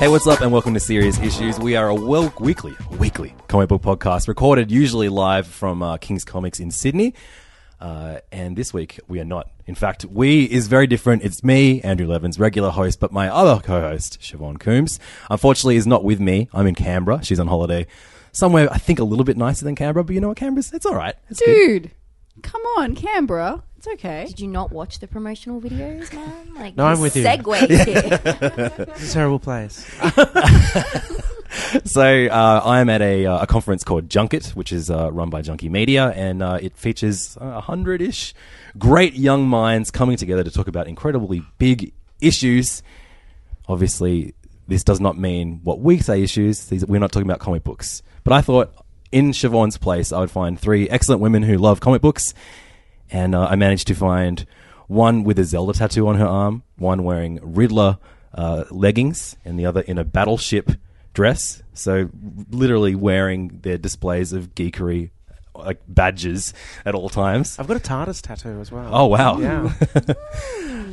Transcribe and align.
Hey, 0.00 0.08
what's 0.08 0.26
up, 0.26 0.40
and 0.40 0.52
welcome 0.52 0.74
to 0.74 0.80
Serious 0.80 1.18
Issues. 1.20 1.58
We 1.58 1.76
are 1.76 1.88
a 1.88 1.94
wel- 1.94 2.32
weekly, 2.40 2.74
weekly 2.98 3.34
comic 3.48 3.68
book 3.68 3.82
podcast 3.82 4.28
recorded 4.28 4.70
usually 4.70 5.08
live 5.08 5.46
from 5.46 5.82
uh, 5.82 5.96
King's 5.96 6.24
Comics 6.24 6.60
in 6.60 6.70
Sydney. 6.70 7.14
Uh, 7.80 8.18
and 8.32 8.56
this 8.56 8.74
week 8.74 9.00
we 9.08 9.20
are 9.20 9.24
not. 9.24 9.50
In 9.66 9.74
fact, 9.74 10.04
we 10.04 10.44
is 10.44 10.66
very 10.68 10.86
different. 10.86 11.22
It's 11.22 11.42
me, 11.42 11.80
Andrew 11.82 12.06
Levins, 12.06 12.38
regular 12.38 12.70
host, 12.70 13.00
but 13.00 13.12
my 13.12 13.28
other 13.28 13.60
co-host, 13.62 14.20
Siobhan 14.20 14.58
Coombs, 14.58 14.98
unfortunately 15.30 15.76
is 15.76 15.86
not 15.86 16.04
with 16.04 16.20
me. 16.20 16.48
I'm 16.52 16.66
in 16.66 16.74
Canberra. 16.74 17.24
She's 17.24 17.40
on 17.40 17.46
holiday 17.46 17.86
somewhere. 18.32 18.68
I 18.70 18.78
think 18.78 18.98
a 18.98 19.04
little 19.04 19.24
bit 19.24 19.36
nicer 19.36 19.64
than 19.64 19.74
Canberra, 19.74 20.04
but 20.04 20.14
you 20.14 20.20
know 20.20 20.28
what, 20.28 20.36
Canberra's 20.36 20.72
it's 20.72 20.86
all 20.86 20.94
right. 20.96 21.14
It's 21.30 21.40
good. 21.40 21.82
Dude, 21.82 21.90
come 22.42 22.62
on, 22.78 22.94
Canberra. 22.94 23.62
It's 23.86 24.00
okay. 24.02 24.24
Did 24.26 24.40
you 24.40 24.48
not 24.48 24.72
watch 24.72 25.00
the 25.00 25.06
promotional 25.06 25.60
videos, 25.60 26.10
man? 26.14 26.54
Like, 26.54 26.74
No, 26.74 26.86
I'm 26.86 27.00
with 27.00 27.16
you. 27.16 27.22
Segue 27.22 27.68
here. 27.68 28.20
It's 28.96 29.10
a 29.10 29.12
terrible 29.12 29.38
place. 29.38 29.86
So 31.84 32.02
uh, 32.02 32.62
I'm 32.64 32.90
at 32.90 33.00
a, 33.00 33.26
uh, 33.26 33.42
a 33.42 33.46
conference 33.46 33.84
called 33.84 34.08
Junket, 34.08 34.56
which 34.56 34.72
is 34.72 34.90
uh, 34.90 35.12
run 35.12 35.30
by 35.30 35.40
Junkee 35.40 35.70
Media, 35.70 36.08
and 36.16 36.42
uh, 36.42 36.58
it 36.60 36.76
features 36.76 37.38
a 37.40 37.60
hundred-ish 37.60 38.34
great 38.76 39.14
young 39.14 39.46
minds 39.46 39.92
coming 39.92 40.16
together 40.16 40.42
to 40.42 40.50
talk 40.50 40.66
about 40.66 40.88
incredibly 40.88 41.44
big 41.58 41.92
issues. 42.20 42.82
Obviously, 43.68 44.34
this 44.66 44.82
does 44.82 44.98
not 44.98 45.16
mean 45.16 45.60
what 45.62 45.78
we 45.78 45.98
say 45.98 46.24
issues. 46.24 46.64
These, 46.66 46.86
we're 46.86 46.98
not 46.98 47.12
talking 47.12 47.28
about 47.28 47.38
comic 47.38 47.62
books. 47.62 48.02
But 48.24 48.32
I 48.32 48.40
thought 48.40 48.74
in 49.12 49.30
Siobhan's 49.30 49.78
place, 49.78 50.10
I 50.10 50.18
would 50.18 50.32
find 50.32 50.58
three 50.58 50.90
excellent 50.90 51.20
women 51.20 51.44
who 51.44 51.56
love 51.56 51.78
comic 51.78 52.02
books, 52.02 52.34
and 53.14 53.34
uh, 53.34 53.46
I 53.48 53.54
managed 53.54 53.86
to 53.86 53.94
find 53.94 54.44
one 54.88 55.22
with 55.22 55.38
a 55.38 55.44
Zelda 55.44 55.72
tattoo 55.72 56.08
on 56.08 56.16
her 56.16 56.26
arm, 56.26 56.64
one 56.76 57.04
wearing 57.04 57.38
Riddler 57.42 57.98
uh, 58.34 58.64
leggings, 58.70 59.36
and 59.44 59.58
the 59.58 59.66
other 59.66 59.82
in 59.82 59.98
a 59.98 60.04
battleship 60.04 60.72
dress. 61.14 61.62
So 61.74 62.10
literally 62.50 62.96
wearing 62.96 63.60
their 63.62 63.78
displays 63.78 64.32
of 64.32 64.56
geekery, 64.56 65.10
like 65.54 65.80
badges 65.86 66.54
at 66.84 66.96
all 66.96 67.08
times. 67.08 67.56
I've 67.56 67.68
got 67.68 67.76
a 67.76 67.80
TARDIS 67.80 68.20
tattoo 68.20 68.60
as 68.60 68.72
well. 68.72 68.90
Oh 68.92 69.06
wow! 69.06 69.38
Yeah. 69.38 69.72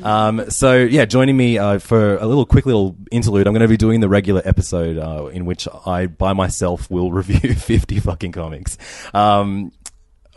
Um, 0.03 0.49
so 0.49 0.77
yeah, 0.77 1.05
joining 1.05 1.37
me 1.37 1.57
uh, 1.57 1.79
for 1.79 2.17
a 2.17 2.25
little 2.25 2.45
quick 2.45 2.65
little 2.65 2.95
interlude, 3.11 3.47
I'm 3.47 3.53
going 3.53 3.61
to 3.61 3.67
be 3.67 3.77
doing 3.77 3.99
the 3.99 4.09
regular 4.09 4.41
episode 4.45 4.97
uh, 4.97 5.27
in 5.27 5.45
which 5.45 5.67
I 5.85 6.07
by 6.07 6.33
myself 6.33 6.89
will 6.89 7.11
review 7.11 7.53
50 7.53 7.99
fucking 7.99 8.31
comics. 8.31 8.77
Um, 9.13 9.71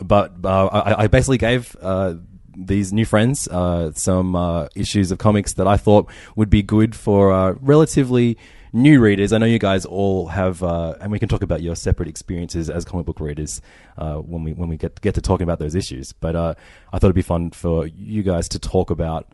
but 0.00 0.32
uh, 0.44 0.66
I, 0.66 1.04
I 1.04 1.06
basically 1.06 1.38
gave 1.38 1.76
uh, 1.80 2.14
these 2.56 2.92
new 2.92 3.04
friends 3.04 3.48
uh, 3.48 3.92
some 3.94 4.36
uh, 4.36 4.68
issues 4.74 5.10
of 5.10 5.18
comics 5.18 5.54
that 5.54 5.66
I 5.66 5.76
thought 5.76 6.10
would 6.36 6.50
be 6.50 6.62
good 6.62 6.94
for 6.94 7.32
uh, 7.32 7.52
relatively 7.60 8.38
new 8.72 9.00
readers. 9.00 9.32
I 9.32 9.38
know 9.38 9.46
you 9.46 9.58
guys 9.58 9.84
all 9.84 10.28
have, 10.28 10.62
uh, 10.62 10.94
and 11.00 11.12
we 11.12 11.18
can 11.18 11.28
talk 11.28 11.42
about 11.42 11.62
your 11.62 11.76
separate 11.76 12.08
experiences 12.08 12.68
as 12.68 12.84
comic 12.84 13.06
book 13.06 13.20
readers 13.20 13.60
when 13.96 14.44
we 14.44 14.52
when 14.52 14.68
we 14.68 14.76
get 14.76 15.00
get 15.00 15.14
to 15.14 15.20
talking 15.20 15.44
about 15.44 15.58
those 15.58 15.74
issues. 15.74 16.12
But 16.12 16.36
I 16.36 16.54
thought 16.92 17.04
it'd 17.04 17.14
be 17.14 17.22
fun 17.22 17.50
for 17.50 17.86
you 17.86 18.22
guys 18.22 18.48
to 18.50 18.58
talk 18.58 18.90
about 18.90 19.28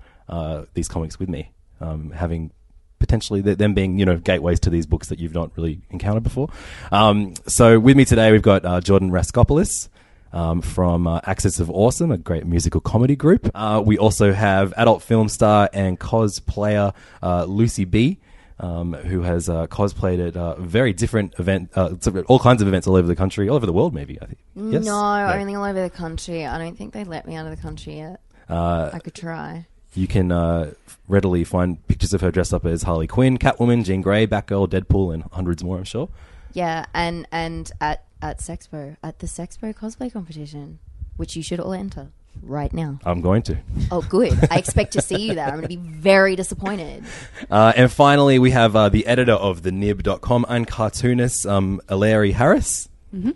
these 0.74 0.88
comics 0.88 1.18
with 1.18 1.28
me, 1.28 1.52
um, 1.80 2.10
having 2.10 2.52
potentially 3.00 3.40
them 3.40 3.72
being 3.72 3.98
you 3.98 4.04
know 4.04 4.18
gateways 4.18 4.60
to 4.60 4.70
these 4.70 4.86
books 4.86 5.08
that 5.08 5.18
you've 5.18 5.34
not 5.34 5.50
really 5.56 5.80
encountered 5.90 6.22
before. 6.22 6.48
Um, 6.92 7.34
so 7.46 7.80
with 7.80 7.96
me 7.96 8.04
today 8.04 8.30
we've 8.30 8.42
got 8.42 8.64
uh, 8.64 8.80
Jordan 8.80 9.10
Raskopoulos. 9.10 9.88
Um, 10.32 10.62
from 10.62 11.08
uh, 11.08 11.20
Axis 11.24 11.58
of 11.58 11.68
Awesome, 11.70 12.12
a 12.12 12.16
great 12.16 12.46
musical 12.46 12.80
comedy 12.80 13.16
group. 13.16 13.50
Uh, 13.52 13.82
we 13.84 13.98
also 13.98 14.32
have 14.32 14.72
adult 14.76 15.02
film 15.02 15.28
star 15.28 15.68
and 15.72 15.98
cosplayer 15.98 16.94
uh, 17.20 17.44
Lucy 17.46 17.84
B, 17.84 18.18
um, 18.60 18.92
who 18.92 19.22
has 19.22 19.48
uh, 19.48 19.66
cosplayed 19.66 20.24
at 20.28 20.36
uh, 20.36 20.54
very 20.60 20.92
different 20.92 21.34
event, 21.40 21.70
uh, 21.74 21.94
all 22.28 22.38
kinds 22.38 22.62
of 22.62 22.68
events 22.68 22.86
all 22.86 22.94
over 22.94 23.08
the 23.08 23.16
country, 23.16 23.48
all 23.48 23.56
over 23.56 23.66
the 23.66 23.72
world, 23.72 23.92
maybe. 23.92 24.18
I 24.22 24.26
think. 24.26 24.38
Yes? 24.54 24.84
No, 24.84 24.94
only 25.34 25.56
all 25.56 25.64
over 25.64 25.82
the 25.82 25.90
country. 25.90 26.46
I 26.46 26.58
don't 26.58 26.78
think 26.78 26.92
they 26.92 27.02
let 27.02 27.26
me 27.26 27.34
out 27.34 27.46
of 27.46 27.56
the 27.56 27.60
country 27.60 27.96
yet. 27.96 28.20
Uh, 28.48 28.90
I 28.92 29.00
could 29.00 29.14
try. 29.14 29.66
you 29.94 30.06
can 30.06 30.30
uh, 30.30 30.74
readily 31.08 31.42
find 31.42 31.84
pictures 31.88 32.14
of 32.14 32.20
her 32.20 32.30
dressed 32.30 32.54
up 32.54 32.64
as 32.66 32.84
Harley 32.84 33.08
Quinn, 33.08 33.36
Catwoman, 33.36 33.84
Jean 33.84 34.00
Grey, 34.00 34.28
Batgirl, 34.28 34.68
Deadpool, 34.68 35.12
and 35.12 35.24
hundreds 35.32 35.64
more. 35.64 35.78
I'm 35.78 35.84
sure. 35.84 36.08
Yeah, 36.52 36.84
and 36.94 37.26
and 37.32 37.70
at 37.80 38.04
at 38.22 38.38
Sexpo, 38.38 38.96
at 39.02 39.18
the 39.18 39.26
Sexpo 39.26 39.74
cosplay 39.74 40.12
competition, 40.12 40.78
which 41.16 41.36
you 41.36 41.42
should 41.42 41.60
all 41.60 41.72
enter 41.72 42.08
right 42.42 42.72
now. 42.72 42.98
I'm 43.04 43.20
going 43.20 43.42
to. 43.42 43.58
Oh, 43.90 44.02
good. 44.02 44.38
I 44.50 44.58
expect 44.58 44.92
to 44.92 45.02
see 45.02 45.28
you 45.28 45.34
there. 45.34 45.46
I'm 45.46 45.60
going 45.60 45.62
to 45.62 45.68
be 45.68 45.76
very 45.76 46.36
disappointed. 46.36 47.04
Uh, 47.50 47.72
and 47.74 47.90
finally, 47.90 48.38
we 48.38 48.52
have 48.52 48.76
uh, 48.76 48.88
the 48.88 49.04
editor 49.06 49.32
of 49.32 49.62
the 49.62 49.72
nib.com 49.72 50.46
and 50.48 50.68
cartoonist, 50.68 51.46
um, 51.46 51.80
Eleri 51.88 52.32
Harris. 52.32 52.88
Mm-hmm. 53.12 53.30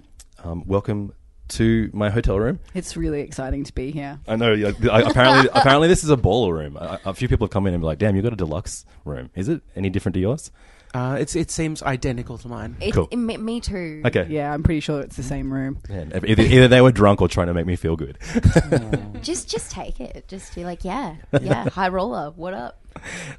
Um, 0.45 0.65
welcome 0.67 1.13
to 1.49 1.91
my 1.93 2.11
hotel 2.11 2.39
room. 2.39 2.61
It's 2.75 2.97
really 2.97 3.21
exciting 3.23 3.65
to 3.65 3.73
be 3.73 3.91
here. 3.91 4.21
I 4.29 4.37
know. 4.37 4.53
yeah, 4.53 4.71
I, 4.93 5.01
apparently, 5.01 5.51
apparently, 5.55 5.89
this 5.89 6.05
is 6.05 6.11
a 6.11 6.17
baller 6.17 6.53
room. 6.53 6.77
A, 6.77 7.01
a 7.07 7.15
few 7.15 7.27
people 7.27 7.47
have 7.47 7.53
come 7.53 7.67
in 7.67 7.75
and 7.75 7.81
be 7.81 7.87
like, 7.87 7.99
"Damn, 7.99 8.15
you 8.15 8.23
got 8.23 8.33
a 8.33 8.37
deluxe 8.37 8.85
room. 9.05 9.31
Is 9.35 9.49
it 9.49 9.63
any 9.75 9.91
different 9.91 10.15
to 10.15 10.21
yours?" 10.21 10.53
Uh, 10.95 11.17
it's 11.19 11.35
it 11.35 11.51
seems 11.51 11.83
identical 11.83 12.39
to 12.39 12.49
mine. 12.49 12.77
It, 12.81 12.93
Cool. 12.95 13.09
it- 13.11 13.17
me, 13.17 13.37
me 13.37 13.61
too. 13.61 14.01
Okay. 14.07 14.27
Yeah, 14.31 14.55
I'm 14.55 14.63
pretty 14.63 14.79
sure 14.81 15.01
it's 15.01 15.17
the 15.17 15.23
same 15.25 15.53
room. 15.53 15.79
Man, 15.89 16.13
either, 16.27 16.43
either 16.43 16.69
they 16.69 16.81
were 16.81 16.93
drunk 16.93 17.21
or 17.21 17.27
trying 17.29 17.49
to 17.49 17.55
make 17.55 17.67
me 17.67 17.75
feel 17.77 17.97
good. 17.97 18.17
Just 19.23 19.49
just 19.51 19.71
take 19.71 20.01
it. 20.01 20.27
Just 20.29 20.55
be 20.55 20.65
like, 20.65 20.85
yeah, 20.85 21.17
yeah, 21.41 21.69
high 21.71 21.89
roller. 21.89 22.31
What 22.37 22.53
up? 22.55 22.81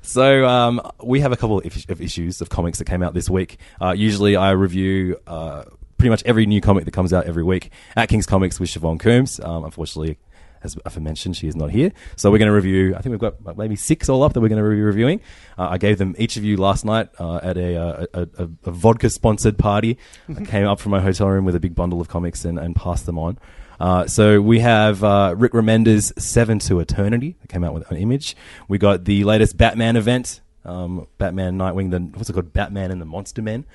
So 0.01 0.45
um, 0.47 0.81
we 1.03 1.19
have 1.21 1.31
a 1.31 1.38
couple 1.38 1.59
of, 1.59 1.66
is- 1.66 1.85
of 1.89 2.01
issues 2.01 2.41
of 2.41 2.49
comics 2.49 2.79
that 2.79 2.85
came 2.85 3.03
out 3.03 3.13
this 3.13 3.29
week. 3.29 3.57
Uh, 3.79 3.91
usually, 3.95 4.35
I 4.35 4.51
review 4.51 5.17
uh, 5.27 5.63
pretty 5.97 6.09
much 6.09 6.23
every 6.25 6.45
new 6.47 6.59
comic 6.59 6.85
that 6.85 6.91
comes 6.91 7.13
out 7.13 7.25
every 7.25 7.43
week 7.43 7.69
at 7.96 8.09
King's 8.09 8.25
Comics 8.25 8.59
with 8.59 8.69
Siobhan 8.69 8.99
Coombs. 8.99 9.40
Um, 9.40 9.63
unfortunately, 9.63 10.17
as 10.66 10.97
I 10.97 11.00
mentioned, 11.00 11.38
she 11.38 11.47
is 11.47 11.56
not 11.56 11.72
here. 11.72 11.91
So 12.16 12.32
we're 12.32 12.40
going 12.40 12.50
to 12.50 12.56
review. 12.56 12.96
I 12.96 13.02
think 13.02 13.12
we've 13.12 13.20
got 13.20 13.58
maybe 13.58 13.76
six 13.76 14.09
all 14.09 14.23
up 14.23 14.34
that 14.34 14.41
we're 14.41 14.50
going 14.50 14.64
to 14.64 14.70
be 14.70 14.82
reviewing. 14.82 15.22
Uh, 15.58 15.70
I 15.70 15.78
gave 15.78 15.97
them 15.97 16.16
each 16.17 16.38
of 16.38 16.44
you 16.44 16.58
last 16.58 16.85
night 16.85 17.09
uh, 17.20 17.40
at 17.44 17.58
a, 17.58 17.76
uh, 17.76 18.06
a, 18.14 18.22
a, 18.38 18.50
a 18.66 18.72
vodka 18.72 19.09
sponsored 19.09 19.58
party. 19.58 19.97
I 20.29 20.44
came 20.46 20.67
up 20.67 20.79
from 20.79 20.91
my 20.91 21.02
hotel 21.02 21.29
room 21.29 21.46
with 21.46 21.56
a 21.56 21.59
big 21.59 21.76
bundle 21.76 22.02
of 22.02 22.08
comics 22.08 22.46
and, 22.46 22.59
and 22.59 22.76
passed 22.76 23.06
them 23.06 23.20
on. 23.20 23.38
Uh, 23.79 24.08
so 24.08 24.41
we 24.41 24.59
have 24.59 25.03
uh, 25.03 25.35
Rick 25.38 25.52
Remender's 25.53 26.14
Seven 26.17 26.59
to 26.59 26.79
Eternity 26.79 27.35
that 27.41 27.47
came 27.47 27.64
out 27.64 27.73
with 27.73 27.90
an 27.91 27.97
image. 27.97 28.35
We 28.67 28.78
got 28.78 29.06
the 29.06 29.23
latest 29.23 29.58
Batman 29.58 29.96
event, 29.96 30.41
um, 30.64 31.08
Batman 31.17 31.58
Nightwing. 31.58 31.91
The 31.91 32.00
what's 32.17 32.29
it 32.29 32.34
called? 32.34 32.53
Batman 32.53 32.91
and 32.91 33.02
the 33.02 33.06
Monster 33.06 33.41
Men. 33.41 33.66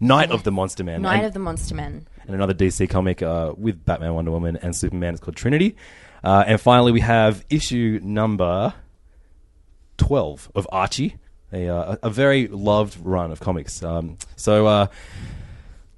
Night 0.00 0.30
of 0.30 0.42
the 0.44 0.50
Monster 0.50 0.84
Men. 0.84 1.02
Night 1.02 1.18
and, 1.18 1.26
of 1.26 1.32
the 1.32 1.38
Monster 1.38 1.74
Men. 1.74 2.06
and 2.26 2.34
another 2.34 2.54
DC 2.54 2.88
comic 2.90 3.22
uh, 3.22 3.52
with 3.56 3.84
Batman, 3.84 4.14
Wonder 4.14 4.30
Woman, 4.30 4.56
and 4.56 4.74
Superman. 4.74 5.14
It's 5.14 5.22
called 5.22 5.36
Trinity. 5.36 5.76
Uh, 6.24 6.42
and 6.46 6.60
finally, 6.60 6.90
we 6.90 7.00
have 7.00 7.44
issue 7.50 8.00
number 8.02 8.74
twelve 9.98 10.50
of 10.54 10.66
Archie, 10.72 11.16
a 11.52 11.68
uh, 11.68 11.96
a 12.02 12.10
very 12.10 12.48
loved 12.48 12.96
run 13.04 13.30
of 13.30 13.40
comics. 13.40 13.82
Um, 13.82 14.16
so. 14.36 14.66
Uh, 14.66 14.86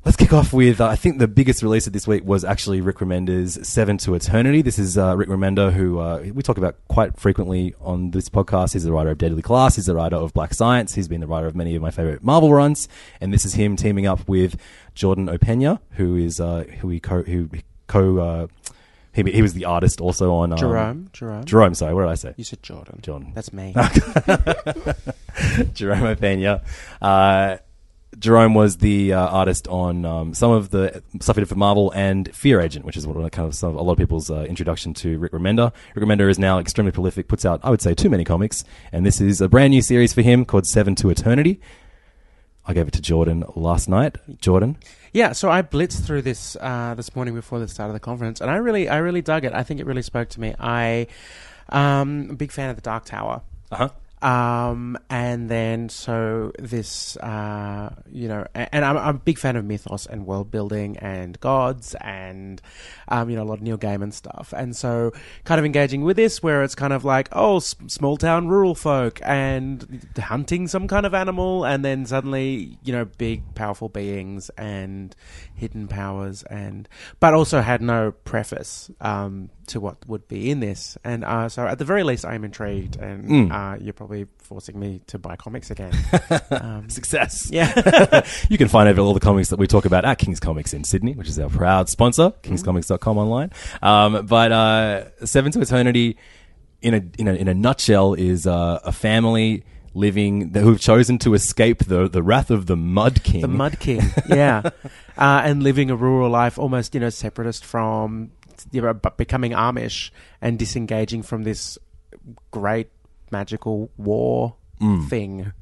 Let's 0.04 0.16
kick 0.16 0.32
off 0.32 0.52
with 0.52 0.80
uh, 0.80 0.86
I 0.86 0.94
think 0.94 1.18
the 1.18 1.26
biggest 1.26 1.64
release 1.64 1.88
of 1.88 1.92
this 1.92 2.06
week 2.06 2.24
was 2.24 2.44
actually 2.44 2.80
Rick 2.80 2.98
Remender's 2.98 3.66
Seven 3.66 3.98
to 3.98 4.14
Eternity. 4.14 4.62
This 4.62 4.78
is 4.78 4.96
uh, 4.96 5.16
Rick 5.16 5.28
Remender, 5.28 5.72
who 5.72 5.98
uh, 5.98 6.24
we 6.32 6.44
talk 6.44 6.58
about 6.58 6.76
quite 6.86 7.18
frequently 7.18 7.74
on 7.80 8.12
this 8.12 8.28
podcast. 8.28 8.74
He's 8.74 8.84
the 8.84 8.92
writer 8.92 9.10
of 9.10 9.18
Deadly 9.18 9.42
Class. 9.42 9.74
He's 9.74 9.86
the 9.86 9.96
writer 9.96 10.14
of 10.14 10.32
Black 10.32 10.54
Science. 10.54 10.94
He's 10.94 11.08
been 11.08 11.22
the 11.22 11.26
writer 11.26 11.48
of 11.48 11.56
many 11.56 11.74
of 11.74 11.82
my 11.82 11.90
favorite 11.90 12.22
Marvel 12.22 12.54
runs, 12.54 12.88
and 13.20 13.34
this 13.34 13.44
is 13.44 13.54
him 13.54 13.74
teaming 13.74 14.06
up 14.06 14.28
with 14.28 14.56
Jordan 14.94 15.26
Opena, 15.26 15.80
who 15.94 16.14
is 16.14 16.38
who 16.38 16.88
he 16.88 17.00
co 17.00 17.24
who 17.24 17.50
co 17.88 18.48
he, 19.16 19.32
he 19.32 19.42
was 19.42 19.54
the 19.54 19.64
artist 19.64 20.00
also 20.00 20.34
on 20.34 20.52
um, 20.52 20.58
Jerome, 20.58 21.10
Jerome. 21.12 21.44
Jerome. 21.44 21.74
Sorry, 21.74 21.94
what 21.94 22.02
did 22.02 22.10
I 22.10 22.14
say? 22.14 22.34
You 22.36 22.44
said 22.44 22.62
Jordan. 22.62 23.00
Jordan. 23.02 23.32
That's 23.34 23.52
me. 23.52 23.74
Jerome 25.72 26.16
Pena. 26.16 26.62
Uh, 27.00 27.56
Jerome 28.18 28.54
was 28.54 28.78
the 28.78 29.14
uh, 29.14 29.26
artist 29.26 29.68
on 29.68 30.04
um, 30.04 30.34
some 30.34 30.50
of 30.50 30.70
the 30.70 31.02
stuff 31.20 31.36
he 31.36 31.40
did 31.40 31.48
for 31.48 31.54
Marvel 31.54 31.90
and 31.92 32.34
Fear 32.34 32.60
Agent, 32.60 32.84
which 32.84 32.96
is 32.96 33.06
what 33.06 33.32
kind 33.32 33.48
of 33.48 33.54
some, 33.54 33.76
a 33.76 33.82
lot 33.82 33.92
of 33.92 33.98
people's 33.98 34.30
uh, 34.30 34.44
introduction 34.44 34.94
to 34.94 35.18
Rick 35.18 35.32
Remender. 35.32 35.72
Rick 35.94 36.04
Remender 36.04 36.30
is 36.30 36.38
now 36.38 36.58
extremely 36.58 36.92
prolific, 36.92 37.26
puts 37.26 37.44
out, 37.44 37.60
I 37.62 37.70
would 37.70 37.82
say, 37.82 37.94
too 37.94 38.10
many 38.10 38.24
comics, 38.24 38.64
and 38.92 39.04
this 39.04 39.20
is 39.20 39.40
a 39.40 39.48
brand 39.48 39.70
new 39.70 39.82
series 39.82 40.12
for 40.12 40.22
him 40.22 40.44
called 40.44 40.66
Seven 40.66 40.94
to 40.96 41.10
Eternity. 41.10 41.60
I 42.66 42.74
gave 42.74 42.88
it 42.88 42.94
to 42.94 43.00
Jordan 43.00 43.44
last 43.54 43.88
night. 43.88 44.16
Jordan, 44.40 44.76
Yeah, 45.12 45.32
so 45.32 45.50
I 45.50 45.62
blitzed 45.62 46.04
through 46.04 46.22
this 46.22 46.56
uh, 46.60 46.94
this 46.94 47.14
morning 47.14 47.34
before 47.34 47.60
the 47.60 47.68
start 47.68 47.90
of 47.90 47.94
the 47.94 48.00
conference, 48.00 48.40
and 48.40 48.50
I 48.50 48.56
really, 48.56 48.88
I 48.88 48.96
really 48.98 49.22
dug 49.22 49.44
it. 49.44 49.52
I 49.52 49.62
think 49.62 49.78
it 49.80 49.86
really 49.86 50.02
spoke 50.02 50.28
to 50.30 50.40
me. 50.40 50.54
I, 50.58 51.06
um, 51.68 52.34
big 52.36 52.50
fan 52.50 52.70
of 52.70 52.76
the 52.76 52.82
Dark 52.82 53.04
Tower. 53.04 53.42
uh 53.70 53.76
huh. 53.76 53.88
Um, 54.22 54.96
and 55.10 55.48
then 55.50 55.90
so 55.90 56.52
this, 56.58 57.16
uh, 57.18 57.94
you 58.10 58.28
know, 58.28 58.46
and, 58.54 58.68
and 58.72 58.84
I'm, 58.84 58.96
I'm 58.96 59.16
a 59.16 59.18
big 59.18 59.38
fan 59.38 59.56
of 59.56 59.64
mythos 59.64 60.06
and 60.06 60.26
world 60.26 60.50
building 60.50 60.96
and 60.98 61.38
gods 61.40 61.94
and, 62.00 62.62
um, 63.08 63.28
you 63.28 63.36
know, 63.36 63.42
a 63.42 63.44
lot 63.44 63.54
of 63.54 63.62
Neil 63.62 63.76
Gaiman 63.76 64.12
stuff. 64.12 64.54
And 64.56 64.74
so 64.74 65.12
kind 65.44 65.58
of 65.58 65.66
engaging 65.66 66.02
with 66.02 66.16
this 66.16 66.42
where 66.42 66.62
it's 66.62 66.74
kind 66.74 66.94
of 66.94 67.04
like, 67.04 67.28
oh, 67.32 67.56
s- 67.56 67.76
small 67.88 68.16
town 68.16 68.48
rural 68.48 68.74
folk 68.74 69.20
and 69.22 70.08
hunting 70.18 70.66
some 70.66 70.88
kind 70.88 71.04
of 71.04 71.12
animal. 71.12 71.64
And 71.64 71.84
then 71.84 72.06
suddenly, 72.06 72.78
you 72.82 72.92
know, 72.92 73.04
big 73.04 73.54
powerful 73.54 73.90
beings 73.90 74.50
and 74.56 75.14
hidden 75.54 75.88
powers 75.88 76.42
and, 76.44 76.88
but 77.20 77.34
also 77.34 77.60
had 77.60 77.82
no 77.82 78.12
preface, 78.12 78.90
um, 79.00 79.50
to 79.68 79.80
what 79.80 79.96
would 80.08 80.28
be 80.28 80.50
in 80.50 80.60
this. 80.60 80.96
And, 81.04 81.24
uh, 81.24 81.48
so 81.48 81.66
at 81.66 81.78
the 81.78 81.84
very 81.84 82.02
least, 82.02 82.24
I'm 82.24 82.44
intrigued 82.44 82.96
and, 82.96 83.28
Mm. 83.28 83.50
uh, 83.52 83.78
you're 83.82 83.92
probably 83.92 84.26
forcing 84.38 84.78
me 84.78 85.00
to 85.08 85.18
buy 85.18 85.36
comics 85.36 85.70
again. 85.70 85.92
um, 86.50 86.88
Success. 86.88 87.48
yeah. 87.50 88.24
you 88.48 88.58
can 88.58 88.68
find 88.68 88.88
out 88.88 88.98
all 88.98 89.14
the 89.14 89.20
comics 89.20 89.48
that 89.50 89.58
we 89.58 89.66
talk 89.66 89.84
about 89.84 90.04
at 90.04 90.18
King's 90.18 90.40
Comics 90.40 90.72
in 90.72 90.84
Sydney, 90.84 91.14
which 91.14 91.28
is 91.28 91.38
our 91.38 91.48
proud 91.48 91.88
sponsor, 91.88 92.32
kingscomics.com 92.42 93.18
online. 93.18 93.50
Um, 93.82 94.26
but 94.26 94.52
uh, 94.52 95.26
Seven 95.26 95.50
to 95.52 95.60
Eternity, 95.60 96.16
in 96.82 96.94
a 96.94 97.02
in 97.18 97.26
a, 97.28 97.34
in 97.34 97.48
a 97.48 97.54
nutshell, 97.54 98.14
is 98.14 98.46
uh, 98.46 98.80
a 98.84 98.92
family 98.92 99.64
living 99.94 100.52
who've 100.52 100.78
chosen 100.80 101.18
to 101.18 101.32
escape 101.34 101.84
the 101.86 102.06
the 102.08 102.22
wrath 102.22 102.50
of 102.50 102.66
the 102.66 102.76
Mud 102.76 103.22
King. 103.24 103.40
the 103.40 103.48
Mud 103.48 103.80
King, 103.80 104.02
yeah, 104.28 104.62
uh, 105.18 105.40
and 105.44 105.62
living 105.62 105.90
a 105.90 105.96
rural 105.96 106.28
life, 106.30 106.58
almost 106.58 106.94
you 106.94 107.00
know 107.00 107.08
separatist 107.10 107.64
from 107.64 108.30
you 108.72 108.80
know, 108.80 108.92
becoming 108.94 109.52
Amish 109.52 110.10
and 110.40 110.58
disengaging 110.58 111.22
from 111.22 111.42
this 111.44 111.78
great 112.50 112.88
magical 113.30 113.90
war 113.96 114.54
Mm. 114.80 115.08
thing. 115.08 115.52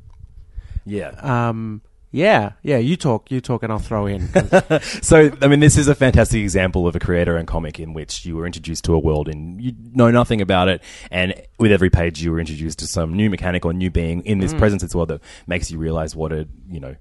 Yeah. 0.84 1.10
Um, 1.20 1.82
yeah, 2.10 2.52
yeah. 2.62 2.78
You 2.78 2.96
talk, 2.96 3.30
you 3.30 3.40
talk, 3.40 3.62
and 3.62 3.72
I'll 3.72 3.78
throw 3.78 4.06
in. 4.06 4.28
So, 5.02 5.30
I 5.40 5.46
mean, 5.48 5.60
this 5.60 5.76
is 5.76 5.86
a 5.88 5.94
fantastic 5.94 6.40
example 6.40 6.86
of 6.88 6.94
a 6.96 6.98
creator 7.00 7.36
and 7.36 7.46
comic 7.46 7.78
in 7.80 7.92
which 7.92 8.24
you 8.26 8.36
were 8.36 8.44
introduced 8.46 8.84
to 8.84 8.94
a 8.94 8.98
world 8.98 9.28
and 9.28 9.60
you 9.60 9.72
know 9.92 10.10
nothing 10.10 10.40
about 10.40 10.68
it. 10.68 10.82
And 11.12 11.34
with 11.58 11.70
every 11.72 11.90
page, 11.90 12.22
you 12.22 12.32
were 12.32 12.40
introduced 12.40 12.80
to 12.80 12.86
some 12.86 13.14
new 13.14 13.30
mechanic 13.30 13.64
or 13.64 13.72
new 13.72 13.90
being 13.90 14.24
in 14.26 14.38
this 14.40 14.52
presence 14.54 14.82
as 14.82 14.94
well 14.94 15.06
that 15.06 15.20
makes 15.46 15.70
you 15.70 15.78
realize 15.78 16.14
what 16.16 16.32
a, 16.32 16.48
you 16.68 16.80
know, 16.80 16.94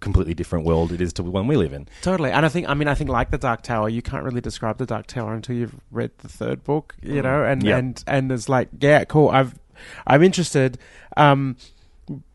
completely 0.00 0.34
different 0.34 0.66
world 0.66 0.92
it 0.92 1.00
is 1.00 1.12
to 1.14 1.22
the 1.22 1.30
one 1.30 1.46
we 1.46 1.56
live 1.56 1.72
in. 1.72 1.88
Totally, 2.02 2.30
and 2.30 2.44
I 2.44 2.48
think 2.48 2.68
I 2.68 2.74
mean 2.74 2.88
I 2.88 2.94
think 2.94 3.10
like 3.10 3.30
the 3.30 3.38
Dark 3.38 3.62
Tower, 3.62 3.88
you 3.88 4.02
can't 4.02 4.22
really 4.24 4.40
describe 4.40 4.78
the 4.78 4.86
Dark 4.86 5.06
Tower 5.06 5.34
until 5.34 5.56
you've 5.56 5.74
read 5.90 6.10
the 6.18 6.28
third 6.28 6.64
book, 6.64 6.94
you 7.02 7.22
know, 7.22 7.42
and 7.44 7.62
Yeah. 7.62 7.78
and 7.78 8.02
and 8.06 8.30
it's 8.32 8.48
like 8.48 8.68
yeah, 8.80 9.04
cool. 9.04 9.28
I've 9.30 9.54
I'm 10.06 10.22
interested, 10.22 10.78
um, 11.16 11.56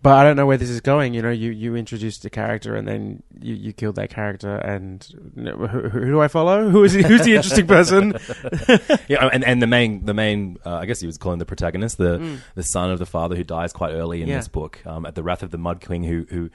but 0.02 0.14
I 0.18 0.24
don't 0.24 0.36
know 0.36 0.48
where 0.48 0.58
this 0.58 0.70
is 0.72 0.82
going. 0.82 1.14
You 1.14 1.22
know, 1.22 1.30
you 1.30 1.52
you 1.52 1.76
introduced 1.76 2.26
a 2.26 2.30
character 2.30 2.76
and 2.76 2.88
then 2.88 3.22
you, 3.40 3.54
you 3.54 3.72
killed 3.74 3.96
that 3.96 4.10
character, 4.10 4.56
and 4.56 5.08
you 5.36 5.44
know, 5.44 5.56
who, 5.56 5.90
who 5.90 6.06
do 6.06 6.20
I 6.22 6.28
follow? 6.28 6.68
Who 6.72 6.84
is 6.84 6.94
he, 6.94 7.04
who's 7.04 7.22
the 7.22 7.36
interesting 7.36 7.68
person? 7.68 8.14
Yeah, 9.08 9.28
and, 9.32 9.44
and 9.44 9.62
the 9.62 9.68
main, 9.68 10.06
the 10.06 10.14
main, 10.14 10.58
uh, 10.66 10.76
I 10.76 10.86
guess 10.86 11.00
he 11.00 11.08
was 11.08 11.18
calling 11.18 11.40
the 11.40 11.46
protagonist, 11.46 11.98
the 11.98 12.40
the 12.56 12.64
son 12.64 12.92
of 12.92 13.00
the 13.00 13.06
father 13.06 13.36
who 13.36 13.44
dies 13.44 13.72
quite 13.72 13.92
early 13.94 14.22
in 14.22 14.28
Mm. 14.28 14.32
Yeah. 14.32 14.38
this 14.38 14.48
book, 14.48 14.80
um, 14.86 15.06
at 15.06 15.16
the 15.16 15.24
wrath 15.24 15.44
of 15.44 15.52
the 15.52 15.58
Mud 15.58 15.80
King, 15.82 16.04
who 16.04 16.26
who 16.30 16.50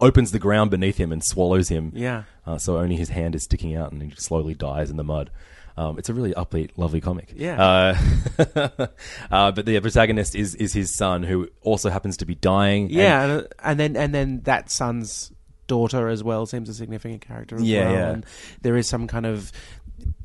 opens 0.00 0.32
the 0.32 0.38
ground 0.38 0.70
beneath 0.70 0.96
him 0.96 1.12
and 1.12 1.22
swallows 1.24 1.68
him. 1.68 1.92
Yeah. 1.94 2.24
Uh, 2.46 2.58
so 2.58 2.78
only 2.78 2.96
his 2.96 3.08
hand 3.10 3.34
is 3.34 3.44
sticking 3.44 3.74
out, 3.74 3.92
and 3.92 4.02
he 4.02 4.10
slowly 4.16 4.54
dies 4.54 4.90
in 4.90 4.96
the 4.96 5.04
mud. 5.04 5.30
Um, 5.78 5.98
it's 5.98 6.08
a 6.08 6.14
really 6.14 6.32
upbeat, 6.32 6.70
lovely 6.76 7.00
comic. 7.02 7.32
Yeah. 7.36 7.62
Uh, 8.38 8.86
uh, 9.30 9.52
but 9.52 9.66
the 9.66 9.78
protagonist 9.80 10.34
is 10.34 10.54
is 10.54 10.72
his 10.72 10.94
son, 10.96 11.22
who 11.22 11.48
also 11.62 11.90
happens 11.90 12.16
to 12.18 12.26
be 12.26 12.34
dying. 12.34 12.88
Yeah, 12.90 13.24
and, 13.24 13.48
and 13.62 13.80
then 13.80 13.96
and 13.96 14.14
then 14.14 14.40
that 14.44 14.70
son's 14.70 15.32
daughter 15.66 16.08
as 16.08 16.22
well 16.24 16.46
seems 16.46 16.68
a 16.68 16.74
significant 16.74 17.20
character. 17.22 17.56
As 17.56 17.62
Yeah, 17.62 17.84
well. 17.84 17.92
yeah. 17.92 18.10
And 18.10 18.26
there 18.62 18.76
is 18.76 18.88
some 18.88 19.06
kind 19.06 19.26
of 19.26 19.52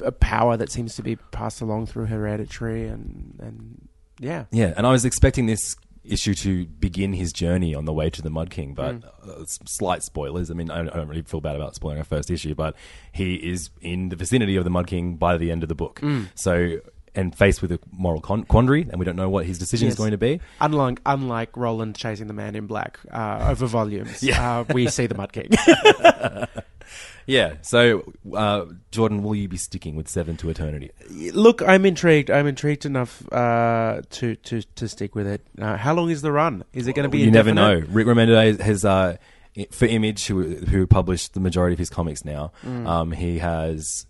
a 0.03 0.11
power 0.11 0.55
that 0.57 0.71
seems 0.71 0.95
to 0.95 1.01
be 1.03 1.15
passed 1.15 1.61
along 1.61 1.87
through 1.87 2.05
hereditary, 2.05 2.87
and 2.87 3.37
and 3.41 3.87
yeah, 4.19 4.45
Yeah, 4.51 4.73
and 4.77 4.85
I 4.87 4.91
was 4.91 5.03
expecting 5.03 5.47
this 5.47 5.75
issue 6.03 6.33
to 6.33 6.65
begin 6.65 7.13
his 7.13 7.31
journey 7.31 7.75
on 7.75 7.85
the 7.85 7.93
way 7.93 8.09
to 8.09 8.21
the 8.21 8.29
Mud 8.29 8.49
King, 8.49 8.73
but 8.73 8.95
Mm. 9.01 9.03
uh, 9.41 9.45
slight 9.45 10.01
spoilers. 10.03 10.49
I 10.49 10.55
mean, 10.55 10.71
I 10.71 10.77
don't, 10.77 10.89
I 10.89 10.97
don't 10.97 11.07
really 11.07 11.21
feel 11.21 11.41
bad 11.41 11.55
about 11.55 11.75
spoiling 11.75 11.99
our 11.99 12.03
first 12.03 12.31
issue, 12.31 12.55
but 12.55 12.75
he 13.11 13.35
is 13.35 13.69
in 13.81 14.09
the 14.09 14.15
vicinity 14.15 14.55
of 14.55 14.63
the 14.63 14.69
Mud 14.71 14.87
King 14.87 15.15
by 15.17 15.37
the 15.37 15.51
end 15.51 15.61
of 15.63 15.69
the 15.69 15.75
book. 15.75 15.99
Mm. 16.01 16.27
So, 16.35 16.79
and 17.13 17.35
faced 17.37 17.61
with 17.61 17.71
a 17.73 17.79
moral 17.91 18.21
con- 18.21 18.45
quandary, 18.45 18.83
and 18.89 18.97
we 18.97 19.05
don't 19.05 19.17
know 19.17 19.29
what 19.29 19.45
his 19.45 19.59
decision 19.59 19.89
is 19.89 19.95
going 19.95 20.11
to 20.11 20.17
be. 20.17 20.39
unlike 20.61 21.01
unlike 21.05 21.55
Roland 21.57 21.95
chasing 21.95 22.27
the 22.27 22.33
man 22.33 22.55
in 22.55 22.67
black 22.67 22.99
uh, 23.11 23.47
over 23.51 23.65
volumes, 23.67 24.23
Yeah. 24.23 24.59
uh, 24.61 24.63
we 24.73 24.87
see 24.87 25.07
the 25.07 25.15
Mud 25.15 25.33
King. 25.33 25.49
Yeah. 27.25 27.55
So, 27.61 28.13
uh, 28.35 28.65
Jordan, 28.91 29.23
will 29.23 29.35
you 29.35 29.47
be 29.47 29.57
sticking 29.57 29.95
with 29.95 30.07
Seven 30.07 30.37
to 30.37 30.49
Eternity? 30.49 30.91
Look, 31.09 31.61
I'm 31.61 31.85
intrigued. 31.85 32.29
I'm 32.29 32.47
intrigued 32.47 32.85
enough 32.85 33.31
uh, 33.31 34.01
to 34.09 34.35
to 34.35 34.61
to 34.61 34.87
stick 34.87 35.15
with 35.15 35.27
it. 35.27 35.41
Uh, 35.59 35.77
how 35.77 35.93
long 35.93 36.09
is 36.09 36.21
the 36.21 36.31
run? 36.31 36.63
Is 36.73 36.87
it 36.87 36.93
going 36.93 37.03
to 37.03 37.09
be? 37.09 37.19
You 37.19 37.31
never 37.31 37.53
know. 37.53 37.81
Rick 37.89 38.07
Remender 38.07 38.59
has, 38.59 38.85
uh, 38.85 39.17
for 39.71 39.85
Image, 39.85 40.27
who 40.27 40.55
who 40.55 40.87
published 40.87 41.33
the 41.33 41.39
majority 41.39 41.73
of 41.73 41.79
his 41.79 41.89
comics 41.89 42.25
now. 42.25 42.51
Mm. 42.63 42.87
Um, 42.87 43.11
he 43.11 43.39
has 43.39 44.05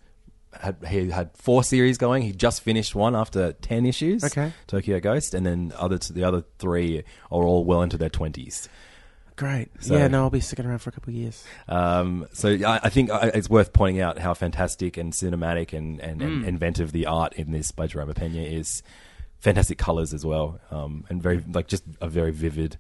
had 0.59 0.77
he 0.87 1.09
had 1.09 1.31
four 1.35 1.63
series 1.63 1.97
going. 1.97 2.23
He 2.23 2.31
just 2.31 2.61
finished 2.61 2.95
one 2.95 3.15
after 3.15 3.53
ten 3.53 3.85
issues. 3.85 4.23
Okay. 4.23 4.53
Tokyo 4.67 4.99
Ghost, 4.99 5.33
and 5.33 5.45
then 5.45 5.73
other 5.77 5.97
the 5.97 6.23
other 6.23 6.43
three 6.59 6.99
are 6.99 7.43
all 7.43 7.63
well 7.63 7.81
into 7.81 7.97
their 7.97 8.09
twenties. 8.09 8.69
Great. 9.41 9.69
So- 9.79 9.97
yeah, 9.97 10.07
no, 10.07 10.21
I'll 10.23 10.29
be 10.29 10.39
sticking 10.39 10.65
around 10.67 10.79
for 10.79 10.91
a 10.91 10.93
couple 10.93 11.09
of 11.09 11.15
years. 11.15 11.43
Um, 11.67 12.27
so 12.31 12.49
I, 12.49 12.79
I 12.83 12.89
think 12.89 13.09
I- 13.09 13.31
it's 13.33 13.49
worth 13.49 13.73
pointing 13.73 13.99
out 13.99 14.19
how 14.19 14.35
fantastic 14.35 14.97
and 14.97 15.11
cinematic 15.13 15.73
and, 15.73 15.99
and, 15.99 16.21
Mm. 16.21 16.25
and 16.25 16.45
inventive 16.45 16.91
the 16.91 17.07
art 17.07 17.33
in 17.33 17.51
this 17.51 17.71
by 17.71 17.87
Jerome 17.87 18.13
Pena 18.13 18.41
is. 18.41 18.83
Fantastic 19.39 19.79
colors 19.79 20.13
as 20.13 20.23
well, 20.23 20.59
um, 20.69 21.03
and 21.09 21.19
very 21.23 21.43
like 21.51 21.65
just 21.65 21.83
a 21.99 22.07
very 22.07 22.29
vivid, 22.31 22.77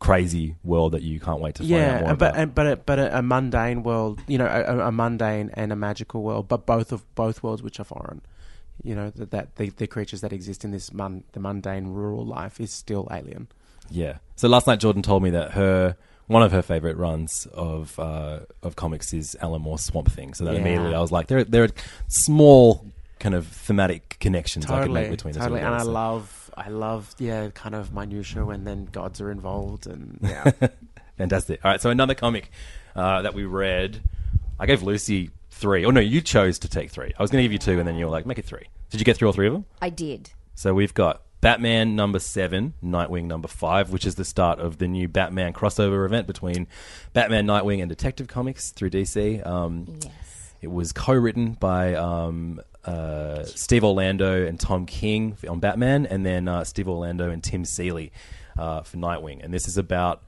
crazy 0.00 0.56
world 0.64 0.90
that 0.92 1.02
you 1.02 1.20
can't 1.20 1.40
wait 1.40 1.54
to 1.54 1.62
find 1.62 1.72
out 1.72 1.76
Yeah, 1.78 2.00
more 2.00 2.16
but 2.16 2.30
about. 2.30 2.36
and, 2.36 2.54
but 2.54 2.66
a, 2.66 2.76
but 2.76 2.98
a, 2.98 3.18
a 3.18 3.22
mundane 3.22 3.84
world, 3.84 4.20
you 4.26 4.36
know, 4.36 4.46
a, 4.46 4.88
a 4.88 4.90
mundane 4.92 5.50
and 5.54 5.72
a 5.72 5.76
magical 5.76 6.22
world, 6.24 6.48
but 6.48 6.66
both 6.66 6.90
of 6.90 7.02
both 7.14 7.42
worlds 7.44 7.62
which 7.62 7.78
are 7.78 7.84
foreign. 7.84 8.20
You 8.82 8.96
know 8.96 9.10
that, 9.10 9.30
that 9.30 9.54
the, 9.54 9.68
the 9.70 9.86
creatures 9.86 10.20
that 10.22 10.32
exist 10.32 10.64
in 10.64 10.72
this 10.72 10.92
mun, 10.92 11.22
the 11.32 11.38
mundane 11.40 11.86
rural 11.88 12.26
life 12.26 12.60
is 12.60 12.72
still 12.72 13.06
alien. 13.12 13.46
Yeah. 13.90 14.18
So 14.36 14.48
last 14.48 14.66
night 14.66 14.80
Jordan 14.80 15.02
told 15.02 15.22
me 15.22 15.30
that 15.30 15.52
her 15.52 15.96
one 16.26 16.42
of 16.42 16.52
her 16.52 16.62
favorite 16.62 16.96
runs 16.96 17.46
of 17.52 17.98
uh, 17.98 18.40
of 18.62 18.76
comics 18.76 19.12
is 19.12 19.36
Alan 19.40 19.62
Moore's 19.62 19.82
Swamp 19.82 20.10
Thing. 20.10 20.34
So 20.34 20.44
that 20.44 20.54
Yeah. 20.54 20.60
immediately 20.60 20.94
I 20.94 21.00
was 21.00 21.12
like, 21.12 21.26
there 21.28 21.44
there 21.44 21.64
are 21.64 21.68
small 22.08 22.84
kind 23.20 23.34
of 23.34 23.46
thematic 23.46 24.16
connections 24.20 24.64
I 24.66 24.68
can 24.68 24.78
Totally, 24.78 25.00
make 25.02 25.10
between 25.10 25.34
the 25.34 25.40
totally, 25.40 25.60
two. 25.60 25.66
and 25.66 25.74
I 25.74 25.78
those, 25.78 25.86
love, 25.88 26.50
I 26.56 26.68
love, 26.68 27.14
yeah, 27.18 27.48
kind 27.54 27.74
of 27.74 27.92
minutia 27.94 28.44
when 28.44 28.64
then 28.64 28.86
gods 28.86 29.20
are 29.20 29.30
involved, 29.30 29.86
and 29.86 30.18
yeah, 30.22 30.50
Fantastic. 31.16 31.64
All 31.64 31.70
right, 31.70 31.80
so 31.80 31.90
another 31.90 32.14
comic 32.14 32.50
uh, 32.96 33.22
that 33.22 33.34
we 33.34 33.44
read, 33.44 34.00
I 34.58 34.66
gave 34.66 34.82
Lucy 34.82 35.30
three. 35.50 35.84
Oh 35.84 35.90
no, 35.90 36.00
you 36.00 36.20
chose 36.20 36.58
to 36.60 36.68
take 36.68 36.90
three. 36.90 37.12
I 37.18 37.22
was 37.22 37.30
going 37.30 37.40
to 37.42 37.44
give 37.44 37.52
you 37.52 37.58
two, 37.58 37.78
and 37.78 37.86
then 37.86 37.94
you 37.96 38.04
were 38.06 38.10
like, 38.10 38.26
make 38.26 38.38
it 38.38 38.44
three. 38.44 38.66
Did 38.90 39.00
you 39.00 39.04
get 39.04 39.16
through 39.16 39.28
all 39.28 39.32
three 39.32 39.46
of 39.46 39.52
them? 39.52 39.64
I 39.80 39.90
did. 39.90 40.30
So 40.56 40.74
we've 40.74 40.92
got 40.94 41.22
Batman 41.44 41.94
number 41.94 42.18
seven, 42.20 42.72
Nightwing 42.82 43.26
number 43.26 43.48
five, 43.48 43.90
which 43.90 44.06
is 44.06 44.14
the 44.14 44.24
start 44.24 44.60
of 44.60 44.78
the 44.78 44.88
new 44.88 45.08
Batman 45.08 45.52
crossover 45.52 46.06
event 46.06 46.26
between 46.26 46.66
Batman, 47.12 47.46
Nightwing, 47.46 47.82
and 47.82 47.88
Detective 47.90 48.28
Comics 48.28 48.70
through 48.70 48.88
DC. 48.88 49.46
Um, 49.46 49.86
Yes. 50.02 50.54
It 50.62 50.70
was 50.70 50.92
co-written 50.92 51.52
by 51.52 51.94
um, 51.96 52.62
uh, 52.86 53.44
Steve 53.44 53.84
Orlando 53.84 54.46
and 54.46 54.58
Tom 54.58 54.86
King 54.86 55.36
on 55.46 55.60
Batman, 55.60 56.06
and 56.06 56.24
then 56.24 56.48
uh, 56.48 56.64
Steve 56.64 56.88
Orlando 56.88 57.30
and 57.30 57.44
Tim 57.44 57.66
Seeley 57.66 58.10
uh, 58.58 58.80
for 58.80 58.96
Nightwing. 58.96 59.44
And 59.44 59.52
this 59.52 59.68
is 59.68 59.76
about 59.76 60.22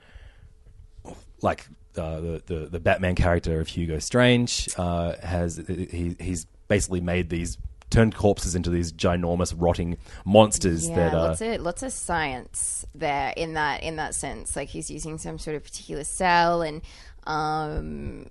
like 1.40 1.66
uh, 1.96 2.20
the, 2.20 2.42
the 2.44 2.54
the 2.72 2.80
Batman 2.80 3.14
character 3.14 3.58
of 3.58 3.68
Hugo 3.68 3.98
Strange 4.00 4.68
uh, 4.76 5.14
has 5.22 5.56
he, 5.66 6.14
he's 6.20 6.44
basically 6.68 7.00
made 7.00 7.30
these 7.30 7.56
turned 7.90 8.14
corpses 8.14 8.54
into 8.54 8.70
these 8.70 8.92
ginormous 8.92 9.54
rotting 9.56 9.96
monsters 10.24 10.88
Yeah, 10.88 10.96
that 10.96 11.14
uh, 11.14 11.22
lots 11.28 11.40
of 11.40 11.60
lots 11.60 11.82
of 11.82 11.92
science 11.92 12.84
there 12.94 13.32
in 13.36 13.54
that 13.54 13.82
in 13.82 13.96
that 13.96 14.14
sense. 14.14 14.56
Like 14.56 14.68
he's 14.68 14.90
using 14.90 15.18
some 15.18 15.38
sort 15.38 15.56
of 15.56 15.64
particular 15.64 16.04
cell, 16.04 16.62
and 16.62 16.82
um, 17.26 18.26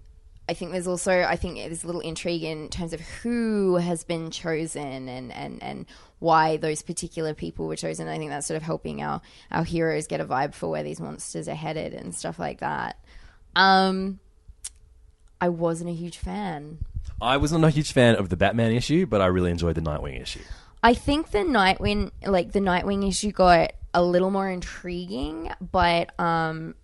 I 0.47 0.53
think 0.53 0.71
there's 0.71 0.87
also 0.87 1.23
I 1.23 1.35
think 1.35 1.57
there's 1.57 1.83
a 1.83 1.87
little 1.87 2.01
intrigue 2.01 2.43
in 2.43 2.69
terms 2.69 2.93
of 2.93 2.99
who 2.99 3.75
has 3.77 4.03
been 4.03 4.29
chosen 4.29 5.07
and 5.07 5.31
and 5.31 5.63
and 5.63 5.85
why 6.19 6.57
those 6.57 6.81
particular 6.81 7.33
people 7.33 7.67
were 7.67 7.75
chosen. 7.75 8.07
I 8.07 8.17
think 8.17 8.31
that's 8.31 8.47
sort 8.47 8.57
of 8.57 8.63
helping 8.63 9.01
our 9.01 9.21
our 9.51 9.63
heroes 9.63 10.07
get 10.07 10.19
a 10.19 10.25
vibe 10.25 10.53
for 10.53 10.69
where 10.69 10.83
these 10.83 10.99
monsters 10.99 11.47
are 11.47 11.55
headed 11.55 11.93
and 11.93 12.13
stuff 12.13 12.37
like 12.39 12.59
that. 12.59 12.99
Um, 13.55 14.19
I 15.39 15.49
wasn't 15.49 15.89
a 15.89 15.93
huge 15.93 16.17
fan. 16.17 16.79
I 17.21 17.37
was 17.37 17.51
not 17.51 17.63
a 17.63 17.69
huge 17.69 17.93
fan 17.93 18.15
of 18.15 18.29
the 18.29 18.37
Batman 18.37 18.71
issue, 18.71 19.05
but 19.05 19.21
I 19.21 19.27
really 19.27 19.51
enjoyed 19.51 19.75
the 19.75 19.81
Nightwing 19.81 20.21
issue. 20.21 20.41
I 20.83 20.93
think 20.93 21.31
the 21.31 21.39
Nightwing, 21.39 22.11
like 22.25 22.51
the 22.51 22.59
Nightwing 22.59 23.07
issue, 23.07 23.31
got 23.31 23.73
a 23.93 24.03
little 24.03 24.29
more 24.29 24.49
intriguing, 24.49 25.49
but 25.59 26.17
um, 26.19 26.75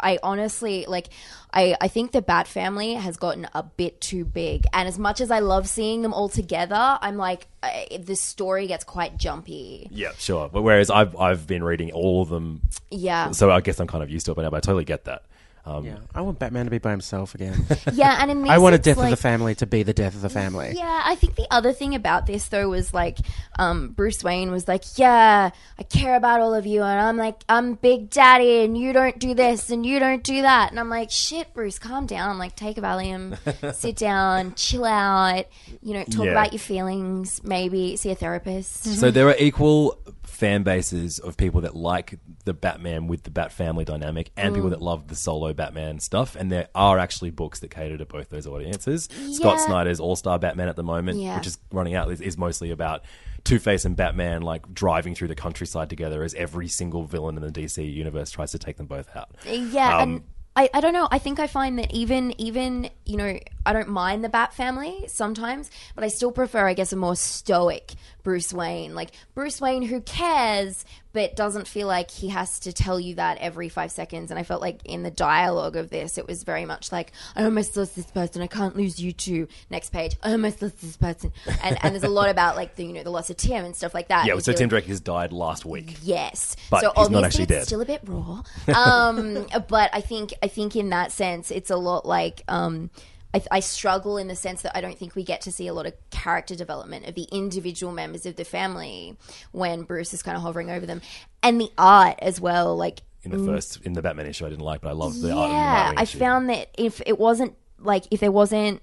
I 0.00 0.18
honestly 0.22 0.84
like. 0.86 1.08
I 1.50 1.76
I 1.80 1.88
think 1.88 2.12
the 2.12 2.20
Bat 2.20 2.46
family 2.46 2.92
has 2.92 3.16
gotten 3.16 3.48
a 3.54 3.62
bit 3.62 4.02
too 4.02 4.26
big, 4.26 4.66
and 4.74 4.86
as 4.86 4.98
much 4.98 5.22
as 5.22 5.30
I 5.30 5.38
love 5.38 5.66
seeing 5.66 6.02
them 6.02 6.12
all 6.12 6.28
together, 6.28 6.98
I'm 7.00 7.16
like, 7.16 7.46
uh, 7.62 7.70
the 7.98 8.16
story 8.16 8.66
gets 8.66 8.84
quite 8.84 9.16
jumpy. 9.16 9.88
Yeah, 9.90 10.12
sure. 10.18 10.50
But 10.52 10.60
whereas 10.60 10.90
I've 10.90 11.16
I've 11.16 11.46
been 11.46 11.64
reading 11.64 11.90
all 11.92 12.20
of 12.20 12.28
them, 12.28 12.60
Yeah, 12.90 13.30
so 13.30 13.50
I 13.50 13.62
guess 13.62 13.80
I'm 13.80 13.86
kind 13.86 14.04
of 14.04 14.10
used 14.10 14.26
to 14.26 14.32
it 14.32 14.34
by 14.34 14.42
now. 14.42 14.50
But 14.50 14.58
I 14.58 14.60
totally 14.60 14.84
get 14.84 15.04
that. 15.06 15.22
Um, 15.68 15.84
Yeah, 15.84 15.98
I 16.14 16.22
want 16.22 16.38
Batman 16.38 16.64
to 16.64 16.70
be 16.70 16.78
by 16.78 16.90
himself 16.92 17.34
again. 17.34 17.66
yeah, 17.92 18.18
and 18.20 18.30
in 18.30 18.42
this, 18.42 18.50
I 18.50 18.58
want 18.58 18.72
a 18.72 18.76
it's 18.76 18.84
death 18.86 18.98
of 18.98 19.10
the 19.10 19.16
family 19.16 19.54
to 19.56 19.66
be 19.66 19.82
the 19.82 19.92
death 19.92 20.14
of 20.14 20.22
the 20.22 20.30
family. 20.30 20.72
Yeah, 20.74 21.02
I 21.04 21.14
think 21.14 21.34
the 21.36 21.46
other 21.50 21.72
thing 21.72 21.94
about 21.94 22.26
this 22.26 22.48
though 22.48 22.68
was 22.70 22.94
like 22.94 23.18
um, 23.58 23.90
Bruce 23.90 24.24
Wayne 24.24 24.50
was 24.50 24.66
like, 24.66 24.84
"Yeah, 24.96 25.50
I 25.78 25.82
care 25.82 26.16
about 26.16 26.40
all 26.40 26.54
of 26.54 26.64
you," 26.66 26.82
and 26.82 27.00
I'm 27.00 27.16
like, 27.16 27.42
"I'm 27.48 27.74
Big 27.74 28.08
Daddy, 28.08 28.64
and 28.64 28.76
you 28.78 28.92
don't 28.92 29.18
do 29.18 29.34
this, 29.34 29.68
and 29.70 29.84
you 29.84 29.98
don't 29.98 30.24
do 30.24 30.42
that," 30.42 30.70
and 30.70 30.80
I'm 30.80 30.88
like, 30.88 31.10
"Shit, 31.10 31.52
Bruce, 31.52 31.78
calm 31.78 32.06
down." 32.06 32.30
I'm 32.30 32.38
like, 32.38 32.56
"Take 32.56 32.78
a 32.78 32.80
Valium, 32.80 33.36
sit 33.74 33.96
down, 33.96 34.54
chill 34.54 34.84
out, 34.86 35.44
you 35.82 35.92
know, 35.94 36.04
talk 36.04 36.24
Yeah. 36.24 36.32
about 36.32 36.52
your 36.52 36.60
feelings, 36.60 37.42
maybe 37.44 37.96
see 37.96 38.10
a 38.10 38.14
therapist." 38.14 38.84
So 38.84 39.10
there 39.10 39.28
are 39.28 39.36
equal 39.38 39.98
fan 40.38 40.62
bases 40.62 41.18
of 41.18 41.36
people 41.36 41.62
that 41.62 41.74
like 41.74 42.16
the 42.44 42.54
Batman 42.54 43.08
with 43.08 43.24
the 43.24 43.30
Bat 43.30 43.50
family 43.52 43.84
dynamic 43.84 44.30
and 44.36 44.52
Mm. 44.52 44.54
people 44.54 44.70
that 44.70 44.80
love 44.80 45.08
the 45.08 45.16
solo 45.16 45.52
Batman 45.52 45.98
stuff. 45.98 46.36
And 46.36 46.52
there 46.52 46.68
are 46.76 46.96
actually 46.96 47.30
books 47.30 47.58
that 47.58 47.72
cater 47.72 47.98
to 47.98 48.06
both 48.06 48.28
those 48.30 48.46
audiences. 48.46 49.08
Scott 49.32 49.56
Yeah. 49.58 49.66
Snyder's 49.66 49.98
All 49.98 50.14
Star 50.14 50.38
Batman 50.38 50.68
at 50.68 50.76
the 50.76 50.84
moment, 50.84 51.18
Yeah. 51.18 51.36
which 51.36 51.48
is 51.48 51.58
running 51.72 51.94
out, 51.96 52.08
is, 52.12 52.20
is 52.20 52.38
mostly 52.38 52.70
about 52.70 53.02
Two 53.42 53.58
Face 53.58 53.84
and 53.84 53.96
Batman 53.96 54.42
like 54.42 54.72
driving 54.72 55.16
through 55.16 55.28
the 55.28 55.34
countryside 55.34 55.90
together 55.90 56.22
as 56.22 56.34
every 56.34 56.68
single 56.68 57.02
villain 57.04 57.36
in 57.36 57.42
the 57.42 57.50
DC 57.50 57.84
universe 57.92 58.30
tries 58.30 58.52
to 58.52 58.58
take 58.60 58.76
them 58.76 58.86
both 58.86 59.08
out. 59.16 59.30
Yeah, 59.44 59.96
Um, 59.96 60.02
and 60.02 60.22
I, 60.54 60.70
I 60.74 60.80
don't 60.80 60.92
know. 60.92 61.08
I 61.10 61.18
think 61.18 61.40
I 61.40 61.46
find 61.48 61.78
that 61.80 61.92
even 61.92 62.32
even 62.40 62.90
you 63.06 63.16
know 63.16 63.38
I 63.68 63.74
don't 63.74 63.90
mind 63.90 64.24
the 64.24 64.30
Bat 64.30 64.54
family 64.54 65.04
sometimes, 65.08 65.70
but 65.94 66.02
I 66.02 66.08
still 66.08 66.32
prefer 66.32 66.66
I 66.66 66.72
guess 66.72 66.90
a 66.92 66.96
more 66.96 67.14
stoic 67.14 67.92
Bruce 68.22 68.50
Wayne, 68.50 68.94
like 68.94 69.10
Bruce 69.34 69.60
Wayne 69.60 69.82
who 69.82 70.00
cares 70.00 70.86
but 71.12 71.34
doesn't 71.34 71.66
feel 71.66 71.88
like 71.88 72.10
he 72.10 72.28
has 72.28 72.60
to 72.60 72.72
tell 72.72 73.00
you 73.00 73.16
that 73.16 73.38
every 73.38 73.68
five 73.68 73.90
seconds. 73.90 74.30
And 74.30 74.38
I 74.38 74.42
felt 74.42 74.60
like 74.60 74.80
in 74.84 75.02
the 75.02 75.10
dialogue 75.10 75.74
of 75.76 75.90
this, 75.90 76.16
it 76.16 76.26
was 76.26 76.44
very 76.44 76.64
much 76.64 76.92
like 76.92 77.12
I 77.34 77.44
almost 77.44 77.76
lost 77.76 77.96
this 77.96 78.10
person. 78.10 78.40
I 78.40 78.46
can't 78.46 78.76
lose 78.76 79.00
you 79.00 79.12
too. 79.12 79.48
Next 79.68 79.90
page, 79.90 80.16
I 80.22 80.32
almost 80.32 80.62
lost 80.62 80.80
this 80.80 80.96
person. 80.96 81.32
And 81.62 81.76
and 81.82 81.94
there's 81.94 82.04
a 82.04 82.08
lot 82.08 82.28
about 82.28 82.56
like 82.56 82.76
the 82.76 82.84
you 82.84 82.92
know 82.92 83.02
the 83.02 83.10
loss 83.10 83.30
of 83.30 83.36
Tim 83.36 83.64
and 83.64 83.74
stuff 83.74 83.94
like 83.94 84.08
that. 84.08 84.26
Yeah, 84.26 84.38
so 84.38 84.52
Tim 84.52 84.68
Drake 84.68 84.86
has 84.86 85.00
died 85.00 85.32
last 85.32 85.64
week. 85.64 85.96
Yes, 86.02 86.56
But 86.70 86.82
so 86.82 86.92
he's 86.96 87.10
not 87.10 87.24
actually 87.24 87.44
it's 87.44 87.52
dead. 87.52 87.66
Still 87.66 87.80
a 87.80 87.86
bit 87.86 88.00
raw, 88.06 88.42
um, 88.74 89.46
but 89.68 89.90
I 89.92 90.00
think 90.00 90.34
I 90.42 90.48
think 90.48 90.76
in 90.76 90.90
that 90.90 91.12
sense 91.12 91.50
it's 91.50 91.70
a 91.70 91.76
lot 91.76 92.06
like 92.06 92.42
um, 92.48 92.90
I, 93.34 93.42
I 93.50 93.60
struggle 93.60 94.16
in 94.16 94.28
the 94.28 94.36
sense 94.36 94.62
that 94.62 94.76
I 94.76 94.80
don't 94.80 94.98
think 94.98 95.14
we 95.14 95.22
get 95.22 95.42
to 95.42 95.52
see 95.52 95.66
a 95.68 95.74
lot 95.74 95.86
of 95.86 95.92
character 96.10 96.54
development 96.54 97.06
of 97.06 97.14
the 97.14 97.24
individual 97.30 97.92
members 97.92 98.24
of 98.26 98.36
the 98.36 98.44
family 98.44 99.16
when 99.52 99.82
Bruce 99.82 100.14
is 100.14 100.22
kind 100.22 100.36
of 100.36 100.42
hovering 100.42 100.70
over 100.70 100.86
them, 100.86 101.02
and 101.42 101.60
the 101.60 101.70
art 101.76 102.18
as 102.22 102.40
well. 102.40 102.76
Like 102.76 103.00
In 103.22 103.30
the 103.30 103.38
first, 103.44 103.80
in 103.82 103.92
the 103.92 104.00
Batman 104.02 104.26
issue, 104.26 104.46
I 104.46 104.48
didn't 104.48 104.64
like, 104.64 104.80
but 104.80 104.88
I 104.88 104.92
love 104.92 105.20
the 105.20 105.32
art. 105.32 105.50
in 105.50 105.56
the 105.56 105.60
Mm. 105.60 105.62
yeah, 105.62 105.92
I 105.96 106.02
issue. 106.04 106.18
found 106.18 106.48
that 106.50 106.68
if 106.78 107.02
it 107.04 107.18
wasn't 107.18 107.54
like 107.78 108.04
if 108.10 108.20
there 108.20 108.32
wasn't 108.32 108.80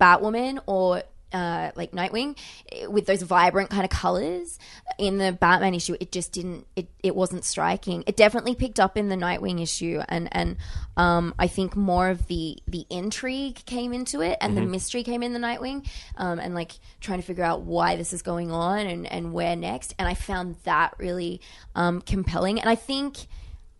Batwoman 0.00 0.60
or 0.66 1.02
uh, 1.32 1.70
like 1.74 1.92
Nightwing 1.92 2.38
eh, 2.72 2.86
with 2.86 3.06
those 3.06 3.22
vibrant 3.22 3.70
kind 3.70 3.84
of 3.84 3.90
colors 3.90 4.58
in 4.98 5.18
the 5.18 5.32
Batman 5.32 5.74
issue, 5.74 5.96
it 6.00 6.12
just 6.12 6.32
didn't. 6.32 6.66
It, 6.76 6.88
it 7.02 7.14
wasn't 7.14 7.44
striking. 7.44 8.04
It 8.06 8.16
definitely 8.16 8.54
picked 8.54 8.80
up 8.80 8.96
in 8.96 9.08
the 9.08 9.16
Nightwing 9.16 9.62
issue, 9.62 10.00
and 10.08 10.28
and 10.32 10.56
um, 10.96 11.34
I 11.38 11.46
think 11.46 11.76
more 11.76 12.08
of 12.08 12.26
the 12.26 12.58
the 12.66 12.86
intrigue 12.90 13.64
came 13.66 13.92
into 13.92 14.20
it, 14.20 14.38
and 14.40 14.56
the 14.56 14.62
mystery 14.62 15.02
came 15.02 15.22
in 15.22 15.32
the 15.32 15.38
Nightwing, 15.38 15.88
um, 16.16 16.38
and 16.38 16.54
like 16.54 16.72
trying 17.00 17.20
to 17.20 17.26
figure 17.26 17.44
out 17.44 17.62
why 17.62 17.96
this 17.96 18.12
is 18.12 18.22
going 18.22 18.50
on 18.50 18.86
and 18.86 19.06
and 19.06 19.32
where 19.32 19.56
next. 19.56 19.94
And 19.98 20.08
I 20.08 20.14
found 20.14 20.56
that 20.64 20.94
really 20.98 21.40
um, 21.74 22.00
compelling, 22.00 22.60
and 22.60 22.68
I 22.68 22.74
think. 22.74 23.26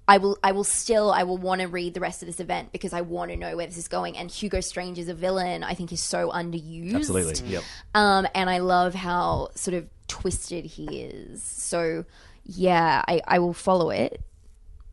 I 0.08 0.16
will 0.16 0.38
I 0.42 0.52
will 0.52 0.64
still 0.64 1.12
I 1.12 1.22
will 1.24 1.36
want 1.36 1.60
to 1.60 1.68
read 1.68 1.92
the 1.92 2.00
rest 2.00 2.22
of 2.22 2.26
this 2.26 2.40
event 2.40 2.72
because 2.72 2.94
I 2.94 3.02
want 3.02 3.30
to 3.30 3.36
know 3.36 3.56
where 3.56 3.66
this 3.66 3.76
is 3.76 3.88
going. 3.88 4.16
And 4.16 4.30
Hugo 4.30 4.60
Strange 4.60 4.98
as 4.98 5.08
a 5.08 5.14
villain, 5.14 5.62
I 5.62 5.74
think 5.74 5.92
is 5.92 6.00
so 6.00 6.30
underused. 6.30 6.94
Absolutely. 6.94 7.48
Yep. 7.48 7.62
Um, 7.94 8.26
and 8.34 8.48
I 8.48 8.58
love 8.58 8.94
how 8.94 9.50
sort 9.54 9.74
of 9.74 9.86
twisted 10.08 10.64
he 10.64 11.02
is. 11.02 11.42
So 11.42 12.06
yeah, 12.44 13.04
I, 13.06 13.20
I 13.28 13.38
will 13.38 13.52
follow 13.52 13.90
it 13.90 14.22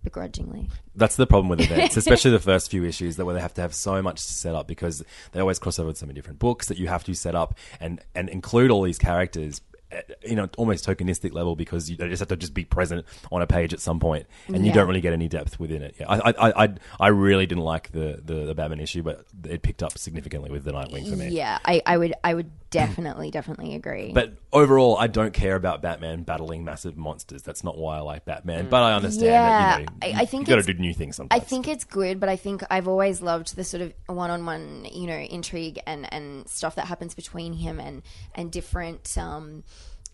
begrudgingly. 0.04 0.70
That's 0.96 1.16
the 1.16 1.26
problem 1.26 1.48
with 1.50 1.62
events, 1.72 1.96
especially 1.96 2.32
the 2.32 2.40
first 2.40 2.70
few 2.70 2.84
issues, 2.84 3.16
that 3.16 3.26
where 3.26 3.34
they 3.34 3.42
have 3.42 3.54
to 3.56 3.62
have 3.62 3.74
so 3.74 4.02
much 4.02 4.26
to 4.26 4.34
set 4.34 4.54
up 4.54 4.68
because 4.68 5.02
they 5.32 5.40
always 5.40 5.60
cross 5.60 5.80
over 5.80 5.88
with 5.88 5.98
so 5.98 6.06
many 6.06 6.16
different 6.16 6.40
books 6.40 6.68
that 6.68 6.78
you 6.78 6.88
have 6.88 7.06
to 7.06 7.14
set 7.14 7.36
up 7.36 7.58
and 7.80 8.02
and 8.14 8.28
include 8.28 8.70
all 8.70 8.82
these 8.84 9.00
characters. 9.00 9.62
Uh, 9.92 10.02
you 10.26 10.36
know, 10.36 10.50
almost 10.58 10.84
tokenistic 10.84 11.32
level 11.32 11.56
because 11.56 11.90
you 11.90 11.96
just 11.96 12.20
have 12.20 12.28
to 12.28 12.36
just 12.36 12.56
be 12.56 12.66
present 12.66 13.06
on 13.32 13.44
a 13.44 13.48
page 13.48 13.72
at 13.72 13.80
some 13.80 14.00
point, 14.00 14.26
and 14.48 14.66
you 14.66 14.72
don't 14.74 14.88
really 14.88 15.00
get 15.00 15.14
any 15.14 15.28
depth 15.28 15.60
within 15.60 15.84
it. 15.84 15.96
Yeah, 16.00 16.08
I, 16.10 16.32
I, 16.32 16.64
I, 16.64 16.74
I 17.00 17.08
really 17.10 17.46
didn't 17.46 17.64
like 17.64 17.92
the, 17.92 18.20
the 18.24 18.46
the 18.46 18.56
Batman 18.56 18.80
issue, 18.80 19.04
but 19.04 19.26
it 19.48 19.62
picked 19.62 19.84
up 19.84 19.96
significantly 19.98 20.50
with 20.50 20.64
the 20.64 20.72
Nightwing 20.72 21.08
for 21.08 21.16
me. 21.16 21.30
Yeah, 21.30 21.60
I, 21.64 21.84
I 21.86 21.98
would 21.98 22.16
I 22.24 22.34
would 22.34 22.50
definitely 22.76 23.32
definitely 23.32 23.76
agree. 23.76 24.12
But 24.14 24.34
overall, 24.54 24.98
I 24.98 25.08
don't 25.08 25.34
care 25.34 25.56
about 25.56 25.82
Batman 25.82 26.24
battling 26.24 26.64
massive 26.64 26.96
monsters. 26.98 27.42
That's 27.42 27.64
not 27.64 27.78
why 27.78 27.98
I 27.98 28.02
like 28.02 28.26
Batman. 28.26 28.70
But 28.70 28.84
I 28.84 28.94
understand 28.94 29.26
Yeah, 29.26 29.50
that 29.50 29.80
you 29.80 29.86
know, 29.86 29.92
I- 30.20 30.22
I 30.22 30.26
think 30.26 30.42
you 30.48 30.52
got 30.56 30.56
to 30.56 30.60
it's- 30.62 30.76
do 30.76 30.82
new 30.82 30.94
things 30.94 31.16
sometimes. 31.16 31.42
I 31.42 31.44
think 31.46 31.68
it's 31.68 31.84
good, 31.84 32.20
but 32.20 32.30
I 32.30 32.36
think 32.36 32.64
I've 32.70 32.88
always 32.88 33.22
loved 33.22 33.56
the 33.56 33.64
sort 33.64 33.82
of 33.82 33.94
one-on-one, 34.08 34.86
you 34.92 35.08
know, 35.08 35.18
intrigue 35.18 35.80
and 35.88 36.12
and 36.14 36.48
stuff 36.48 36.76
that 36.76 36.86
happens 36.88 37.16
between 37.16 37.54
him 37.54 37.80
and 37.80 38.02
and 38.34 38.52
different 38.52 39.18
um 39.18 39.64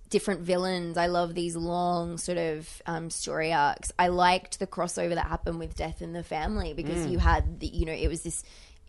different 0.10 0.42
villains. 0.42 0.98
I 0.98 1.08
love 1.08 1.34
these 1.36 1.56
long 1.56 2.18
sort 2.18 2.38
of 2.38 2.82
um, 2.86 3.10
story 3.10 3.54
arcs. 3.54 3.94
I 3.98 4.10
liked 4.10 4.60
the 4.60 4.68
crossover 4.68 5.16
that 5.16 5.26
happened 5.28 5.58
with 5.58 5.74
Death 5.74 6.02
in 6.02 6.12
the 6.12 6.22
Family 6.22 6.74
because 6.74 7.06
you 7.08 7.18
had 7.18 7.62
the, 7.62 7.68
you 7.68 7.86
know, 7.86 7.94
it 7.94 8.10
was 8.10 8.22
this 8.22 8.44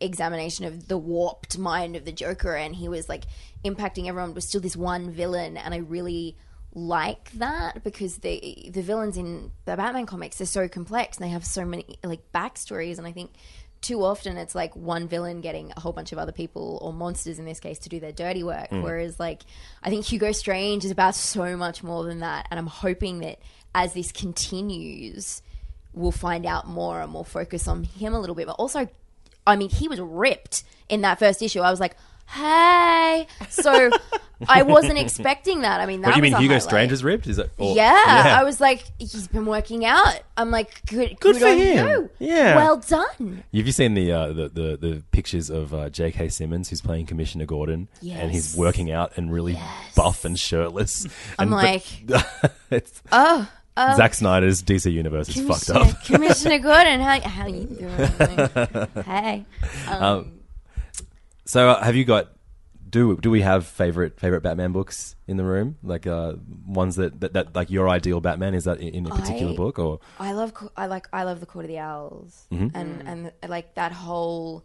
examination 0.05 0.65
of 0.65 0.89
the 0.89 0.99
warped 0.99 1.59
mind 1.59 1.97
of 1.97 2.05
the 2.05 2.13
Joker 2.13 2.55
and 2.55 2.75
he 2.75 2.89
was 2.89 3.09
like 3.09 3.25
impacting 3.65 4.09
everyone 4.09 4.33
but 4.33 4.43
still 4.43 4.61
this 4.61 4.77
one 4.77 5.11
villain 5.11 5.57
and 5.57 5.73
I 5.73 5.79
really 5.79 6.37
like 6.75 7.31
that 7.33 7.85
because 7.85 8.19
the 8.19 8.71
the 8.73 8.83
villains 8.83 9.17
in 9.17 9.53
the 9.67 9.77
Batman 9.77 10.07
comics 10.07 10.41
are 10.41 10.47
so 10.47 10.69
complex 10.69 11.19
and 11.19 11.27
they 11.27 11.31
have 11.31 11.45
so 11.45 11.65
many 11.65 11.99
like 12.03 12.21
backstories 12.33 12.99
and 12.99 13.07
I 13.07 13.13
think 13.13 13.33
too 13.83 14.05
often 14.05 14.39
it's 14.39 14.55
like 14.55 14.75
one 14.75 15.09
villain 15.09 15.41
getting 15.41 15.73
a 15.77 15.81
whole 15.81 15.93
bunch 15.93 16.13
of 16.13 16.19
other 16.19 16.33
people 16.33 16.79
or 16.81 16.93
monsters 16.93 17.39
in 17.39 17.45
this 17.45 17.61
case 17.61 17.81
to 17.81 17.89
do 17.89 18.01
their 18.01 18.13
dirty 18.13 18.43
work 18.43 18.71
mm. 18.71 18.83
whereas 18.83 19.21
like 19.21 19.43
I 19.83 19.91
think 19.91 20.07
Hugo 20.07 20.33
Strange 20.33 20.85
is 20.85 20.91
about 20.91 21.15
so 21.15 21.57
much 21.57 21.83
more 21.83 22.05
than 22.05 22.21
that 22.21 22.47
and 22.51 22.59
I'm 22.59 22.69
hoping 22.69 23.19
that 23.19 23.39
as 23.75 23.93
this 23.93 24.11
continues 24.13 25.43
we'll 25.93 26.11
find 26.11 26.47
out 26.47 26.67
more 26.67 27.03
and 27.03 27.13
we'll 27.13 27.25
focus 27.25 27.69
on 27.69 27.85
him 27.85 28.15
a 28.15 28.21
little 28.21 28.37
bit 28.37 28.47
but 28.47 28.53
also 28.53 28.89
I 29.47 29.57
mean 29.57 29.71
he 29.71 29.89
was 29.89 30.01
ripped 30.01 30.65
in 30.89 31.01
that 31.03 31.19
first 31.19 31.43
issue 31.43 31.61
I 31.61 31.71
was 31.71 31.81
like 31.81 31.97
hey 32.29 33.27
so 33.49 33.91
I 34.49 34.63
wasn't 34.63 34.99
expecting 35.07 35.61
that. 35.61 35.81
I 35.81 35.87
mean, 35.87 36.01
that 36.01 36.09
What 36.09 36.15
do 36.15 36.19
you 36.19 36.23
mean 36.23 36.33
Hugo 36.33 36.55
highlight. 36.55 36.63
Strange's 36.63 37.05
ripped? 37.05 37.29
Is 37.29 37.39
it? 37.39 37.51
or- 37.59 37.77
Yeah, 37.77 38.37
I 38.41 38.43
was 38.43 38.61
like, 38.61 38.83
he's 38.99 39.29
been 39.29 39.47
working 39.47 39.85
out. 39.85 40.19
I'm 40.37 40.51
like, 40.51 40.85
good, 40.87 41.21
good, 41.21 41.37
for 41.37 41.47
him. 41.47 41.87
you. 41.87 42.11
Yeah. 42.19 42.57
well 42.57 42.79
done. 42.79 43.45
Have 43.55 43.67
you 43.67 43.71
seen 43.73 43.95
the, 43.95 44.11
uh, 44.11 44.27
the 44.33 44.49
the 44.49 44.77
the 44.77 45.03
pictures 45.13 45.49
of 45.49 45.73
uh, 45.73 45.91
J.K. 45.91 46.29
Simmons, 46.31 46.71
who's 46.71 46.81
playing 46.81 47.07
Commissioner 47.07 47.47
Gordon, 47.47 47.87
Yes. 48.01 48.19
and 48.21 48.33
he's 48.33 48.57
working 48.57 48.91
out 48.91 49.13
and 49.17 49.33
really 49.33 49.57
buff 49.95 50.25
and 50.25 50.37
shirtless? 50.37 51.07
I'm 51.39 51.49
and, 51.49 51.51
like, 51.53 51.85
but- 52.05 52.53
it's, 52.71 53.01
oh, 53.13 53.49
oh, 53.77 53.97
Zack 53.97 54.15
Snyder's 54.15 54.63
DC 54.63 54.91
universe 54.93 55.29
is 55.29 55.47
fucked 55.47 55.71
up. 55.71 56.05
Commissioner 56.05 56.59
Gordon, 56.59 57.01
how 57.01 57.21
how 57.29 57.47
you 57.47 57.65
doing? 57.65 59.05
hey, 59.05 59.45
um, 59.89 60.41
So, 61.45 61.71
uh, 61.71 61.83
have 61.83 61.97
you 61.97 62.05
got? 62.05 62.29
Do 62.89 63.17
do 63.17 63.31
we 63.31 63.41
have 63.41 63.67
favorite 63.67 64.21
favorite 64.21 64.43
Batman 64.43 64.73
books 64.73 65.17
in 65.27 65.39
the 65.39 65.45
room? 65.45 65.79
Like 65.83 66.07
uh, 66.07 66.35
ones 66.67 66.97
that, 66.97 67.21
that, 67.21 67.33
that 67.33 67.57
like 67.57 67.71
your 67.71 67.89
ideal 67.89 68.21
Batman 68.21 68.53
is 68.53 68.65
that 68.65 68.81
in, 68.81 68.89
in 68.89 69.07
a 69.07 69.11
particular 69.11 69.53
I- 69.53 69.57
book 69.57 69.79
or 69.79 70.01
I 70.21 70.33
love 70.33 70.53
I 70.77 70.85
like 70.87 71.09
I 71.11 71.23
love 71.25 71.41
the 71.41 71.47
Court 71.47 71.65
of 71.65 71.71
the 71.71 71.79
Owls 71.79 72.47
Mm-hmm. 72.53 72.77
and 72.77 73.09
and 73.09 73.33
like 73.49 73.75
that 73.77 73.93
whole 73.93 74.63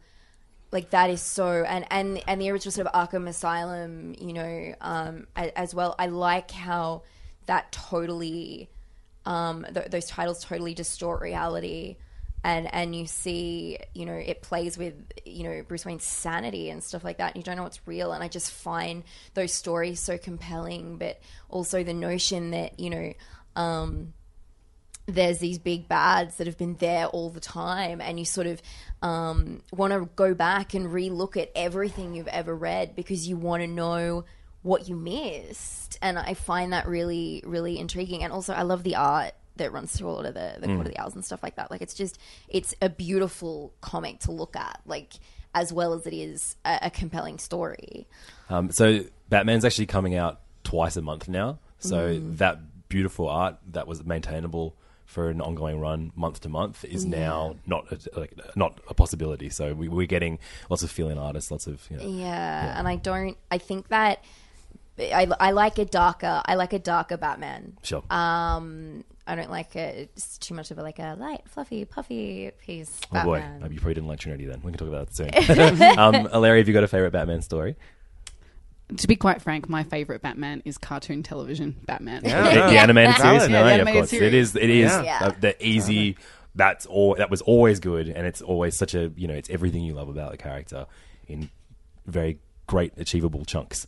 like 0.74 0.90
that 0.90 1.10
is 1.10 1.22
so 1.22 1.64
and 1.64 1.86
and 1.90 2.22
and 2.28 2.42
the 2.42 2.50
original 2.52 2.74
sort 2.74 2.86
of 2.88 2.92
Arkham 3.10 3.30
Asylum 3.30 4.14
you 4.20 4.34
know 4.34 4.76
um 4.82 5.28
as 5.38 5.74
well 5.74 5.96
I 5.98 6.08
like 6.08 6.52
how 6.52 7.04
that 7.46 7.72
totally 7.72 8.70
um 9.28 9.66
th- 9.72 9.90
those 9.92 10.08
titles 10.08 10.44
totally 10.44 10.74
distort 10.74 11.22
reality. 11.22 11.98
And 12.44 12.74
and 12.74 12.96
you 12.96 13.08
see 13.08 13.78
you 13.94 14.06
know 14.06 14.14
it 14.14 14.42
plays 14.42 14.78
with 14.78 14.94
you 15.26 15.44
know 15.44 15.64
Bruce 15.68 15.86
Wayne's 15.86 16.06
sanity 16.06 16.70
and 16.70 16.84
stuff 16.84 17.04
like 17.04 17.18
that 17.18 17.34
and 17.34 17.38
you 17.38 17.44
don't 17.44 17.58
know 17.58 17.64
what's 17.64 17.86
real. 17.86 18.14
And 18.14 18.24
I 18.24 18.30
just 18.30 18.52
find 18.52 19.04
those 19.34 19.52
stories 19.52 20.00
so 20.00 20.18
compelling 20.18 20.98
but 20.98 21.20
also 21.50 21.84
the 21.84 21.94
notion 21.94 22.52
that 22.52 22.80
you 22.80 22.90
know 22.90 23.14
um 23.56 24.14
there's 25.08 25.40
these 25.40 25.58
big 25.58 25.88
bads 25.88 26.36
that 26.36 26.48
have 26.48 26.58
been 26.58 26.76
there 26.76 27.08
all 27.08 27.30
the 27.30 27.40
time 27.40 28.02
and 28.02 28.20
you 28.20 28.26
sort 28.26 28.46
of 28.46 28.62
um, 29.02 29.62
want 29.72 29.94
to 29.94 30.10
go 30.18 30.34
back 30.34 30.74
and 30.74 30.92
re-look 30.92 31.38
at 31.38 31.50
everything 31.56 32.14
you've 32.14 32.28
ever 32.28 32.54
read 32.54 32.94
because 32.94 33.26
you 33.26 33.38
want 33.38 33.64
to 33.64 33.68
know 33.68 34.26
what 34.68 34.88
you 34.90 34.96
missed 34.96 35.98
and 36.02 36.18
i 36.20 36.34
find 36.34 36.74
that 36.74 36.88
really 36.88 37.42
really 37.46 37.78
intriguing 37.80 38.24
and 38.24 38.32
also 38.34 38.54
i 38.54 38.62
love 38.62 38.84
the 38.84 38.96
art 38.96 39.32
that 39.56 39.72
runs 39.72 39.92
through 39.96 40.10
a 40.10 40.12
lot 40.12 40.26
of 40.26 40.36
the, 40.36 40.56
the 40.60 40.68
Court 40.68 40.86
of 40.86 40.92
the 40.94 41.00
Owls 41.00 41.16
and 41.16 41.26
stuff 41.26 41.42
like 41.42 41.56
that 41.56 41.72
like 41.72 41.82
it's 41.82 41.96
just 41.96 42.20
it's 42.48 42.76
a 42.82 42.90
beautiful 42.90 43.74
comic 43.82 44.20
to 44.20 44.32
look 44.32 44.56
at 44.56 44.82
like 44.86 45.14
as 45.56 45.74
well 45.74 45.94
as 45.94 46.06
it 46.06 46.14
is 46.14 46.56
a, 46.64 46.78
a 46.84 46.90
compelling 46.92 47.40
story 47.40 48.06
Um, 48.50 48.70
so 48.72 49.00
Batman's 49.30 49.66
actually 49.66 49.88
coming 49.88 50.14
out 50.16 50.42
twice 50.64 50.96
a 50.96 51.02
month 51.02 51.28
now. 51.28 51.58
So 51.80 51.98
Mm. 52.16 52.38
that 52.38 52.60
beautiful 52.90 53.28
art 53.30 53.56
that 53.72 53.88
was 53.88 54.06
maintainable 54.06 54.76
for 55.06 55.30
an 55.30 55.42
ongoing 55.42 55.80
run 55.80 56.12
month 56.16 56.42
to 56.42 56.50
month 56.50 56.86
is 56.86 57.04
now 57.06 57.56
not 57.66 57.92
a, 57.92 58.20
like 58.20 58.34
not 58.56 58.80
a 58.90 58.94
possibility. 58.94 59.50
So 59.50 59.74
we, 59.74 59.88
we're 59.88 60.06
getting 60.08 60.38
lots 60.70 60.84
of 60.84 60.92
fill-in 60.92 61.18
artists, 61.18 61.50
lots 61.50 61.66
of 61.68 61.82
you 61.90 61.98
know. 61.98 62.04
Yeah, 62.08 62.78
and 62.78 62.88
I 62.88 62.96
don't. 62.98 63.38
I 63.50 63.58
think 63.58 63.88
that 63.88 64.24
I, 65.00 65.28
I 65.40 65.52
like 65.52 65.78
a 65.78 65.86
darker. 65.86 66.42
I 66.46 66.56
like 66.56 66.74
a 66.74 66.80
darker 66.80 67.18
Batman. 67.18 67.78
Sure. 67.84 68.04
Um, 68.10 69.04
I 69.28 69.36
don't 69.36 69.52
like 69.52 69.76
a, 69.76 70.10
it's 70.16 70.38
too 70.38 70.54
much 70.54 70.72
of 70.72 70.78
a 70.78 70.82
like 70.82 71.00
a 71.00 71.16
light, 71.20 71.42
fluffy, 71.48 71.86
puffy 71.86 72.52
piece. 72.66 73.00
oh 73.12 73.24
boy, 73.24 73.40
Batman. 73.40 73.62
maybe 73.62 73.76
you 73.76 73.82
probably 73.82 73.94
didn't 73.96 74.08
like 74.08 74.20
Trinity 74.20 74.46
then. 74.46 74.62
We 74.64 74.72
can 74.72 74.80
talk 74.80 74.88
about 74.88 75.08
that 75.08 75.16
soon. 75.16 75.30
um, 76.00 76.14
Eleri, 76.30 76.60
have 76.60 76.68
you 76.68 76.74
got 76.74 76.84
a 76.84 76.88
favorite 76.88 77.12
Batman 77.12 77.42
story? 77.42 77.76
To 78.96 79.08
be 79.08 79.18
quite 79.18 79.42
frank, 79.42 79.68
my 79.68 79.84
favorite 79.84 80.22
Batman 80.22 80.62
is 80.64 80.78
cartoon 80.78 81.22
television 81.22 81.76
Batman. 81.86 82.24
The, 82.24 82.30
the 82.30 82.36
animated 82.80 83.18
series? 83.18 83.40
Valid. 83.44 83.52
No, 83.52 83.58
Yeah, 83.58 83.64
the 83.64 83.70
yeah, 83.70 83.76
of 83.76 83.80
animated 83.82 84.00
course. 84.00 84.14
It 84.14 84.20
series. 84.20 84.34
is. 84.34 84.56
It 84.56 84.70
is 84.70 84.92
Yeah. 84.92 85.04
Yeah. 85.04 85.20
uh, 85.28 85.32
the 85.40 85.66
easy. 85.66 86.18
That's 86.56 86.86
all. 86.86 87.16
That 87.16 87.30
was 87.30 87.42
always 87.42 87.80
good, 87.82 88.08
and 88.08 88.26
it's 88.26 88.42
always 88.42 88.78
such 88.78 88.96
a 88.96 89.12
you 89.18 89.28
know. 89.28 89.34
It's 89.34 89.50
everything 89.50 89.84
you 89.84 89.94
love 89.94 90.08
about 90.08 90.32
the 90.32 90.38
character 90.38 90.86
in 91.28 91.50
very 92.06 92.40
great, 92.66 92.94
achievable 92.98 93.44
chunks. 93.44 93.86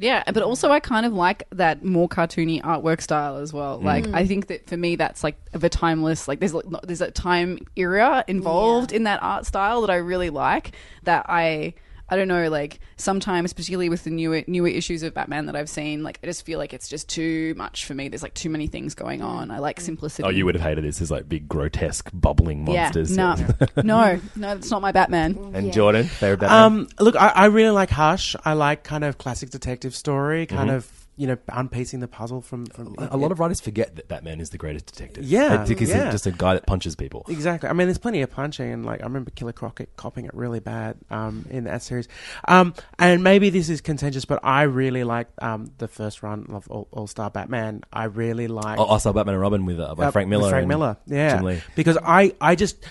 Yeah, 0.00 0.22
but 0.32 0.42
also 0.42 0.70
I 0.70 0.80
kind 0.80 1.04
of 1.04 1.12
like 1.12 1.44
that 1.50 1.84
more 1.84 2.08
cartoony 2.08 2.62
artwork 2.62 3.02
style 3.02 3.36
as 3.36 3.52
well. 3.52 3.78
Mm. 3.78 3.84
Like 3.84 4.06
I 4.08 4.26
think 4.26 4.46
that 4.46 4.66
for 4.66 4.76
me 4.76 4.96
that's 4.96 5.22
like 5.22 5.36
of 5.52 5.62
a 5.62 5.68
timeless 5.68 6.26
like 6.26 6.40
there's 6.40 6.54
like, 6.54 6.64
there's 6.84 7.02
a 7.02 7.10
time 7.10 7.58
era 7.76 8.24
involved 8.26 8.92
in 8.92 9.04
that 9.04 9.22
art 9.22 9.44
style 9.44 9.82
that 9.82 9.90
I 9.90 9.96
really 9.96 10.30
like 10.30 10.72
that 11.04 11.26
I 11.28 11.74
I 12.10 12.16
don't 12.16 12.28
know 12.28 12.48
like 12.48 12.80
sometimes 12.96 13.52
particularly 13.52 13.88
with 13.88 14.04
the 14.04 14.10
newer 14.10 14.42
newer 14.46 14.68
issues 14.68 15.02
of 15.02 15.14
Batman 15.14 15.46
that 15.46 15.56
I've 15.56 15.68
seen 15.68 16.02
like 16.02 16.18
I 16.22 16.26
just 16.26 16.44
feel 16.44 16.58
like 16.58 16.74
it's 16.74 16.88
just 16.88 17.08
too 17.08 17.54
much 17.56 17.84
for 17.84 17.94
me. 17.94 18.08
There's 18.08 18.22
like 18.22 18.34
too 18.34 18.50
many 18.50 18.66
things 18.66 18.94
going 18.94 19.22
on. 19.22 19.50
I 19.50 19.58
like 19.58 19.80
simplicity. 19.80 20.24
Oh, 20.26 20.30
you 20.30 20.44
would 20.44 20.54
have 20.54 20.62
hated 20.64 20.84
this 20.84 21.00
as 21.00 21.10
like 21.10 21.28
big, 21.28 21.48
grotesque, 21.48 22.10
bubbling 22.12 22.64
monsters. 22.64 23.16
yeah, 23.16 23.24
monsters. 23.26 23.68
no, 23.76 23.82
no, 23.82 24.14
no, 24.36 24.54
that's 24.54 24.70
not 24.70 24.82
my 24.82 24.92
Batman. 24.92 25.52
And 25.54 25.72
Jordan, 25.72 26.04
favorite 26.06 26.40
Batman? 26.40 26.62
Um, 26.64 26.88
look, 26.98 27.16
I, 27.16 27.28
I 27.28 27.44
really 27.46 27.70
like 27.70 27.90
Hush. 27.90 28.34
I 28.44 28.52
like 28.54 28.82
kind 28.84 29.04
of 29.04 29.18
classic 29.18 29.50
detective 29.50 29.94
story, 29.94 30.46
kind 30.46 30.68
Mm-hmm. 30.68 30.76
of 30.76 30.99
you 31.20 31.26
know 31.26 31.36
unpiecing 31.50 32.00
the 32.00 32.08
puzzle 32.08 32.40
from. 32.40 32.64
from 32.64 32.94
a 32.98 33.16
lot 33.18 33.30
of 33.30 33.38
writers 33.38 33.60
forget 33.60 33.94
that 33.96 34.08
Batman 34.08 34.40
is 34.40 34.48
the 34.48 34.56
greatest 34.56 34.86
detective. 34.86 35.22
Yeah, 35.22 35.58
they 35.58 35.66
think 35.66 35.80
he's 35.80 35.90
yeah. 35.90 36.10
just 36.10 36.26
a 36.26 36.30
guy 36.30 36.54
that 36.54 36.66
punches 36.66 36.96
people. 36.96 37.26
Exactly. 37.28 37.68
I 37.68 37.74
mean, 37.74 37.88
there's 37.88 37.98
plenty 37.98 38.22
of 38.22 38.30
punching, 38.30 38.72
and 38.72 38.86
like 38.86 39.02
I 39.02 39.04
remember 39.04 39.30
Killer 39.30 39.52
Crockett 39.52 39.94
copping 39.96 40.24
it 40.24 40.32
really 40.32 40.60
bad 40.60 40.96
um, 41.10 41.44
in 41.50 41.64
that 41.64 41.82
series. 41.82 42.08
Um, 42.48 42.72
and 42.98 43.22
maybe 43.22 43.50
this 43.50 43.68
is 43.68 43.82
contentious, 43.82 44.24
but 44.24 44.40
I 44.42 44.62
really 44.62 45.04
like 45.04 45.28
um, 45.42 45.70
the 45.76 45.88
first 45.88 46.22
run 46.22 46.46
of 46.48 46.66
All, 46.70 46.88
All 46.90 47.06
Star 47.06 47.30
Batman. 47.30 47.82
I 47.92 48.04
really 48.04 48.48
like 48.48 48.78
Oh, 48.78 48.84
also 48.84 49.12
Batman 49.12 49.34
and 49.34 49.42
Robin 49.42 49.66
with 49.66 49.78
uh, 49.78 49.94
by 49.94 50.06
uh, 50.06 50.10
Frank 50.12 50.30
Miller. 50.30 50.48
Frank 50.48 50.62
and 50.62 50.68
Miller, 50.68 50.96
yeah. 51.06 51.60
Because 51.76 51.98
I, 52.02 52.34
I 52.40 52.54
just, 52.54 52.82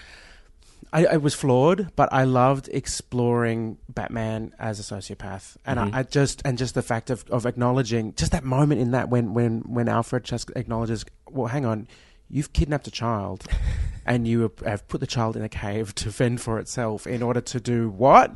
I, 0.91 1.06
I 1.06 1.17
was 1.17 1.36
flawed, 1.36 1.91
but 1.95 2.10
I 2.12 2.23
loved 2.23 2.67
exploring 2.71 3.78
Batman 3.88 4.54
as 4.58 4.80
a 4.80 4.84
sociopath, 4.84 5.56
and 5.65 5.80
Mm-hmm. 5.80 5.95
I, 5.95 5.99
I 5.99 6.04
just, 6.04 6.41
and 6.45 6.58
just 6.58 6.73
the 6.75 6.82
fact 6.82 7.10
of, 7.10 7.23
of 7.30 7.45
acknowledging 7.45 8.13
just 8.15 8.32
that 8.32 8.43
moment 8.43 8.82
in 8.82 8.91
that 8.91 9.10
when, 9.10 9.34
when, 9.34 9.60
when 9.62 9.88
Alfred 9.88 10.23
just 10.23 10.52
acknowledges, 10.56 11.06
well, 11.30 11.47
hang 11.47 11.65
on, 11.65 11.88
you've 12.30 12.54
kidnapped 12.54 12.88
a 12.88 12.91
child, 12.91 13.45
and 14.06 14.28
you 14.28 14.52
have- 14.65 14.88
put 14.88 14.99
the 14.99 15.08
child 15.08 15.38
in 15.38 15.43
a 15.43 15.49
cave 15.49 15.93
to 15.95 16.12
fend 16.12 16.41
for 16.41 16.58
itself 16.60 17.06
in 17.06 17.21
order 17.21 17.41
to 17.41 17.60
do 17.60 17.89
what? 17.89 18.36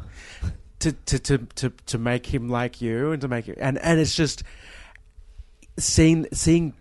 To, 0.79 0.91
to, 0.91 1.19
to, 1.19 1.37
to, 1.55 1.69
to 1.87 1.97
make 1.97 2.25
him 2.33 2.49
like 2.49 2.81
you 2.81 3.13
and 3.13 3.21
to 3.21 3.27
make 3.29 3.47
it 3.47 3.57
and, 3.61 3.77
and 3.77 4.01
it's 4.01 4.15
just 4.17 4.43
seeing 5.79 6.27
seeing 6.33 6.73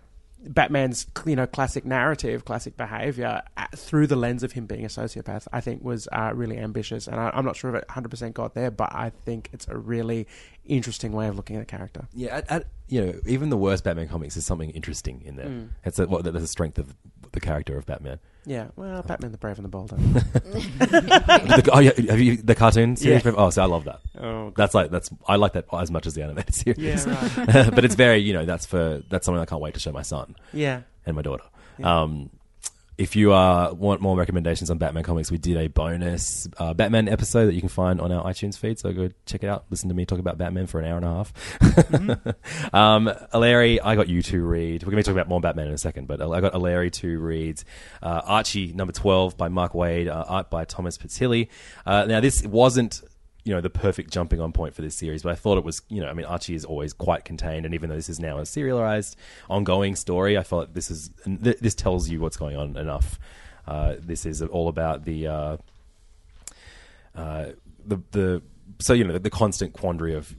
Batman's 0.45 1.07
you 1.25 1.35
know 1.35 1.47
classic 1.47 1.85
narrative, 1.85 2.45
classic 2.45 2.77
behavior 2.77 3.41
uh, 3.57 3.65
through 3.75 4.07
the 4.07 4.15
lens 4.15 4.43
of 4.43 4.53
him 4.53 4.65
being 4.65 4.83
a 4.83 4.89
sociopath, 4.89 5.47
I 5.53 5.61
think 5.61 5.83
was 5.83 6.07
uh, 6.11 6.31
really 6.33 6.57
ambitious, 6.57 7.07
and 7.07 7.19
I, 7.19 7.31
I'm 7.33 7.45
not 7.45 7.55
sure 7.55 7.69
if 7.69 7.81
it 7.81 7.87
100 7.87 8.09
percent 8.09 8.35
got 8.35 8.53
there, 8.53 8.71
but 8.71 8.93
I 8.93 9.09
think 9.09 9.49
it's 9.53 9.67
a 9.67 9.77
really 9.77 10.27
interesting 10.65 11.11
way 11.11 11.27
of 11.27 11.35
looking 11.35 11.55
at 11.55 11.61
a 11.61 11.65
character. 11.65 12.07
Yeah, 12.13 12.37
at, 12.37 12.51
at, 12.51 12.67
you 12.87 13.05
know, 13.05 13.19
even 13.25 13.49
the 13.49 13.57
worst 13.57 13.83
Batman 13.83 14.07
comics 14.07 14.37
is 14.37 14.45
something 14.45 14.69
interesting 14.71 15.21
in 15.25 15.35
there. 15.35 15.69
It's 15.85 15.99
a, 15.99 16.07
what, 16.07 16.23
that's 16.23 16.39
the 16.39 16.47
strength 16.47 16.77
of 16.77 16.95
the 17.31 17.39
character 17.39 17.77
of 17.77 17.85
Batman. 17.85 18.19
Yeah, 18.45 18.67
well, 18.75 19.01
Batman 19.03 19.31
the 19.31 19.37
Brave 19.37 19.57
and 19.57 19.65
the 19.65 19.69
Bold. 19.69 19.89
the, 19.89 21.69
oh 21.71 21.79
yeah, 21.79 21.91
have 22.09 22.19
you 22.19 22.37
the 22.37 22.55
cartoon 22.55 22.95
series? 22.97 23.23
Yeah. 23.23 23.31
Oh, 23.37 23.49
so 23.49 23.63
I 23.63 23.65
love 23.65 23.85
that. 23.85 24.01
oh, 24.19 24.51
That's 24.55 24.73
like 24.73 24.91
that's 24.91 25.09
I 25.27 25.37
like 25.37 25.53
that 25.53 25.65
as 25.71 25.89
much 25.89 26.05
as 26.05 26.13
the 26.13 26.23
animated 26.23 26.53
series. 26.55 27.05
yeah, 27.05 27.29
right. 27.37 27.71
but 27.75 27.85
it's 27.85 27.95
very 27.95 28.17
you 28.17 28.33
know 28.33 28.45
that's 28.45 28.65
for 28.65 29.01
that's 29.09 29.25
something 29.25 29.41
I 29.41 29.45
can't 29.45 29.61
wait 29.61 29.75
to 29.75 29.79
show 29.79 29.91
my 29.93 30.01
son 30.01 30.35
yeah. 30.51 30.81
and 31.05 31.15
my 31.15 31.21
daughter. 31.21 31.45
Um, 31.81 32.29
if 32.97 33.15
you 33.15 33.33
uh, 33.33 33.73
want 33.75 34.01
more 34.01 34.15
recommendations 34.15 34.69
on 34.69 34.77
Batman 34.77 35.03
comics, 35.03 35.31
we 35.31 35.37
did 35.37 35.57
a 35.57 35.67
bonus 35.67 36.47
uh, 36.57 36.73
Batman 36.73 37.09
episode 37.09 37.47
that 37.47 37.53
you 37.53 37.59
can 37.59 37.69
find 37.69 37.99
on 37.99 38.11
our 38.11 38.23
iTunes 38.25 38.57
feed. 38.57 38.77
So 38.77 38.93
go 38.93 39.09
check 39.25 39.43
it 39.43 39.47
out. 39.47 39.65
Listen 39.69 39.89
to 39.89 39.95
me 39.95 40.05
talk 40.05 40.19
about 40.19 40.37
Batman 40.37 40.67
for 40.67 40.79
an 40.79 40.85
hour 40.85 40.97
and 40.97 41.05
a 41.05 41.09
half. 41.09 42.73
um, 42.73 43.11
Eleri, 43.33 43.79
I 43.83 43.95
got 43.95 44.09
you 44.09 44.21
to 44.23 44.41
read. 44.41 44.83
We're 44.83 44.91
going 44.91 44.97
to 44.97 44.97
be 44.97 45.03
talking 45.03 45.17
about 45.17 45.29
more 45.29 45.41
Batman 45.41 45.67
in 45.67 45.73
a 45.73 45.77
second, 45.77 46.07
but 46.07 46.21
I 46.21 46.39
got 46.39 46.53
Eleri 46.53 46.91
to 46.93 47.19
read 47.19 47.63
uh, 48.01 48.21
Archie 48.25 48.73
number 48.73 48.93
12 48.93 49.37
by 49.37 49.47
Mark 49.47 49.73
Waid, 49.73 50.07
uh, 50.07 50.25
art 50.27 50.51
by 50.51 50.65
Thomas 50.65 50.97
Pitilli. 50.97 51.47
Uh, 51.85 52.05
now, 52.05 52.19
this 52.19 52.45
wasn't 52.45 53.01
you 53.43 53.53
know 53.53 53.61
the 53.61 53.69
perfect 53.69 54.11
jumping 54.11 54.39
on 54.39 54.51
point 54.51 54.73
for 54.73 54.81
this 54.81 54.95
series 54.95 55.23
but 55.23 55.31
i 55.31 55.35
thought 55.35 55.57
it 55.57 55.63
was 55.63 55.81
you 55.89 56.01
know 56.01 56.07
i 56.07 56.13
mean 56.13 56.25
archie 56.25 56.55
is 56.55 56.63
always 56.63 56.93
quite 56.93 57.25
contained 57.25 57.65
and 57.65 57.75
even 57.75 57.89
though 57.89 57.95
this 57.95 58.07
is 58.07 58.19
now 58.19 58.37
a 58.37 58.45
serialized 58.45 59.17
ongoing 59.49 59.95
story 59.95 60.37
i 60.37 60.43
felt 60.43 60.73
this 60.73 60.89
is 60.89 61.09
th- 61.43 61.59
this 61.59 61.75
tells 61.75 62.09
you 62.09 62.19
what's 62.19 62.37
going 62.37 62.55
on 62.55 62.77
enough. 62.77 63.19
Uh, 63.67 63.95
this 63.99 64.25
is 64.25 64.41
all 64.41 64.67
about 64.67 65.05
the 65.05 65.27
uh, 65.27 65.57
uh, 67.15 67.45
the 67.85 68.01
the 68.11 68.41
so 68.79 68.93
you 68.93 69.03
know 69.03 69.13
the, 69.13 69.19
the 69.19 69.29
constant 69.29 69.73
quandary 69.73 70.13
of 70.13 70.35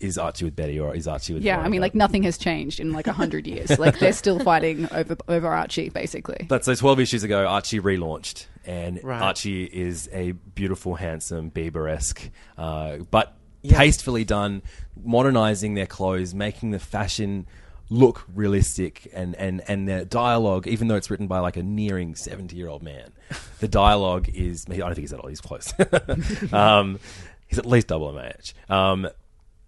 is 0.00 0.18
archie 0.18 0.44
with 0.44 0.54
betty 0.54 0.78
or 0.78 0.94
is 0.94 1.08
archie 1.08 1.34
with 1.34 1.42
Yeah, 1.42 1.60
I 1.60 1.68
mean, 1.68 1.80
like 1.80 1.94
nothing 1.94 2.22
has 2.24 2.36
changed 2.38 2.80
in 2.80 2.92
like 2.92 3.06
a 3.06 3.12
hundred 3.12 3.46
years. 3.46 3.78
Like 3.78 3.98
they're 3.98 4.12
still 4.12 4.38
fighting 4.38 4.88
over 4.92 5.16
over 5.28 5.48
Archie, 5.48 5.88
basically. 5.88 6.46
But 6.48 6.64
so 6.64 6.74
12 6.74 7.00
issues 7.00 7.24
ago, 7.24 7.46
Archie 7.46 7.80
relaunched, 7.80 8.46
and 8.64 9.02
Right. 9.02 9.22
Archie 9.22 9.64
is 9.64 10.08
a 10.12 10.32
beautiful, 10.32 10.96
handsome, 10.96 11.50
Bieber 11.50 11.90
esque, 11.90 12.30
uh, 12.58 12.98
but 13.10 13.36
tastefully 13.68 14.24
done, 14.24 14.62
modernizing 15.02 15.74
their 15.74 15.86
clothes, 15.86 16.34
making 16.34 16.70
the 16.70 16.78
fashion 16.78 17.46
look 17.88 18.24
realistic 18.34 19.08
and, 19.12 19.34
and, 19.36 19.62
and 19.68 19.88
the 19.88 20.04
dialogue, 20.04 20.66
even 20.66 20.88
though 20.88 20.96
it's 20.96 21.10
written 21.10 21.26
by 21.28 21.38
like 21.38 21.56
a 21.56 21.62
nearing 21.62 22.14
70 22.14 22.56
year 22.56 22.68
old 22.68 22.82
man, 22.82 23.12
the 23.60 23.68
dialogue 23.68 24.28
is, 24.28 24.66
I 24.70 24.76
don't 24.76 24.88
think 24.88 24.98
he's 24.98 25.10
that 25.10 25.20
old, 25.20 25.30
he's 25.30 25.40
close. 25.40 25.72
um, 26.52 26.98
he's 27.46 27.58
at 27.58 27.66
least 27.66 27.88
double 27.88 28.12
my 28.12 28.28
age. 28.28 28.54
Um, 28.68 29.08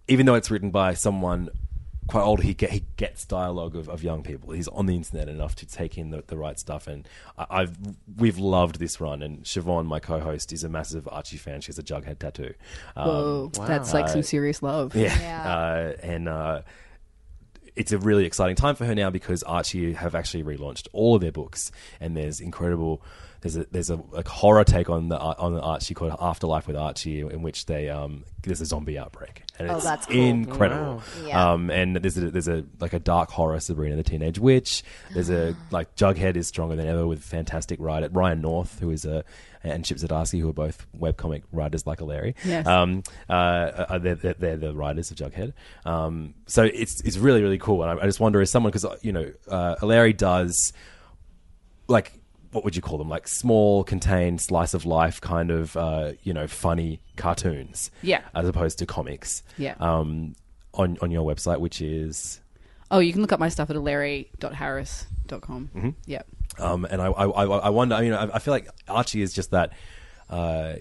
even 0.09 0.25
though 0.25 0.35
it's 0.35 0.51
written 0.51 0.71
by 0.71 0.93
someone 0.93 1.49
quite 2.07 2.23
old, 2.23 2.41
he 2.41 2.53
get, 2.53 2.71
he 2.71 2.83
gets 2.97 3.23
dialogue 3.25 3.75
of, 3.75 3.87
of 3.87 4.03
young 4.03 4.23
people. 4.23 4.51
He's 4.51 4.67
on 4.67 4.87
the 4.87 4.95
internet 4.95 5.29
enough 5.29 5.55
to 5.57 5.67
take 5.67 5.97
in 5.97 6.09
the, 6.09 6.23
the 6.25 6.37
right 6.37 6.57
stuff, 6.59 6.87
and 6.87 7.07
I, 7.37 7.45
I've 7.49 7.77
we've 8.17 8.37
loved 8.37 8.79
this 8.79 8.99
run. 8.99 9.21
And 9.21 9.43
Siobhan, 9.43 9.85
my 9.85 9.99
co-host, 9.99 10.51
is 10.51 10.63
a 10.63 10.69
massive 10.69 11.07
Archie 11.07 11.37
fan. 11.37 11.61
She 11.61 11.67
has 11.67 11.79
a 11.79 11.83
Jughead 11.83 12.19
tattoo. 12.19 12.53
Um, 12.95 13.07
Whoa, 13.07 13.51
that's 13.67 13.93
like 13.93 14.09
some 14.09 14.23
serious 14.23 14.61
love. 14.61 14.95
yeah, 14.95 15.17
Yeah. 15.19 15.39
Uh, 15.59 15.93
and 16.01 16.29
uh, 16.29 16.61
it's 17.75 17.91
a 17.91 17.97
really 17.97 18.25
exciting 18.25 18.55
time 18.55 18.75
for 18.75 18.85
her 18.85 18.95
now 18.95 19.09
because 19.09 19.43
Archie 19.43 19.93
have 19.93 20.15
actually 20.15 20.43
relaunched 20.43 20.87
all 20.93 21.15
of 21.15 21.21
their 21.21 21.31
books, 21.31 21.71
and 21.99 22.17
there's 22.17 22.41
incredible. 22.41 23.01
There's 23.41 23.55
a 23.55 23.65
there's 23.71 23.89
a 23.89 23.95
like 24.11 24.27
horror 24.27 24.63
take 24.65 24.89
on 24.89 25.07
the 25.09 25.17
on 25.17 25.53
the 25.53 25.61
Archie 25.61 25.93
called 25.93 26.13
Afterlife 26.19 26.67
with 26.67 26.75
Archie, 26.75 27.21
in 27.21 27.41
which 27.41 27.67
they 27.67 27.87
um 27.89 28.25
there's 28.43 28.59
a 28.59 28.65
zombie 28.65 28.97
outbreak, 28.99 29.43
and 29.57 29.69
Oh, 29.71 29.75
it's 29.75 29.85
that's 29.85 30.05
cool. 30.07 30.15
incredible. 30.21 30.95
Wow. 30.97 31.03
Yeah. 31.25 31.51
Um, 31.53 31.69
and 31.69 31.95
there's 31.95 32.17
a 32.17 32.31
there's 32.31 32.49
a 32.49 32.65
like 32.81 32.91
a 32.93 32.99
dark 32.99 33.29
horror 33.29 33.59
Sabrina 33.61 33.95
the 33.95 34.03
Teenage 34.03 34.39
Witch. 34.39 34.83
There's 35.13 35.29
a 35.29 35.55
like 35.71 35.95
Jughead 35.95 36.35
is 36.35 36.47
stronger 36.47 36.75
than 36.75 36.87
ever 36.87 37.07
with 37.07 37.23
fantastic 37.23 37.79
writer 37.79 38.09
Ryan 38.09 38.41
North, 38.41 38.79
who 38.79 38.91
is 38.91 39.05
a 39.05 39.23
and 39.63 39.83
Chip 39.85 39.97
Zdarsky, 39.97 40.39
who 40.41 40.49
are 40.49 40.53
both 40.53 40.85
webcomic 40.97 41.43
writers 41.51 41.85
like 41.87 41.99
a 42.01 42.05
Larry. 42.05 42.35
Yes. 42.45 42.65
Um, 42.65 43.03
uh, 43.29 43.33
uh, 43.33 43.97
they're, 43.99 44.15
they're, 44.15 44.33
they're 44.33 44.57
the 44.57 44.73
writers 44.73 45.11
of 45.11 45.17
Jughead. 45.17 45.53
Um, 45.85 46.33
so 46.45 46.63
it's 46.63 47.01
it's 47.05 47.17
really 47.17 47.41
really 47.41 47.57
cool, 47.57 47.83
and 47.83 47.99
I, 47.99 48.03
I 48.03 48.05
just 48.05 48.19
wonder 48.19 48.41
if 48.41 48.49
someone 48.49 48.71
because 48.71 48.85
you 49.01 49.13
know 49.13 49.31
uh, 49.47 49.75
Eleri 49.81 50.15
does 50.15 50.73
like 51.87 52.18
what 52.51 52.63
would 52.63 52.75
you 52.75 52.81
call 52.81 52.97
them 52.97 53.09
like 53.09 53.27
small 53.27 53.83
contained 53.83 54.41
slice 54.41 54.73
of 54.73 54.85
life 54.85 55.21
kind 55.21 55.51
of 55.51 55.75
uh, 55.77 56.13
you 56.23 56.33
know 56.33 56.47
funny 56.47 56.99
cartoons 57.15 57.91
Yeah. 58.01 58.21
as 58.33 58.47
opposed 58.47 58.79
to 58.79 58.85
comics 58.85 59.43
Yeah. 59.57 59.75
um, 59.79 60.35
on 60.73 60.97
on 61.01 61.11
your 61.11 61.23
website 61.31 61.59
which 61.59 61.81
is 61.81 62.41
Oh, 62.91 62.97
you 62.99 63.13
can 63.13 63.21
look 63.21 63.31
up 63.31 63.39
my 63.39 63.49
stuff 63.49 63.69
at 63.69 63.75
larry.harris.com. 63.75 65.69
Mm-hmm. 65.75 65.89
Yep. 66.07 66.27
um, 66.57 66.85
and 66.85 67.01
I, 67.01 67.07
I 67.07 67.25
I 67.25 67.43
I 67.45 67.69
wonder 67.69 67.95
I 67.95 68.01
mean 68.01 68.13
I, 68.13 68.23
I 68.35 68.39
feel 68.39 68.51
like 68.53 68.67
Archie 68.87 69.21
is 69.21 69.33
just 69.33 69.51
that 69.51 69.73
uh, 70.29 70.73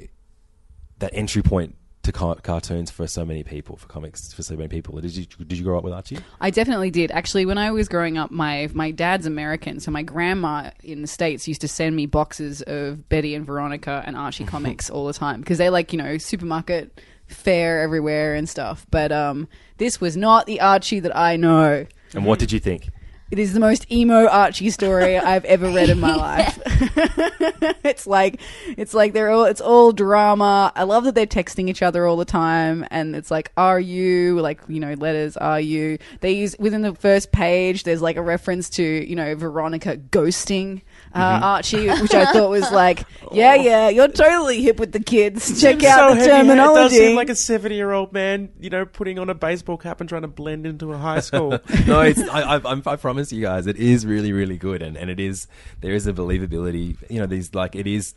that 1.00 1.10
entry 1.12 1.42
point 1.42 1.76
to 2.02 2.12
car- 2.12 2.36
cartoons 2.36 2.90
for 2.90 3.06
so 3.06 3.24
many 3.24 3.42
people 3.42 3.76
for 3.76 3.86
comics 3.88 4.32
for 4.32 4.42
so 4.42 4.56
many 4.56 4.68
people 4.68 4.98
did 5.00 5.14
you 5.14 5.26
did 5.26 5.58
you 5.58 5.64
grow 5.64 5.76
up 5.76 5.84
with 5.84 5.92
Archie 5.92 6.18
I 6.40 6.50
definitely 6.50 6.90
did. 6.90 7.10
Actually, 7.10 7.44
when 7.46 7.58
I 7.58 7.70
was 7.70 7.88
growing 7.88 8.16
up, 8.16 8.30
my 8.30 8.68
my 8.72 8.90
dad's 8.90 9.26
American, 9.26 9.80
so 9.80 9.90
my 9.90 10.02
grandma 10.02 10.70
in 10.82 11.02
the 11.02 11.08
states 11.08 11.46
used 11.48 11.60
to 11.62 11.68
send 11.68 11.96
me 11.96 12.06
boxes 12.06 12.62
of 12.62 13.08
Betty 13.08 13.34
and 13.34 13.44
Veronica 13.44 14.02
and 14.06 14.16
Archie 14.16 14.44
comics 14.54 14.88
all 14.88 15.06
the 15.06 15.12
time 15.12 15.40
because 15.40 15.58
they 15.58 15.68
like 15.70 15.92
you 15.92 15.98
know 15.98 16.16
supermarket 16.18 17.00
fair 17.26 17.82
everywhere 17.82 18.34
and 18.34 18.48
stuff. 18.48 18.86
But 18.90 19.12
um, 19.12 19.48
this 19.78 20.00
was 20.00 20.16
not 20.16 20.46
the 20.46 20.60
Archie 20.60 21.00
that 21.00 21.14
I 21.16 21.36
know. 21.36 21.86
and 22.14 22.24
what 22.24 22.38
did 22.38 22.52
you 22.52 22.60
think 22.60 22.88
It 23.30 23.38
is 23.38 23.52
the 23.52 23.60
most 23.60 23.90
emo 23.92 24.26
Archie 24.26 24.70
story 24.70 25.18
I've 25.18 25.44
ever 25.44 25.70
read 25.70 25.90
in 25.90 26.00
my 26.00 26.14
life. 26.14 26.58
it's 27.84 28.06
like 28.06 28.40
it's 28.78 28.94
like 28.94 29.12
they're 29.12 29.30
all 29.30 29.44
it's 29.44 29.60
all 29.60 29.92
drama. 29.92 30.72
I 30.74 30.84
love 30.84 31.04
that 31.04 31.14
they're 31.14 31.26
texting 31.26 31.68
each 31.68 31.82
other 31.82 32.06
all 32.06 32.16
the 32.16 32.24
time 32.24 32.86
and 32.90 33.14
it's 33.14 33.30
like 33.30 33.52
are 33.56 33.78
you 33.78 34.40
like 34.40 34.60
you 34.66 34.80
know 34.80 34.94
letters 34.94 35.36
are 35.36 35.60
you. 35.60 35.98
They 36.20 36.32
use 36.32 36.56
within 36.58 36.80
the 36.80 36.94
first 36.94 37.30
page 37.30 37.82
there's 37.82 38.00
like 38.00 38.16
a 38.16 38.22
reference 38.22 38.70
to, 38.70 38.82
you 38.82 39.14
know, 39.14 39.34
Veronica 39.34 39.98
ghosting 39.98 40.80
uh, 41.14 41.40
Archie, 41.42 41.88
which 42.00 42.14
I 42.14 42.32
thought 42.32 42.50
was 42.50 42.70
like, 42.70 43.04
yeah, 43.32 43.54
yeah, 43.54 43.88
you're 43.88 44.08
totally 44.08 44.62
hip 44.62 44.78
with 44.78 44.92
the 44.92 45.00
kids. 45.00 45.60
Check 45.60 45.80
Seems 45.80 45.84
out 45.84 46.10
so 46.10 46.14
the 46.14 46.20
heavy. 46.20 46.24
It 46.24 46.26
does 46.26 46.46
terminology. 46.46 46.96
seem 46.96 47.16
like 47.16 47.28
a 47.28 47.34
seventy-year-old 47.36 48.12
man, 48.12 48.50
you 48.60 48.70
know, 48.70 48.84
putting 48.86 49.18
on 49.18 49.28
a 49.30 49.34
baseball 49.34 49.76
cap 49.76 50.00
and 50.00 50.08
trying 50.08 50.22
to 50.22 50.28
blend 50.28 50.66
into 50.66 50.92
a 50.92 50.98
high 50.98 51.20
school. 51.20 51.50
no, 51.86 52.00
it's, 52.02 52.20
I, 52.20 52.42
I, 52.42 52.58
I'm- 52.58 52.82
I 52.86 52.96
promise 52.96 53.32
you 53.32 53.42
guys, 53.42 53.66
it 53.66 53.76
is 53.76 54.06
really, 54.06 54.32
really 54.32 54.56
good, 54.56 54.82
and, 54.82 54.96
and 54.96 55.10
it 55.10 55.20
is 55.20 55.46
there 55.80 55.92
is 55.92 56.06
a 56.06 56.12
believability. 56.12 56.96
You 57.10 57.20
know, 57.20 57.26
these 57.26 57.54
like 57.54 57.74
it 57.74 57.86
is, 57.86 58.14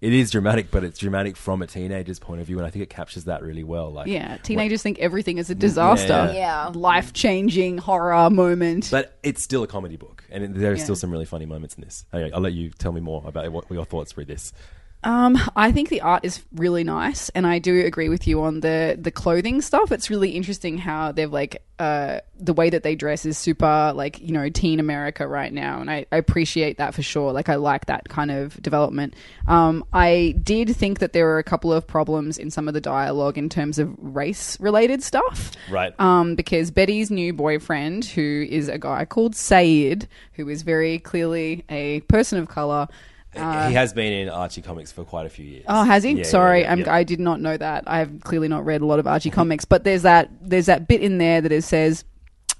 it 0.00 0.12
is 0.12 0.30
dramatic, 0.30 0.70
but 0.70 0.84
it's 0.84 0.98
dramatic 0.98 1.36
from 1.36 1.62
a 1.62 1.66
teenager's 1.66 2.18
point 2.18 2.40
of 2.40 2.46
view, 2.46 2.58
and 2.58 2.66
I 2.66 2.70
think 2.70 2.82
it 2.82 2.90
captures 2.90 3.24
that 3.24 3.42
really 3.42 3.64
well. 3.64 3.90
Like, 3.90 4.06
yeah, 4.06 4.36
teenagers 4.38 4.82
think 4.82 4.98
everything 4.98 5.38
is 5.38 5.50
a 5.50 5.54
disaster. 5.54 6.32
Yeah. 6.34 6.70
Life 6.74 7.12
changing 7.12 7.78
horror 7.78 8.28
moment. 8.30 8.88
but 8.90 9.18
it's 9.22 9.42
still 9.42 9.62
a 9.62 9.66
comedy 9.66 9.96
book, 9.96 10.13
and 10.34 10.54
there 10.54 10.72
are 10.72 10.74
Yeah. 10.74 10.82
still 10.82 10.96
some 10.96 11.10
really 11.10 11.24
funny 11.24 11.46
moments 11.46 11.74
in 11.76 11.82
this. 11.84 12.04
Anyway, 12.12 12.30
I'll 12.32 12.40
let 12.40 12.52
you 12.52 12.70
tell 12.70 12.92
me 12.92 13.00
more 13.00 13.22
about 13.26 13.50
what 13.52 13.70
your 13.70 13.84
thoughts 13.84 14.16
were 14.16 14.24
this. 14.24 14.52
Um, 15.04 15.38
I 15.54 15.70
think 15.70 15.90
the 15.90 16.00
art 16.00 16.24
is 16.24 16.42
really 16.54 16.82
nice, 16.82 17.28
and 17.30 17.46
I 17.46 17.58
do 17.58 17.84
agree 17.84 18.08
with 18.08 18.26
you 18.26 18.42
on 18.42 18.60
the 18.60 18.98
the 18.98 19.10
clothing 19.10 19.60
stuff. 19.60 19.92
It's 19.92 20.08
really 20.08 20.30
interesting 20.30 20.78
how 20.78 21.12
they've 21.12 21.30
like 21.30 21.62
uh 21.78 22.20
the 22.38 22.54
way 22.54 22.70
that 22.70 22.82
they 22.84 22.94
dress 22.94 23.26
is 23.26 23.36
super 23.36 23.92
like 23.94 24.20
you 24.20 24.32
know 24.32 24.48
teen 24.48 24.80
America 24.80 25.28
right 25.28 25.52
now, 25.52 25.80
and 25.80 25.90
I, 25.90 26.06
I 26.10 26.16
appreciate 26.16 26.78
that 26.78 26.94
for 26.94 27.02
sure. 27.02 27.32
Like 27.32 27.50
I 27.50 27.56
like 27.56 27.84
that 27.86 28.08
kind 28.08 28.30
of 28.30 28.60
development. 28.62 29.14
Um, 29.46 29.84
I 29.92 30.36
did 30.42 30.74
think 30.74 31.00
that 31.00 31.12
there 31.12 31.26
were 31.26 31.38
a 31.38 31.44
couple 31.44 31.70
of 31.70 31.86
problems 31.86 32.38
in 32.38 32.50
some 32.50 32.66
of 32.66 32.72
the 32.72 32.80
dialogue 32.80 33.36
in 33.36 33.50
terms 33.50 33.78
of 33.78 33.94
race 33.98 34.58
related 34.58 35.02
stuff. 35.02 35.52
Right. 35.70 35.92
Um, 36.00 36.34
because 36.34 36.70
Betty's 36.70 37.10
new 37.10 37.34
boyfriend, 37.34 38.06
who 38.06 38.46
is 38.48 38.70
a 38.70 38.78
guy 38.78 39.04
called 39.04 39.34
Sayid, 39.34 40.06
who 40.32 40.48
is 40.48 40.62
very 40.62 40.98
clearly 40.98 41.62
a 41.68 42.00
person 42.02 42.38
of 42.38 42.48
color. 42.48 42.88
He 43.34 43.74
has 43.74 43.92
been 43.92 44.12
in 44.12 44.28
Archie 44.28 44.62
comics 44.62 44.92
for 44.92 45.04
quite 45.04 45.26
a 45.26 45.30
few 45.30 45.44
years. 45.44 45.64
Oh, 45.68 45.84
has 45.84 46.02
he? 46.02 46.12
Yeah, 46.12 46.24
Sorry, 46.24 46.62
yeah, 46.62 46.72
I'm, 46.72 46.80
yeah. 46.80 46.94
I 46.94 47.04
did 47.04 47.20
not 47.20 47.40
know 47.40 47.56
that. 47.56 47.84
I've 47.86 48.20
clearly 48.22 48.48
not 48.48 48.64
read 48.64 48.80
a 48.80 48.86
lot 48.86 48.98
of 48.98 49.06
Archie 49.06 49.30
comics, 49.30 49.64
but 49.64 49.84
there's 49.84 50.02
that 50.02 50.30
there's 50.40 50.66
that 50.66 50.88
bit 50.88 51.00
in 51.00 51.18
there 51.18 51.40
that 51.40 51.52
it 51.52 51.62
says 51.62 52.04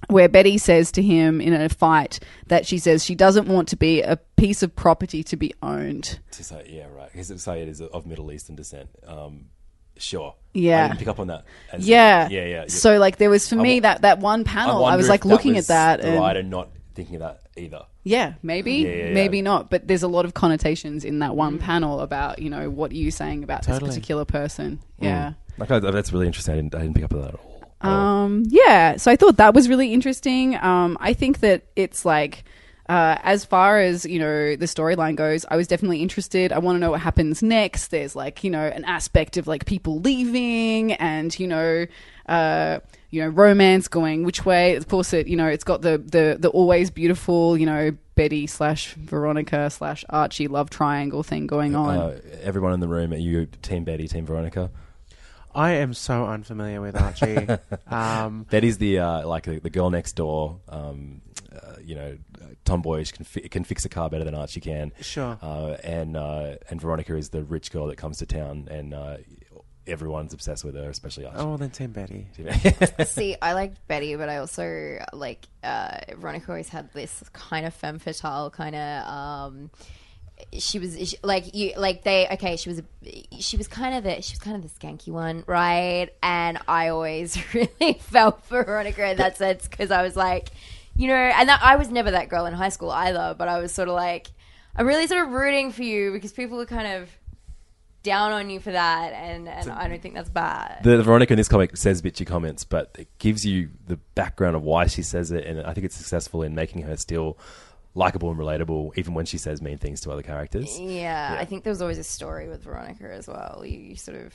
where 0.08 0.28
Betty 0.28 0.58
says 0.58 0.92
to 0.92 1.02
him 1.02 1.40
in 1.40 1.52
a 1.54 1.68
fight 1.68 2.20
that 2.48 2.66
she 2.66 2.78
says 2.78 3.04
she 3.04 3.14
doesn't 3.14 3.48
want 3.48 3.68
to 3.68 3.76
be 3.76 4.02
a 4.02 4.16
piece 4.36 4.62
of 4.62 4.74
property 4.74 5.22
to 5.24 5.36
be 5.36 5.54
owned. 5.62 6.18
To 6.32 6.44
say, 6.44 6.66
yeah, 6.68 6.86
right. 6.94 7.10
Because 7.10 7.30
Sayid 7.30 7.68
is 7.68 7.80
of 7.80 8.06
Middle 8.06 8.30
Eastern 8.32 8.56
descent. 8.56 8.90
Um, 9.06 9.46
sure. 9.96 10.34
Yeah. 10.52 10.84
I 10.84 10.88
didn't 10.88 10.98
pick 10.98 11.08
up 11.08 11.20
on 11.20 11.28
that. 11.28 11.44
Yeah, 11.78 12.28
yeah, 12.28 12.44
yeah. 12.44 12.64
So 12.68 12.98
like 12.98 13.16
there 13.18 13.30
was 13.30 13.48
for 13.48 13.56
me 13.56 13.80
that 13.80 14.02
that 14.02 14.18
one 14.18 14.44
panel. 14.44 14.84
I, 14.84 14.96
was 14.96 15.08
like 15.08 15.24
looking 15.24 15.56
at 15.56 15.68
that 15.68 16.02
The 16.02 16.08
and 16.08 16.20
writer 16.20 16.42
not 16.42 16.68
thinking 16.94 17.16
of 17.16 17.20
that 17.22 17.40
either. 17.56 17.82
yeah, 18.02 18.34
maybe, 18.42 18.72
Yeah, 18.74 18.88
yeah, 18.90 19.04
yeah. 19.06 19.14
maybe 19.14 19.42
not. 19.42 19.70
But 19.70 19.86
there's 19.88 20.02
a 20.02 20.08
lot 20.08 20.24
of 20.24 20.34
connotations 20.34 21.04
in 21.04 21.18
that 21.20 21.36
one 21.36 21.58
panel 21.58 22.00
about 22.00 22.38
you 22.40 22.50
know 22.50 22.70
what 22.70 22.90
are 22.92 22.96
you 22.96 23.10
saying 23.10 23.44
about 23.44 23.62
Totally. 23.62 23.88
this 23.88 23.96
particular 23.96 24.24
person. 24.24 24.80
Yeah. 24.98 25.34
Like 25.58 25.70
I, 25.70 25.78
that's 25.78 26.12
really 26.12 26.26
interesting. 26.26 26.54
I 26.54 26.56
didn't, 26.56 26.74
I 26.74 26.80
didn't 26.80 26.94
pick 26.94 27.04
up 27.04 27.12
on 27.14 27.20
that 27.20 27.28
at 27.28 27.34
all. 27.34 27.62
At 27.80 27.88
all. 27.90 28.24
Um, 28.24 28.42
yeah, 28.48 28.96
so 28.96 29.10
I 29.10 29.16
thought 29.16 29.36
that 29.36 29.54
was 29.54 29.68
really 29.68 29.92
interesting. 29.92 30.56
Um, 30.56 30.96
I 31.00 31.12
think 31.12 31.40
that 31.40 31.64
it's 31.76 32.04
like, 32.04 32.44
uh, 32.88 33.16
as 33.22 33.44
far 33.44 33.78
as 33.78 34.04
you 34.04 34.18
know, 34.18 34.56
the 34.56 34.66
storyline 34.66 35.16
goes, 35.16 35.46
I 35.48 35.56
was 35.56 35.66
definitely 35.68 36.02
interested. 36.02 36.52
I 36.52 36.58
want 36.58 36.76
to 36.76 36.80
know 36.80 36.90
what 36.90 37.00
happens 37.00 37.42
next. 37.42 37.88
There's 37.88 38.16
like, 38.16 38.42
you 38.42 38.50
know, 38.50 38.64
an 38.64 38.84
aspect 38.84 39.36
of 39.36 39.46
like 39.46 39.64
people 39.64 40.00
leaving, 40.00 40.92
and 40.94 41.38
you 41.38 41.46
know, 41.46 41.86
uh, 42.28 42.80
you 43.14 43.22
know, 43.22 43.28
romance 43.28 43.86
going 43.86 44.24
which 44.24 44.44
way. 44.44 44.74
Of 44.74 44.88
course, 44.88 45.12
it 45.12 45.28
you 45.28 45.36
know, 45.36 45.46
it's 45.46 45.62
got 45.62 45.82
the 45.82 45.98
the 45.98 46.36
the 46.38 46.48
always 46.48 46.90
beautiful, 46.90 47.56
you 47.56 47.64
know, 47.64 47.96
Betty 48.16 48.48
slash 48.48 48.94
Veronica 48.94 49.70
slash 49.70 50.04
Archie 50.10 50.48
love 50.48 50.68
triangle 50.68 51.22
thing 51.22 51.46
going 51.46 51.76
on. 51.76 51.96
Uh, 51.96 52.20
everyone 52.42 52.72
in 52.72 52.80
the 52.80 52.88
room, 52.88 53.12
are 53.12 53.16
you 53.16 53.46
Team 53.62 53.84
Betty, 53.84 54.08
Team 54.08 54.26
Veronica? 54.26 54.70
I 55.54 55.74
am 55.74 55.94
so 55.94 56.26
unfamiliar 56.26 56.80
with 56.80 57.00
Archie. 57.00 57.46
um, 57.86 58.46
Betty's 58.50 58.78
the 58.78 58.98
uh, 58.98 59.28
like 59.28 59.44
the, 59.44 59.60
the 59.60 59.70
girl 59.70 59.90
next 59.90 60.14
door. 60.14 60.58
Um, 60.68 61.22
uh, 61.54 61.76
you 61.80 61.94
know, 61.94 62.18
tomboyish 62.64 63.12
can 63.12 63.24
fi- 63.24 63.48
can 63.48 63.62
fix 63.62 63.84
a 63.84 63.88
car 63.88 64.10
better 64.10 64.24
than 64.24 64.34
Archie 64.34 64.60
can. 64.60 64.90
Sure. 65.00 65.38
Uh, 65.40 65.76
and 65.84 66.16
uh, 66.16 66.56
and 66.68 66.80
Veronica 66.80 67.14
is 67.14 67.28
the 67.28 67.44
rich 67.44 67.70
girl 67.70 67.86
that 67.86 67.96
comes 67.96 68.18
to 68.18 68.26
town, 68.26 68.66
and 68.68 68.92
uh, 68.92 69.18
everyone's 69.86 70.32
obsessed 70.32 70.64
with 70.64 70.74
her, 70.74 70.88
especially 70.88 71.26
us. 71.26 71.34
oh, 71.36 71.56
then 71.56 71.70
Team 71.70 71.92
Betty. 71.92 72.26
See, 73.06 73.36
I 73.40 73.52
liked 73.52 73.86
Betty, 73.86 74.16
but 74.16 74.28
I 74.28 74.38
also 74.38 74.98
like 75.12 75.46
uh, 75.62 75.98
Veronica 76.16 76.50
always 76.50 76.68
had 76.68 76.92
this 76.92 77.22
kind 77.32 77.66
of 77.66 77.74
femme 77.74 77.98
fatale 77.98 78.50
kind 78.50 78.74
of. 78.74 79.08
Um, 79.08 79.70
she 80.52 80.78
was 80.78 81.10
she, 81.10 81.16
like 81.22 81.54
you 81.54 81.72
like 81.76 82.02
they 82.02 82.26
okay 82.28 82.56
she 82.56 82.68
was 82.68 82.80
a, 82.80 82.84
she 83.38 83.56
was 83.56 83.68
kind 83.68 83.94
of 83.94 84.02
the 84.02 84.20
she 84.20 84.32
was 84.32 84.40
kind 84.40 84.56
of 84.56 84.62
the 84.62 84.80
skanky 84.80 85.08
one 85.08 85.44
right 85.46 86.08
and 86.22 86.58
I 86.66 86.88
always 86.88 87.38
really 87.54 87.94
felt 88.00 88.44
for 88.44 88.64
Veronica 88.64 89.10
in 89.10 89.16
that 89.18 89.36
sense 89.36 89.68
because 89.68 89.90
I 89.92 90.02
was 90.02 90.16
like 90.16 90.50
you 90.96 91.06
know 91.06 91.14
and 91.14 91.48
that, 91.48 91.60
I 91.62 91.76
was 91.76 91.88
never 91.88 92.10
that 92.10 92.28
girl 92.28 92.46
in 92.46 92.52
high 92.52 92.68
school 92.70 92.90
either 92.90 93.34
but 93.38 93.46
I 93.46 93.60
was 93.60 93.72
sort 93.72 93.88
of 93.88 93.94
like 93.94 94.28
I'm 94.76 94.86
really 94.86 95.06
sort 95.06 95.24
of 95.24 95.32
rooting 95.32 95.70
for 95.70 95.84
you 95.84 96.12
because 96.12 96.32
people 96.32 96.60
are 96.60 96.66
kind 96.66 97.00
of 97.00 97.08
down 98.04 98.30
on 98.30 98.50
you 98.50 98.60
for 98.60 98.70
that, 98.70 99.12
and, 99.12 99.48
and 99.48 99.68
I 99.70 99.88
don't 99.88 100.00
think 100.00 100.14
that's 100.14 100.28
bad. 100.30 100.84
The, 100.84 100.98
the 100.98 101.02
Veronica 101.02 101.32
in 101.32 101.36
this 101.38 101.48
comic 101.48 101.76
says 101.76 102.00
bitchy 102.02 102.24
comments, 102.24 102.62
but 102.62 102.94
it 102.96 103.08
gives 103.18 103.44
you 103.44 103.70
the 103.88 103.96
background 104.14 104.54
of 104.54 104.62
why 104.62 104.86
she 104.86 105.02
says 105.02 105.32
it, 105.32 105.44
and 105.44 105.60
I 105.62 105.74
think 105.74 105.86
it's 105.86 105.96
successful 105.96 106.42
in 106.42 106.54
making 106.54 106.82
her 106.82 106.96
still 106.96 107.36
likable 107.96 108.30
and 108.30 108.38
relatable, 108.38 108.96
even 108.96 109.14
when 109.14 109.26
she 109.26 109.38
says 109.38 109.60
mean 109.60 109.78
things 109.78 110.00
to 110.02 110.12
other 110.12 110.22
characters. 110.22 110.78
yeah, 110.78 111.36
I 111.38 111.44
think 111.44 111.64
there 111.64 111.72
was 111.72 111.82
always 111.82 111.98
a 111.98 112.04
story 112.04 112.48
with 112.48 112.62
Veronica 112.62 113.12
as 113.12 113.26
well. 113.26 113.64
You, 113.66 113.78
you 113.78 113.96
sort 113.96 114.18
of 114.18 114.32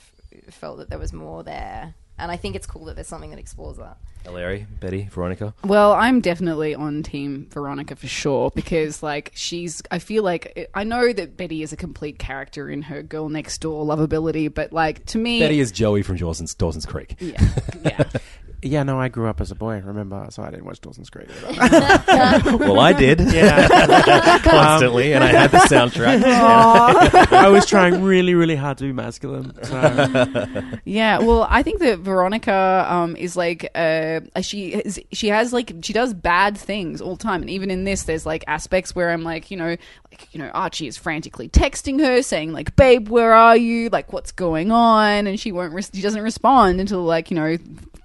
felt 0.50 0.78
that 0.78 0.90
there 0.90 0.98
was 0.98 1.12
more 1.12 1.42
there, 1.42 1.94
and 2.20 2.30
I 2.30 2.36
think 2.36 2.56
it's 2.56 2.66
cool 2.66 2.84
that 2.86 2.94
there's 2.94 3.06
something 3.08 3.30
that 3.30 3.38
explores 3.38 3.78
that. 3.78 3.96
Eleri, 4.24 4.66
Betty, 4.80 5.08
Veronica. 5.10 5.54
Well, 5.64 5.92
I'm 5.92 6.20
definitely 6.20 6.74
on 6.74 7.02
team 7.02 7.48
Veronica 7.50 7.96
for 7.96 8.06
sure 8.06 8.50
because, 8.54 9.02
like, 9.02 9.32
she's. 9.34 9.82
I 9.90 9.98
feel 9.98 10.22
like 10.22 10.68
I 10.74 10.84
know 10.84 11.12
that 11.12 11.36
Betty 11.36 11.62
is 11.62 11.72
a 11.72 11.76
complete 11.76 12.18
character 12.18 12.68
in 12.68 12.82
her 12.82 13.02
girl 13.02 13.28
next 13.28 13.58
door 13.58 13.84
lovability, 13.84 14.52
but 14.52 14.72
like 14.72 15.06
to 15.06 15.18
me, 15.18 15.40
Betty 15.40 15.60
is 15.60 15.72
Joey 15.72 16.02
from 16.02 16.16
Dawson's, 16.16 16.54
Dawson's 16.54 16.86
Creek. 16.86 17.16
yeah, 17.18 17.42
yeah. 17.82 18.04
Yeah, 18.62 18.82
no, 18.82 19.00
I 19.00 19.08
grew 19.08 19.26
up 19.28 19.40
as 19.40 19.50
a 19.50 19.54
boy. 19.54 19.80
Remember, 19.80 20.26
so 20.30 20.42
I 20.42 20.50
didn't 20.50 20.66
watch 20.66 20.80
Dawson's 20.80 21.08
Creek. 21.08 21.28
well, 21.56 22.78
I 22.78 22.92
did 22.92 23.20
yeah, 23.32 24.38
constantly, 24.42 25.14
and 25.14 25.24
I 25.24 25.28
had 25.28 25.50
the 25.50 25.58
soundtrack. 25.58 26.22
I 27.32 27.48
was 27.48 27.64
trying 27.66 28.02
really, 28.02 28.34
really 28.34 28.56
hard 28.56 28.78
to 28.78 28.84
be 28.84 28.92
masculine. 28.92 29.52
So. 29.64 30.62
Yeah, 30.84 31.18
well, 31.18 31.46
I 31.48 31.62
think 31.62 31.80
that 31.80 32.00
Veronica 32.00 32.86
um, 32.88 33.16
is 33.16 33.36
like 33.36 33.70
uh, 33.74 34.20
she 34.42 34.74
is, 34.74 35.00
she 35.12 35.28
has 35.28 35.52
like 35.52 35.72
she 35.82 35.92
does 35.92 36.12
bad 36.12 36.58
things 36.58 37.00
all 37.00 37.16
the 37.16 37.22
time, 37.22 37.40
and 37.40 37.50
even 37.50 37.70
in 37.70 37.84
this, 37.84 38.02
there's 38.04 38.26
like 38.26 38.44
aspects 38.46 38.94
where 38.94 39.10
I'm 39.10 39.22
like, 39.22 39.50
you 39.50 39.56
know, 39.56 39.76
like 40.10 40.34
you 40.34 40.38
know, 40.38 40.48
Archie 40.48 40.86
is 40.86 40.96
frantically 40.96 41.48
texting 41.48 42.00
her, 42.00 42.22
saying 42.22 42.52
like, 42.52 42.76
"Babe, 42.76 43.08
where 43.08 43.32
are 43.32 43.56
you? 43.56 43.88
Like, 43.88 44.12
what's 44.12 44.32
going 44.32 44.70
on?" 44.70 45.26
And 45.26 45.38
she 45.38 45.52
won't, 45.52 45.72
res- 45.72 45.90
she 45.92 46.02
doesn't 46.02 46.22
respond 46.22 46.80
until 46.80 47.02
like 47.04 47.30
you 47.30 47.36
know, 47.36 47.46
f- 47.46 47.60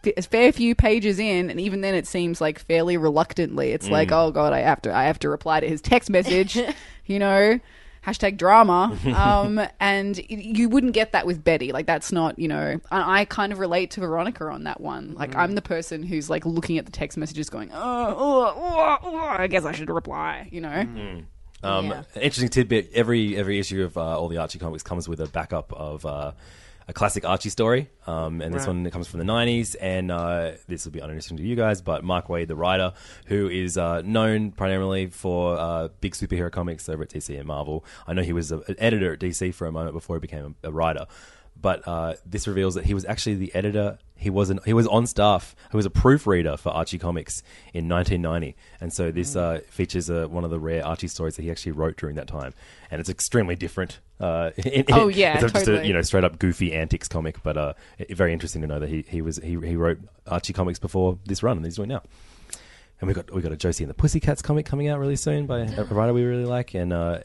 a 0.08 0.22
fair 0.22 0.52
few 0.52 0.76
pages 0.76 1.20
in, 1.20 1.50
and 1.50 1.60
even 1.60 1.82
then, 1.82 1.96
it 1.96 2.08
seems 2.08 2.40
like 2.42 2.60
fairly 2.60 2.98
reluctantly. 2.98 3.72
It's 3.72 3.90
like, 3.90 4.12
oh 4.12 4.32
god, 4.32 4.54
I 4.54 4.60
have 4.60 4.82
to, 4.84 4.94
I 4.94 5.04
have 5.06 5.20
to 5.20 5.30
reply 5.30 5.60
to 5.60 5.68
his 5.68 5.82
text 5.82 6.10
message, 6.10 6.58
you 7.06 7.20
know? 7.20 7.60
Hashtag 8.06 8.38
drama. 8.38 8.96
Um, 9.16 9.60
and 9.80 10.18
you 10.30 10.70
wouldn't 10.70 10.94
get 10.94 11.14
that 11.14 11.26
with 11.26 11.44
betty. 11.44 11.72
Like 11.72 11.88
that's 11.88 12.12
not 12.12 12.38
you 12.38 12.48
know 12.48 12.70
and 12.72 12.82
i 12.92 13.26
kind 13.26 13.52
of 13.52 13.58
relate 13.58 13.92
to 13.92 14.02
veronica 14.02 14.46
on 14.46 14.66
that 14.66 14.80
one. 14.80 15.16
Like 15.16 15.36
i'm 15.36 15.56
the 15.56 15.62
person 15.64 16.04
who's 16.04 16.30
like 16.30 16.46
looking 16.46 16.78
at 16.78 16.86
the 16.86 16.92
text 16.92 17.18
messages 17.18 17.50
going 17.50 17.72
oh, 17.74 18.16
oh, 18.18 18.54
oh, 18.56 18.98
oh 19.04 19.18
i 19.18 19.48
guess 19.48 19.66
i 19.66 19.72
should 19.72 19.90
reply 19.90 20.48
you 20.52 20.62
know? 20.62 21.24
Um, 21.64 21.88
Yeah. 21.88 22.04
Interesting 22.16 22.50
tidbit: 22.50 22.92
every 22.94 23.36
every 23.36 23.58
issue 23.58 23.84
of 23.84 23.98
uh, 23.98 24.20
all 24.20 24.28
the 24.28 24.38
Archie 24.38 24.60
comics 24.60 24.84
comes 24.84 25.10
with 25.10 25.20
a 25.20 25.28
backup 25.28 25.74
of 25.74 26.06
uh, 26.06 26.32
a 26.88 26.94
classic 26.94 27.26
Archie 27.26 27.50
story, 27.50 27.90
um, 28.06 28.42
and 28.42 28.54
this 28.54 28.68
Right. 28.68 28.76
one 28.76 28.90
comes 28.92 29.08
from 29.08 29.20
the 29.20 29.26
'90s. 29.26 29.76
And 29.82 30.12
uh, 30.12 30.52
this 30.68 30.86
will 30.86 30.92
be 30.92 31.00
uninteresting 31.00 31.38
to 31.38 31.44
you 31.44 31.56
guys, 31.56 31.82
but 31.82 32.04
Mark 32.04 32.28
Waid, 32.28 32.48
the 32.48 32.56
writer, 32.56 32.94
who 33.26 33.50
is 33.50 33.78
uh, 33.78 34.02
known 34.04 34.52
primarily 34.52 35.08
for 35.08 35.58
uh, 35.60 35.88
big 36.02 36.14
superhero 36.14 36.52
comics 36.52 36.88
over 36.88 37.04
at 37.04 37.10
DC 37.10 37.36
and 37.38 37.48
Marvel. 37.48 37.84
I 38.08 38.14
know 38.14 38.22
he 38.22 38.34
was 38.34 38.52
a, 38.52 38.60
an 38.68 38.76
editor 38.78 39.14
at 39.14 39.20
DC 39.20 39.54
for 39.54 39.66
a 39.68 39.72
moment 39.72 39.94
before 39.94 40.16
he 40.18 40.20
became 40.20 40.56
a, 40.64 40.70
a 40.70 40.72
writer. 40.72 41.06
But 41.60 41.88
uh, 41.88 42.14
this 42.26 42.48
reveals 42.48 42.76
that 42.76 42.86
he 42.86 42.94
was 42.94 43.06
actually 43.06 43.36
the 43.36 43.54
editor. 43.56 43.98
He 44.18 44.30
was 44.30 44.50
an, 44.50 44.60
he 44.66 44.74
was 44.74 44.88
on 44.88 45.08
staff. 45.08 45.56
He 45.72 45.78
was 45.78 45.86
a 45.86 45.90
proofreader 45.90 46.58
for 46.58 46.70
Archie 46.70 47.00
Comics 47.00 47.42
in 47.74 47.90
1990, 47.90 48.56
and 48.80 48.94
so 48.94 49.12
this 49.12 49.36
uh, 49.36 49.62
features 49.70 50.10
uh, 50.10 50.28
one 50.30 50.44
of 50.44 50.52
the 50.52 50.60
rare 50.60 50.86
Archie 50.86 51.08
stories 51.08 51.36
that 51.38 51.42
he 51.42 51.50
actually 51.52 51.72
wrote 51.74 51.98
during 51.98 52.16
that 52.18 52.28
time, 52.28 52.54
and 52.92 53.00
it's 53.00 53.10
extremely 53.10 53.56
different. 53.56 54.00
Uh, 54.20 54.52
in- 54.58 54.86
Oh, 54.92 55.08
yeah, 55.08 55.34
it's 55.44 55.52
just 55.54 55.68
a 55.68 55.88
you 55.88 55.94
know 55.94 56.02
straight 56.02 56.24
up 56.24 56.38
goofy 56.40 56.72
antics 56.74 57.08
comic, 57.08 57.42
but 57.44 57.58
uh, 57.58 57.74
it- 57.98 58.16
very 58.16 58.32
interesting 58.32 58.62
to 58.62 58.68
know 58.68 58.80
that 58.80 58.90
he, 58.90 59.04
he 59.08 59.22
was 59.22 59.38
he, 59.38 59.52
he 59.60 59.76
wrote 59.76 59.98
Archie 60.28 60.54
Comics 60.54 60.78
before 60.80 61.18
this 61.26 61.42
run, 61.42 61.58
and 61.58 61.66
he's 61.66 61.76
doing 61.78 61.90
now. 61.90 62.04
And 63.02 63.08
we 63.10 63.14
got 63.14 63.34
we 63.34 63.42
got 63.42 63.52
a 63.52 63.58
Josie 63.58 63.84
and 63.84 63.90
the 63.90 63.96
Pussycats 63.96 64.42
comic 64.42 64.66
coming 64.66 64.88
out 64.88 65.00
really 65.00 65.18
soon 65.18 65.46
by 65.48 65.60
a 65.62 65.84
writer 65.86 66.14
we 66.14 66.24
really 66.24 66.46
like, 66.46 66.74
and 66.74 66.94
uh, 66.94 67.20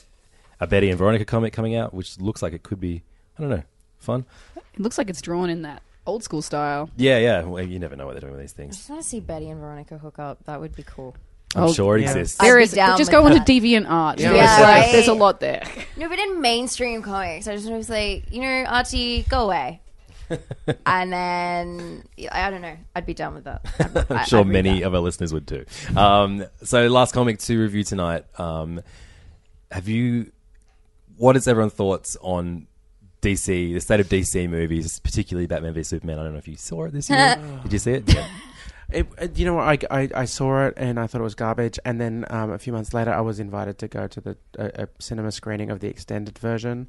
a 0.59 0.67
Betty 0.67 0.89
and 0.91 0.99
Veronica 0.99 1.25
comic 1.25 1.53
coming 1.53 1.77
out, 1.77 1.95
which 1.95 2.19
looks 2.19 2.43
like 2.43 2.53
it 2.53 2.63
could 2.63 2.81
be 2.81 3.03
I 3.39 3.43
don't 3.43 3.51
know 3.51 3.63
fun. 4.01 4.25
it 4.57 4.81
looks 4.81 4.99
like 4.99 5.09
it's 5.11 5.23
drawn 5.23 5.49
in 5.51 5.63
that 5.63 5.83
old 6.07 6.25
school 6.25 6.43
style 6.43 6.91
Yeah, 6.97 7.19
yeah. 7.19 7.43
Well, 7.43 7.63
you 7.63 7.79
never 7.79 7.95
know 7.97 8.07
what 8.07 8.15
they're 8.15 8.21
doing 8.23 8.33
with 8.33 8.41
these 8.41 8.53
things. 8.53 8.69
I 8.69 8.73
things. 8.75 8.77
just 8.79 8.91
want 8.91 9.03
to 9.03 9.09
see 9.09 9.21
Betty 9.21 9.49
and 9.51 9.61
Veronica 9.61 9.99
hook 9.99 10.19
up. 10.19 10.45
That 10.45 10.61
would 10.61 10.75
be 10.75 10.83
cool. 10.83 11.15
I'm 11.55 11.65
Oh, 11.65 11.73
sure 11.73 11.97
it 11.99 12.03
yeah. 12.03 12.11
exists. 12.11 12.41
I'd 12.41 12.55
be 12.57 12.63
is 12.63 12.73
down 12.73 12.97
just 12.97 13.11
with 13.11 13.19
go 13.21 13.25
onto 13.27 13.39
that. 13.39 13.47
deviant 13.47 13.87
art 13.91 14.19
Yeah, 14.21 14.33
There's, 14.33 14.49
right. 14.61 14.81
like, 14.83 14.93
there's 14.93 15.09
a 15.09 15.13
lot 15.15 15.41
there 15.41 15.63
No, 15.97 16.09
but 16.09 16.19
in 16.19 16.41
mainstream 16.41 17.03
comics, 17.03 17.47
I 17.49 17.57
just 17.57 17.69
want 17.69 17.83
to 17.83 17.87
say, 17.87 18.23
you 18.31 18.41
know, 18.41 18.65
Archie, 18.69 19.23
go 19.29 19.45
away. 19.47 19.81
and 20.87 21.13
then 21.13 22.05
I 22.33 22.47
I 22.47 22.51
don't 22.51 22.63
know. 22.63 22.77
I'd 22.95 23.05
be 23.05 23.15
done 23.15 23.35
with 23.35 23.45
that. 23.45 23.67
I'd, 24.11 24.13
I'm 24.13 24.27
sure 24.27 24.45
many 24.45 24.83
of 24.83 24.95
our 24.95 25.01
listeners 25.01 25.33
would 25.33 25.47
too. 25.49 25.65
Um, 25.97 26.45
so, 26.63 26.87
last 26.87 27.13
comic 27.13 27.41
to 27.41 27.59
review 27.61 27.83
tonight. 27.83 28.25
Um, 28.39 28.81
have 29.73 29.89
you? 29.89 30.31
What 31.17 31.37
is 31.37 31.49
everyone's 31.49 31.73
thoughts 31.73 32.17
on 32.21 32.69
DC, 33.21 33.73
the 33.75 33.81
state 33.81 34.01
of 34.01 34.09
DC 34.09 34.49
movies, 34.49 34.99
particularly 35.01 35.47
Batman 35.47 35.75
v 35.75 35.83
Superman? 35.83 36.19
I 36.19 36.23
don't 36.25 36.33
know 36.33 36.39
if 36.39 36.49
you 36.49 36.57
saw 36.57 36.85
it 36.85 36.93
this 36.93 37.09
year. 37.11 37.37
Did 37.63 37.73
you 37.73 37.79
see 37.79 37.93
it? 37.93 38.13
Yeah. 38.15 38.27
It, 38.93 39.07
it- 39.21 39.39
you 39.39 39.45
know 39.45 39.55
what? 39.55 39.85
I, 39.89 40.01
I, 40.01 40.09
I 40.17 40.25
saw 40.25 40.67
it 40.67 40.75
and 40.77 40.99
I 40.99 41.07
thought 41.07 41.21
it 41.21 41.23
was 41.23 41.37
garbage. 41.37 41.79
And 41.85 42.01
then 42.01 42.25
um, 42.29 42.51
a 42.51 42.59
few 42.59 42.73
months 42.73 42.93
later, 42.93 43.13
I 43.15 43.21
was 43.21 43.39
invited 43.39 43.79
to 43.79 43.87
go 43.87 44.09
to 44.09 44.21
the 44.21 44.37
a, 44.59 44.83
a 44.83 44.89
cinema 44.99 45.31
screening 45.31 45.71
of 45.71 45.79
the 45.79 45.87
extended 45.87 46.37
version. 46.41 46.89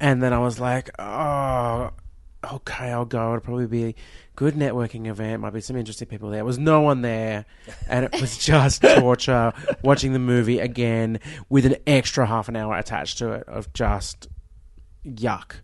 and 0.00 0.22
then 0.22 0.32
I 0.32 0.38
was 0.38 0.58
like, 0.58 0.88
oh, 0.98 1.90
okay, 2.52 2.90
I'll 2.90 3.04
go. 3.04 3.28
It'll 3.34 3.40
probably 3.40 3.66
be 3.66 3.84
a 3.84 3.94
good 4.34 4.54
networking 4.54 5.06
event. 5.06 5.42
Might 5.42 5.52
be 5.52 5.60
some 5.60 5.76
interesting 5.76 6.08
people 6.08 6.30
there. 6.30 6.38
There 6.38 6.44
was 6.46 6.58
no 6.58 6.80
one 6.80 7.02
there, 7.02 7.44
and 7.86 8.06
it 8.06 8.18
was 8.18 8.38
just 8.38 8.80
torture 8.80 9.52
watching 9.82 10.14
the 10.14 10.18
movie 10.18 10.58
again 10.58 11.20
with 11.50 11.66
an 11.66 11.76
extra 11.86 12.24
half 12.24 12.48
an 12.48 12.56
hour 12.56 12.78
attached 12.78 13.18
to 13.18 13.32
it 13.32 13.46
of 13.46 13.70
just 13.74 14.28
yuck. 15.06 15.56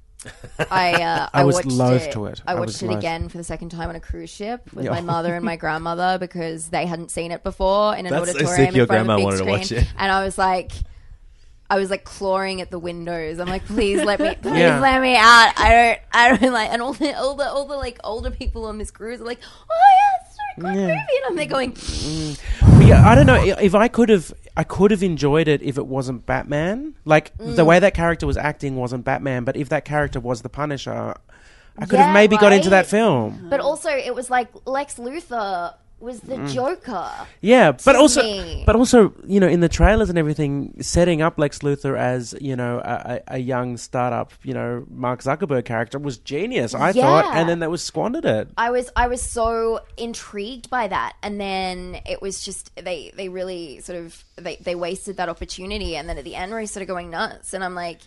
I 0.70 0.92
uh, 1.02 1.28
I 1.34 1.40
I, 1.40 1.44
was 1.44 1.54
watched 1.56 1.68
loath 1.68 2.02
it. 2.02 2.12
to 2.12 2.26
it. 2.26 2.42
I 2.46 2.52
I 2.52 2.54
watched 2.56 2.66
was 2.66 2.82
it 2.82 2.86
loath. 2.88 2.98
again 2.98 3.28
for 3.30 3.38
the 3.38 3.44
second 3.44 3.70
time 3.70 3.88
on 3.88 3.96
a 3.96 4.00
cruise 4.00 4.28
ship 4.30 4.70
with 4.74 4.86
my 4.86 5.00
mother 5.00 5.34
and 5.34 5.44
my 5.44 5.56
grandmother 5.64 6.18
because 6.18 6.68
they 6.68 6.84
hadn't 6.86 7.10
seen 7.10 7.32
it 7.32 7.42
before 7.42 7.96
in 7.96 8.04
an 8.06 8.12
That's 8.12 8.32
so 8.32 8.36
auditorium 8.36 8.66
sick 8.66 8.74
your 8.76 8.82
in 8.82 8.86
front 8.88 9.06
grandma 9.06 9.14
of 9.14 9.20
a 9.20 9.24
wanted 9.24 9.36
to 9.38 9.44
big 9.44 9.50
watch 9.52 9.64
screen. 9.66 9.80
it. 9.82 9.88
And 9.98 10.12
I 10.12 10.24
was 10.24 10.36
like. 10.38 10.72
I 11.72 11.76
was 11.78 11.88
like 11.88 12.02
clawing 12.02 12.60
at 12.60 12.72
the 12.72 12.80
windows. 12.80 13.38
I'm 13.38 13.46
like, 13.46 13.64
please 13.64 14.02
let 14.02 14.18
me, 14.18 14.34
please 14.42 14.58
Yeah. 14.58 14.80
let 14.80 15.00
me 15.00 15.14
out. 15.14 15.52
I 15.56 15.70
don't, 15.70 15.98
I 16.12 16.36
don't 16.36 16.52
like. 16.52 16.70
And 16.72 16.82
all 16.82 16.94
the, 16.94 17.16
all 17.16 17.36
the, 17.36 17.48
all 17.48 17.64
the 17.64 17.76
like 17.76 18.00
older 18.02 18.32
people 18.32 18.64
on 18.64 18.76
this 18.76 18.90
cruise 18.90 19.20
are 19.20 19.24
like, 19.24 19.38
oh 19.70 19.74
yeah, 20.00 20.26
it's 20.26 20.36
a 20.36 20.60
good 20.62 20.74
Yeah. 20.74 20.80
movie. 20.88 20.90
And 20.98 21.24
I'm 21.28 21.36
there 21.36 21.46
going, 21.46 21.70
But 22.76 22.86
yeah, 22.88 23.08
I 23.08 23.14
don't 23.14 23.26
know 23.26 23.36
i- 23.36 23.60
if 23.62 23.76
I 23.76 23.86
could 23.86 24.08
have. 24.08 24.32
I 24.60 24.64
could 24.64 24.90
have 24.90 25.02
enjoyed 25.02 25.48
it 25.48 25.62
if 25.62 25.78
it 25.78 25.86
wasn't 25.86 26.26
Batman. 26.26 26.94
Like 27.06 27.34
the 27.38 27.62
mm. 27.62 27.66
way 27.66 27.78
that 27.78 27.94
character 27.94 28.26
was 28.26 28.36
acting 28.36 28.76
wasn't 28.76 29.06
Batman, 29.06 29.44
but 29.44 29.56
if 29.56 29.70
that 29.70 29.86
character 29.86 30.20
was 30.20 30.42
the 30.42 30.50
Punisher, 30.50 31.14
I 31.78 31.86
could 31.86 31.98
Yeah, 31.98 32.04
have 32.08 32.12
maybe 32.12 32.36
got 32.36 32.52
into 32.52 32.68
that 32.68 32.84
film. 32.84 33.46
but 33.48 33.60
also 33.60 33.88
it 33.88 34.14
was 34.14 34.28
like 34.28 34.48
Lex 34.66 34.96
Luthor 34.96 35.76
was 36.00 36.20
the 36.20 36.36
mm. 36.36 36.52
Joker. 36.52 37.10
Yeah, 37.40 37.72
but 37.72 37.96
also, 37.96 38.22
me. 38.22 38.62
but 38.66 38.76
also, 38.76 39.12
you 39.26 39.40
know, 39.40 39.48
in 39.48 39.60
the 39.60 39.68
trailers 39.68 40.08
and 40.08 40.18
everything, 40.18 40.74
setting 40.80 41.22
up 41.22 41.38
Lex 41.38 41.60
Luthor 41.60 41.98
as 41.98 42.34
you 42.40 42.56
know 42.56 42.80
a, 42.84 43.20
a, 43.28 43.38
young 43.38 43.76
startup, 43.76 44.32
you 44.42 44.54
know, 44.54 44.84
Mark 44.90 45.22
Zuckerberg 45.22 45.64
character 45.64 45.98
was 45.98 46.18
genius. 46.18 46.74
I 46.74 46.92
thought, 46.92 47.34
and 47.34 47.48
then 47.48 47.60
that 47.60 47.70
was 47.70 47.82
squandered 47.82 48.24
it. 48.24 48.48
I 48.56 48.70
was 48.70 48.90
I 48.96 49.08
was 49.08 49.22
so 49.22 49.80
intrigued 49.96 50.70
by 50.70 50.88
that, 50.88 51.16
and 51.22 51.40
then 51.40 52.00
it 52.06 52.22
was 52.22 52.42
just 52.42 52.74
they 52.76 53.12
they 53.16 53.28
really 53.28 53.80
sort 53.80 53.98
of 53.98 54.24
they 54.36 54.56
they 54.56 54.74
wasted 54.74 55.16
that 55.18 55.28
opportunity, 55.28 55.96
and 55.96 56.08
then 56.08 56.18
at 56.18 56.24
the 56.24 56.34
end 56.34 56.52
we're 56.52 56.66
sort 56.66 56.82
of 56.82 56.88
going 56.88 57.10
nuts, 57.10 57.54
and 57.54 57.62
I'm 57.62 57.74
like, 57.74 58.00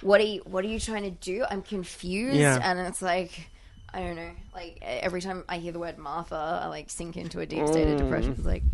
what 0.00 0.20
are 0.20 0.24
you 0.24 0.42
what 0.44 0.64
are 0.64 0.68
you 0.68 0.80
trying 0.80 1.02
to 1.02 1.10
do? 1.10 1.44
I'm 1.48 1.62
confused, 1.62 2.36
Yeah. 2.36 2.58
and 2.62 2.78
it's 2.80 3.02
like. 3.02 3.50
I 3.94 4.00
don't 4.00 4.16
know. 4.16 4.30
Like 4.52 4.78
every 4.82 5.20
time 5.20 5.44
I 5.48 5.58
hear 5.58 5.70
the 5.70 5.78
word 5.78 5.98
Martha, 5.98 6.60
I 6.64 6.66
like 6.66 6.90
sink 6.90 7.16
into 7.16 7.38
a 7.40 7.46
deep 7.46 7.66
state 7.68 7.88
of 7.88 8.00
mm. 8.00 8.02
depression. 8.02 8.32
It's 8.32 8.44
like, 8.44 8.64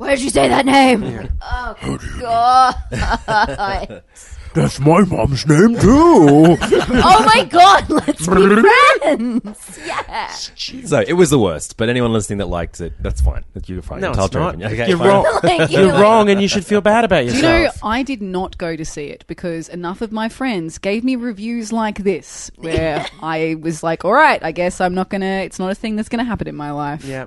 why 0.00 0.14
did 0.14 0.22
you 0.22 0.30
say 0.30 0.48
that 0.48 0.64
name? 0.64 1.04
I'm 1.42 1.76
oh 1.82 1.98
god! 2.20 4.02
That's 4.52 4.80
my 4.80 5.02
mom's 5.02 5.46
name 5.46 5.78
too. 5.78 6.56
oh 6.60 7.22
my 7.24 7.44
god! 7.44 7.88
Let's 7.88 8.26
be 8.26 8.62
friends. 9.02 9.78
Yeah. 9.86 10.26
So 10.28 11.04
it 11.06 11.12
was 11.12 11.28
the 11.30 11.38
worst. 11.38 11.76
But 11.76 11.88
anyone 11.88 12.12
listening 12.12 12.38
that 12.38 12.46
liked 12.46 12.80
it, 12.80 12.94
that's 13.00 13.20
fine. 13.20 13.44
You're 13.66 13.82
fine. 13.82 14.00
no, 14.00 14.10
it's 14.10 14.28
to 14.30 14.38
not. 14.40 14.54
Okay, 14.60 14.88
You're 14.88 14.98
fine. 14.98 15.06
wrong. 15.06 15.40
Like, 15.44 15.70
You're 15.70 15.92
like- 15.92 16.02
wrong, 16.02 16.30
and 16.30 16.40
you 16.42 16.48
should 16.48 16.64
feel 16.66 16.80
bad 16.80 17.04
about 17.04 17.26
yourself. 17.26 17.42
Do 17.42 17.46
you 17.46 17.64
know, 17.64 17.70
I 17.84 18.02
did 18.02 18.22
not 18.22 18.58
go 18.58 18.74
to 18.74 18.84
see 18.84 19.04
it 19.04 19.24
because 19.28 19.68
enough 19.68 20.00
of 20.00 20.10
my 20.10 20.28
friends 20.28 20.78
gave 20.78 21.04
me 21.04 21.14
reviews 21.14 21.72
like 21.72 21.98
this, 21.98 22.50
where 22.56 23.06
I 23.22 23.56
was 23.60 23.82
like, 23.84 24.04
all 24.04 24.12
right, 24.14 24.42
I 24.42 24.50
guess 24.50 24.80
I'm 24.80 24.94
not 24.94 25.10
going 25.10 25.20
to, 25.20 25.26
it's 25.26 25.58
not 25.60 25.70
a 25.70 25.74
thing 25.76 25.94
that's 25.94 26.08
going 26.08 26.18
to 26.18 26.28
happen 26.28 26.48
in 26.48 26.56
my 26.56 26.72
life. 26.72 27.04
Yeah. 27.04 27.26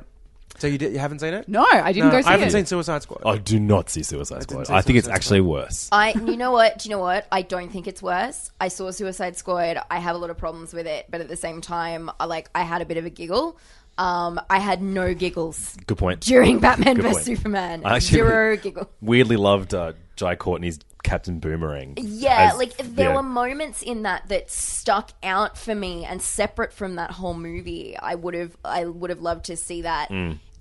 So 0.64 0.68
you, 0.68 0.78
did, 0.78 0.94
you 0.94 1.00
haven't 1.00 1.20
seen 1.20 1.34
it? 1.34 1.50
No, 1.50 1.66
I 1.70 1.92
didn't 1.92 2.06
No, 2.08 2.12
go 2.16 2.22
see 2.22 2.28
I 2.30 2.32
haven't 2.32 2.48
it. 2.48 2.52
seen 2.52 2.66
Suicide 2.66 3.02
Squad. 3.02 3.22
I 3.26 3.38
do 3.38 3.60
not 3.60 3.90
see 3.90 4.02
Suicide 4.02 4.36
didn't 4.48 4.50
Squad. 4.52 4.68
see 4.68 4.74
I 4.74 4.82
think 4.82 4.98
it's 4.98 5.08
Suicide 5.08 5.16
actually 5.18 5.42
worse. 5.42 5.90
I, 5.92 6.14
you 6.14 6.38
know 6.38 6.52
what? 6.54 6.80
Do 6.80 6.88
you 6.88 6.96
know 6.96 7.02
what? 7.02 7.28
I 7.34 7.42
don't 7.42 7.70
think 7.70 7.86
it's 7.86 8.02
worse. 8.02 8.50
I 8.62 8.70
saw 8.70 8.90
Suicide 8.92 9.36
Squad. 9.36 9.78
I 9.92 10.00
have 10.00 10.16
a 10.16 10.18
lot 10.20 10.30
of 10.30 10.38
problems 10.38 10.74
with 10.74 10.88
it, 10.88 11.08
but 11.10 11.20
at 11.20 11.28
the 11.28 11.36
same 11.36 11.60
time, 11.60 12.10
I 12.18 12.24
like 12.28 12.50
I 12.56 12.62
had 12.64 12.82
a 12.82 12.86
bit 12.86 12.96
of 12.96 13.04
a 13.06 13.10
giggle. 13.10 13.58
Um, 13.98 14.40
I 14.50 14.60
had 14.60 14.82
no 14.82 15.14
giggles 15.14 15.76
Good 15.86 15.98
point. 15.98 16.22
during 16.22 16.60
Batman 16.60 16.96
Good 16.96 17.04
vs 17.04 17.14
point. 17.28 17.38
Superman. 17.38 17.82
I 17.86 17.98
actually 17.98 18.20
Zero 18.20 18.56
giggle. 18.56 18.90
weirdly 19.02 19.36
loved 19.36 19.74
uh, 19.76 19.94
Jai 20.16 20.36
Courtney's 20.36 20.80
Captain 21.04 21.40
Boomerang. 21.40 21.96
Yeah, 22.02 22.52
as- 22.54 22.58
like 22.58 22.76
there 22.78 23.10
yeah. 23.10 23.16
were 23.18 23.22
moments 23.22 23.82
in 23.82 24.04
that 24.04 24.30
that 24.30 24.50
stuck 24.50 25.12
out 25.22 25.58
for 25.58 25.76
me, 25.76 26.06
and 26.06 26.22
separate 26.22 26.72
from 26.72 26.96
that 26.96 27.12
whole 27.12 27.34
movie, 27.34 27.98
I 27.98 28.16
would 28.16 28.34
have 28.34 28.56
I 28.64 28.86
would 28.86 29.10
have 29.10 29.22
loved 29.22 29.46
to 29.46 29.58
see 29.58 29.82
that, 29.84 30.10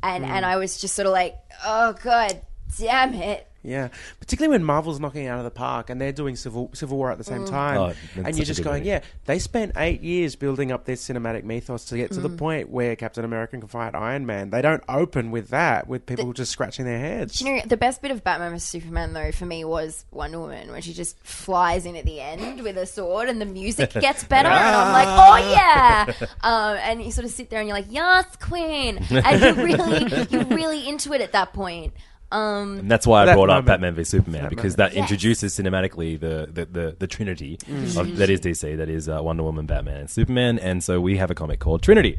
Mm. 0.03 0.09
and 0.17 0.25
and 0.25 0.47
I 0.47 0.57
was 0.57 0.81
just 0.81 0.95
sort 0.95 1.07
of 1.07 1.13
like, 1.13 1.37
oh 1.65 1.95
god, 2.03 2.41
damn 2.79 3.15
it. 3.15 3.47
Yeah, 3.65 3.89
particularly 4.19 4.57
when 4.57 4.65
Marvel's 4.65 4.99
knocking 4.99 5.25
it 5.25 5.29
out 5.29 5.39
of 5.39 5.45
the 5.45 5.51
park 5.53 5.89
and 5.89 6.01
they're 6.01 6.11
doing 6.11 6.35
Civil 6.35 6.71
Civil 6.75 6.97
War 6.99 7.13
at 7.13 7.19
the 7.19 7.23
Mm. 7.25 7.29
same 7.29 7.45
time, 7.45 7.77
Oh, 7.81 7.87
that's 7.89 8.27
and 8.29 8.37
you're 8.37 8.43
a 8.43 8.47
just 8.47 8.59
good 8.59 8.65
going, 8.65 8.79
movie. 8.81 8.89
yeah, 8.91 9.01
they 9.27 9.39
spent 9.39 9.73
eight 9.77 10.01
years 10.03 10.35
building 10.35 10.73
up 10.73 10.85
this 10.85 11.07
cinematic 11.09 11.45
mythos 11.45 11.85
to 11.87 11.97
get 11.97 12.11
to 12.13 12.21
the 12.21 12.29
Mm. 12.29 12.39
point 12.39 12.71
where 12.71 12.97
Captain 12.97 13.25
America 13.25 13.57
can 13.59 13.69
fight 13.69 13.95
Iron 13.95 14.27
Man. 14.27 14.51
They 14.51 14.63
don't 14.63 14.83
open 14.89 15.31
with 15.31 15.51
that, 15.51 15.87
with 15.87 16.07
people 16.07 16.33
just 16.33 16.51
scratching 16.51 16.87
their 16.87 16.99
heads. 16.99 17.39
Do 17.39 17.45
you 17.47 17.55
know 17.57 17.63
the 17.65 17.77
best 17.77 18.03
bit 18.03 18.11
of 18.11 18.25
Batman 18.25 18.51
vs 18.51 18.65
Superman 18.69 19.13
though 19.13 19.31
for 19.31 19.47
me 19.47 19.65
was 19.65 20.07
Wonder 20.11 20.41
Woman 20.41 20.73
when 20.73 20.83
she 20.83 20.93
just 20.93 21.17
flies 21.25 21.87
in 21.87 21.95
at 21.95 22.05
the 22.05 22.21
end 22.21 22.63
with 22.63 22.77
a 22.77 22.87
sword 22.87 23.29
and 23.29 23.41
the 23.41 23.47
music 23.47 23.93
gets 24.01 24.25
better 24.25 24.49
and 24.49 24.77
I'm 24.77 24.93
like 24.93 25.09
oh 25.09 25.51
yeah 25.53 26.27
um, 26.41 26.77
and 26.83 27.01
you 27.03 27.13
sort 27.13 27.27
of 27.27 27.31
sit 27.31 27.49
there 27.51 27.61
and 27.61 27.69
you're 27.69 27.77
like 27.77 27.87
yes 27.91 28.27
queen 28.41 28.99
and 29.09 29.41
you're 29.41 29.55
really 29.55 30.27
you're 30.31 30.45
really 30.57 30.89
into 30.89 31.13
it 31.13 31.21
at 31.21 31.31
that 31.33 31.53
point 31.53 31.93
um, 32.33 32.79
And 32.81 32.91
that's 32.91 33.07
why 33.07 33.23
I 33.23 33.27
That 33.27 33.35
brought 33.35 33.51
up 33.51 33.55
moment. 33.57 33.67
Batman 33.67 33.95
v 33.95 34.05
Superman 34.05 34.43
That 34.43 34.51
because 34.51 34.77
moment. 34.77 34.95
that 34.95 34.99
introduces 35.01 35.55
cinematically 35.57 36.19
the 36.19 36.49
the, 36.51 36.65
the, 36.67 36.97
the 36.99 37.07
Trinity 37.07 37.59
of, 37.97 38.17
that 38.17 38.31
is 38.31 38.41
DC, 38.41 38.77
that 38.77 38.89
is 38.89 39.09
uh, 39.09 39.21
Wonder 39.23 39.43
Woman, 39.43 39.67
Batman, 39.67 39.97
and 39.99 40.11
Superman. 40.11 40.59
And 40.59 40.83
so 40.83 41.01
we 41.01 41.17
have 41.19 41.31
a 41.31 41.35
comic 41.35 41.61
called 41.61 41.83
Trinity, 41.83 42.19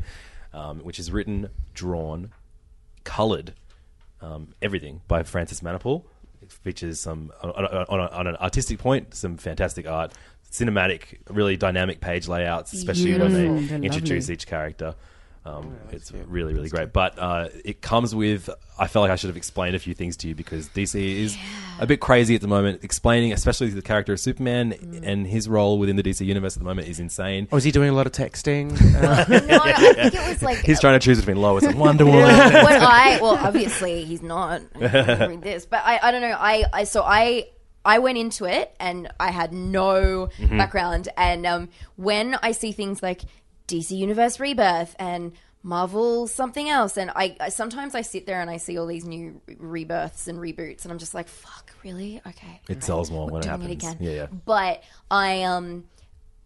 um, 0.53 0.79
which 0.79 0.99
is 0.99 1.11
written, 1.11 1.49
drawn, 1.73 2.31
colored, 3.03 3.53
um, 4.21 4.49
everything 4.61 5.01
by 5.07 5.23
Francis 5.23 5.61
Manapul. 5.61 6.03
It 6.41 6.51
features 6.51 6.99
some 6.99 7.31
on, 7.41 7.49
on, 7.51 7.65
on, 7.65 7.99
on 7.99 8.27
an 8.27 8.35
artistic 8.37 8.77
point, 8.79 9.13
some 9.15 9.37
fantastic 9.37 9.87
art, 9.87 10.13
cinematic, 10.51 11.19
really 11.29 11.57
dynamic 11.57 11.99
page 12.01 12.27
layouts, 12.27 12.73
especially 12.73 13.17
when 13.17 13.33
they 13.33 13.47
They're 13.65 13.77
introduce 13.81 14.25
lovely. 14.25 14.33
each 14.33 14.47
character. 14.47 14.95
Um, 15.45 15.75
it's 15.91 16.11
really, 16.11 16.53
really 16.53 16.69
great. 16.69 16.93
But 16.93 17.19
uh, 17.19 17.49
it 17.65 17.81
comes 17.81 18.15
with. 18.15 18.49
I 18.79 18.87
felt 18.87 19.03
like 19.03 19.11
I 19.11 19.17
should 19.17 19.27
have 19.27 19.37
explained 19.37 19.75
a 19.75 19.79
few 19.79 19.93
things 19.93 20.15
to 20.17 20.27
you 20.29 20.35
because 20.35 20.69
DC 20.69 20.95
is 20.95 21.37
a 21.79 21.85
bit 21.85 21.99
crazy 21.99 22.33
at 22.33 22.41
the 22.41 22.47
moment. 22.47 22.83
Explaining, 22.83 23.33
especially 23.33 23.69
the 23.69 23.81
character 23.81 24.13
of 24.13 24.19
Superman 24.21 25.01
and 25.03 25.27
his 25.27 25.49
role 25.49 25.77
within 25.79 25.95
the 25.97 26.01
DC 26.03 26.25
universe 26.25 26.55
at 26.55 26.59
the 26.59 26.65
moment, 26.65 26.87
is 26.87 26.99
insane. 26.99 27.47
Or 27.51 27.57
is 27.57 27.65
he 27.65 27.71
doing 27.71 27.89
a 27.89 27.93
lot 27.93 28.07
of 28.07 28.13
texting? 28.13 28.71
Uh, 28.95 29.25
no, 29.47 29.59
I 29.61 29.73
think 29.93 30.15
it 30.15 30.27
was 30.29 30.41
like 30.41 30.59
He's 30.59 30.79
trying 30.79 30.97
to 30.99 31.05
choose 31.05 31.17
between 31.19 31.37
Lois 31.37 31.65
and 31.65 31.77
Wonder 31.77 32.05
Woman. 32.05 32.21
what 32.25 32.71
I 32.81 33.19
well, 33.21 33.35
obviously 33.37 34.05
he's 34.05 34.21
not 34.23 34.61
read 34.79 35.41
this, 35.41 35.65
but 35.65 35.81
I, 35.83 35.99
I 36.01 36.11
don't 36.11 36.21
know. 36.21 36.37
I, 36.39 36.63
I 36.71 36.83
so 36.85 37.03
I 37.03 37.47
I 37.85 37.99
went 37.99 38.17
into 38.17 38.45
it 38.45 38.73
and 38.79 39.11
I 39.19 39.29
had 39.31 39.51
no 39.51 40.29
Mm-hmm. 40.39 40.57
background, 40.57 41.09
and 41.17 41.45
um, 41.45 41.69
when 41.97 42.35
I 42.41 42.53
see 42.53 42.71
things 42.71 43.03
like 43.03 43.21
DC 43.67 43.91
Universe 43.91 44.39
Rebirth 44.39 44.95
and 44.99 45.33
Marvel 45.65 46.27
something 46.27 46.67
else, 46.69 46.97
and 46.97 47.09
I, 47.15 47.37
I 47.39 47.47
sometimes 47.49 47.95
I 47.95 48.01
sit 48.01 48.25
there 48.25 48.41
and 48.41 48.49
I 48.49 48.57
see 48.57 48.77
all 48.77 48.85
these 48.85 49.05
new 49.05 49.39
rebirths 49.57 50.27
and 50.27 50.37
reboots, 50.37 50.83
and 50.83 50.91
I'm 50.91 50.97
just 50.99 51.13
like, 51.13 51.29
fuck, 51.29 51.71
really? 51.85 52.21
Okay, 52.27 52.59
It 52.67 52.73
right. 52.73 52.83
sells 52.83 53.09
more 53.09 53.27
We're 53.27 53.33
when 53.33 53.43
it 53.43 53.45
happens. 53.45 53.71
again. 53.71 53.97
Yeah, 54.01 54.11
yeah. 54.11 54.27
But 54.45 54.83
I 55.09 55.43
um 55.43 55.85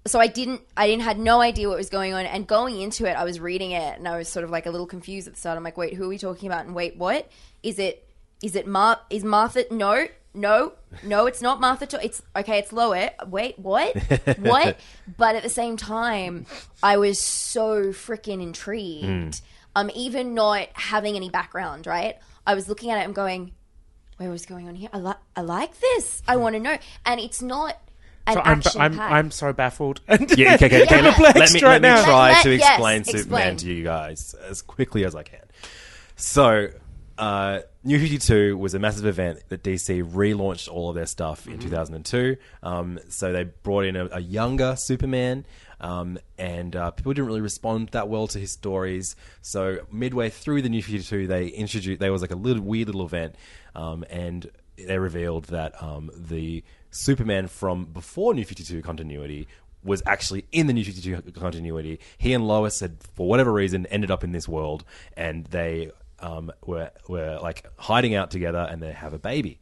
so 0.06 0.19
I 0.19 0.27
didn't 0.27 0.62
I 0.77 0.86
didn't 0.88 1.01
had 1.01 1.17
no 1.19 1.41
idea 1.41 1.67
what 1.67 1.77
was 1.77 1.89
going 1.89 2.13
on 2.13 2.25
and 2.27 2.45
going 2.47 2.80
into 2.80 3.06
it 3.10 3.13
I 3.17 3.23
was 3.25 3.39
reading 3.41 3.71
it 3.71 3.97
and 3.97 4.08
I 4.08 4.17
was 4.17 4.30
sort 4.30 4.45
of 4.45 4.51
like 4.51 4.65
a 4.65 4.71
little 4.71 4.88
confused 4.88 5.27
at 5.27 5.34
the 5.34 5.39
start 5.39 5.58
I'm 5.58 5.63
like 5.63 5.75
wait 5.77 5.95
who 5.95 6.06
are 6.06 6.08
we 6.08 6.17
talking 6.17 6.47
about 6.47 6.65
and 6.65 6.73
wait 6.73 6.95
what 6.95 7.30
is 7.62 7.77
it 7.77 8.08
is 8.41 8.56
it 8.56 8.67
Mar 8.67 8.99
is 9.10 9.25
Martha 9.25 9.65
no 9.69 10.08
no 10.33 10.73
no 11.03 11.25
it's 11.25 11.41
not 11.41 11.59
Martha 11.59 11.85
to- 11.87 12.05
it's 12.05 12.21
okay 12.35 12.59
it's 12.59 12.71
Lois 12.71 13.09
wait 13.27 13.57
what 13.57 13.95
what 14.39 14.77
but 15.17 15.35
at 15.35 15.43
the 15.43 15.49
same 15.49 15.77
time 15.77 16.45
I 16.83 16.97
was 16.97 17.19
so 17.19 17.85
freaking 17.87 18.41
intrigued 18.41 19.41
um 19.75 19.89
even 19.95 20.33
not 20.35 20.67
having 20.73 21.15
any 21.15 21.29
background 21.29 21.87
right 21.87 22.17
I 22.45 22.53
was 22.53 22.69
looking 22.69 22.91
at 22.91 22.99
it 22.99 23.05
and 23.05 23.15
going 23.15 23.53
wait 24.19 24.27
was 24.27 24.45
going 24.45 24.67
on 24.67 24.75
here 24.75 24.89
I, 24.93 24.99
li- 24.99 25.13
I 25.35 25.41
like 25.41 25.79
this 25.79 26.21
I 26.27 26.37
want 26.37 26.55
to 26.55 26.59
know 26.59 26.77
and 27.05 27.19
it's 27.19 27.41
not 27.41 27.77
so 28.33 28.41
I'm, 28.41 28.57
action 28.57 28.81
I'm. 28.81 28.99
I'm 28.99 29.31
so 29.31 29.53
baffled. 29.53 30.01
Yeah, 30.09 30.15
okay, 30.19 30.55
okay, 30.55 30.83
okay. 30.83 30.83
Yeah. 30.83 31.01
Let, 31.01 31.15
Perplexed 31.15 31.53
me, 31.53 31.61
right 31.61 31.81
let 31.81 31.97
me 31.97 32.03
try 32.03 32.31
Let- 32.33 32.43
to 32.43 32.55
yes, 32.57 32.67
explain 32.71 32.99
explain. 32.99 33.23
Superman 33.23 33.55
to 33.55 33.73
you 33.73 33.83
guys 33.85 34.35
as 34.49 34.61
quickly 34.61 35.05
as 35.05 35.15
I 35.15 35.23
can. 35.23 35.39
So, 36.17 36.67
uh, 37.17 37.59
New 37.88 38.00
52 38.00 38.58
was 38.58 38.73
a 38.73 38.80
massive 38.80 39.06
event 39.06 39.39
that 39.47 39.63
DC 39.63 40.04
relaunched 40.04 40.67
all 40.69 40.89
of 40.89 40.95
their 40.95 41.06
stuff 41.06 41.43
Mm-hmm. 41.43 41.54
in 41.54 41.60
2002. 41.60 42.38
Um, 42.62 43.00
so 43.08 43.32
they 43.32 43.45
brought 43.45 43.86
in 43.86 43.95
a, 43.95 44.10
a 44.12 44.19
younger 44.19 44.76
Superman, 44.76 45.45
um, 45.80 46.17
and 46.38 46.76
uh, 46.76 46.91
people 46.91 47.13
didn't 47.13 47.28
really 47.28 47.39
respond 47.39 47.89
that 47.89 48.10
well 48.10 48.28
to 48.28 48.39
his 48.39 48.52
stories. 48.52 49.15
So 49.41 49.78
midway 49.89 50.30
through 50.30 50.63
the 50.63 50.69
New 50.69 50.84
52, 50.84 51.28
they 51.28 51.47
introduced 51.47 52.02
there 52.02 52.12
was 52.12 52.21
like 52.21 52.32
a 52.32 52.36
little 52.36 52.62
weird 52.62 52.88
little 52.88 53.06
event, 53.06 53.36
um, 53.73 54.04
and 54.10 54.50
they 54.78 55.00
revealed 55.00 55.45
that 55.45 55.82
um, 55.82 56.12
the 56.13 56.65
Superman 56.91 57.47
from 57.47 57.86
before 57.86 58.34
New 58.34 58.43
52 58.43 58.82
continuity 58.82 59.47
was 59.82 60.04
actually 60.06 60.43
in 60.52 60.67
the 60.67 60.73
New 60.73 60.84
52 60.84 61.32
continuity. 61.32 62.02
He 62.17 62.34
and 62.34 62.45
Lois 62.45 62.82
had, 62.82 62.97
for 63.15 63.30
whatever 63.30 63.54
reason, 63.54 63.86
ended 63.86 64.12
up 64.12 64.26
in 64.26 64.34
this 64.34 64.45
world, 64.45 64.84
and 65.15 65.45
they 65.45 65.91
um, 66.19 66.51
were 66.65 66.91
were 67.08 67.39
like 67.41 67.65
hiding 67.77 68.15
out 68.15 68.32
together, 68.32 68.67
and 68.69 68.82
they 68.82 68.91
have 68.91 69.13
a 69.13 69.19
baby 69.19 69.60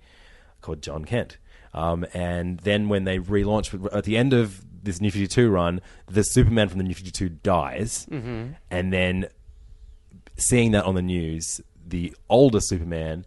called 0.61 0.81
Jon 0.81 1.05
Kent. 1.05 1.37
Um, 1.73 2.05
and 2.13 2.59
then 2.59 2.87
when 2.89 3.03
they 3.03 3.19
relaunch 3.19 3.93
at 3.93 4.05
the 4.05 4.15
end 4.17 4.33
of 4.33 4.63
this 4.83 5.01
New 5.01 5.11
52 5.11 5.49
run, 5.49 5.81
the 6.07 6.23
Superman 6.23 6.69
from 6.69 6.77
the 6.77 6.83
New 6.85 6.93
52 6.93 7.27
dies, 7.29 8.07
and 8.71 8.93
then 8.93 9.27
seeing 10.37 10.71
that 10.71 10.85
on 10.85 10.95
the 10.95 11.01
news, 11.01 11.61
the 11.85 12.15
older 12.29 12.59
Superman 12.59 13.25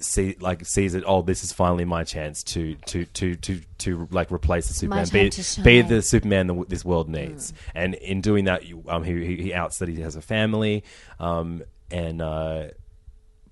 see 0.00 0.36
like 0.40 0.64
sees 0.66 0.94
it. 0.94 1.04
Oh, 1.06 1.22
this 1.22 1.44
is 1.44 1.52
finally 1.52 1.84
my 1.84 2.04
chance 2.04 2.42
to 2.44 2.74
to 2.86 3.04
to 3.06 3.36
to 3.36 3.60
to 3.78 4.08
like 4.10 4.30
replace 4.32 4.66
the 4.68 4.74
Superman, 4.74 5.04
time 5.10 5.12
be, 5.12 5.30
be 5.64 5.82
the 5.88 6.02
Superman 6.02 6.46
that 6.48 6.68
this 6.68 6.84
world 6.84 7.08
needs. 7.08 7.52
And 7.74 7.94
in 7.94 8.20
doing 8.20 8.44
that, 8.46 8.66
you, 8.66 8.82
um, 8.88 9.04
he 9.04 9.24
he- 9.24 9.42
he 9.42 9.54
outs 9.54 9.78
that 9.78 9.88
he 9.88 10.00
has 10.00 10.16
a 10.16 10.22
family, 10.22 10.84
um, 11.20 11.62
and. 11.90 12.20
Uh, 12.22 12.68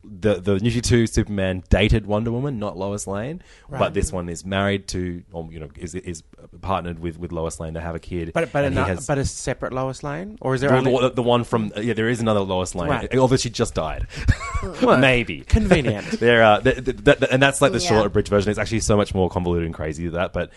the 0.04 0.34
the 0.40 0.58
New 0.58 0.70
52 0.72 1.06
Superman 1.06 1.62
dated 1.70 2.06
Wonder 2.06 2.32
Woman, 2.32 2.58
not 2.58 2.76
Lois 2.76 3.06
Lane, 3.06 3.40
but 3.70 3.94
this 3.94 4.10
one 4.10 4.28
is 4.28 4.44
married 4.44 4.88
to, 4.88 5.22
or 5.32 5.48
you 5.52 5.60
know, 5.60 5.68
is 5.76 5.94
is 5.94 6.24
partnered 6.60 6.98
with, 6.98 7.18
with 7.18 7.30
Lois 7.30 7.60
Lane 7.60 7.74
to 7.74 7.80
have 7.80 7.94
a 7.94 8.00
kid. 8.00 8.32
But 8.34 8.50
but, 8.52 8.64
and 8.64 8.76
has- 8.76 9.06
but 9.06 9.18
a 9.18 9.24
separate 9.24 9.72
Lois 9.72 10.02
Lane, 10.02 10.38
or 10.40 10.54
is 10.56 10.60
there 10.60 10.70
the, 10.70 10.76
only 10.76 10.98
the, 11.00 11.10
the 11.10 11.22
one 11.22 11.44
from 11.44 11.70
yeah, 11.76 11.92
there 11.94 12.08
is 12.08 12.20
another 12.20 12.40
Lois 12.40 12.74
Lane. 12.74 12.90
Right. 12.90 13.16
Although 13.16 13.36
she 13.36 13.48
just 13.48 13.74
died, 13.74 14.08
maybe 14.82 15.42
convenient? 15.42 16.10
there, 16.18 16.42
uh, 16.42 16.60
th- 16.60 16.84
th- 16.84 17.04
th- 17.04 17.18
and 17.30 17.40
that's 17.40 17.62
like 17.62 17.70
the 17.70 17.78
Yeah. 17.78 17.88
short 17.88 18.06
abridged 18.06 18.28
version. 18.28 18.50
It's 18.50 18.58
actually 18.58 18.80
so 18.80 18.96
much 18.96 19.14
more 19.14 19.30
convoluted 19.30 19.66
and 19.66 19.74
crazy 19.74 20.06
than 20.06 20.14
that. 20.14 20.32
But 20.32 20.50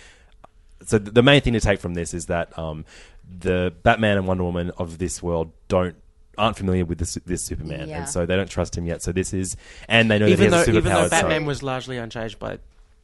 so 0.86 0.98
the 0.98 1.22
main 1.22 1.42
thing 1.42 1.54
to 1.54 1.60
take 1.60 1.80
from 1.80 1.94
this 1.94 2.16
is 2.16 2.26
that 2.28 2.58
um, 2.58 2.84
the 3.40 3.74
Batman 3.84 4.18
and 4.18 4.28
Wonder 4.28 4.44
Woman 4.44 4.72
of 4.72 4.98
this 4.98 5.22
world 5.22 5.52
don't 5.68 5.96
aren't 6.38 6.58
familiar 6.58 6.86
with 6.86 6.98
this, 7.00 7.16
this 7.26 7.44
Superman, 7.44 7.90
Yeah. 7.90 8.00
and 8.00 8.10
so 8.10 8.26
they 8.26 8.36
don't 8.36 8.50
trust 8.50 8.78
him 8.78 8.86
yet. 8.86 9.02
So 9.02 9.12
this 9.12 9.34
is, 9.34 9.56
and 9.88 10.10
they 10.12 10.20
know 10.20 10.26
that 10.26 10.32
even 10.32 10.46
he 10.46 10.50
though 10.52 10.58
has 10.58 10.68
a 10.68 10.72
even 10.72 10.84
though 10.86 10.90
superpower. 10.90 11.04
so- 11.06 11.10
Batman 11.10 11.46
was 11.46 11.64
largely 11.64 11.98
unchanged 11.98 12.40
by 12.40 12.60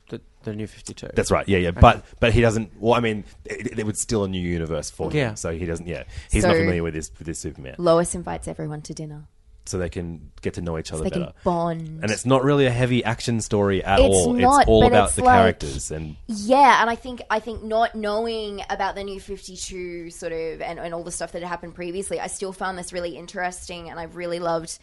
the 0.10 0.20
the 0.44 0.54
New 0.54 0.68
Fifty 0.68 0.94
Two. 0.94 1.10
That's 1.14 1.32
right. 1.32 1.48
Yeah, 1.48 1.60
yeah. 1.60 1.72
But 1.72 2.04
but 2.20 2.34
he 2.34 2.42
doesn't. 2.42 2.72
Well, 2.80 2.94
I 2.94 3.00
mean, 3.00 3.24
it, 3.46 3.80
it 3.80 3.86
was 3.86 4.02
still 4.02 4.24
a 4.24 4.28
new 4.28 4.42
universe 4.42 4.90
for 4.90 5.10
him. 5.10 5.16
Yeah. 5.18 5.34
So 5.36 5.52
he 5.52 5.66
doesn't. 5.66 5.88
Yeah, 5.88 6.04
he's 6.32 6.44
not 6.44 6.54
So- 6.54 6.60
familiar 6.60 6.84
with 6.84 6.94
this 6.94 7.12
with 7.18 7.28
this 7.28 7.40
Superman. 7.40 7.76
Lois 7.78 8.14
invites 8.16 8.48
everyone 8.48 8.82
to 8.84 8.94
dinner. 8.94 9.24
So 9.66 9.78
they 9.78 9.90
can 9.90 10.32
get 10.42 10.56
to 10.56 10.62
know 10.62 10.78
each 10.80 10.92
other 10.92 11.04
They 11.04 11.12
better. 11.12 11.26
can 11.26 11.34
bond. 11.44 12.00
And 12.02 12.12
it's 12.12 12.26
not 12.26 12.44
really 12.44 12.66
a 12.66 12.72
heavy 12.72 13.04
action 13.06 13.42
story 13.42 13.84
at 13.84 14.00
It's 14.00 14.10
all. 14.16 14.34
not, 14.34 14.62
it's 14.62 14.68
all 14.70 14.86
about 14.88 15.10
it's 15.10 15.16
the 15.18 15.24
like- 15.24 15.36
characters 15.36 15.92
and 15.92 16.16
Yeah, 16.28 16.82
and 16.82 16.90
I 16.90 16.96
think 16.96 17.22
I 17.30 17.40
think 17.40 17.64
not 17.64 17.94
knowing 17.94 18.64
about 18.72 18.96
the 18.96 19.04
new 19.04 19.20
Fifty 19.20 19.56
Two 19.56 20.10
sort 20.10 20.32
of 20.34 20.62
and, 20.62 20.80
and 20.80 20.94
all 20.96 21.04
the 21.04 21.12
stuff 21.12 21.32
that 21.34 21.44
had 21.44 21.48
happened 21.48 21.76
previously, 21.76 22.20
I 22.20 22.26
still 22.28 22.54
found 22.54 22.78
this 22.78 22.92
really 22.92 23.16
interesting, 23.16 23.90
and 23.90 24.00
I 24.00 24.04
really 24.04 24.40
loved, 24.40 24.80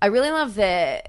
I 0.00 0.06
really 0.06 0.30
love 0.30 0.54
the 0.54 1.02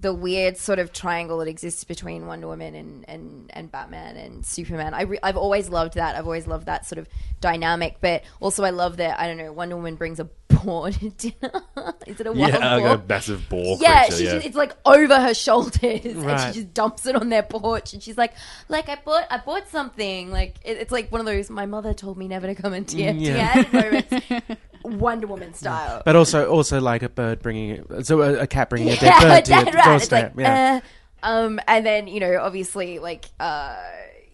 the 0.00 0.12
weird 0.12 0.56
sort 0.56 0.80
of 0.80 0.92
triangle 0.92 1.38
that 1.38 1.46
exists 1.46 1.84
between 1.84 2.26
Wonder 2.26 2.48
Woman 2.48 2.74
and 2.74 3.04
and, 3.08 3.50
and 3.54 3.70
Batman 3.70 4.16
and 4.16 4.44
Superman. 4.44 4.94
I 4.94 5.02
re- 5.02 5.18
I've 5.22 5.36
always 5.36 5.68
loved 5.68 5.94
that. 5.94 6.16
I've 6.16 6.26
always 6.26 6.48
loved 6.48 6.66
that 6.66 6.86
sort 6.86 6.98
of 6.98 7.06
dynamic. 7.40 7.98
But 8.00 8.24
also, 8.40 8.64
I 8.64 8.70
love 8.70 8.96
that 8.96 9.20
I 9.20 9.28
don't 9.28 9.36
know. 9.36 9.52
Wonder 9.52 9.76
Woman 9.76 9.94
brings 9.94 10.18
a 10.18 10.24
boar 10.52 10.90
to 10.90 11.10
dinner. 11.10 11.62
Is 12.06 12.20
it 12.20 12.26
a 12.26 12.32
wild 12.32 12.52
yeah, 12.52 12.78
boar? 12.78 12.88
like 12.88 12.98
a 12.98 13.02
massive 13.08 13.48
boar 13.48 13.78
yeah, 13.80 14.02
creature. 14.04 14.16
she 14.16 14.24
yeah. 14.24 14.32
Just, 14.34 14.46
it's 14.46 14.56
like 14.56 14.76
over 14.84 15.20
her 15.20 15.34
shoulders, 15.34 15.80
and 15.82 16.40
she 16.40 16.60
just 16.60 16.74
dumps 16.74 17.06
it 17.06 17.14
on 17.16 17.28
their 17.28 17.42
porch, 17.42 17.92
and 17.92 18.02
she's 18.02 18.16
like, 18.16 18.32
"Like 18.68 18.88
I 18.88 18.96
bought, 19.04 19.26
I 19.30 19.38
bought 19.38 19.68
something." 19.68 20.30
Like 20.30 20.56
it, 20.64 20.78
it's 20.78 20.92
like 20.92 21.10
one 21.12 21.20
of 21.20 21.26
those. 21.26 21.50
My 21.50 21.66
mother 21.66 21.94
told 21.94 22.16
me 22.18 22.28
never 22.28 22.46
to 22.46 22.54
come 22.54 22.72
into 22.74 22.96
Mm, 22.96 23.20
yeah. 23.20 23.64
moments, 23.72 24.58
Wonder 24.84 25.26
Woman 25.26 25.54
style. 25.54 26.02
But 26.04 26.16
also, 26.16 26.48
also 26.50 26.80
like 26.80 27.02
a 27.02 27.08
bird 27.08 27.40
bringing, 27.42 27.70
it, 27.70 28.06
so 28.06 28.22
a, 28.22 28.40
a 28.40 28.46
cat 28.46 28.70
bringing 28.70 28.90
a 28.90 28.96
dead 28.96 29.20
bird 29.20 29.44
to 29.44 29.50
dead 29.50 29.66
your 29.66 29.74
rat. 29.74 29.76
It's 29.76 30.08
doorstep. 30.08 30.36
like, 30.36 30.44
yeah. 30.44 30.80
uh, 31.22 31.26
um, 31.26 31.60
and 31.66 31.84
then 31.86 32.06
you 32.06 32.20
know, 32.20 32.38
obviously, 32.40 32.98
like, 32.98 33.26
uh, 33.40 33.76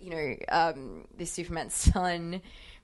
you 0.00 0.10
know, 0.10 0.34
um, 0.50 1.04
this 1.16 1.32
Superman's 1.32 1.74
son 1.92 2.40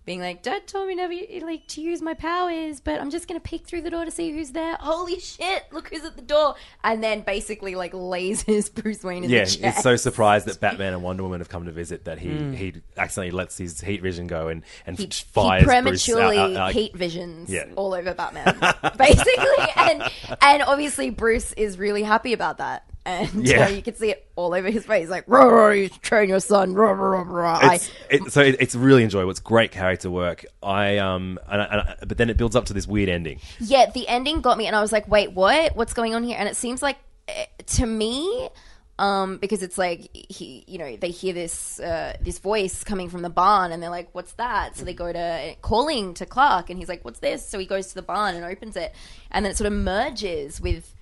being 0.07 0.21
like, 0.21 0.43
"Dad 0.43 0.67
told 0.67 0.89
me 0.89 0.95
never 0.95 1.15
like 1.47 1.67
to 1.69 1.81
use 1.81 2.03
my 2.03 2.15
powers, 2.15 2.81
but 2.81 3.01
I'm 3.01 3.11
just 3.11 3.27
gonna 3.29 3.41
peek 3.41 3.67
through 3.67 3.83
the 3.83 3.91
door 3.91 4.05
to 4.05 4.11
see 4.11 4.31
who's 4.33 4.51
there. 4.51 4.77
Holy 4.81 5.19
shit! 5.21 5.65
Look 5.73 5.89
who's 5.89 6.05
at 6.05 6.17
the 6.17 6.23
door!" 6.23 6.55
And 6.83 7.03
then 7.03 7.23
basically 7.23 7.75
like 7.75 7.93
lasers 7.93 8.73
Bruce 8.83 9.03
Wayne 9.03 9.25
in 9.25 9.31
yeah, 9.31 9.45
the 9.45 9.51
chest. 9.51 9.61
he's 9.77 9.83
so 9.83 9.97
surprised 9.97 10.47
that 10.47 10.61
Batman 10.61 10.93
and 10.93 11.03
Wonder 11.03 11.23
Woman 11.23 11.41
have 11.41 11.49
come 11.49 11.65
to 11.67 11.73
visit 11.73 12.05
that 12.05 12.19
he, 12.19 12.29
Mm. 12.29 12.55
he 12.55 12.75
accidentally 12.97 13.31
lets 13.31 13.57
his 13.59 13.81
heat 13.81 14.03
vision 14.03 14.27
go 14.27 14.49
and, 14.49 14.63
and 14.87 14.99
he, 14.99 15.07
fires 15.07 15.61
he 15.61 15.65
Bruce 15.65 15.73
prematurely 16.07 16.39
out- 16.39 16.51
out- 16.53 16.57
out- 16.57 16.73
heat 16.73 16.95
visions 16.97 17.49
Yeah. 17.51 17.67
all 17.77 17.95
over 17.95 18.13
Batman, 18.15 18.57
basically, 18.99 19.67
and 19.77 20.03
and 20.43 20.63
obviously 20.63 21.11
Bruce 21.11 21.53
is 21.55 21.79
really 21.79 22.03
happy 22.03 22.33
about 22.33 22.59
that, 22.59 22.85
and 23.05 23.47
Yeah. 23.47 23.67
uh, 23.67 23.69
you 23.69 23.83
can 23.83 23.95
see 23.95 24.11
it 24.11 24.27
all 24.37 24.55
over 24.55 24.71
his 24.71 24.87
face, 24.87 25.09
like 25.09 25.25
"Rah, 25.27 25.45
rah, 25.45 25.71
you 25.71 25.89
train 25.89 26.29
your 26.29 26.41
son." 26.41 26.75
Rah, 26.75 26.91
rah, 26.93 27.21
rah, 27.21 27.23
rah." 27.23 27.59
I, 27.61 27.81
it, 28.11 28.33
so 28.33 28.41
it, 28.41 28.57
it's 28.61 28.75
really 28.75 29.03
enjoyable. 29.05 29.31
It's 29.31 29.41
great 29.41 29.71
character 29.73 30.11
work. 30.11 30.45
I 30.63 30.99
um, 30.99 31.39
and 31.51 31.61
I, 31.63 31.65
and 31.67 31.81
I, 31.81 31.97
but 32.07 32.17
then 32.19 32.31
it 32.31 32.37
builds 32.37 32.57
up 32.57 32.67
to 32.67 32.73
this 32.73 32.87
weird 32.87 33.09
ending. 33.09 33.41
yeah, 33.61 33.91
the 33.91 34.09
ending 34.09 34.41
got 34.41 34.57
me, 34.59 34.67
and 34.67 34.75
I 34.75 34.81
was 34.81 34.93
like, 34.93 35.07
"Wait, 35.09 35.33
what? 35.33 35.77
What's 35.77 35.95
going 35.95 36.15
on 36.15 36.23
here?" 36.25 36.37
And 36.39 36.49
it 36.49 36.57
seems 36.57 36.83
like 36.83 36.99
eh, 37.29 37.47
to 37.67 37.87
me. 37.87 38.49
Um, 38.97 39.39
because 39.39 39.65
it's 39.65 39.77
like 39.77 40.09
he, 40.15 40.63
you 40.69 40.79
know, 40.79 40.97
they 40.97 41.11
hear 41.11 41.33
this 41.33 41.81
uh, 41.81 42.17
this 42.21 42.39
voice 42.39 42.85
coming 42.85 43.09
from 43.11 43.23
the 43.23 43.29
barn, 43.29 43.73
and 43.73 43.83
they're 43.83 43.91
like, 43.91 44.09
"What's 44.13 44.35
that?" 44.35 44.77
So 44.77 44.85
they 44.85 44.95
go 44.95 45.13
to 45.13 45.57
calling 45.63 46.15
to 46.15 46.27
Clark, 46.27 46.71
and 46.71 46.79
he's 46.79 46.89
like, 46.89 47.05
"What's 47.05 47.19
this?" 47.19 47.45
So 47.45 47.59
he 47.59 47.67
goes 47.67 47.89
to 47.89 47.97
the 47.97 48.03
barn 48.03 48.37
and 48.37 48.45
opens 48.45 48.77
it, 48.77 48.95
and 49.33 49.45
then 49.45 49.51
it 49.51 49.57
sort 49.57 49.67
of 49.67 49.73
merges 49.73 50.61
with 50.61 50.95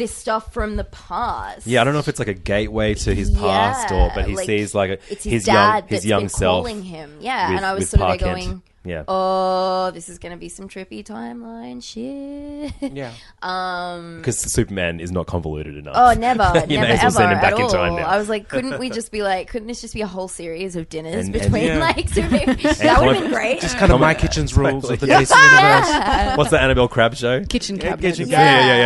this 0.00 0.14
stuff 0.14 0.52
from 0.52 0.74
the 0.76 0.84
past. 0.84 1.66
Yeah, 1.66 1.80
I 1.80 1.84
don't 1.84 1.92
know 1.94 2.00
if 2.00 2.08
it's 2.08 2.18
like 2.18 2.26
a 2.28 2.34
gateway 2.34 2.94
to 2.94 3.14
his 3.14 3.30
past 3.30 3.92
or, 3.92 4.10
but 4.14 4.26
he 4.26 4.34
like, 4.34 4.46
sees 4.46 4.74
like 4.74 4.90
a, 4.90 4.92
it's 5.08 5.22
his, 5.24 5.32
his 5.32 5.44
dad 5.44 5.84
young 5.84 5.88
his 5.88 6.06
young 6.06 6.28
self. 6.28 6.64
calling 6.66 6.82
him. 6.82 7.18
Yeah, 7.20 7.50
with- 7.50 7.56
and 7.58 7.66
I 7.66 7.74
was 7.74 7.88
sort 7.90 8.00
of 8.02 8.06
Pa 8.06 8.08
there 8.16 8.34
Kent. 8.34 8.46
going, 8.48 8.62
Yeah. 8.82 9.04
"Oh, 9.08 9.90
this 9.92 10.08
is 10.08 10.18
going 10.18 10.32
to 10.32 10.38
be 10.38 10.48
some 10.48 10.66
trippy 10.68 11.04
timeline 11.04 11.82
shit." 11.84 12.72
yeah. 12.92 13.12
Um, 13.42 14.18
because 14.18 14.38
Superman 14.38 15.00
is 15.00 15.10
not 15.10 15.26
convoluted 15.26 15.76
enough. 15.76 15.94
Oh, 15.96 16.12
never, 16.18 16.52
You 16.68 16.78
may 16.78 16.88
never, 16.88 16.92
as 16.92 16.98
well 16.98 17.06
ever 17.06 17.10
send 17.12 17.32
him 17.32 17.38
back 17.40 17.52
at 17.54 17.58
in 17.58 17.64
all. 17.64 17.70
time 17.70 17.96
now. 17.96 18.06
I 18.06 18.18
was 18.18 18.28
like, 18.28 18.48
couldn't 18.50 18.78
we 18.78 18.90
just 18.98 19.10
be 19.12 19.22
like, 19.22 19.48
couldn't 19.48 19.68
this 19.68 19.80
just 19.80 19.94
be 19.94 20.02
a 20.02 20.06
whole 20.06 20.28
series 20.28 20.76
of 20.76 20.88
dinners 20.90 21.26
And- 21.26 21.34
and- 21.34 21.44
between 21.44 21.64
Yeah. 21.64 21.78
like 21.78 22.08
Superman? 22.10 22.46
that 22.56 22.96
would 23.00 23.16
have 23.16 23.22
been 23.24 23.30
great. 23.32 23.60
Just 23.62 23.78
kind 23.78 23.92
of 23.92 24.00
my 24.00 24.12
kitchen's 24.14 24.54
rules 24.56 24.90
of 24.90 25.00
the 25.00 25.06
Yeah. 25.06 25.20
DC 25.22 25.34
universe. 25.34 26.36
What's 26.38 26.50
the 26.50 26.60
Annabel 26.60 26.88
Crabb 26.88 27.14
show? 27.16 27.42
Kitchen 27.44 27.76
Yeah, 27.76 27.82
cabinet. 27.90 28.10
kitchen 28.16 28.28
Yeah. 28.28 28.66
yeah, 28.66 28.76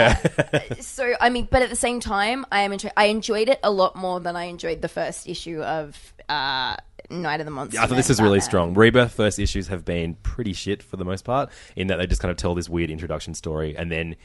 yeah, 0.53 0.61
yeah. 0.71 0.75
so 0.81 1.15
I 1.21 1.31
mean, 1.31 1.49
but 1.51 1.63
at 1.63 1.71
the 1.71 1.77
same 1.77 1.99
time, 2.01 2.47
I 2.53 2.61
am 2.61 2.73
enjoy- 2.73 2.93
I 2.97 3.07
enjoyed 3.07 3.49
it 3.49 3.59
a 3.65 3.71
lot 3.73 3.97
more 3.97 4.21
than 4.21 4.37
I 4.37 4.45
enjoyed 4.45 4.83
the 4.83 4.89
first 4.89 5.29
issue 5.29 5.61
of 5.63 5.97
uh, 6.29 6.77
Night 7.15 7.41
of 7.41 7.47
the 7.47 7.51
Monster. 7.51 7.81
I 7.81 7.87
thought 7.87 7.97
this 7.97 8.11
is 8.11 8.21
really 8.21 8.39
Batman. 8.39 8.49
strong. 8.51 8.75
Rebirth 8.75 9.13
first 9.13 9.39
issues 9.39 9.69
have 9.69 9.85
been 9.85 10.15
pretty 10.17 10.53
shit 10.53 10.83
for 10.83 10.97
the 10.97 11.05
most 11.05 11.25
part, 11.25 11.51
in 11.77 11.87
that 11.89 11.97
they 11.97 12.07
just 12.07 12.21
kind 12.21 12.31
of 12.31 12.37
tell 12.37 12.55
this 12.55 12.69
weird 12.69 12.91
introduction 12.91 13.35
story, 13.35 13.77
and 13.77 13.91
then 13.91 14.17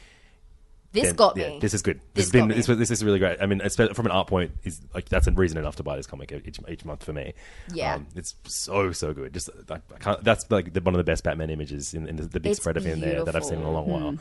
This 0.91 1.05
then- 1.05 1.15
got 1.15 1.37
yeah, 1.37 1.49
me. 1.49 1.59
This 1.59 1.73
is 1.73 1.81
good. 1.83 2.01
This 2.15 2.25
has 2.25 2.31
been 2.31 2.47
this, 2.47 2.65
this 2.65 2.89
is 2.91 3.03
really 3.03 3.19
great. 3.19 3.37
I 3.41 3.45
mean, 3.45 3.59
from 3.69 4.05
an 4.05 4.11
art 4.11 4.27
point, 4.27 4.51
is 4.63 4.81
like 4.93 5.07
that's 5.07 5.27
a 5.27 5.31
reason 5.31 5.57
enough 5.59 5.75
to 5.75 5.83
buy 5.83 5.95
this 5.95 6.07
comic 6.07 6.31
each, 6.31 6.59
each 6.67 6.83
month 6.83 7.03
for 7.03 7.13
me. 7.13 7.33
Yeah. 7.73 7.95
um, 7.95 8.07
it's 8.15 8.35
so 8.45 8.91
so 8.91 9.13
good. 9.13 9.33
Just 9.33 9.49
I, 9.69 9.75
I 9.75 9.97
can't, 9.99 10.23
that's 10.23 10.49
like 10.49 10.73
the, 10.73 10.81
one 10.81 10.95
of 10.95 10.97
the 10.97 11.03
best 11.03 11.23
Batman 11.23 11.49
images 11.51 11.93
in, 11.93 12.07
in 12.07 12.15
the, 12.15 12.23
the 12.23 12.39
big 12.39 12.51
It's 12.51 12.59
spread 12.59 12.75
of 12.77 12.85
him 12.85 12.99
there 13.01 13.23
that 13.23 13.35
I've 13.35 13.45
seen 13.45 13.59
in 13.59 13.65
a 13.65 13.71
long 13.71 13.85
beautiful. 13.85 14.11
while. 14.11 14.19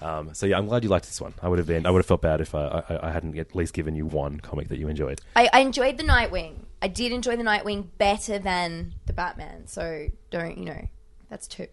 Um, 0.00 0.34
so 0.34 0.44
yeah, 0.44 0.58
I'm 0.58 0.66
glad 0.66 0.82
you 0.84 0.90
liked 0.90 1.06
this 1.06 1.18
one. 1.20 1.32
I 1.40 1.48
would 1.48 1.58
have 1.58 1.66
been, 1.68 1.86
I 1.86 1.90
would 1.90 2.00
have 2.00 2.06
felt 2.06 2.20
bad 2.20 2.42
if 2.42 2.54
I, 2.54 2.84
I, 2.90 3.08
I 3.08 3.10
hadn't 3.10 3.38
at 3.38 3.54
least 3.54 3.72
given 3.72 3.94
you 3.94 4.04
one 4.04 4.38
comic 4.40 4.68
that 4.68 4.76
you 4.78 4.88
enjoyed. 4.88 5.22
I, 5.34 5.48
I 5.50 5.60
enjoyed 5.60 5.96
the 5.96 6.02
Nightwing. 6.04 6.56
I 6.82 6.88
did 6.88 7.12
enjoy 7.12 7.36
the 7.36 7.42
Nightwing 7.44 7.86
better 7.98 8.38
than 8.38 8.94
the 9.06 9.12
Batman. 9.12 9.66
So 9.66 10.08
don't 10.30 10.58
you 10.58 10.64
know? 10.66 10.86
That's 11.30 11.46
two. 11.46 11.66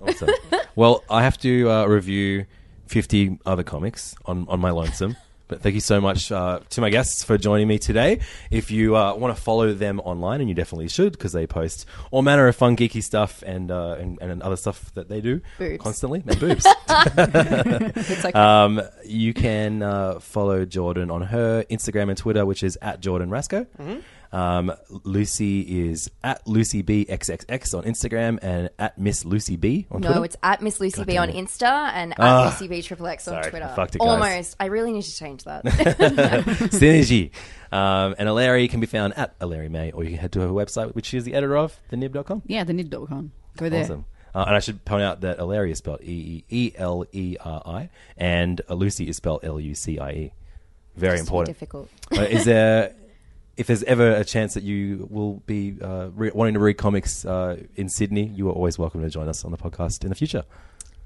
Awesome. 0.00 0.30
well, 0.76 1.02
I 1.10 1.22
have 1.22 1.38
to 1.38 1.70
uh, 1.70 1.86
review 1.86 2.46
50 2.86 3.38
other 3.46 3.62
comics 3.62 4.14
on, 4.26 4.46
on 4.48 4.60
my 4.60 4.70
lonesome. 4.70 5.16
But 5.50 5.62
thank 5.62 5.74
you 5.74 5.80
so 5.80 6.00
much 6.00 6.30
uh, 6.30 6.60
to 6.70 6.80
my 6.80 6.90
guests 6.90 7.24
for 7.24 7.36
joining 7.36 7.66
me 7.66 7.80
today. 7.80 8.20
If 8.52 8.70
you 8.70 8.94
uh, 8.94 9.16
want 9.16 9.34
to 9.34 9.42
follow 9.42 9.74
them 9.74 9.98
online, 9.98 10.38
and 10.38 10.48
you 10.48 10.54
definitely 10.54 10.86
should, 10.86 11.10
because 11.10 11.32
they 11.32 11.44
post 11.48 11.86
all 12.12 12.22
manner 12.22 12.46
of 12.46 12.54
fun, 12.54 12.76
geeky 12.76 13.02
stuff 13.02 13.42
and, 13.44 13.68
uh, 13.68 13.96
and 13.98 14.16
and 14.22 14.40
other 14.44 14.54
stuff 14.54 14.94
that 14.94 15.08
they 15.08 15.20
do 15.20 15.40
Boobs. 15.58 15.82
constantly. 15.82 16.22
And 16.28 16.38
boobs. 16.38 16.64
Okay. 16.88 18.30
um, 18.32 18.80
you 19.04 19.34
can 19.34 19.82
uh, 19.82 20.20
follow 20.20 20.64
Jordan 20.64 21.10
on 21.10 21.22
her 21.22 21.64
Instagram 21.68 22.10
and 22.10 22.16
Twitter, 22.16 22.46
which 22.46 22.62
is 22.62 22.78
at 22.80 23.00
Jordan 23.00 23.28
Rasco. 23.28 23.66
Um, 24.32 24.72
Lucy 25.04 25.88
is 25.88 26.08
at 26.22 26.46
Lucy 26.46 26.82
B 26.82 27.04
XXX 27.08 27.76
on 27.76 27.82
Instagram 27.84 28.38
and 28.42 28.70
at 28.78 28.96
Miss 28.96 29.24
Lucy 29.24 29.56
B 29.56 29.86
on 29.90 30.00
Twitter. 30.02 30.14
no, 30.14 30.22
it's 30.22 30.36
at 30.42 30.62
Miss 30.62 30.78
Lucy 30.78 31.02
B 31.04 31.16
on. 31.16 31.28
Insta 31.30 31.90
and 31.94 32.12
at 32.12 32.20
Ah. 32.20 32.44
Lucy 32.44 32.68
B 32.68 32.80
Triple 32.82 33.08
X 33.08 33.26
on 33.26 33.34
Sorry, 33.34 33.50
Twitter. 33.50 33.66
I 33.66 33.74
fucked 33.74 33.96
it, 33.96 33.98
guys. 33.98 34.08
Almost. 34.08 34.56
I 34.60 34.66
really 34.66 34.92
need 34.92 35.02
to 35.02 35.16
change 35.16 35.42
that. 35.44 35.64
Synergy. 36.70 37.30
Um, 37.72 38.14
and 38.18 38.28
Eleri 38.28 38.68
can 38.70 38.80
be 38.80 38.86
found 38.86 39.16
at 39.16 39.38
Eleri 39.40 39.70
May, 39.70 39.90
or 39.92 40.02
you 40.04 40.10
can 40.10 40.18
head 40.18 40.32
to 40.32 40.40
her 40.40 40.48
website, 40.48 40.94
which 40.94 41.06
she 41.06 41.16
is 41.16 41.24
the 41.24 41.34
editor 41.34 41.56
of, 41.56 41.78
thenib.com. 41.90 42.42
Yeah, 42.46 42.64
the 42.64 42.72
nib.com. 42.72 43.32
Go 43.56 43.68
there. 43.68 43.82
Awesome. 43.84 44.04
Uh, 44.34 44.44
and 44.46 44.54
I 44.56 44.60
should 44.60 44.84
point 44.84 45.02
out 45.02 45.22
that 45.22 45.38
Eleri 45.38 45.72
is 45.72 45.78
spelled 45.78 46.02
E 46.02 46.44
E 46.48 46.72
L 46.76 47.04
E 47.12 47.36
R 47.44 47.62
I, 47.66 47.90
and 48.16 48.60
uh, 48.68 48.74
Lucy 48.74 49.08
is 49.08 49.16
spelled 49.16 49.40
L 49.44 49.58
U 49.58 49.74
C 49.74 49.98
I 49.98 50.10
E. 50.12 50.32
Very 50.96 51.14
It's 51.14 51.22
too 51.22 51.26
important. 51.28 51.56
difficult. 51.56 51.88
Uh, 52.16 52.22
is 52.22 52.44
there, 52.44 52.94
if 53.60 53.66
there's 53.66 53.82
ever 53.82 54.12
a 54.12 54.24
chance 54.24 54.54
that 54.54 54.62
you 54.62 55.06
will 55.10 55.34
be 55.44 55.76
uh, 55.82 56.08
re- 56.14 56.30
wanting 56.32 56.54
to 56.54 56.60
read 56.60 56.78
comics 56.78 57.26
uh, 57.26 57.58
in 57.76 57.90
Sydney, 57.90 58.24
you 58.24 58.48
are 58.48 58.52
always 58.52 58.78
welcome 58.78 59.02
to 59.02 59.10
join 59.10 59.28
us 59.28 59.44
on 59.44 59.50
the 59.50 59.58
podcast 59.58 60.02
in 60.02 60.08
the 60.08 60.14
future. 60.14 60.44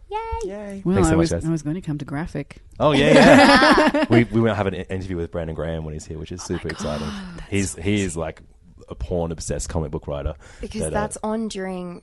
Yay! 0.09 0.19
Yay. 0.45 0.83
Well, 0.85 0.95
Thanks 0.95 1.09
so 1.09 1.15
I 1.15 1.17
much, 1.17 1.23
was 1.23 1.33
guys. 1.33 1.45
I 1.45 1.51
was 1.51 1.63
going 1.65 1.75
to 1.75 1.81
come 1.81 1.99
to 1.99 2.05
graphic. 2.05 2.63
Oh 2.79 2.93
yeah, 2.93 3.13
yeah. 3.13 4.05
we 4.11 4.23
we 4.25 4.41
might 4.41 4.55
have 4.55 4.69
an 4.69 4.75
interview 4.75 5.17
with 5.17 5.33
Brandon 5.33 5.57
Graham 5.57 5.85
when 5.85 5.95
he's 5.95 6.07
here, 6.07 6.17
which 6.17 6.31
is 6.31 6.45
super 6.45 6.69
exciting. 6.69 7.09
He's 7.51 7.75
he 7.75 8.01
is 8.03 8.17
like 8.17 8.41
a 8.89 8.95
porn 8.95 9.33
obsessed 9.33 9.69
comic 9.69 9.91
book 9.91 10.07
writer. 10.07 10.35
Because 10.61 10.83
that, 10.83 10.87
uh, 10.89 10.91
that's 10.91 11.19
on 11.25 11.49
during. 11.49 12.03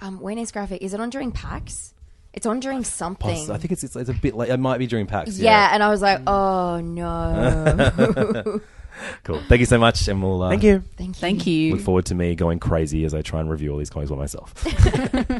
Um, 0.00 0.18
when 0.18 0.38
is 0.38 0.50
graphic? 0.50 0.82
Is 0.82 0.92
it 0.92 0.98
on 0.98 1.10
during 1.10 1.30
PAX? 1.30 1.94
It's 2.32 2.46
on 2.46 2.58
during 2.58 2.82
something. 2.82 3.46
poss- 3.46 3.50
I 3.50 3.58
think 3.58 3.70
it's, 3.70 3.84
it's 3.84 3.94
it's 3.94 4.10
a 4.10 4.14
bit 4.14 4.34
late. 4.34 4.48
it 4.48 4.56
might 4.58 4.78
be 4.78 4.88
during 4.88 5.06
PAX. 5.06 5.38
yeah. 5.38 5.50
Yeah, 5.52 5.74
and 5.74 5.84
I 5.84 5.88
was 5.88 6.02
like, 6.02 6.20
oh 6.26 6.80
no. 6.80 8.60
cool. 9.24 9.40
Thank 9.48 9.60
you 9.60 9.66
so 9.66 9.78
much, 9.78 10.08
and 10.08 10.22
we'll 10.22 10.42
uh, 10.42 10.48
Thank 10.50 10.62
you. 10.62 10.82
Thank 10.96 11.08
you. 11.08 11.14
Thank 11.14 11.46
you. 11.46 11.72
Look 11.74 11.84
forward 11.84 12.06
to 12.06 12.14
me 12.14 12.34
going 12.34 12.58
crazy 12.58 13.04
as 13.04 13.14
I 13.14 13.22
try 13.22 13.40
and 13.40 13.50
review 13.50 13.72
all 13.72 13.78
these 13.78 13.90
comics 13.90 14.10
by 14.10 14.16
myself. 14.16 14.54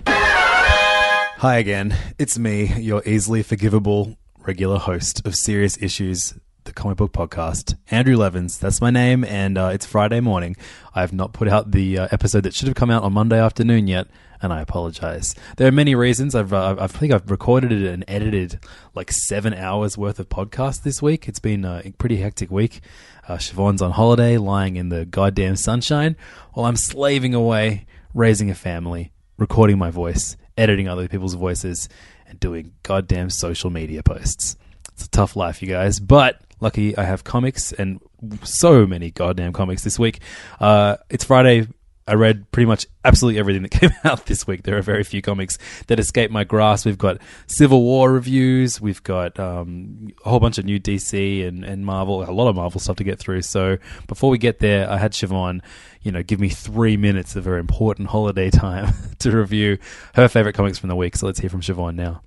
Hi 0.06 1.56
again. 1.58 1.96
It's 2.18 2.38
me, 2.38 2.66
your 2.80 3.02
easily 3.06 3.42
forgivable 3.42 4.16
regular 4.40 4.78
host 4.78 5.24
of 5.26 5.36
Serious 5.36 5.80
Issues, 5.80 6.34
the 6.64 6.72
comic 6.72 6.96
book 6.96 7.12
podcast, 7.12 7.76
Andrew 7.90 8.16
Levins. 8.16 8.58
That's 8.58 8.80
my 8.80 8.90
name, 8.90 9.24
and 9.24 9.56
uh, 9.56 9.70
it's 9.72 9.86
Friday 9.86 10.20
morning. 10.20 10.56
I 10.94 11.00
have 11.00 11.12
not 11.12 11.32
put 11.32 11.46
out 11.48 11.70
the 11.70 11.98
uh, 11.98 12.08
episode 12.10 12.42
that 12.42 12.54
should 12.54 12.66
have 12.66 12.74
come 12.76 12.90
out 12.90 13.04
on 13.04 13.12
Monday 13.12 13.38
afternoon 13.40 13.86
yet, 13.86 14.08
and 14.42 14.52
I 14.52 14.60
apologize. 14.60 15.34
There 15.56 15.68
are 15.68 15.72
many 15.72 15.94
reasons. 15.94 16.34
I've, 16.34 16.52
uh, 16.52 16.76
I 16.78 16.86
think 16.86 17.12
I've 17.12 17.30
recorded 17.30 17.72
it 17.72 17.86
and 17.86 18.04
edited 18.08 18.58
like 18.94 19.12
seven 19.12 19.54
hours 19.54 19.96
worth 19.96 20.18
of 20.18 20.28
podcast 20.28 20.82
this 20.82 21.00
week. 21.00 21.28
It's 21.28 21.40
been 21.40 21.64
a 21.64 21.92
pretty 21.98 22.16
hectic 22.16 22.50
week. 22.50 22.80
Uh, 23.28 23.36
Siobhan's 23.36 23.82
on 23.82 23.90
holiday, 23.90 24.38
lying 24.38 24.76
in 24.76 24.88
the 24.88 25.04
goddamn 25.04 25.54
sunshine, 25.54 26.16
while 26.54 26.64
I'm 26.64 26.76
slaving 26.76 27.34
away, 27.34 27.86
raising 28.14 28.50
a 28.50 28.54
family, 28.54 29.12
recording 29.36 29.76
my 29.76 29.90
voice, 29.90 30.36
editing 30.56 30.88
other 30.88 31.08
people's 31.08 31.34
voices, 31.34 31.90
and 32.26 32.40
doing 32.40 32.72
goddamn 32.82 33.28
social 33.28 33.68
media 33.68 34.02
posts. 34.02 34.56
It's 34.94 35.04
a 35.04 35.10
tough 35.10 35.36
life, 35.36 35.60
you 35.60 35.68
guys. 35.68 36.00
But 36.00 36.40
lucky 36.60 36.96
I 36.96 37.04
have 37.04 37.22
comics 37.22 37.72
and 37.72 38.00
so 38.42 38.86
many 38.86 39.10
goddamn 39.10 39.52
comics 39.52 39.84
this 39.84 39.98
week. 39.98 40.20
Uh, 40.58 40.96
it's 41.10 41.24
Friday 41.24 41.68
I 42.08 42.14
read 42.14 42.50
pretty 42.50 42.66
much 42.66 42.86
absolutely 43.04 43.38
everything 43.38 43.62
that 43.62 43.70
came 43.80 43.92
out 44.04 44.26
this 44.26 44.46
week. 44.46 44.62
There 44.62 44.76
are 44.78 44.82
very 44.82 45.04
few 45.04 45.20
comics 45.20 45.58
that 45.88 46.00
escape 46.00 46.30
my 46.30 46.44
grasp. 46.44 46.86
We've 46.86 46.96
got 46.96 47.18
Civil 47.46 47.82
War 47.82 48.10
reviews, 48.10 48.80
we've 48.80 49.02
got 49.02 49.38
um, 49.38 50.08
a 50.24 50.30
whole 50.30 50.40
bunch 50.40 50.58
of 50.58 50.64
new 50.64 50.80
DC 50.80 51.46
and, 51.46 51.64
and 51.64 51.84
Marvel, 51.84 52.22
a 52.22 52.32
lot 52.32 52.48
of 52.48 52.56
Marvel 52.56 52.80
stuff 52.80 52.96
to 52.96 53.04
get 53.04 53.18
through. 53.18 53.42
So 53.42 53.78
before 54.06 54.30
we 54.30 54.38
get 54.38 54.58
there, 54.58 54.90
I 54.90 54.96
had 54.96 55.12
Siobhan, 55.12 55.60
you 56.02 56.12
know, 56.12 56.22
give 56.22 56.40
me 56.40 56.48
three 56.48 56.96
minutes 56.96 57.36
of 57.36 57.44
her 57.44 57.58
important 57.58 58.08
holiday 58.08 58.50
time 58.50 58.94
to 59.18 59.30
review 59.30 59.78
her 60.14 60.28
favorite 60.28 60.54
comics 60.54 60.78
from 60.78 60.88
the 60.88 60.96
week. 60.96 61.16
So 61.16 61.26
let's 61.26 61.40
hear 61.40 61.50
from 61.50 61.60
Siobhan 61.60 61.94
now. 61.94 62.22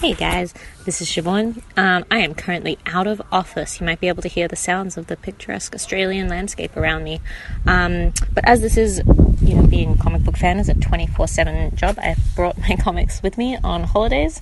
Hey 0.00 0.14
guys, 0.14 0.54
this 0.84 1.00
is 1.02 1.08
Siobhan. 1.08 1.60
Um, 1.76 2.04
I 2.08 2.18
am 2.18 2.32
currently 2.34 2.78
out 2.86 3.08
of 3.08 3.20
office. 3.32 3.80
You 3.80 3.86
might 3.86 4.00
be 4.00 4.06
able 4.06 4.22
to 4.22 4.28
hear 4.28 4.46
the 4.46 4.54
sounds 4.54 4.96
of 4.96 5.08
the 5.08 5.16
picturesque 5.16 5.74
Australian 5.74 6.28
landscape 6.28 6.76
around 6.76 7.02
me. 7.02 7.20
Um, 7.66 8.12
but 8.32 8.46
as 8.46 8.60
this 8.60 8.76
is, 8.76 8.98
you 9.42 9.56
know, 9.56 9.66
being 9.66 9.94
a 9.94 9.96
comic 9.96 10.22
book 10.22 10.36
fan 10.36 10.60
is 10.60 10.68
a 10.68 10.74
24 10.74 11.26
7 11.26 11.74
job, 11.74 11.98
I've 12.00 12.18
brought 12.36 12.56
my 12.68 12.76
comics 12.76 13.24
with 13.24 13.36
me 13.36 13.58
on 13.64 13.82
holidays. 13.82 14.40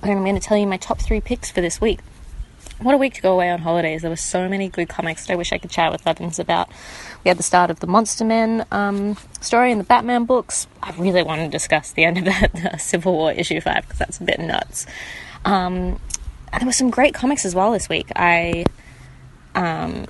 And 0.00 0.12
I'm 0.12 0.22
going 0.22 0.36
to 0.36 0.40
tell 0.40 0.56
you 0.56 0.66
my 0.66 0.76
top 0.76 1.00
three 1.00 1.20
picks 1.20 1.50
for 1.50 1.60
this 1.60 1.80
week. 1.80 1.98
What 2.80 2.94
a 2.94 2.98
week 2.98 3.14
to 3.14 3.22
go 3.22 3.32
away 3.32 3.50
on 3.50 3.60
holidays. 3.60 4.02
There 4.02 4.10
were 4.10 4.16
so 4.16 4.48
many 4.48 4.68
good 4.68 4.88
comics 4.88 5.26
that 5.26 5.32
I 5.32 5.36
wish 5.36 5.52
I 5.52 5.58
could 5.58 5.70
chat 5.70 5.92
with 5.92 6.04
Levins 6.04 6.38
about. 6.38 6.68
We 7.24 7.28
had 7.28 7.38
the 7.38 7.42
start 7.42 7.70
of 7.70 7.80
the 7.80 7.86
Monster 7.86 8.24
Men 8.24 8.66
um, 8.70 9.16
story 9.40 9.72
in 9.72 9.78
the 9.78 9.84
Batman 9.84 10.24
books. 10.24 10.66
I 10.82 10.92
really 10.98 11.22
want 11.22 11.40
to 11.40 11.48
discuss 11.48 11.92
the 11.92 12.04
end 12.04 12.18
of 12.18 12.24
that 12.24 12.80
Civil 12.80 13.12
War 13.12 13.32
issue 13.32 13.60
5 13.60 13.82
because 13.82 13.98
that's 13.98 14.18
a 14.18 14.24
bit 14.24 14.40
nuts. 14.40 14.86
Um, 15.44 16.00
and 16.52 16.60
there 16.60 16.66
were 16.66 16.72
some 16.72 16.90
great 16.90 17.14
comics 17.14 17.44
as 17.44 17.54
well 17.54 17.72
this 17.72 17.88
week. 17.88 18.10
I 18.14 18.64
um, 19.54 20.06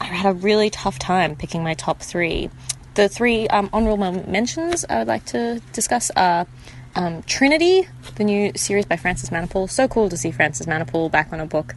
I 0.00 0.04
had 0.04 0.30
a 0.30 0.34
really 0.34 0.70
tough 0.70 0.98
time 0.98 1.36
picking 1.36 1.62
my 1.62 1.74
top 1.74 2.00
three. 2.00 2.50
The 2.94 3.08
three 3.08 3.48
um, 3.48 3.70
honorable 3.72 4.12
mentions 4.26 4.84
I 4.88 4.98
would 4.98 5.08
like 5.08 5.24
to 5.26 5.60
discuss 5.72 6.10
are 6.16 6.46
um, 6.94 7.22
Trinity, 7.22 7.88
the 8.16 8.24
new 8.24 8.52
series 8.56 8.86
by 8.86 8.96
Francis 8.96 9.30
Manapul. 9.30 9.70
So 9.70 9.88
cool 9.88 10.08
to 10.08 10.16
see 10.16 10.30
Francis 10.30 10.66
Manapul 10.66 11.10
back 11.10 11.32
on 11.32 11.40
a 11.40 11.46
book 11.46 11.74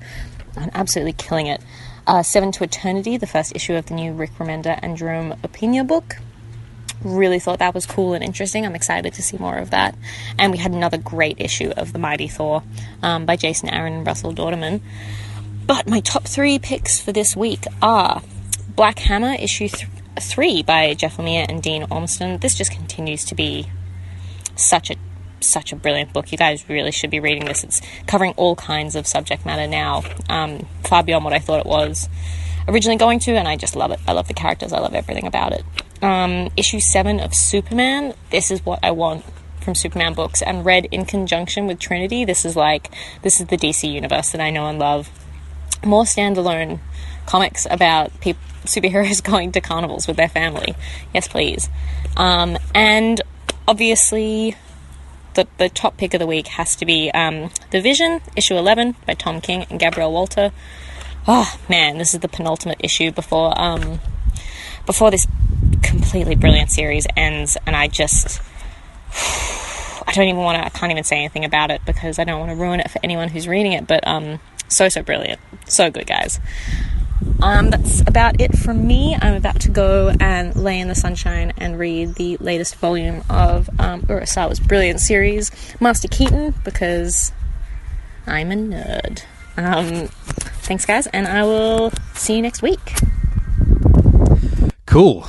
and 0.56 0.72
absolutely 0.74 1.14
killing 1.14 1.48
it. 1.48 1.62
Uh, 2.08 2.24
Seven 2.24 2.52
to 2.54 2.64
Eternity, 2.64 3.18
the 3.18 3.28
first 3.28 3.56
issue 3.56 3.74
of 3.74 3.88
the 3.88 3.94
new 3.94 4.14
Rick 4.14 4.32
Remender 4.38 4.78
and 4.82 4.98
Jerome 4.98 5.34
Opeña 5.44 5.86
book. 5.88 6.18
Really 7.02 7.40
thought 7.40 7.60
that 7.60 7.74
was 7.74 7.86
cool 7.86 8.14
and 8.14 8.24
interesting. 8.24 8.66
I'm 8.66 8.76
excited 8.76 9.14
to 9.14 9.22
see 9.22 9.38
more 9.38 9.58
of 9.58 9.72
that. 9.72 9.96
And 10.38 10.52
we 10.52 10.58
had 10.58 10.72
another 10.72 10.98
great 10.98 11.40
issue 11.40 11.72
of 11.76 11.94
The 11.94 12.00
Mighty 12.00 12.28
Thor 12.28 12.64
um, 13.02 13.26
by 13.26 13.36
Jason 13.36 13.70
Aaron 13.70 13.94
and 13.94 14.08
Russell 14.08 14.34
Dauterman. 14.34 14.82
But 15.66 15.88
my 15.88 16.00
top 16.00 16.26
three 16.26 16.60
picks 16.60 17.02
for 17.02 17.12
this 17.12 17.36
week 17.36 17.66
are 17.82 18.22
Black 18.76 19.00
Hammer, 19.00 19.34
issue 19.34 19.68
th- 19.68 19.90
three 20.20 20.62
by 20.62 20.94
Jeff 20.94 21.18
Lemire 21.18 21.46
and 21.50 21.62
Dean 21.62 21.84
Ormston. 21.90 22.40
This 22.40 22.56
just 22.56 22.72
continues 22.72 23.26
to 23.26 23.36
be 23.36 23.68
such 24.56 24.90
a 24.90 24.96
such 25.42 25.72
a 25.72 25.76
brilliant 25.76 26.12
book. 26.12 26.32
You 26.32 26.38
guys 26.38 26.68
really 26.68 26.92
should 26.92 27.12
be 27.12 27.20
reading 27.20 27.46
this. 27.46 27.64
It's 27.64 27.82
covering 28.08 28.34
all 28.36 28.56
kinds 28.56 28.96
of 28.96 29.06
subject 29.06 29.46
matter 29.46 29.68
now, 29.68 30.04
um, 30.30 30.66
far 30.84 31.04
beyond 31.04 31.24
what 31.24 31.34
I 31.34 31.40
thought 31.40 31.60
it 31.60 31.66
was 31.66 32.10
originally 32.68 32.98
going 32.98 33.20
to, 33.20 33.32
and 33.36 33.48
I 33.48 33.56
just 33.56 33.76
love 33.76 33.92
it. 33.92 34.00
I 34.08 34.14
love 34.14 34.28
the 34.28 34.34
characters. 34.34 34.74
I 34.74 34.80
love 34.80 34.94
everything 34.94 35.28
about 35.28 35.54
it. 35.54 35.64
Um, 36.02 36.50
issue 36.58 36.80
seven 36.80 37.20
of 37.20 37.34
Superman. 37.34 38.14
This 38.32 38.52
is 38.52 38.66
what 38.66 38.80
I 38.84 38.92
want 38.92 39.24
from 39.62 39.76
Superman 39.76 40.14
books, 40.14 40.42
and 40.42 40.66
read 40.66 40.86
in 40.92 41.06
conjunction 41.06 41.68
with 41.68 41.80
Trinity. 41.80 42.26
This 42.26 42.46
is 42.46 42.56
like 42.56 42.92
this 43.22 43.40
is 43.40 43.48
the 43.48 43.58
DC 43.58 43.92
universe 43.92 44.32
that 44.32 44.42
I 44.42 44.50
know 44.50 44.68
and 44.68 44.80
love. 44.80 45.10
More 45.84 46.04
standalone 46.04 46.80
comics 47.26 47.68
about 47.70 48.20
people, 48.22 48.42
superheroes 48.66 49.24
going 49.32 49.52
to 49.54 49.62
carnivals 49.62 50.08
with 50.08 50.18
their 50.18 50.30
family. 50.30 50.76
Yes, 51.14 51.28
please. 51.28 51.70
Um, 52.18 52.58
and 52.74 53.22
obviously, 53.68 54.56
the, 55.36 55.48
the 55.58 55.70
top 55.70 55.98
pick 55.98 56.14
of 56.14 56.20
the 56.20 56.28
week 56.28 56.48
has 56.48 56.76
to 56.78 56.86
be 56.86 57.12
um, 57.12 57.50
The 57.72 57.82
Vision, 57.82 58.22
issue 58.36 58.56
11 58.56 58.96
by 59.06 59.14
Tom 59.14 59.42
King 59.42 59.66
and 59.70 59.80
Gabriel 59.80 60.12
Walta. 60.12 60.52
Oh 61.28 61.60
man, 61.68 61.98
this 61.98 62.14
is 62.14 62.20
the 62.20 62.28
penultimate 62.28 62.80
issue 62.80 63.12
before 63.12 63.60
um, 63.60 64.00
before 64.86 65.10
this 65.10 65.26
completely 65.82 66.36
brilliant 66.36 66.70
series 66.70 67.08
ends, 67.18 67.58
and 67.66 67.76
I 67.76 67.88
just 67.88 68.40
I 70.08 70.12
don't 70.14 70.28
even 70.28 70.42
want 70.42 70.60
to. 70.60 70.66
I 70.66 70.70
can't 70.70 70.92
even 70.92 71.04
say 71.04 71.18
anything 71.18 71.44
about 71.44 71.72
it 71.72 71.82
because 71.84 72.20
I 72.20 72.26
don't 72.26 72.40
want 72.40 72.52
to 72.52 72.56
ruin 72.56 72.80
it 72.80 72.92
for 72.92 73.00
anyone 73.04 73.30
who's 73.30 73.48
reading 73.48 73.74
it. 73.74 73.88
But 73.88 74.08
um, 74.08 74.40
so 74.68 74.88
so 74.88 75.02
brilliant, 75.02 75.40
so 75.66 75.90
good, 75.90 76.06
guys. 76.06 76.40
Um, 77.42 77.70
that's 77.70 78.02
about 78.02 78.40
it 78.42 78.58
from 78.58 78.88
me. 78.88 79.16
I'm 79.22 79.36
about 79.36 79.60
to 79.62 79.70
go 79.70 80.14
and 80.20 80.56
lay 80.56 80.80
in 80.80 80.88
the 80.88 80.96
sunshine 80.96 81.54
and 81.58 81.78
read 81.78 82.16
the 82.16 82.38
latest 82.38 82.76
volume 82.76 83.24
of 83.30 83.70
um, 83.80 84.02
Urasawa's 84.04 84.60
brilliant 84.60 85.00
series, 85.00 85.52
Master 85.80 86.08
Keaton, 86.08 86.54
because 86.64 87.32
I'm 88.28 88.52
a 88.52 88.56
nerd. 88.56 89.24
Um, 89.58 90.08
thanks, 90.64 90.86
guys, 90.86 91.08
and 91.08 91.28
I 91.28 91.44
will 91.44 91.92
see 92.14 92.36
you 92.36 92.42
next 92.42 92.62
week. 92.62 92.94
Cool. 94.86 95.26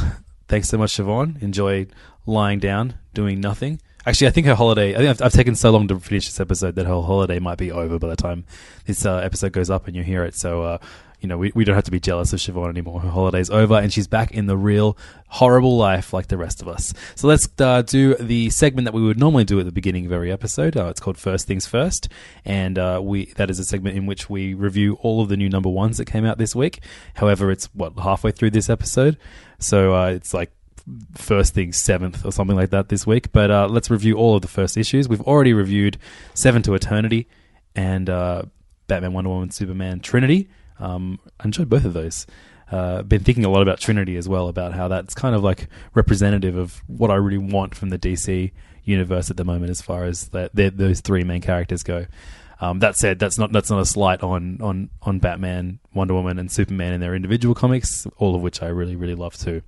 Thanks 0.48 0.68
so 0.68 0.78
much, 0.78 0.96
Siobhan. 0.96 1.42
Enjoy 1.42 1.86
lying 2.24 2.58
down, 2.58 2.94
doing 3.14 3.40
nothing. 3.40 3.80
Actually, 4.06 4.28
I 4.28 4.30
think 4.30 4.46
her 4.46 4.54
holiday. 4.54 4.94
I 4.94 4.98
think 4.98 5.08
I've, 5.08 5.22
I've, 5.22 5.32
taken 5.32 5.56
so 5.56 5.72
long 5.72 5.88
to 5.88 5.98
finish 5.98 6.26
this 6.26 6.38
episode 6.38 6.76
that 6.76 6.86
her 6.86 7.02
holiday 7.02 7.40
might 7.40 7.58
be 7.58 7.72
over 7.72 7.98
by 7.98 8.08
the 8.08 8.16
time 8.16 8.44
this 8.86 9.04
uh, 9.04 9.16
episode 9.16 9.50
goes 9.52 9.68
up 9.68 9.88
and 9.88 9.96
you 9.96 10.04
hear 10.04 10.24
it. 10.24 10.36
So, 10.36 10.62
uh, 10.62 10.78
you 11.20 11.28
know, 11.28 11.38
we, 11.38 11.52
we 11.54 11.64
don't 11.64 11.74
have 11.74 11.84
to 11.84 11.90
be 11.90 12.00
jealous 12.00 12.32
of 12.32 12.40
Siobhan 12.40 12.68
anymore. 12.68 13.00
Her 13.00 13.08
holiday's 13.08 13.50
over 13.50 13.74
and 13.74 13.92
she's 13.92 14.06
back 14.06 14.32
in 14.32 14.46
the 14.46 14.56
real 14.56 14.96
horrible 15.28 15.76
life 15.76 16.12
like 16.12 16.28
the 16.28 16.36
rest 16.36 16.62
of 16.62 16.68
us. 16.68 16.92
So 17.14 17.26
let's 17.26 17.48
uh, 17.58 17.82
do 17.82 18.14
the 18.16 18.50
segment 18.50 18.84
that 18.84 18.94
we 18.94 19.02
would 19.02 19.18
normally 19.18 19.44
do 19.44 19.58
at 19.58 19.66
the 19.66 19.72
beginning 19.72 20.06
of 20.06 20.12
every 20.12 20.30
episode. 20.30 20.76
Uh, 20.76 20.86
it's 20.86 21.00
called 21.00 21.16
First 21.18 21.46
Things 21.46 21.66
First, 21.66 22.08
and 22.44 22.78
uh, 22.78 23.00
we 23.02 23.26
that 23.36 23.50
is 23.50 23.58
a 23.58 23.64
segment 23.64 23.96
in 23.96 24.06
which 24.06 24.28
we 24.28 24.54
review 24.54 24.94
all 25.00 25.22
of 25.22 25.28
the 25.28 25.36
new 25.36 25.48
number 25.48 25.68
ones 25.68 25.98
that 25.98 26.04
came 26.04 26.24
out 26.24 26.38
this 26.38 26.54
week. 26.54 26.80
However, 27.14 27.50
it's 27.50 27.66
what 27.74 27.98
halfway 27.98 28.30
through 28.30 28.50
this 28.50 28.68
episode, 28.68 29.16
so 29.58 29.94
uh, 29.94 30.08
it's 30.08 30.34
like 30.34 30.52
first 31.14 31.54
thing 31.54 31.72
seventh 31.72 32.24
or 32.24 32.30
something 32.30 32.56
like 32.56 32.70
that 32.70 32.88
this 32.88 33.06
week. 33.06 33.32
But 33.32 33.50
uh, 33.50 33.68
let's 33.68 33.90
review 33.90 34.16
all 34.16 34.36
of 34.36 34.42
the 34.42 34.48
first 34.48 34.76
issues. 34.76 35.08
We've 35.08 35.22
already 35.22 35.52
reviewed 35.52 35.98
Seven 36.34 36.62
to 36.62 36.74
Eternity 36.74 37.26
and 37.74 38.08
uh, 38.08 38.42
Batman, 38.86 39.12
Wonder 39.12 39.30
Woman, 39.30 39.50
Superman, 39.50 40.00
Trinity. 40.00 40.48
Um, 40.78 41.18
I 41.40 41.44
enjoyed 41.44 41.68
both 41.68 41.84
of 41.84 41.92
those. 41.92 42.26
Uh, 42.70 43.02
been 43.02 43.22
thinking 43.22 43.44
a 43.44 43.48
lot 43.48 43.62
about 43.62 43.78
Trinity 43.78 44.16
as 44.16 44.28
well, 44.28 44.48
about 44.48 44.72
how 44.72 44.88
that's 44.88 45.14
kind 45.14 45.34
of 45.36 45.44
like 45.44 45.68
representative 45.94 46.56
of 46.56 46.82
what 46.86 47.10
I 47.10 47.14
really 47.14 47.38
want 47.38 47.74
from 47.74 47.90
the 47.90 47.98
DC 47.98 48.50
universe 48.84 49.30
at 49.30 49.36
the 49.36 49.44
moment, 49.44 49.70
as 49.70 49.80
far 49.80 50.04
as 50.04 50.28
that 50.28 50.50
those 50.54 51.00
three 51.00 51.24
main 51.24 51.40
characters 51.40 51.82
go. 51.82 52.06
Um, 52.60 52.78
that 52.80 52.96
said, 52.96 53.18
that's 53.18 53.38
not 53.38 53.52
that's 53.52 53.70
not 53.70 53.80
a 53.80 53.86
slight 53.86 54.22
on 54.22 54.58
on 54.60 54.90
on 55.02 55.18
Batman, 55.18 55.78
Wonder 55.94 56.14
Woman, 56.14 56.38
and 56.38 56.50
Superman 56.50 56.94
in 56.94 57.00
their 57.00 57.14
individual 57.14 57.54
comics, 57.54 58.06
all 58.16 58.34
of 58.34 58.42
which 58.42 58.62
I 58.62 58.68
really 58.68 58.96
really 58.96 59.14
love 59.14 59.36
too. 59.36 59.62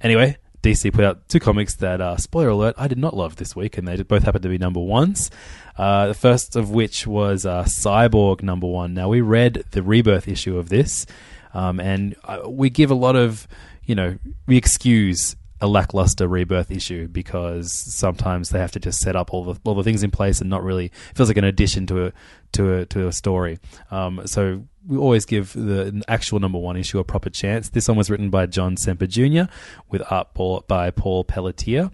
Anyway, 0.00 0.36
DC 0.62 0.92
put 0.92 1.04
out 1.04 1.28
two 1.28 1.40
comics 1.40 1.74
that, 1.76 2.00
uh, 2.00 2.16
spoiler 2.16 2.50
alert, 2.50 2.76
I 2.78 2.86
did 2.86 2.98
not 2.98 3.16
love 3.16 3.36
this 3.36 3.56
week, 3.56 3.76
and 3.76 3.86
they 3.86 4.00
both 4.02 4.22
happened 4.22 4.44
to 4.44 4.48
be 4.48 4.58
number 4.58 4.80
ones. 4.80 5.30
Uh, 5.76 6.08
the 6.08 6.14
first 6.14 6.54
of 6.54 6.70
which 6.70 7.06
was 7.06 7.44
uh, 7.44 7.64
Cyborg 7.64 8.42
number 8.42 8.66
one. 8.66 8.94
Now, 8.94 9.08
we 9.08 9.20
read 9.20 9.64
the 9.72 9.82
rebirth 9.82 10.28
issue 10.28 10.56
of 10.58 10.68
this, 10.68 11.04
um, 11.52 11.80
and 11.80 12.14
uh, 12.24 12.42
we 12.46 12.70
give 12.70 12.90
a 12.90 12.94
lot 12.94 13.16
of, 13.16 13.48
you 13.84 13.94
know, 13.94 14.18
we 14.46 14.56
excuse 14.56 15.34
a 15.62 15.68
lackluster 15.68 16.26
rebirth 16.26 16.72
issue 16.72 17.06
because 17.06 17.72
sometimes 17.72 18.50
they 18.50 18.58
have 18.58 18.72
to 18.72 18.80
just 18.80 19.00
set 19.00 19.14
up 19.14 19.32
all 19.32 19.44
the 19.44 19.60
all 19.64 19.74
the 19.74 19.84
things 19.84 20.02
in 20.02 20.10
place 20.10 20.40
and 20.40 20.50
not 20.50 20.64
really 20.64 20.90
feels 21.14 21.28
like 21.28 21.36
an 21.36 21.44
addition 21.44 21.86
to 21.86 22.06
a 22.06 22.12
to 22.50 22.74
a 22.74 22.86
to 22.86 23.06
a 23.06 23.12
story. 23.12 23.60
Um, 23.92 24.26
so 24.26 24.64
we 24.86 24.98
always 24.98 25.24
give 25.24 25.52
the 25.52 26.02
actual 26.08 26.40
number 26.40 26.58
one 26.58 26.76
issue 26.76 26.98
a 26.98 27.04
proper 27.04 27.30
chance. 27.30 27.68
This 27.68 27.86
one 27.86 27.96
was 27.96 28.10
written 28.10 28.28
by 28.28 28.46
John 28.46 28.76
Semper 28.76 29.06
Jr. 29.06 29.44
with 29.88 30.02
art 30.10 30.34
by 30.66 30.90
Paul 30.90 31.22
Pelletier. 31.22 31.90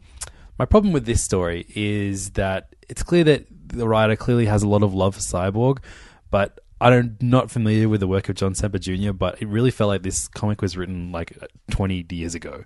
My 0.59 0.65
problem 0.65 0.95
with 0.95 1.05
this 1.05 1.23
story 1.23 1.67
is 1.77 2.31
that 2.31 2.75
it's 2.89 3.03
clear 3.03 3.23
that 3.25 3.47
the 3.69 3.87
writer 3.87 4.17
clearly 4.17 4.47
has 4.47 4.63
a 4.63 4.69
lot 4.69 4.83
of 4.83 4.95
love 4.95 5.15
for 5.15 5.21
Cyborg, 5.21 5.79
but 6.31 6.59
I'm 6.81 7.19
not 7.21 7.51
familiar 7.51 7.87
with 7.87 8.01
the 8.01 8.09
work 8.09 8.31
of 8.31 8.37
John 8.37 8.55
Semper 8.55 8.79
Jr., 8.79 9.13
but 9.13 9.43
it 9.43 9.49
really 9.49 9.71
felt 9.71 9.89
like 9.89 10.03
this 10.03 10.27
comic 10.27 10.63
was 10.63 10.75
written 10.75 11.13
like 11.13 11.37
20 11.71 12.07
years 12.11 12.35
ago. 12.35 12.65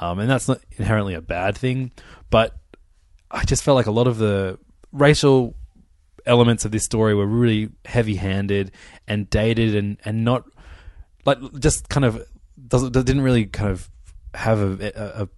Um, 0.00 0.18
and 0.18 0.28
that's 0.28 0.48
not 0.48 0.60
inherently 0.76 1.14
a 1.14 1.20
bad 1.20 1.56
thing, 1.56 1.90
but 2.30 2.56
I 3.30 3.44
just 3.44 3.62
felt 3.62 3.76
like 3.76 3.86
a 3.86 3.92
lot 3.92 4.06
of 4.06 4.18
the 4.18 4.58
racial 4.92 5.54
elements 6.26 6.64
of 6.64 6.72
this 6.72 6.84
story 6.84 7.14
were 7.14 7.26
really 7.26 7.70
heavy 7.84 8.16
handed 8.16 8.72
and 9.06 9.30
dated 9.30 9.74
and, 9.74 9.96
and 10.04 10.24
not 10.24 10.44
like 11.24 11.38
just 11.58 11.88
kind 11.88 12.04
of 12.04 12.24
doesn't 12.68 12.92
didn't 12.92 13.20
really 13.20 13.46
kind 13.46 13.70
of 13.70 13.88
have 14.34 14.60
a, 14.60 15.28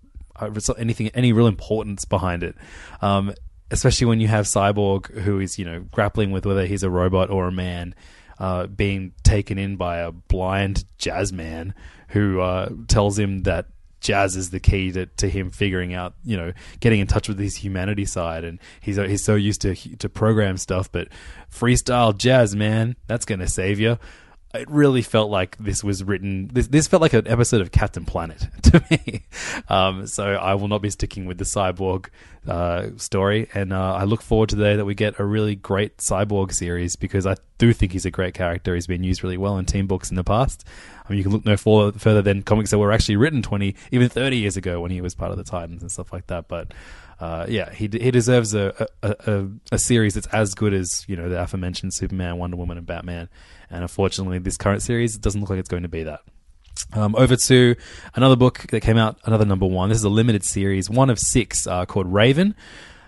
a, 0.40 0.46
a 0.46 0.78
anything 0.78 1.08
any 1.08 1.32
real 1.32 1.46
importance 1.46 2.04
behind 2.04 2.42
it. 2.42 2.56
Um, 3.00 3.34
especially 3.70 4.06
when 4.06 4.20
you 4.20 4.28
have 4.28 4.46
Cyborg, 4.46 5.10
who 5.20 5.40
is 5.40 5.58
you 5.58 5.64
know 5.64 5.80
grappling 5.90 6.30
with 6.30 6.46
whether 6.46 6.66
he's 6.66 6.82
a 6.82 6.90
robot 6.90 7.30
or 7.30 7.48
a 7.48 7.52
man, 7.52 7.94
uh, 8.38 8.66
being 8.66 9.12
taken 9.24 9.58
in 9.58 9.76
by 9.76 9.98
a 9.98 10.12
blind 10.12 10.84
jazz 10.98 11.32
man 11.32 11.74
who 12.08 12.40
uh, 12.40 12.70
tells 12.86 13.18
him 13.18 13.42
that 13.42 13.66
Jazz 14.00 14.36
is 14.36 14.50
the 14.50 14.60
key 14.60 14.92
to, 14.92 15.06
to 15.06 15.28
him 15.28 15.50
figuring 15.50 15.94
out, 15.94 16.14
you 16.24 16.36
know, 16.36 16.52
getting 16.80 17.00
in 17.00 17.06
touch 17.06 17.28
with 17.28 17.38
his 17.38 17.56
humanity 17.56 18.04
side, 18.04 18.44
and 18.44 18.58
he's 18.80 18.98
uh, 18.98 19.04
he's 19.04 19.24
so 19.24 19.34
used 19.34 19.60
to 19.62 19.74
to 19.74 20.08
program 20.08 20.56
stuff, 20.56 20.90
but 20.90 21.08
freestyle 21.52 22.16
jazz, 22.16 22.54
man, 22.54 22.96
that's 23.06 23.24
gonna 23.24 23.48
save 23.48 23.80
you 23.80 23.98
it 24.58 24.70
really 24.70 25.02
felt 25.02 25.30
like 25.30 25.56
this 25.58 25.82
was 25.82 26.04
written. 26.04 26.50
This 26.52 26.66
this 26.68 26.86
felt 26.86 27.00
like 27.00 27.12
an 27.12 27.26
episode 27.28 27.60
of 27.60 27.72
Captain 27.72 28.04
Planet 28.04 28.46
to 28.64 28.84
me. 28.90 29.24
Um, 29.68 30.06
so 30.06 30.34
I 30.34 30.54
will 30.54 30.68
not 30.68 30.82
be 30.82 30.90
sticking 30.90 31.26
with 31.26 31.38
the 31.38 31.44
cyborg 31.44 32.06
uh, 32.46 32.88
story, 32.96 33.48
and 33.54 33.72
uh, 33.72 33.94
I 33.94 34.04
look 34.04 34.22
forward 34.22 34.48
to 34.50 34.56
the 34.56 34.64
day 34.64 34.76
that 34.76 34.84
we 34.84 34.94
get 34.94 35.18
a 35.18 35.24
really 35.24 35.54
great 35.54 35.98
cyborg 35.98 36.52
series 36.52 36.96
because 36.96 37.26
I 37.26 37.36
do 37.58 37.72
think 37.72 37.92
he's 37.92 38.06
a 38.06 38.10
great 38.10 38.34
character. 38.34 38.74
He's 38.74 38.86
been 38.86 39.04
used 39.04 39.22
really 39.22 39.38
well 39.38 39.58
in 39.58 39.64
team 39.64 39.86
books 39.86 40.10
in 40.10 40.16
the 40.16 40.24
past. 40.24 40.64
I 41.04 41.10
mean, 41.10 41.18
you 41.18 41.24
can 41.24 41.32
look 41.32 41.44
no 41.44 41.56
further 41.92 42.22
than 42.22 42.42
comics 42.42 42.70
that 42.70 42.78
were 42.78 42.92
actually 42.92 43.16
written 43.16 43.42
twenty, 43.42 43.76
even 43.90 44.08
thirty 44.08 44.38
years 44.38 44.56
ago 44.56 44.80
when 44.80 44.90
he 44.90 45.00
was 45.00 45.14
part 45.14 45.30
of 45.30 45.38
the 45.38 45.44
Titans 45.44 45.82
and 45.82 45.90
stuff 45.90 46.12
like 46.12 46.26
that. 46.26 46.48
But 46.48 46.72
uh, 47.20 47.46
yeah, 47.48 47.72
he 47.72 47.88
he 47.92 48.10
deserves 48.10 48.54
a 48.54 48.88
a, 49.02 49.16
a 49.26 49.48
a 49.72 49.78
series 49.78 50.14
that's 50.14 50.26
as 50.28 50.54
good 50.54 50.74
as 50.74 51.04
you 51.08 51.16
know 51.16 51.28
the 51.28 51.42
aforementioned 51.42 51.94
Superman, 51.94 52.38
Wonder 52.38 52.56
Woman, 52.56 52.78
and 52.78 52.86
Batman. 52.86 53.28
And 53.70 53.82
unfortunately, 53.82 54.38
this 54.38 54.56
current 54.56 54.82
series 54.82 55.16
doesn't 55.18 55.40
look 55.40 55.50
like 55.50 55.58
it's 55.58 55.68
going 55.68 55.82
to 55.82 55.88
be 55.88 56.04
that. 56.04 56.20
Um, 56.92 57.14
over 57.16 57.36
to 57.36 57.76
another 58.14 58.36
book 58.36 58.66
that 58.70 58.80
came 58.80 58.96
out, 58.96 59.18
another 59.24 59.44
number 59.44 59.66
one. 59.66 59.88
This 59.88 59.98
is 59.98 60.04
a 60.04 60.08
limited 60.08 60.44
series, 60.44 60.88
one 60.88 61.10
of 61.10 61.18
six, 61.18 61.66
uh, 61.66 61.84
called 61.86 62.12
Raven. 62.12 62.54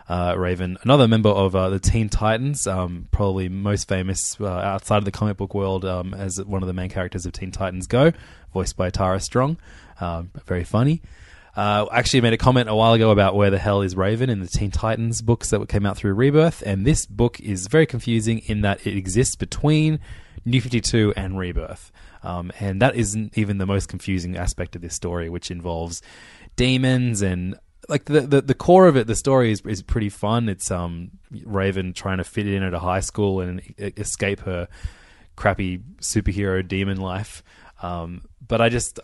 Uh, 0.08 0.34
Raven, 0.36 0.76
another 0.82 1.06
member 1.06 1.28
of 1.28 1.54
uh, 1.54 1.70
the 1.70 1.78
Teen 1.78 2.08
Titans, 2.08 2.66
um, 2.66 3.06
probably 3.12 3.48
most 3.48 3.86
famous 3.86 4.36
uh, 4.40 4.48
outside 4.48 4.96
of 4.96 5.04
the 5.04 5.12
comic 5.12 5.36
book 5.36 5.54
world 5.54 5.84
um, 5.84 6.14
as 6.14 6.42
one 6.42 6.64
of 6.64 6.66
the 6.66 6.72
main 6.72 6.90
characters 6.90 7.26
of 7.26 7.32
Teen 7.32 7.52
Titans 7.52 7.86
Go, 7.86 8.12
voiced 8.52 8.76
by 8.76 8.90
Tara 8.90 9.20
Strong. 9.20 9.58
Um, 10.00 10.32
very 10.46 10.64
funny. 10.64 11.00
Uh, 11.56 11.86
actually 11.92 12.22
made 12.22 12.32
a 12.32 12.36
comment 12.36 12.68
a 12.68 12.74
while 12.74 12.92
ago 12.92 13.12
about 13.12 13.36
where 13.36 13.50
the 13.50 13.58
hell 13.58 13.82
is 13.82 13.94
Raven 13.94 14.30
in 14.30 14.40
the 14.40 14.48
Teen 14.48 14.72
Titans 14.72 15.22
books 15.22 15.50
that 15.50 15.68
came 15.68 15.86
out 15.86 15.96
through 15.96 16.14
Rebirth, 16.14 16.62
and 16.66 16.84
this 16.84 17.06
book 17.06 17.38
is 17.38 17.68
very 17.68 17.86
confusing 17.86 18.38
in 18.46 18.62
that 18.62 18.84
it 18.84 18.96
exists 18.96 19.36
between 19.36 20.00
New 20.44 20.60
52 20.60 21.14
and 21.16 21.38
Rebirth. 21.38 21.92
Um, 22.22 22.52
and 22.60 22.80
that 22.82 22.96
isn't 22.96 23.36
even 23.36 23.58
the 23.58 23.66
most 23.66 23.88
confusing 23.88 24.36
aspect 24.36 24.76
of 24.76 24.82
this 24.82 24.94
story, 24.94 25.28
which 25.28 25.50
involves 25.50 26.02
demons 26.56 27.22
and 27.22 27.56
like 27.88 28.04
the, 28.04 28.20
the, 28.22 28.42
the 28.42 28.54
core 28.54 28.86
of 28.86 28.96
it. 28.96 29.06
The 29.06 29.14
story 29.14 29.52
is 29.52 29.62
is 29.62 29.82
pretty 29.82 30.10
fun. 30.10 30.48
It's 30.48 30.70
um 30.70 31.12
Raven 31.44 31.92
trying 31.92 32.18
to 32.18 32.24
fit 32.24 32.46
in 32.46 32.62
at 32.62 32.74
a 32.74 32.78
high 32.78 33.00
school 33.00 33.40
and 33.40 33.62
escape 33.78 34.40
her 34.40 34.68
crappy 35.36 35.78
superhero 36.00 36.66
demon 36.66 36.98
life. 36.98 37.42
Um, 37.82 38.22
but 38.46 38.60
I 38.60 38.68
just 38.68 39.00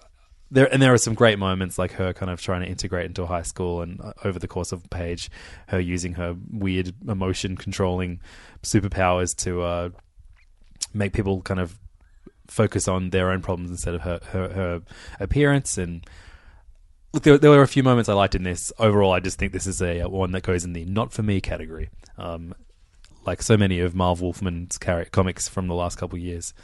there 0.50 0.72
and 0.72 0.80
there 0.80 0.92
are 0.92 0.98
some 0.98 1.14
great 1.14 1.38
moments 1.38 1.78
like 1.78 1.92
her 1.92 2.12
kind 2.12 2.30
of 2.30 2.40
trying 2.40 2.62
to 2.62 2.68
integrate 2.68 3.06
into 3.06 3.22
a 3.22 3.26
high 3.26 3.42
school 3.42 3.82
and 3.82 4.00
uh, 4.00 4.12
over 4.24 4.38
the 4.38 4.46
course 4.46 4.72
of 4.72 4.84
a 4.84 4.88
page 4.88 5.30
her 5.68 5.80
using 5.80 6.14
her 6.14 6.36
weird 6.50 6.92
emotion 7.08 7.56
controlling 7.56 8.20
superpowers 8.62 9.34
to 9.34 9.62
uh, 9.62 9.88
make 10.96 11.12
people 11.12 11.42
kind 11.42 11.60
of 11.60 11.78
focus 12.46 12.86
on 12.88 13.10
their 13.10 13.30
own 13.30 13.42
problems 13.42 13.70
instead 13.70 13.94
of 13.94 14.02
her 14.02 14.20
her, 14.30 14.48
her 14.48 14.82
appearance. 15.20 15.78
And 15.78 16.06
look 17.12 17.22
there, 17.22 17.38
there 17.38 17.50
were 17.50 17.62
a 17.62 17.68
few 17.68 17.82
moments 17.82 18.08
I 18.08 18.14
liked 18.14 18.34
in 18.34 18.42
this. 18.42 18.72
Overall 18.78 19.12
I 19.12 19.20
just 19.20 19.38
think 19.38 19.52
this 19.52 19.66
is 19.66 19.82
a, 19.82 20.04
one 20.04 20.32
that 20.32 20.42
goes 20.42 20.64
in 20.64 20.72
the 20.72 20.84
not 20.84 21.12
for 21.12 21.22
me 21.22 21.40
category. 21.40 21.90
Um, 22.18 22.54
like 23.26 23.42
so 23.42 23.56
many 23.56 23.80
of 23.80 23.94
Marv 23.94 24.20
Wolfman's 24.20 24.78
comics 24.78 25.48
from 25.48 25.66
the 25.66 25.74
last 25.74 25.98
couple 25.98 26.16
of 26.16 26.22
years. 26.22 26.54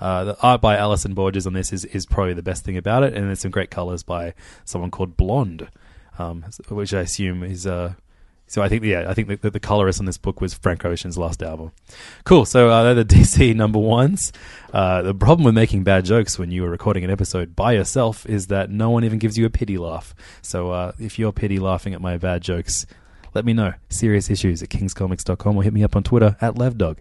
Uh, 0.00 0.24
the 0.24 0.40
art 0.40 0.60
by 0.60 0.76
Alisson 0.76 1.14
Borges 1.14 1.46
on 1.46 1.52
this 1.52 1.72
is, 1.72 1.84
is 1.86 2.06
probably 2.06 2.34
the 2.34 2.42
best 2.42 2.64
thing 2.64 2.76
about 2.76 3.02
it, 3.02 3.14
and 3.14 3.26
there's 3.26 3.40
some 3.40 3.50
great 3.50 3.70
colors 3.70 4.02
by 4.02 4.34
someone 4.64 4.90
called 4.90 5.16
Blonde, 5.16 5.68
um, 6.18 6.44
which 6.68 6.94
I 6.94 7.00
assume 7.00 7.42
is 7.42 7.66
uh, 7.66 7.94
so 8.52 8.60
I 8.60 8.68
think 8.68 8.84
yeah, 8.84 9.06
I 9.08 9.14
think 9.14 9.40
the, 9.40 9.50
the 9.50 9.58
colorist 9.58 9.98
on 9.98 10.04
this 10.04 10.18
book 10.18 10.42
was 10.42 10.52
Frank 10.52 10.84
Ocean's 10.84 11.16
last 11.16 11.42
album. 11.42 11.72
Cool. 12.24 12.44
So 12.44 12.68
uh, 12.68 12.82
they're 12.82 13.02
the 13.02 13.04
DC 13.14 13.56
number 13.56 13.78
ones. 13.78 14.30
Uh, 14.74 15.00
the 15.00 15.14
problem 15.14 15.46
with 15.46 15.54
making 15.54 15.84
bad 15.84 16.04
jokes 16.04 16.38
when 16.38 16.50
you 16.50 16.62
are 16.66 16.68
recording 16.68 17.02
an 17.02 17.08
episode 17.08 17.56
by 17.56 17.72
yourself 17.72 18.26
is 18.26 18.48
that 18.48 18.68
no 18.68 18.90
one 18.90 19.04
even 19.04 19.18
gives 19.18 19.38
you 19.38 19.46
a 19.46 19.50
pity 19.50 19.78
laugh. 19.78 20.14
So 20.42 20.70
uh, 20.70 20.92
if 20.98 21.18
you're 21.18 21.32
pity 21.32 21.58
laughing 21.58 21.94
at 21.94 22.02
my 22.02 22.18
bad 22.18 22.42
jokes, 22.42 22.84
let 23.32 23.46
me 23.46 23.54
know. 23.54 23.72
Serious 23.88 24.28
issues 24.28 24.62
at 24.62 24.68
kingscomics.com 24.68 25.56
or 25.56 25.62
hit 25.62 25.72
me 25.72 25.82
up 25.82 25.96
on 25.96 26.02
Twitter 26.02 26.36
at 26.42 26.56
levdog. 26.56 26.98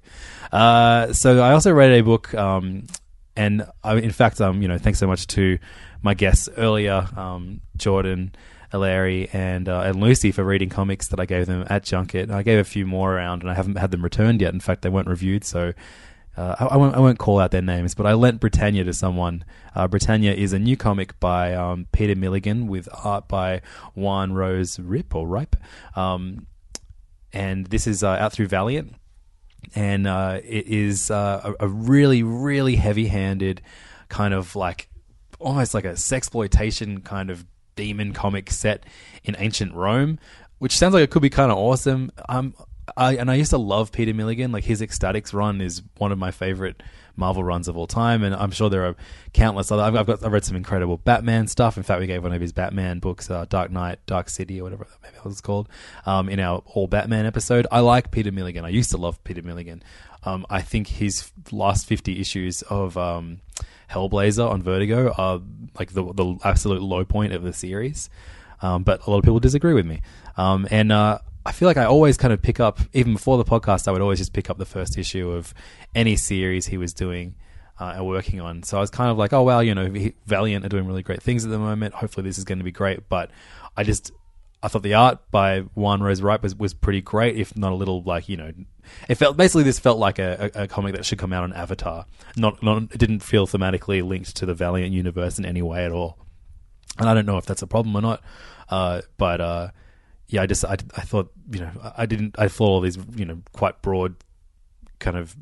Uh, 0.54 1.12
so 1.12 1.42
I 1.42 1.52
also 1.52 1.74
read 1.74 1.92
a 1.92 2.02
book, 2.02 2.34
um, 2.34 2.88
and 3.36 3.66
I, 3.84 3.96
in 3.96 4.12
fact, 4.12 4.40
um, 4.40 4.62
you 4.62 4.70
know, 4.70 4.78
thanks 4.78 5.00
so 5.00 5.08
much 5.08 5.28
to 5.28 5.60
my 6.02 6.14
guests 6.14 6.48
earlier, 6.56 7.10
um, 7.18 7.60
Jordan 7.76 8.34
Larry 8.78 9.30
and 9.34 9.68
uh, 9.68 9.82
and 9.82 10.00
Lucy 10.00 10.32
for 10.32 10.44
reading 10.44 10.70
comics 10.70 11.08
that 11.10 11.20
I 11.20 11.26
gave 11.26 11.48
them 11.48 11.66
at 11.70 11.84
Junkee. 11.84 12.30
I 12.32 12.44
gave 12.44 12.60
a 12.60 12.64
few 12.64 12.86
more 12.86 13.16
around, 13.16 13.42
and 13.42 13.52
I 13.52 13.54
haven't 13.54 13.78
had 13.78 13.92
them 13.92 14.04
returned 14.04 14.42
yet. 14.42 14.54
In 14.54 14.60
fact, 14.60 14.82
they 14.82 14.90
weren't 14.90 15.08
reviewed, 15.08 15.44
so 15.44 15.74
uh, 16.38 16.56
I, 16.60 16.66
I, 16.66 16.78
won't, 16.78 16.96
I, 16.96 17.00
won't, 17.00 17.20
call 17.20 17.40
out 17.40 17.52
their 17.52 17.62
names. 17.62 17.94
But 17.94 18.06
I 18.06 18.14
lent 18.14 18.40
Britannia 18.40 18.84
to 18.84 18.94
someone. 18.94 19.44
Uh, 19.76 19.88
Britannia 19.88 20.34
is 20.34 20.54
a 20.54 20.60
new 20.60 20.78
comic 20.78 21.20
by 21.20 21.54
um, 21.54 21.88
Peter 21.92 22.16
Milligan 22.16 22.68
with 22.68 22.88
art 23.04 23.28
by 23.28 23.62
Juan 23.96 24.32
José 24.32 24.86
Ryp 24.86 25.14
or 25.16 25.28
Ripe, 25.28 25.56
um, 25.96 26.48
and 27.34 27.68
this 27.68 27.88
is 27.88 28.04
uh, 28.04 28.10
out 28.10 28.34
through 28.34 28.48
Valiant. 28.48 28.96
And 29.76 30.08
uh, 30.08 30.40
it 30.44 30.68
is 30.68 31.12
uh, 31.12 31.54
a, 31.60 31.66
a 31.66 31.68
really, 31.68 32.24
really 32.24 32.78
heavy-handed 32.78 33.62
kind 34.10 34.34
of 34.34 34.56
like 34.56 34.90
almost 35.40 35.74
like 35.74 35.86
a 35.86 35.94
sexploitation 35.94 37.04
kind 37.04 37.30
of 37.30 37.46
demon 37.76 38.14
comic 38.14 38.52
set 38.52 38.86
in 39.24 39.36
ancient 39.40 39.74
Rome, 39.74 40.20
which 40.60 40.78
sounds 40.78 40.94
like 40.94 41.04
it 41.04 41.10
could 41.10 41.22
be 41.22 41.30
kind 41.30 41.52
of 41.52 41.58
awesome. 41.58 42.12
Um, 42.30 42.54
I 42.98 43.16
and 43.16 43.30
I 43.30 43.36
used 43.36 43.52
to 43.52 43.58
love 43.58 43.92
Peter 43.92 44.14
Milligan. 44.14 44.52
Like 44.52 44.64
his 44.64 44.82
X-Statix 44.82 45.34
run 45.34 45.62
is 45.62 45.82
one 45.98 46.12
of 46.12 46.18
my 46.18 46.32
favorite 46.32 46.82
Marvel 47.16 47.44
runs 47.44 47.68
of 47.68 47.78
all 47.78 47.88
time, 47.88 48.24
and 48.24 48.34
I'm 48.36 48.52
sure 48.52 48.70
there 48.70 48.86
are 48.86 48.96
countless 49.34 49.72
other. 49.72 49.84
I've, 49.84 49.96
I've 49.96 50.08
got 50.08 50.26
I've 50.26 50.32
read 50.32 50.46
some 50.46 50.56
incredible 50.56 50.98
Batman 50.98 51.48
stuff. 51.48 51.78
In 51.78 51.84
fact, 51.84 52.00
we 52.00 52.08
gave 52.08 52.24
one 52.24 52.34
of 52.34 52.42
his 52.42 52.54
Batman 52.54 53.00
books, 53.00 53.30
uh, 53.30 53.46
Dark 53.50 53.72
Knight, 53.72 54.00
Dark 54.06 54.30
City, 54.30 54.60
or 54.60 54.66
whatever 54.66 54.88
maybe 55.04 55.18
it 55.18 55.26
was 55.26 55.42
called, 55.42 55.70
um, 56.06 56.30
in 56.30 56.40
our 56.40 56.64
All 56.66 56.88
Batman 56.88 57.26
episode. 57.26 57.68
I 57.72 57.82
like 57.82 58.12
Peter 58.12 58.32
Milligan. 58.32 58.66
I 58.66 58.70
used 58.70 58.92
to 58.92 58.98
love 58.98 59.24
Peter 59.24 59.42
Milligan. 59.42 59.84
Um, 60.24 60.46
I 60.50 60.62
think 60.62 60.88
his 60.88 61.32
last 61.52 61.88
50 61.88 62.20
issues 62.20 62.62
of 62.64 62.96
um, 62.98 63.42
Hellblazer 63.92 64.50
on 64.50 64.62
Vertigo 64.62 65.14
are 65.18 65.42
like 65.78 65.92
the 65.94 66.04
the 66.14 66.38
absolute 66.44 66.82
low 66.82 67.04
point 67.06 67.34
of 67.34 67.44
the 67.44 67.54
series. 67.54 68.10
Um, 68.62 68.84
but 68.84 69.06
a 69.06 69.10
lot 69.10 69.18
of 69.18 69.24
people 69.24 69.40
disagree 69.40 69.74
with 69.74 69.86
me. 69.86 70.02
Um, 70.38 70.68
and 70.70 70.92
uh, 70.92 71.20
I 71.46 71.52
feel 71.52 71.68
like 71.68 71.78
I 71.78 71.86
always 71.86 72.18
kind 72.18 72.32
of 72.32 72.42
pick 72.42 72.60
up, 72.60 72.80
even 72.94 73.14
before 73.14 73.38
the 73.38 73.44
podcast, 73.44 73.88
I 73.88 73.92
would 73.92 74.02
always 74.02 74.20
just 74.20 74.34
pick 74.34 74.50
up 74.50 74.58
the 74.60 74.66
first 74.66 74.98
issue 74.98 75.32
of 75.32 75.54
any 75.96 76.16
series 76.16 76.68
he 76.68 76.78
was 76.78 76.94
doing 76.94 77.36
uh, 77.80 77.94
and 77.96 78.08
working 78.08 78.40
on. 78.40 78.62
So 78.62 78.78
I 78.78 78.82
was 78.82 78.92
kind 78.92 79.10
of 79.10 79.18
like, 79.18 79.34
oh, 79.34 79.42
well, 79.42 79.64
you 79.64 79.74
know, 79.74 79.92
Valiant 80.28 80.64
are 80.64 80.70
doing 80.70 80.86
really 80.86 81.02
great 81.02 81.24
things 81.24 81.44
at 81.44 81.50
the 81.50 81.58
moment. 81.58 81.96
Hopefully 81.96 82.24
this 82.24 82.38
is 82.38 82.44
going 82.44 82.60
to 82.60 82.64
be 82.64 82.72
great. 82.72 83.10
But 83.10 83.32
I 83.76 83.84
just, 83.84 84.12
I 84.64 84.68
thought 84.68 84.84
the 84.84 84.94
art 84.94 85.20
by 85.32 85.62
Juan 85.74 86.02
José 86.02 86.24
Wright 86.24 86.42
was, 86.42 86.56
was 86.56 86.74
pretty 86.74 87.02
great, 87.02 87.36
if 87.36 87.58
not 87.58 87.72
a 87.72 87.76
little 87.76 88.04
like, 88.04 88.30
you 88.30 88.38
know, 88.38 88.52
it 89.10 89.16
felt 89.16 89.36
basically 89.38 89.64
this 89.64 89.80
felt 89.80 89.98
like 89.98 90.20
a, 90.20 90.52
a, 90.54 90.64
a, 90.64 90.68
comic 90.68 90.96
that 90.96 91.06
should 91.06 91.18
come 91.18 91.34
out 91.34 91.44
on 91.44 91.54
Avatar. 91.54 92.06
Not, 92.38 92.62
not 92.62 92.84
it 92.84 92.98
didn't 92.98 93.22
feel 93.22 93.48
thematically 93.48 94.06
linked 94.08 94.36
to 94.38 94.46
the 94.46 94.54
Valiant 94.54 94.94
universe 94.94 95.40
in 95.40 95.46
any 95.46 95.62
way 95.62 95.84
at 95.86 95.92
all. 95.92 96.18
And 97.00 97.10
I 97.10 97.14
don't 97.14 97.26
know 97.26 97.38
if 97.38 97.46
that's 97.46 97.62
a 97.62 97.68
problem 97.68 97.96
or 97.96 98.02
not. 98.02 98.22
Uh, 98.70 99.02
but 99.18 99.42
uh, 99.42 99.70
yeah, 100.28 100.42
I 100.44 100.46
just 100.46 100.64
I, 100.64 100.78
I 100.96 101.02
thought 101.02 101.32
you 101.52 101.60
know 101.60 101.72
I 101.98 102.06
didn't 102.06 102.36
I 102.40 102.48
thought 102.48 102.68
all 102.68 102.82
these 102.82 102.98
you 103.16 103.26
know 103.26 103.42
quite 103.52 103.82
broad 103.82 104.16
kind 105.00 105.18
of 105.18 105.36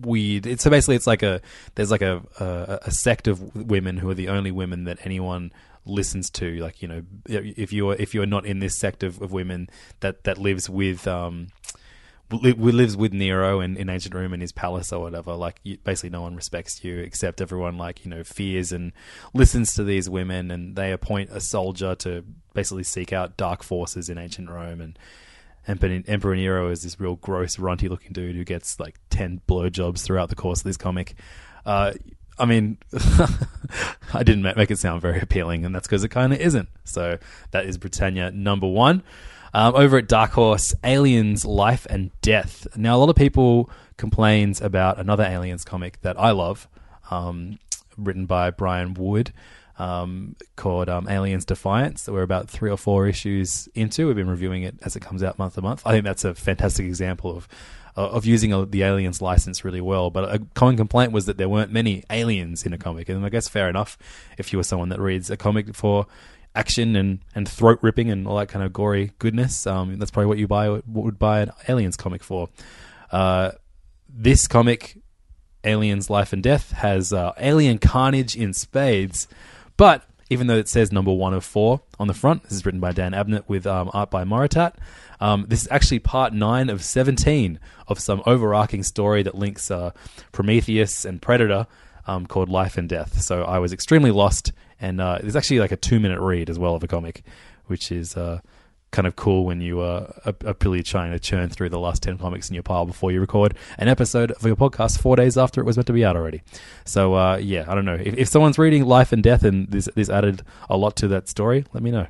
weird. 0.00 0.46
It's 0.46 0.64
so 0.64 0.70
basically 0.70 0.96
it's 0.96 1.06
like 1.06 1.22
a 1.22 1.40
there's 1.74 1.90
like 1.90 2.02
a, 2.02 2.22
a, 2.40 2.78
a 2.86 2.90
sect 2.90 3.28
of 3.28 3.54
women 3.54 3.98
who 3.98 4.08
are 4.08 4.14
the 4.14 4.28
only 4.28 4.50
women 4.50 4.84
that 4.84 4.98
anyone 5.04 5.52
listens 5.84 6.30
to. 6.30 6.56
Like 6.56 6.82
you 6.82 6.88
know 6.88 7.02
if 7.26 7.72
you're 7.72 7.94
if 7.94 8.14
you're 8.14 8.26
not 8.26 8.46
in 8.46 8.60
this 8.60 8.78
sect 8.78 9.02
of, 9.02 9.20
of 9.20 9.32
women 9.32 9.68
that 10.00 10.24
that 10.24 10.38
lives 10.38 10.68
with 10.68 11.06
um 11.06 11.48
li- 12.32 12.52
lives 12.52 12.96
with 12.96 13.12
Nero 13.12 13.60
in, 13.60 13.76
in 13.76 13.88
ancient 13.88 14.14
Rome 14.14 14.34
in 14.34 14.40
his 14.40 14.52
palace 14.52 14.92
or 14.92 15.00
whatever. 15.00 15.34
Like 15.34 15.60
you, 15.62 15.78
basically, 15.78 16.10
no 16.10 16.22
one 16.22 16.36
respects 16.36 16.82
you 16.84 16.98
except 16.98 17.40
everyone 17.40 17.78
like 17.78 18.04
you 18.04 18.10
know 18.10 18.24
fears 18.24 18.72
and 18.72 18.92
listens 19.34 19.74
to 19.74 19.84
these 19.84 20.08
women, 20.08 20.50
and 20.50 20.76
they 20.76 20.92
appoint 20.92 21.30
a 21.30 21.40
soldier 21.40 21.94
to 21.96 22.24
basically 22.54 22.84
seek 22.84 23.12
out 23.12 23.36
dark 23.36 23.62
forces 23.62 24.08
in 24.08 24.18
ancient 24.18 24.50
Rome 24.50 24.80
and. 24.80 24.98
Emperor 25.64 26.34
Nero 26.34 26.72
is 26.72 26.82
this 26.82 26.98
real 26.98 27.14
gross, 27.14 27.56
runty 27.56 27.88
looking 27.88 28.12
dude 28.12 28.34
who 28.34 28.42
gets 28.42 28.80
like 28.80 28.98
10 29.10 29.42
blowjobs 29.46 30.02
throughout 30.02 30.28
the 30.28 30.34
course 30.34 30.58
of 30.58 30.64
this 30.64 30.76
comic. 30.76 31.14
Uh, 31.64 31.92
I 32.42 32.44
mean, 32.44 32.76
I 34.12 34.24
didn't 34.24 34.42
make 34.42 34.70
it 34.72 34.78
sound 34.78 35.00
very 35.00 35.20
appealing, 35.20 35.64
and 35.64 35.72
that's 35.72 35.86
because 35.86 36.02
it 36.02 36.08
kind 36.08 36.32
of 36.32 36.40
isn't. 36.40 36.68
So 36.82 37.18
that 37.52 37.66
is 37.66 37.78
Britannia 37.78 38.32
number 38.32 38.66
one. 38.66 39.04
Um, 39.54 39.76
over 39.76 39.98
at 39.98 40.08
Dark 40.08 40.32
Horse, 40.32 40.74
Aliens: 40.82 41.44
Life 41.44 41.86
and 41.88 42.10
Death. 42.20 42.66
Now, 42.76 42.96
a 42.96 42.98
lot 42.98 43.10
of 43.10 43.16
people 43.16 43.70
complains 43.96 44.60
about 44.60 44.98
another 44.98 45.22
Aliens 45.22 45.64
comic 45.64 46.00
that 46.00 46.18
I 46.18 46.32
love, 46.32 46.66
um, 47.10 47.60
written 47.96 48.26
by 48.26 48.50
Brian 48.50 48.94
Wood. 48.94 49.32
um, 49.78 50.36
called 50.56 50.88
um, 50.88 51.08
Aliens 51.08 51.44
Defiance 51.44 52.04
that 52.04 52.12
we're 52.12 52.22
about 52.22 52.48
three 52.48 52.70
or 52.70 52.76
four 52.76 53.06
issues 53.06 53.68
into. 53.74 54.06
We've 54.06 54.16
been 54.16 54.28
reviewing 54.30 54.62
it 54.62 54.76
as 54.82 54.96
it 54.96 55.00
comes 55.00 55.22
out 55.22 55.38
month 55.38 55.54
to 55.54 55.62
month. 55.62 55.82
I 55.86 55.92
think 55.92 56.04
that's 56.04 56.24
a 56.24 56.34
fantastic 56.34 56.86
example 56.86 57.34
of 57.36 57.48
uh, 57.96 58.08
of 58.08 58.24
using 58.24 58.52
a, 58.52 58.64
the 58.66 58.82
Aliens 58.82 59.20
license 59.20 59.64
really 59.64 59.80
well. 59.80 60.10
But 60.10 60.34
a 60.34 60.38
common 60.54 60.76
complaint 60.76 61.12
was 61.12 61.26
that 61.26 61.36
there 61.36 61.48
weren't 61.48 61.72
many 61.72 62.04
aliens 62.10 62.64
in 62.64 62.72
a 62.72 62.78
comic, 62.78 63.08
and 63.08 63.24
I 63.24 63.28
guess 63.28 63.48
fair 63.48 63.68
enough 63.68 63.98
if 64.38 64.52
you 64.52 64.58
were 64.58 64.64
someone 64.64 64.88
that 64.90 65.00
reads 65.00 65.30
a 65.30 65.36
comic 65.36 65.74
for 65.74 66.06
action 66.54 66.96
and, 66.96 67.20
and 67.34 67.48
throat 67.48 67.78
ripping 67.82 68.10
and 68.10 68.26
all 68.26 68.36
that 68.36 68.48
kind 68.48 68.64
of 68.64 68.72
gory 68.72 69.12
goodness. 69.18 69.66
Um, 69.66 69.98
that's 69.98 70.10
probably 70.10 70.26
what 70.26 70.38
you 70.38 70.46
buy 70.46 70.68
what 70.68 70.84
would 71.04 71.18
buy 71.18 71.40
an 71.40 71.50
Aliens 71.68 71.96
comic 71.96 72.22
for. 72.22 72.48
Uh, 73.10 73.52
this 74.08 74.46
comic, 74.46 74.98
Aliens 75.64 76.10
Life 76.10 76.32
and 76.32 76.42
Death, 76.42 76.72
has 76.72 77.12
uh, 77.12 77.32
alien 77.38 77.78
carnage 77.78 78.36
in 78.36 78.52
spades, 78.52 79.28
but 79.76 80.04
even 80.32 80.46
though 80.46 80.56
it 80.56 80.68
says 80.68 80.90
number 80.90 81.12
one 81.12 81.34
of 81.34 81.44
four 81.44 81.82
on 81.98 82.06
the 82.06 82.14
front, 82.14 82.44
this 82.44 82.52
is 82.52 82.64
written 82.64 82.80
by 82.80 82.92
Dan 82.92 83.12
Abnett 83.12 83.44
with 83.48 83.66
um, 83.66 83.90
art 83.92 84.10
by 84.10 84.24
Moritat. 84.24 84.74
Um, 85.20 85.44
this 85.46 85.60
is 85.62 85.68
actually 85.70 85.98
part 85.98 86.32
nine 86.32 86.70
of 86.70 86.82
17 86.82 87.60
of 87.86 88.00
some 88.00 88.22
overarching 88.24 88.82
story 88.82 89.22
that 89.22 89.34
links 89.34 89.70
uh, 89.70 89.90
Prometheus 90.32 91.04
and 91.04 91.20
Predator 91.20 91.66
um, 92.06 92.26
called 92.26 92.48
Life 92.48 92.78
and 92.78 92.88
Death. 92.88 93.20
So 93.20 93.42
I 93.44 93.58
was 93.58 93.74
extremely 93.74 94.10
lost, 94.10 94.52
and 94.80 95.02
uh, 95.02 95.18
it's 95.22 95.36
actually 95.36 95.60
like 95.60 95.70
a 95.70 95.76
two 95.76 96.00
minute 96.00 96.18
read 96.18 96.48
as 96.48 96.58
well 96.58 96.74
of 96.74 96.82
a 96.82 96.88
comic, 96.88 97.22
which 97.66 97.92
is 97.92 98.16
uh, 98.16 98.40
kind 98.92 99.06
of 99.06 99.16
cool 99.16 99.44
when 99.44 99.60
you 99.60 99.80
are, 99.80 100.12
are 100.24 100.54
really 100.62 100.82
trying 100.82 101.10
to 101.10 101.18
churn 101.18 101.48
through 101.48 101.70
the 101.70 101.78
last 101.78 102.02
10 102.02 102.18
comics 102.18 102.48
in 102.48 102.54
your 102.54 102.62
pile 102.62 102.84
before 102.84 103.10
you 103.10 103.20
record 103.20 103.56
an 103.78 103.88
episode 103.88 104.30
of 104.30 104.44
your 104.44 104.54
podcast 104.54 105.00
four 105.00 105.16
days 105.16 105.36
after 105.36 105.60
it 105.60 105.64
was 105.64 105.76
meant 105.76 105.86
to 105.86 105.92
be 105.92 106.04
out 106.04 106.14
already. 106.14 106.42
So, 106.84 107.14
uh, 107.14 107.38
yeah, 107.38 107.64
I 107.66 107.74
don't 107.74 107.86
know. 107.86 107.94
If, 107.94 108.14
if 108.16 108.28
someone's 108.28 108.58
reading 108.58 108.84
Life 108.84 109.12
and 109.12 109.22
Death 109.22 109.42
and 109.42 109.68
this, 109.68 109.88
this 109.96 110.10
added 110.10 110.42
a 110.68 110.76
lot 110.76 110.94
to 110.96 111.08
that 111.08 111.26
story, 111.28 111.64
let 111.72 111.82
me 111.82 111.90
know. 111.90 112.06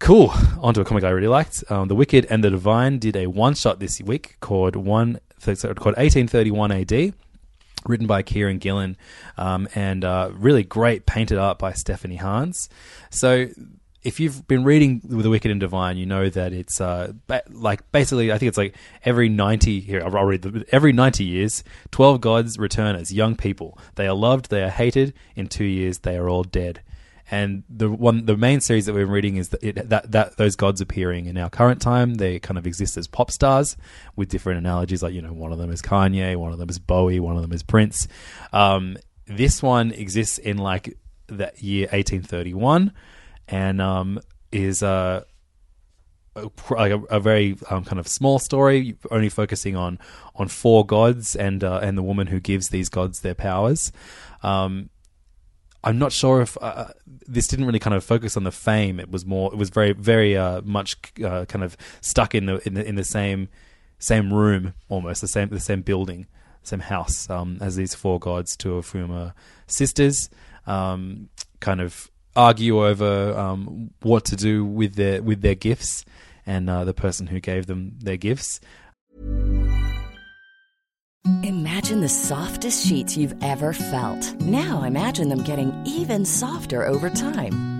Cool. 0.00 0.32
On 0.60 0.72
to 0.72 0.80
a 0.80 0.84
comic 0.84 1.04
I 1.04 1.10
really 1.10 1.28
liked. 1.28 1.62
Um, 1.70 1.88
the 1.88 1.94
Wicked 1.94 2.26
and 2.30 2.42
the 2.42 2.50
Divine 2.50 2.98
did 2.98 3.14
a 3.14 3.26
one 3.26 3.54
shot 3.54 3.80
this 3.80 4.00
week 4.00 4.38
called 4.40 4.74
one 4.74 5.20
called 5.44 5.96
1831 5.96 6.72
AD, 6.72 7.14
written 7.86 8.06
by 8.06 8.22
Kieron 8.22 8.58
Gillen, 8.58 8.96
um, 9.36 9.68
and 9.74 10.04
uh, 10.04 10.30
really 10.32 10.62
great 10.62 11.04
painted 11.04 11.36
art 11.36 11.58
by 11.58 11.72
Stephanie 11.74 12.16
Hans. 12.16 12.70
So. 13.10 13.48
If 14.02 14.18
you've 14.18 14.48
been 14.48 14.64
reading 14.64 15.00
The 15.04 15.28
Wicked 15.28 15.50
and 15.50 15.60
Divine, 15.60 15.98
you 15.98 16.06
know 16.06 16.30
that 16.30 16.52
it's 16.52 16.80
uh, 16.80 17.12
ba- 17.26 17.42
like 17.50 17.90
basically, 17.92 18.32
I 18.32 18.38
think 18.38 18.48
it's 18.48 18.58
like 18.58 18.74
every 19.04 19.28
90, 19.28 19.80
here, 19.80 20.02
I'll 20.02 20.24
read 20.24 20.42
the, 20.42 20.64
every 20.72 20.92
90 20.92 21.24
years, 21.24 21.62
12 21.90 22.20
gods 22.20 22.58
return 22.58 22.96
as 22.96 23.12
young 23.12 23.36
people. 23.36 23.78
They 23.96 24.06
are 24.06 24.14
loved, 24.14 24.48
they 24.48 24.62
are 24.62 24.70
hated. 24.70 25.12
In 25.36 25.48
two 25.48 25.64
years, 25.64 25.98
they 25.98 26.16
are 26.16 26.28
all 26.28 26.44
dead 26.44 26.80
and 27.30 27.62
the 27.68 27.90
one 27.90 28.26
the 28.26 28.36
main 28.36 28.60
series 28.60 28.86
that 28.86 28.94
we're 28.94 29.06
reading 29.06 29.36
is 29.36 29.50
that, 29.50 29.62
it, 29.62 29.88
that 29.88 30.10
that 30.10 30.36
those 30.36 30.56
gods 30.56 30.80
appearing 30.80 31.26
in 31.26 31.36
our 31.36 31.48
current 31.48 31.80
time 31.80 32.14
they 32.14 32.38
kind 32.38 32.58
of 32.58 32.66
exist 32.66 32.96
as 32.96 33.06
pop 33.06 33.30
stars 33.30 33.76
with 34.16 34.28
different 34.28 34.58
analogies 34.58 35.02
like 35.02 35.14
you 35.14 35.22
know 35.22 35.32
one 35.32 35.52
of 35.52 35.58
them 35.58 35.70
is 35.70 35.80
Kanye 35.80 36.36
one 36.36 36.52
of 36.52 36.58
them 36.58 36.68
is 36.68 36.78
Bowie 36.78 37.20
one 37.20 37.36
of 37.36 37.42
them 37.42 37.52
is 37.52 37.62
Prince 37.62 38.08
um, 38.52 38.96
this 39.26 39.62
one 39.62 39.92
exists 39.92 40.38
in 40.38 40.58
like 40.58 40.96
that 41.28 41.62
year 41.62 41.82
1831 41.92 42.92
and 43.50 43.80
um, 43.80 44.20
is 44.52 44.82
uh, 44.82 45.24
a, 46.36 46.48
a, 46.70 46.98
a 47.04 47.20
very 47.20 47.56
um, 47.68 47.84
kind 47.84 47.98
of 47.98 48.08
small 48.08 48.38
story, 48.38 48.96
only 49.10 49.28
focusing 49.28 49.76
on 49.76 49.98
on 50.36 50.48
four 50.48 50.86
gods 50.86 51.36
and 51.36 51.62
uh, 51.64 51.80
and 51.82 51.98
the 51.98 52.02
woman 52.02 52.28
who 52.28 52.40
gives 52.40 52.68
these 52.68 52.88
gods 52.88 53.20
their 53.20 53.34
powers. 53.34 53.92
Um, 54.42 54.90
I'm 55.82 55.98
not 55.98 56.12
sure 56.12 56.42
if 56.42 56.58
uh, 56.60 56.88
this 57.06 57.48
didn't 57.48 57.64
really 57.64 57.78
kind 57.78 57.96
of 57.96 58.04
focus 58.04 58.36
on 58.36 58.44
the 58.44 58.52
fame. 58.52 59.00
It 59.00 59.10
was 59.10 59.24
more. 59.24 59.52
It 59.52 59.56
was 59.56 59.70
very, 59.70 59.92
very 59.92 60.36
uh, 60.36 60.60
much 60.62 60.96
uh, 61.24 61.46
kind 61.46 61.64
of 61.64 61.76
stuck 62.00 62.34
in 62.34 62.46
the, 62.46 62.66
in 62.66 62.74
the 62.74 62.86
in 62.86 62.94
the 62.96 63.04
same 63.04 63.48
same 63.98 64.32
room, 64.32 64.74
almost 64.88 65.20
the 65.20 65.28
same 65.28 65.48
the 65.48 65.60
same 65.60 65.80
building, 65.82 66.26
same 66.62 66.80
house 66.80 67.28
um, 67.30 67.58
as 67.60 67.76
these 67.76 67.94
four 67.94 68.18
gods, 68.18 68.56
two 68.56 68.76
of 68.76 68.90
whom 68.90 69.10
are 69.10 69.34
sisters. 69.66 70.28
Um, 70.66 71.30
kind 71.60 71.80
of 71.80 72.09
argue 72.36 72.84
over 72.84 73.36
um, 73.36 73.90
what 74.02 74.24
to 74.26 74.36
do 74.36 74.64
with 74.64 74.94
their 74.94 75.22
with 75.22 75.42
their 75.42 75.54
gifts, 75.54 76.04
and 76.46 76.68
uh, 76.70 76.84
the 76.84 76.94
person 76.94 77.26
who 77.26 77.40
gave 77.40 77.66
them 77.66 77.92
their 77.98 78.16
gifts. 78.16 78.60
Imagine 81.42 82.00
the 82.00 82.08
softest 82.08 82.86
sheets 82.86 83.16
you've 83.16 83.34
ever 83.42 83.74
felt. 83.74 84.34
Now 84.40 84.84
imagine 84.84 85.28
them 85.28 85.42
getting 85.42 85.72
even 85.84 86.24
softer 86.24 86.86
over 86.86 87.10
time. 87.10 87.79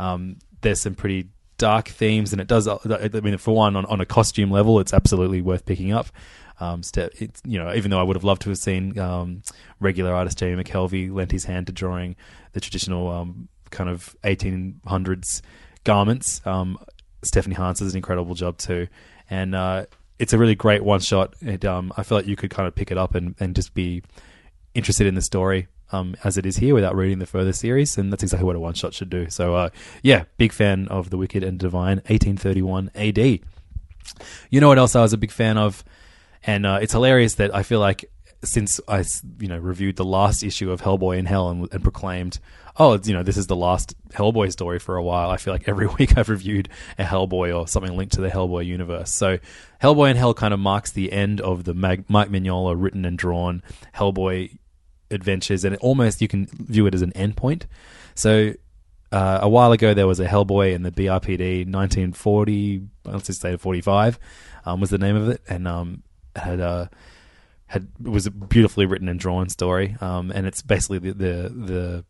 Um, 0.00 0.38
there's 0.62 0.80
some 0.80 0.94
pretty 0.94 1.28
dark 1.58 1.88
themes, 1.88 2.32
and 2.32 2.40
it 2.40 2.48
does. 2.48 2.66
I 2.66 3.08
mean, 3.22 3.36
for 3.36 3.54
one, 3.54 3.76
on, 3.76 3.84
on 3.86 4.00
a 4.00 4.06
costume 4.06 4.50
level, 4.50 4.80
it's 4.80 4.94
absolutely 4.94 5.42
worth 5.42 5.66
picking 5.66 5.92
up. 5.92 6.08
Um, 6.58 6.82
step, 6.82 7.12
it's 7.18 7.40
you 7.44 7.58
know, 7.58 7.72
even 7.74 7.90
though 7.90 8.00
I 8.00 8.02
would 8.02 8.16
have 8.16 8.24
loved 8.24 8.42
to 8.42 8.50
have 8.50 8.58
seen 8.58 8.98
um, 8.98 9.42
regular 9.78 10.12
artist 10.12 10.38
Jamie 10.38 10.62
McKelvie 10.62 11.12
lent 11.12 11.32
his 11.32 11.44
hand 11.44 11.66
to 11.68 11.72
drawing 11.72 12.16
the 12.52 12.60
traditional 12.60 13.08
um, 13.08 13.48
kind 13.70 13.88
of 13.88 14.14
1800s 14.24 15.40
garments. 15.84 16.42
Um, 16.44 16.78
Stephanie 17.22 17.54
Hans 17.54 17.78
does 17.78 17.92
an 17.92 17.98
incredible 17.98 18.34
job 18.34 18.58
too, 18.58 18.88
and 19.28 19.54
uh, 19.54 19.86
it's 20.18 20.32
a 20.32 20.38
really 20.38 20.54
great 20.54 20.82
one 20.82 21.00
shot. 21.00 21.34
And 21.40 21.64
um, 21.64 21.92
I 21.96 22.02
feel 22.02 22.18
like 22.18 22.26
you 22.26 22.36
could 22.36 22.50
kind 22.50 22.66
of 22.66 22.74
pick 22.74 22.90
it 22.90 22.98
up 22.98 23.14
and, 23.14 23.34
and 23.40 23.54
just 23.54 23.72
be 23.74 24.02
interested 24.74 25.06
in 25.06 25.14
the 25.14 25.22
story 25.22 25.66
um, 25.92 26.16
as 26.24 26.36
it 26.38 26.46
is 26.46 26.56
here 26.56 26.74
without 26.74 26.96
reading 26.96 27.18
the 27.18 27.26
further 27.26 27.52
series, 27.52 27.98
and 27.98 28.12
that's 28.12 28.22
exactly 28.22 28.46
what 28.46 28.56
a 28.56 28.60
one 28.60 28.74
shot 28.74 28.94
should 28.94 29.10
do. 29.10 29.28
So, 29.30 29.54
uh, 29.54 29.70
yeah, 30.02 30.24
big 30.36 30.52
fan 30.52 30.88
of 30.88 31.10
The 31.10 31.18
Wicked 31.18 31.42
and 31.42 31.58
Divine, 31.58 31.98
1831 32.08 32.90
AD. 32.94 33.18
You 34.50 34.60
know 34.60 34.68
what 34.68 34.78
else 34.78 34.96
I 34.96 35.02
was 35.02 35.12
a 35.12 35.18
big 35.18 35.30
fan 35.30 35.58
of? 35.58 35.84
And 36.44 36.64
uh, 36.64 36.78
it's 36.80 36.92
hilarious 36.92 37.34
that 37.34 37.54
I 37.54 37.62
feel 37.62 37.80
like 37.80 38.10
since 38.42 38.80
I, 38.88 39.04
you 39.38 39.48
know, 39.48 39.58
reviewed 39.58 39.96
the 39.96 40.04
last 40.04 40.42
issue 40.42 40.70
of 40.70 40.80
Hellboy 40.80 41.18
in 41.18 41.26
Hell 41.26 41.50
and, 41.50 41.68
and 41.72 41.82
proclaimed, 41.82 42.38
oh, 42.78 42.98
you 43.04 43.12
know, 43.12 43.22
this 43.22 43.36
is 43.36 43.46
the 43.46 43.56
last 43.56 43.94
Hellboy 44.10 44.50
story 44.50 44.78
for 44.78 44.96
a 44.96 45.02
while. 45.02 45.30
I 45.30 45.36
feel 45.36 45.52
like 45.52 45.68
every 45.68 45.86
week 45.98 46.16
I've 46.16 46.28
reviewed 46.28 46.68
a 46.98 47.04
Hellboy 47.04 47.56
or 47.56 47.68
something 47.68 47.96
linked 47.96 48.14
to 48.14 48.22
the 48.22 48.30
Hellboy 48.30 48.64
universe. 48.64 49.12
So 49.12 49.38
Hellboy 49.82 50.12
in 50.12 50.16
Hell 50.16 50.34
kind 50.34 50.54
of 50.54 50.60
marks 50.60 50.90
the 50.90 51.12
end 51.12 51.40
of 51.40 51.64
the 51.64 51.74
Mag- 51.74 52.08
Mike 52.08 52.30
Mignola 52.30 52.74
written 52.80 53.04
and 53.04 53.18
drawn 53.18 53.62
Hellboy 53.94 54.58
adventures, 55.10 55.64
and 55.64 55.76
almost 55.76 56.20
you 56.20 56.28
can 56.28 56.46
view 56.46 56.86
it 56.86 56.94
as 56.94 57.02
an 57.02 57.12
endpoint. 57.12 57.64
So 58.14 58.54
uh, 59.12 59.40
a 59.42 59.48
while 59.48 59.72
ago, 59.72 59.94
there 59.94 60.06
was 60.06 60.20
a 60.20 60.26
Hellboy 60.26 60.72
in 60.72 60.82
the 60.82 60.90
BPRD 60.90 61.66
1940, 61.66 62.82
let's 63.04 63.26
just 63.26 63.40
say 63.40 63.56
45, 63.56 64.18
um, 64.64 64.80
was 64.80 64.90
the 64.90 64.98
name 64.98 65.16
of 65.16 65.28
it, 65.28 65.42
and 65.48 65.66
um, 65.66 66.02
had 66.36 66.60
uh, 66.60 66.86
had 67.66 67.88
it 68.04 68.08
was 68.08 68.26
a 68.26 68.30
beautifully 68.30 68.86
written 68.86 69.08
and 69.08 69.18
drawn 69.18 69.48
story, 69.48 69.96
um, 70.00 70.30
and 70.30 70.46
it's 70.46 70.62
basically 70.62 70.98
the 70.98 71.12
the, 71.12 71.48
the 71.48 72.04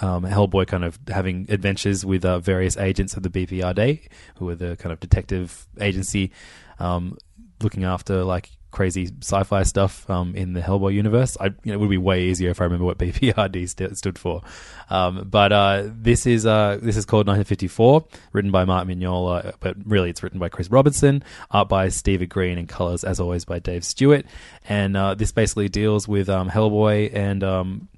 um, 0.00 0.24
Hellboy 0.24 0.66
kind 0.66 0.84
of 0.84 0.98
having 1.08 1.46
adventures 1.48 2.04
with 2.04 2.24
uh, 2.24 2.38
various 2.40 2.76
agents 2.76 3.16
of 3.16 3.22
the 3.22 3.30
BPRD, 3.30 4.08
who 4.36 4.48
are 4.48 4.54
the 4.54 4.76
kind 4.76 4.92
of 4.92 5.00
detective 5.00 5.66
agency 5.80 6.32
um, 6.78 7.16
looking 7.62 7.84
after 7.84 8.24
like 8.24 8.50
crazy 8.72 9.10
sci-fi 9.20 9.62
stuff 9.62 10.08
um, 10.10 10.34
in 10.34 10.54
the 10.54 10.60
Hellboy 10.60 10.92
universe. 10.94 11.36
I, 11.40 11.46
you 11.46 11.54
know, 11.66 11.74
it 11.74 11.76
would 11.80 11.90
be 11.90 11.98
way 11.98 12.24
easier 12.24 12.50
if 12.50 12.60
I 12.60 12.64
remember 12.64 12.84
what 12.84 12.98
BPRD 12.98 13.68
st- 13.68 13.96
stood 13.96 14.18
for. 14.18 14.42
Um, 14.90 15.28
but 15.30 15.52
uh, 15.52 15.84
this 15.86 16.26
is 16.26 16.44
uh, 16.44 16.78
this 16.82 16.96
is 16.96 17.04
called 17.04 17.28
1954, 17.28 18.04
written 18.32 18.50
by 18.50 18.64
Mark 18.64 18.88
Mignola, 18.88 19.54
but 19.60 19.76
really 19.84 20.10
it's 20.10 20.22
written 20.22 20.40
by 20.40 20.48
Chris 20.48 20.70
Roberson, 20.70 21.22
art 21.50 21.68
by 21.68 21.88
Steve 21.88 22.28
Green, 22.28 22.58
and 22.58 22.68
colors 22.68 23.04
as 23.04 23.20
always 23.20 23.44
by 23.44 23.60
Dave 23.60 23.84
Stewart. 23.84 24.26
And 24.68 24.96
uh, 24.96 25.14
this 25.14 25.30
basically 25.30 25.68
deals 25.68 26.08
with 26.08 26.28
um, 26.28 26.50
Hellboy 26.50 27.14
and 27.14 27.44
um, 27.44 27.88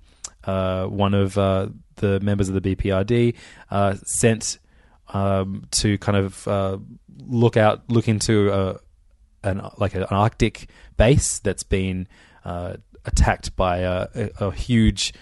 uh, 0.45 0.87
one 0.87 1.15
of 1.15 1.39
uh, 1.39 1.69
the 1.97 2.21
members 2.21 2.49
of 2.49 2.61
the 2.61 2.77
BPRD 2.77 3.35
uh, 3.71 3.95
sent 4.05 4.59
um, 5.09 5.67
to 5.71 5.97
kind 5.99 6.19
of 6.19 6.83
look 7.27 7.57
out, 7.57 7.89
look 7.89 8.09
into 8.09 8.79
an 9.45 9.63
like 9.79 9.95
an 9.95 10.05
Arctic 10.05 10.69
base 10.97 11.39
that's 11.39 11.63
been 11.63 12.09
uh, 12.45 12.75
attacked 13.05 13.55
by 13.57 13.79
a, 13.79 14.09
a, 14.15 14.31
a 14.47 14.53
huge. 14.53 15.15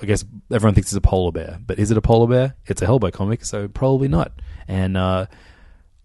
I 0.00 0.06
guess 0.06 0.24
everyone 0.52 0.74
thinks 0.74 0.90
it's 0.90 0.96
a 0.96 1.00
polar 1.00 1.32
bear, 1.32 1.58
but 1.66 1.78
is 1.78 1.90
it 1.90 1.96
a 1.96 2.00
polar 2.00 2.28
bear? 2.28 2.54
It's 2.66 2.82
a 2.82 2.86
Hellboy 2.86 3.12
comic, 3.12 3.44
so 3.44 3.66
probably 3.66 4.06
not. 4.06 4.32
And 4.68 4.96
uh, 4.96 5.26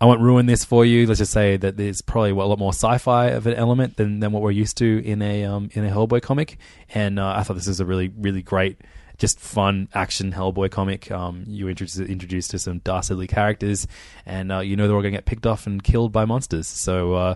I 0.01 0.05
won't 0.05 0.19
ruin 0.19 0.47
this 0.47 0.65
for 0.65 0.84
you. 0.84 1.05
Let's 1.05 1.19
just 1.19 1.32
say 1.32 1.57
that 1.57 1.78
there's 1.78 2.01
probably 2.01 2.32
a 2.32 2.36
lot 2.36 2.59
more 2.59 2.74
sci-fi 2.74 3.28
of 3.28 3.47
an 3.47 3.53
element 3.53 3.97
than, 3.97 4.19
than 4.19 4.32
what 4.32 4.41
we're 4.41 4.51
used 4.51 4.78
to 4.78 5.01
in 5.05 5.21
a 5.21 5.45
um, 5.45 5.69
in 5.74 5.86
a 5.86 5.89
Hellboy 5.89 6.21
comic. 6.21 6.57
And 6.93 7.19
uh, 7.19 7.36
I 7.38 7.43
thought 7.43 7.53
this 7.53 7.67
is 7.67 7.80
a 7.80 7.86
really 7.86 8.11
really 8.17 8.41
great, 8.41 8.82
just 9.24 9.39
fun 9.39 9.88
action 9.93 10.34
Hellboy 10.34 10.69
comic. 10.69 11.09
Um, 11.09 11.45
you 11.47 11.69
introduced 11.69 11.97
introduced 11.97 12.51
to 12.51 12.59
some 12.59 12.80
dastardly 12.80 13.26
characters, 13.26 13.88
and 14.26 14.51
uh, 14.51 14.59
you 14.59 14.76
know 14.76 14.86
they're 14.86 14.97
all 14.97 15.01
going 15.01 15.13
to 15.13 15.17
get 15.17 15.24
picked 15.24 15.45
off 15.45 15.65
and 15.65 15.82
killed 15.82 16.11
by 16.11 16.26
monsters. 16.26 16.67
So. 16.67 17.13
Uh, 17.13 17.36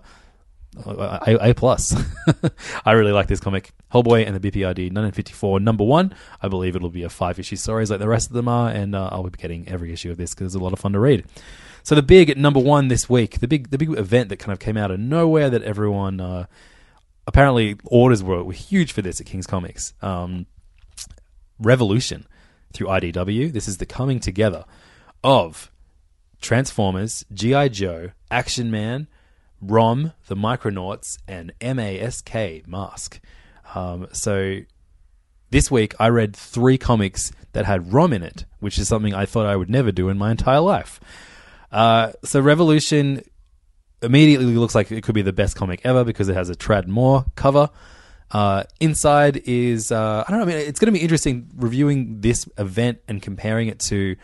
a, 0.86 1.50
a 1.50 1.54
plus. 1.56 1.96
I 2.86 2.92
really 2.92 3.14
like 3.14 3.28
this 3.28 3.40
comic. 3.40 3.72
Hellboy 3.92 4.28
and 4.28 4.36
the 4.36 4.40
BPRD 4.40 4.92
1954 4.92 5.60
number 5.60 5.84
one. 5.84 6.14
I 6.40 6.50
believe 6.50 6.76
it'll 6.76 6.92
be 6.92 7.02
a 7.02 7.10
five 7.10 7.40
issue 7.40 7.56
series 7.56 7.90
like 7.90 8.00
the 8.00 8.08
rest 8.08 8.30
of 8.30 8.34
them 8.34 8.48
are, 8.48 8.70
and 8.70 8.94
uh, 8.94 9.10
I'll 9.12 9.24
be 9.24 9.32
getting 9.32 9.68
every 9.68 9.92
issue 9.92 10.12
of 10.12 10.18
this 10.18 10.36
because 10.36 10.48
it's 10.48 10.56
a 10.56 10.64
lot 10.64 10.74
of 10.74 10.80
fun 10.80 10.94
to 10.94 11.00
read. 11.00 11.26
So 11.82 11.96
the 11.96 12.04
big 12.04 12.30
at 12.30 12.38
number 12.38 12.60
one 12.60 12.90
this 12.90 13.10
week, 13.10 13.40
the 13.40 13.48
big 13.48 13.72
the 13.72 13.80
big 13.80 13.98
event 13.98 14.30
that 14.30 14.38
kind 14.38 14.54
of 14.54 14.60
came 14.60 14.78
out 14.78 14.92
of 14.92 15.00
nowhere 15.00 15.50
that 15.50 15.64
everyone 15.64 16.20
uh, 16.20 16.46
apparently 17.26 17.78
orders 17.86 18.22
were, 18.22 18.44
were 18.44 18.54
huge 18.54 18.92
for 18.92 19.02
this 19.02 19.20
at 19.20 19.26
King's 19.26 19.48
Comics. 19.48 19.94
Um, 20.04 20.46
Revolution 21.60 22.28
through 22.74 22.88
IDW. 22.88 23.52
This 23.52 23.68
is 23.68 23.78
the 23.78 23.86
coming 23.86 24.20
together 24.20 24.66
of 25.24 25.72
Transformers, 26.42 27.26
GI 27.34 27.70
Joe, 27.70 28.12
Action 28.30 28.70
Man, 28.70 29.08
ROM, 29.62 30.14
the 30.28 30.36
Micronauts, 30.36 31.18
and 31.28 31.54
MASK 31.62 32.68
Mask. 32.68 33.20
Um, 33.74 34.08
so 34.12 34.60
this 35.50 35.72
week 35.72 35.96
I 36.00 36.10
read 36.10 36.36
three 36.36 36.78
comics 36.78 37.32
that 37.54 37.66
had 37.66 37.92
ROM 37.92 38.14
in 38.14 38.24
it, 38.24 38.46
which 38.60 38.78
is 38.78 38.88
something 38.88 39.14
I 39.14 39.26
thought 39.26 39.46
I 39.46 39.56
would 39.56 39.70
never 39.70 39.92
do 39.92 40.10
in 40.10 40.18
my 40.18 40.32
entire 40.32 40.60
life. 40.60 41.00
Uh, 41.72 42.12
so 42.24 42.40
Revolution 42.40 43.24
immediately 44.02 44.46
looks 44.56 44.76
like 44.76 44.92
it 44.92 45.04
could 45.04 45.16
be 45.16 45.22
the 45.22 45.34
best 45.34 45.56
comic 45.56 45.82
ever 45.84 46.04
because 46.04 46.30
it 46.30 46.36
has 46.36 46.50
a 46.50 46.56
Tradd 46.56 46.88
Moore 46.88 47.26
cover. 47.36 47.70
Uh, 48.32 48.64
inside 48.80 49.42
is 49.46 49.92
uh, 49.92 50.24
I 50.28 50.32
don't 50.32 50.40
know. 50.40 50.46
I 50.46 50.48
mean, 50.48 50.58
it's 50.58 50.80
going 50.80 50.94
to 50.94 50.98
be 50.98 51.04
interesting 51.04 51.50
reviewing 51.56 52.22
this 52.22 52.48
event 52.58 53.00
and 53.08 53.22
comparing 53.22 53.70
it 53.70 53.80
to 53.80 54.16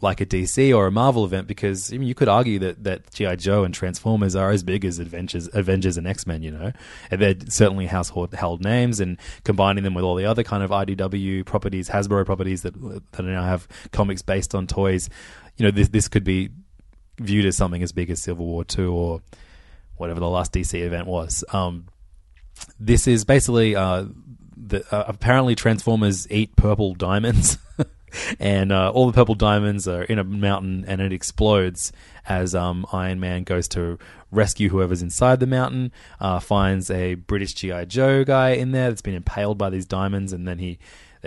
like 0.00 0.20
a 0.20 0.26
DC 0.26 0.76
or 0.76 0.86
a 0.86 0.90
Marvel 0.90 1.24
event 1.24 1.48
because 1.48 1.92
I 1.92 1.96
mean, 1.96 2.06
you 2.06 2.14
could 2.14 2.28
argue 2.28 2.58
that 2.60 2.84
that 2.84 3.10
GI 3.12 3.36
Joe 3.36 3.64
and 3.64 3.72
Transformers 3.72 4.36
are 4.36 4.50
as 4.50 4.62
big 4.62 4.84
as 4.84 4.98
Avengers, 4.98 5.48
Avengers 5.54 5.96
and 5.96 6.06
X 6.06 6.26
Men. 6.26 6.42
You 6.42 6.52
know, 6.52 6.72
and 7.10 7.20
they're 7.20 7.34
certainly 7.48 7.86
household 7.86 8.34
held 8.34 8.62
names, 8.62 9.00
and 9.00 9.18
combining 9.44 9.82
them 9.82 9.94
with 9.94 10.04
all 10.04 10.14
the 10.14 10.26
other 10.26 10.44
kind 10.44 10.62
of 10.62 10.70
IDW 10.70 11.46
properties, 11.46 11.88
Hasbro 11.88 12.26
properties 12.26 12.62
that 12.62 12.74
that 13.12 13.22
now 13.22 13.42
have 13.42 13.66
comics 13.90 14.22
based 14.22 14.54
on 14.54 14.66
toys. 14.66 15.08
You 15.56 15.64
know, 15.64 15.70
this 15.70 15.88
this 15.88 16.08
could 16.08 16.24
be 16.24 16.50
viewed 17.18 17.46
as 17.46 17.56
something 17.56 17.82
as 17.82 17.92
big 17.92 18.10
as 18.10 18.20
Civil 18.20 18.46
War 18.46 18.64
Two 18.64 18.92
or 18.92 19.22
whatever 19.96 20.20
the 20.20 20.28
last 20.28 20.52
DC 20.52 20.78
event 20.78 21.06
was. 21.06 21.44
Um, 21.52 21.86
this 22.78 23.06
is 23.06 23.24
basically 23.24 23.76
uh, 23.76 24.06
the, 24.56 24.84
uh, 24.94 25.04
apparently 25.08 25.54
Transformers 25.54 26.30
eat 26.30 26.56
purple 26.56 26.94
diamonds. 26.94 27.58
and 28.40 28.72
uh, 28.72 28.90
all 28.90 29.06
the 29.06 29.12
purple 29.12 29.34
diamonds 29.34 29.86
are 29.88 30.02
in 30.02 30.18
a 30.18 30.24
mountain, 30.24 30.84
and 30.86 31.00
it 31.00 31.12
explodes 31.12 31.92
as 32.26 32.54
um, 32.54 32.86
Iron 32.92 33.20
Man 33.20 33.44
goes 33.44 33.68
to 33.68 33.98
rescue 34.30 34.68
whoever's 34.68 35.02
inside 35.02 35.40
the 35.40 35.46
mountain. 35.46 35.92
Uh, 36.20 36.40
finds 36.40 36.90
a 36.90 37.14
British 37.14 37.54
GI 37.54 37.86
Joe 37.86 38.24
guy 38.24 38.50
in 38.50 38.72
there 38.72 38.88
that's 38.88 39.02
been 39.02 39.14
impaled 39.14 39.58
by 39.58 39.70
these 39.70 39.86
diamonds, 39.86 40.32
and 40.32 40.46
then 40.46 40.58
he, 40.58 40.78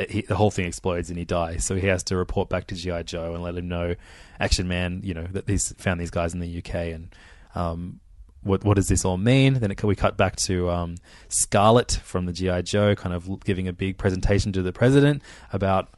he, 0.09 0.21
the 0.21 0.35
whole 0.35 0.51
thing 0.51 0.65
explodes 0.65 1.09
and 1.09 1.17
he 1.17 1.25
dies. 1.25 1.65
So 1.65 1.75
he 1.75 1.87
has 1.87 2.03
to 2.03 2.17
report 2.17 2.49
back 2.49 2.67
to 2.67 2.75
GI 2.75 3.03
Joe 3.03 3.33
and 3.33 3.43
let 3.43 3.55
him 3.55 3.67
know, 3.67 3.95
Action 4.39 4.67
Man, 4.67 5.01
you 5.03 5.13
know 5.13 5.27
that 5.31 5.47
he's 5.47 5.73
found 5.73 5.99
these 5.99 6.11
guys 6.11 6.33
in 6.33 6.39
the 6.39 6.57
UK 6.57 6.75
and. 6.93 7.15
Um, 7.55 8.01
what 8.47 8.63
what 8.63 8.75
does 8.75 8.87
this 8.87 9.05
all 9.05 9.17
mean? 9.17 9.55
Then 9.55 9.71
it, 9.71 9.83
we 9.83 9.95
cut 9.95 10.17
back 10.17 10.35
to 10.37 10.69
um, 10.69 10.95
Scarlett 11.29 11.99
from 12.03 12.25
the 12.25 12.33
GI 12.33 12.63
Joe, 12.63 12.95
kind 12.95 13.13
of 13.13 13.43
giving 13.43 13.67
a 13.67 13.73
big 13.73 13.97
presentation 13.97 14.51
to 14.53 14.61
the 14.61 14.73
president 14.73 15.21
about 15.53 15.89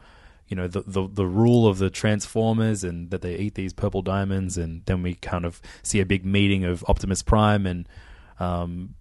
you 0.47 0.55
know 0.55 0.67
the, 0.67 0.81
the 0.81 1.07
the 1.07 1.25
rule 1.25 1.67
of 1.67 1.77
the 1.77 1.89
Transformers 1.89 2.83
and 2.83 3.11
that 3.11 3.21
they 3.21 3.35
eat 3.35 3.55
these 3.55 3.73
purple 3.73 4.01
diamonds, 4.01 4.57
and 4.57 4.83
then 4.85 5.01
we 5.03 5.15
kind 5.15 5.45
of 5.45 5.61
see 5.83 5.99
a 5.99 6.05
big 6.05 6.25
meeting 6.25 6.65
of 6.65 6.83
Optimus 6.87 7.21
Prime 7.21 7.65
and 7.65 7.87
um, 8.39 8.95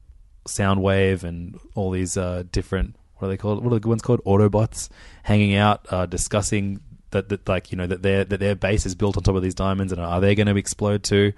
Soundwave 0.47 1.25
and 1.25 1.59
all 1.75 1.91
these 1.91 2.17
uh, 2.17 2.45
different 2.53 2.97
what 3.19 3.27
are 3.27 3.31
they 3.31 3.37
called? 3.37 3.65
What 3.65 3.73
are 3.73 3.77
the 3.77 3.81
good 3.81 3.89
ones 3.89 4.03
called? 4.03 4.23
Autobots 4.25 4.89
hanging 5.25 5.55
out, 5.55 5.87
uh, 5.91 6.07
discussing 6.07 6.81
that, 7.11 7.29
that 7.29 7.49
like 7.49 7.71
you 7.73 7.77
know 7.77 7.87
that 7.87 8.03
their 8.03 8.25
that 8.25 8.41
their 8.41 8.55
base 8.55 8.87
is 8.87 8.95
built 8.95 9.17
on 9.17 9.23
top 9.23 9.35
of 9.35 9.43
these 9.43 9.55
diamonds, 9.55 9.93
and 9.93 10.01
are 10.01 10.21
they 10.21 10.35
going 10.35 10.47
to 10.47 10.57
explode 10.57 11.03
too? 11.03 11.33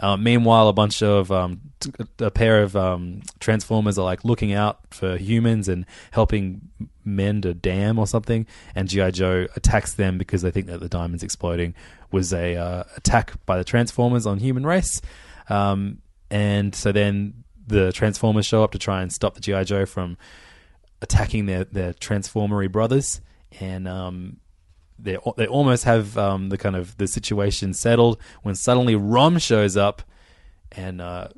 Uh, 0.00 0.16
meanwhile, 0.16 0.68
a 0.68 0.72
bunch 0.72 1.02
of 1.02 1.30
um, 1.30 1.60
t- 1.80 1.92
a 2.18 2.30
pair 2.30 2.62
of 2.62 2.76
um, 2.76 3.22
transformers 3.38 3.98
are 3.98 4.04
like 4.04 4.24
looking 4.24 4.52
out 4.52 4.80
for 4.90 5.16
humans 5.16 5.68
and 5.68 5.86
helping 6.10 6.68
mend 7.04 7.44
a 7.44 7.54
dam 7.54 7.98
or 7.98 8.06
something. 8.06 8.46
And 8.74 8.88
GI 8.88 9.12
Joe 9.12 9.46
attacks 9.56 9.94
them 9.94 10.18
because 10.18 10.42
they 10.42 10.50
think 10.50 10.66
that 10.66 10.80
the 10.80 10.88
diamonds 10.88 11.22
exploding 11.22 11.74
was 12.10 12.32
a 12.32 12.56
uh, 12.56 12.84
attack 12.96 13.34
by 13.46 13.56
the 13.56 13.64
transformers 13.64 14.26
on 14.26 14.38
human 14.38 14.66
race. 14.66 15.00
Um, 15.48 15.98
and 16.30 16.74
so 16.74 16.90
then 16.90 17.44
the 17.66 17.92
transformers 17.92 18.46
show 18.46 18.64
up 18.64 18.72
to 18.72 18.78
try 18.78 19.02
and 19.02 19.12
stop 19.12 19.34
the 19.34 19.40
GI 19.40 19.64
Joe 19.64 19.86
from 19.86 20.16
attacking 21.02 21.46
their 21.46 21.64
their 21.64 21.92
transformery 21.92 22.70
brothers. 22.70 23.20
And 23.60 23.86
um, 23.86 24.38
they 25.04 25.18
they 25.36 25.46
almost 25.46 25.84
have 25.84 26.18
um, 26.18 26.48
the 26.48 26.58
kind 26.58 26.74
of 26.74 26.96
the 26.96 27.06
situation 27.06 27.74
settled 27.74 28.18
when 28.42 28.54
suddenly 28.54 28.96
Rom 28.96 29.38
shows 29.38 29.76
up 29.76 30.02
and 30.72 31.00
uh, 31.00 31.28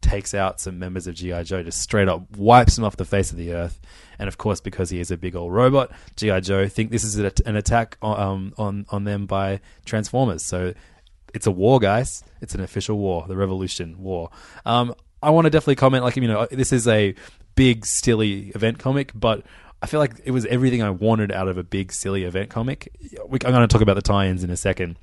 takes 0.00 0.32
out 0.32 0.60
some 0.60 0.78
members 0.78 1.06
of 1.06 1.14
GI 1.14 1.44
Joe, 1.44 1.62
just 1.62 1.82
straight 1.82 2.08
up 2.08 2.36
wipes 2.36 2.76
them 2.76 2.84
off 2.84 2.96
the 2.96 3.04
face 3.04 3.30
of 3.30 3.36
the 3.36 3.52
earth. 3.52 3.80
And 4.18 4.28
of 4.28 4.38
course, 4.38 4.60
because 4.60 4.88
he 4.88 5.00
is 5.00 5.10
a 5.10 5.16
big 5.16 5.36
old 5.36 5.52
robot, 5.52 5.90
GI 6.16 6.40
Joe 6.40 6.68
think 6.68 6.90
this 6.90 7.04
is 7.04 7.16
an 7.18 7.56
attack 7.56 7.98
um, 8.00 8.54
on 8.56 8.86
on 8.88 9.04
them 9.04 9.26
by 9.26 9.60
Transformers. 9.84 10.42
So 10.42 10.72
it's 11.34 11.46
a 11.46 11.50
war, 11.50 11.78
guys. 11.78 12.24
It's 12.40 12.54
an 12.54 12.60
official 12.60 12.98
war, 12.98 13.26
the 13.28 13.36
Revolution 13.36 13.98
War. 13.98 14.30
Um, 14.64 14.94
I 15.22 15.30
want 15.30 15.46
to 15.46 15.50
definitely 15.50 15.76
comment, 15.76 16.04
like 16.04 16.16
you 16.16 16.28
know, 16.28 16.46
this 16.50 16.72
is 16.72 16.86
a 16.88 17.14
big, 17.56 17.84
silly 17.84 18.50
event 18.54 18.78
comic, 18.78 19.10
but 19.14 19.42
I 19.82 19.86
feel 19.86 20.00
like 20.00 20.20
it 20.24 20.30
was 20.30 20.46
everything 20.46 20.82
I 20.82 20.90
wanted 20.90 21.30
out 21.30 21.48
of 21.48 21.58
a 21.58 21.62
big, 21.62 21.92
silly 21.92 22.24
event 22.24 22.50
comic. 22.50 22.88
I'm 23.22 23.38
going 23.38 23.60
to 23.60 23.66
talk 23.66 23.82
about 23.82 23.94
the 23.94 24.02
tie-ins 24.02 24.42
in 24.42 24.50
a 24.50 24.56
second, 24.56 24.96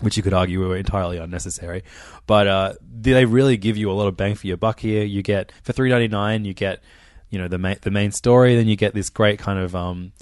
which 0.00 0.16
you 0.16 0.22
could 0.22 0.32
argue 0.32 0.66
were 0.66 0.76
entirely 0.76 1.18
unnecessary. 1.18 1.82
But 2.26 2.46
uh, 2.46 2.72
they 2.82 3.24
really 3.24 3.56
give 3.56 3.76
you 3.76 3.90
a 3.90 3.94
lot 3.94 4.08
of 4.08 4.16
bang 4.16 4.34
for 4.34 4.46
your 4.46 4.56
buck 4.56 4.80
here. 4.80 5.04
You 5.04 5.22
get 5.22 5.52
for 5.62 5.72
three 5.72 5.90
ninety 5.90 6.08
nine, 6.08 6.44
you 6.44 6.54
get 6.54 6.82
you 7.30 7.38
know 7.38 7.48
the 7.48 7.58
main 7.58 7.76
the 7.82 7.90
main 7.90 8.10
story. 8.10 8.56
Then 8.56 8.68
you 8.68 8.76
get 8.76 8.94
this 8.94 9.10
great 9.10 9.38
kind 9.38 9.58
of 9.58 9.76
um, 9.76 10.12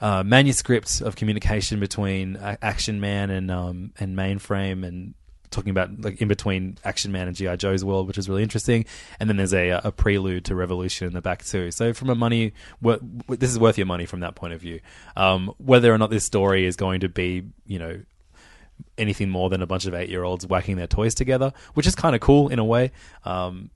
uh, 0.00 0.22
manuscript 0.22 1.00
of 1.00 1.16
communication 1.16 1.78
between 1.78 2.36
Action 2.36 3.00
Man 3.00 3.30
and 3.30 3.50
um, 3.50 3.92
and 3.98 4.16
Mainframe 4.16 4.86
and 4.86 5.14
talking 5.50 5.70
about 5.70 6.00
like 6.00 6.20
in 6.20 6.28
between 6.28 6.78
Action 6.84 7.12
Man 7.12 7.26
and 7.26 7.36
GI 7.36 7.56
Joe's 7.56 7.84
world, 7.84 8.06
which 8.06 8.18
is 8.18 8.28
really 8.28 8.42
interesting. 8.42 8.84
And 9.18 9.28
then 9.28 9.36
there's 9.36 9.54
a 9.54 9.80
a 9.84 9.92
prelude 9.92 10.44
to 10.46 10.54
Revolution 10.54 11.06
in 11.06 11.12
the 11.12 11.20
back 11.20 11.44
too. 11.44 11.70
So 11.70 11.92
from 11.92 12.10
a 12.10 12.14
money, 12.14 12.52
this 13.28 13.50
is 13.50 13.58
worth 13.58 13.78
your 13.78 13.86
money 13.86 14.06
from 14.06 14.20
that 14.20 14.34
point 14.34 14.52
of 14.52 14.60
view. 14.60 14.80
Um, 15.16 15.52
whether 15.58 15.92
or 15.92 15.98
not 15.98 16.10
this 16.10 16.24
story 16.24 16.66
is 16.66 16.76
going 16.76 17.00
to 17.00 17.08
be, 17.08 17.44
you 17.66 17.78
know, 17.78 18.00
anything 18.96 19.30
more 19.30 19.50
than 19.50 19.62
a 19.62 19.66
bunch 19.66 19.86
of 19.86 19.94
eight 19.94 20.08
year 20.08 20.24
olds 20.24 20.46
whacking 20.46 20.76
their 20.76 20.86
toys 20.86 21.14
together, 21.14 21.52
which 21.74 21.86
is 21.86 21.94
kind 21.94 22.14
of 22.14 22.20
cool 22.20 22.48
in 22.48 22.58
a 22.58 22.64
way. 22.64 22.92
Um, 23.24 23.70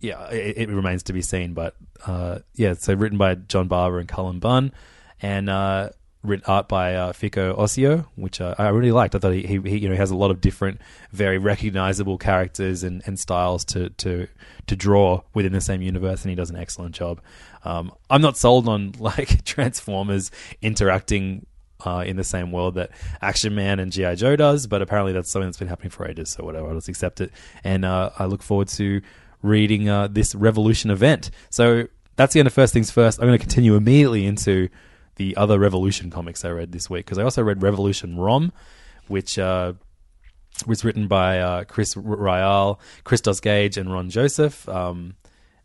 yeah, 0.00 0.28
it, 0.30 0.58
it 0.58 0.68
remains 0.68 1.02
to 1.04 1.12
be 1.12 1.22
seen. 1.22 1.54
But 1.54 1.74
uh, 2.06 2.40
yeah, 2.54 2.74
so 2.74 2.94
written 2.94 3.18
by 3.18 3.34
John 3.34 3.68
Barber 3.68 3.98
and 3.98 4.08
Cullen 4.08 4.38
Bunn, 4.38 4.72
and 5.20 5.50
uh, 5.50 5.90
written 6.22 6.44
art 6.46 6.68
by 6.68 6.94
uh, 6.94 7.12
Fico 7.12 7.54
Ossio, 7.56 8.06
which 8.16 8.40
uh, 8.40 8.54
I 8.58 8.68
really 8.68 8.92
liked. 8.92 9.14
I 9.14 9.18
thought 9.18 9.32
he, 9.32 9.42
he, 9.46 9.78
you 9.78 9.88
know 9.88 9.94
he 9.94 9.98
has 9.98 10.10
a 10.10 10.16
lot 10.16 10.30
of 10.30 10.40
different, 10.40 10.80
very 11.12 11.38
recognizable 11.38 12.18
characters 12.18 12.82
and, 12.82 13.02
and 13.06 13.18
styles 13.18 13.64
to, 13.66 13.90
to 13.90 14.26
to 14.66 14.76
draw 14.76 15.22
within 15.34 15.52
the 15.52 15.60
same 15.60 15.82
universe, 15.82 16.22
and 16.22 16.30
he 16.30 16.36
does 16.36 16.50
an 16.50 16.56
excellent 16.56 16.94
job. 16.94 17.20
Um, 17.64 17.92
I'm 18.10 18.20
not 18.20 18.36
sold 18.36 18.68
on 18.68 18.92
like 18.98 19.44
Transformers 19.44 20.30
interacting 20.60 21.46
uh, 21.84 22.04
in 22.06 22.16
the 22.16 22.24
same 22.24 22.50
world 22.50 22.74
that 22.74 22.90
Action 23.22 23.54
Man 23.54 23.78
and 23.78 23.92
GI 23.92 24.16
Joe 24.16 24.36
does, 24.36 24.66
but 24.66 24.82
apparently 24.82 25.12
that's 25.12 25.30
something 25.30 25.48
that's 25.48 25.58
been 25.58 25.68
happening 25.68 25.90
for 25.90 26.06
ages. 26.06 26.30
So 26.30 26.44
whatever, 26.44 26.68
I'll 26.68 26.74
just 26.74 26.88
accept 26.88 27.20
it, 27.20 27.30
and 27.62 27.84
uh, 27.84 28.10
I 28.18 28.26
look 28.26 28.42
forward 28.42 28.68
to 28.68 29.00
reading 29.42 29.88
uh, 29.88 30.08
this 30.08 30.34
Revolution 30.34 30.90
event. 30.90 31.30
So 31.50 31.86
that's 32.16 32.34
the 32.34 32.40
end 32.40 32.48
of 32.48 32.52
first 32.52 32.72
things 32.72 32.90
first. 32.90 33.20
I'm 33.20 33.28
going 33.28 33.38
to 33.38 33.44
continue 33.44 33.76
immediately 33.76 34.26
into 34.26 34.68
the 35.18 35.36
other 35.36 35.58
Revolution 35.58 36.10
comics 36.10 36.44
I 36.44 36.50
read 36.50 36.72
this 36.72 36.88
week 36.88 37.04
because 37.04 37.18
I 37.18 37.24
also 37.24 37.42
read 37.42 37.62
Revolution 37.62 38.16
Rom, 38.16 38.52
which 39.08 39.38
uh, 39.38 39.74
was 40.66 40.84
written 40.84 41.08
by 41.08 41.40
uh, 41.40 41.64
Chris 41.64 41.94
Ryall, 41.94 42.78
Christos 43.04 43.40
Gage, 43.40 43.76
and 43.76 43.92
Ron 43.92 44.08
Joseph. 44.08 44.66
Um, 44.68 45.16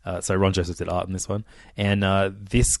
uh, 0.04 0.20
so 0.20 0.34
Ron 0.34 0.52
Joseph 0.52 0.76
did 0.76 0.88
art 0.88 1.06
in 1.06 1.12
this 1.12 1.28
one, 1.28 1.44
and 1.76 2.04
uh, 2.04 2.30
this 2.34 2.78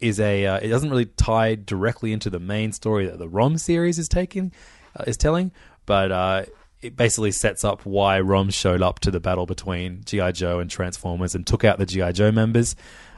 is 0.00 0.20
a. 0.20 0.44
Uh, 0.44 0.56
it 0.58 0.68
doesn't 0.68 0.90
really 0.90 1.06
tie 1.06 1.54
directly 1.54 2.12
into 2.12 2.28
the 2.28 2.40
main 2.40 2.72
story 2.72 3.06
that 3.06 3.18
the 3.18 3.28
Rom 3.28 3.56
series 3.56 3.98
is 3.98 4.08
taking, 4.08 4.52
uh, 4.96 5.04
is 5.06 5.16
telling, 5.16 5.52
but 5.86 6.50
it 6.82 6.96
basically 6.96 7.30
sets 7.30 7.64
up 7.64 7.86
why 7.86 8.18
Rom 8.20 8.50
showed 8.50 8.82
up 8.82 8.98
to 9.00 9.12
the 9.12 9.20
battle 9.20 9.46
between 9.46 10.02
GI 10.04 10.32
Joe 10.32 10.58
and 10.58 10.68
Transformers 10.68 11.36
and 11.36 11.46
took 11.46 11.62
out 11.62 11.78
the 11.78 11.86
GI 11.86 12.12
Joe 12.12 12.32
members. 12.32 12.74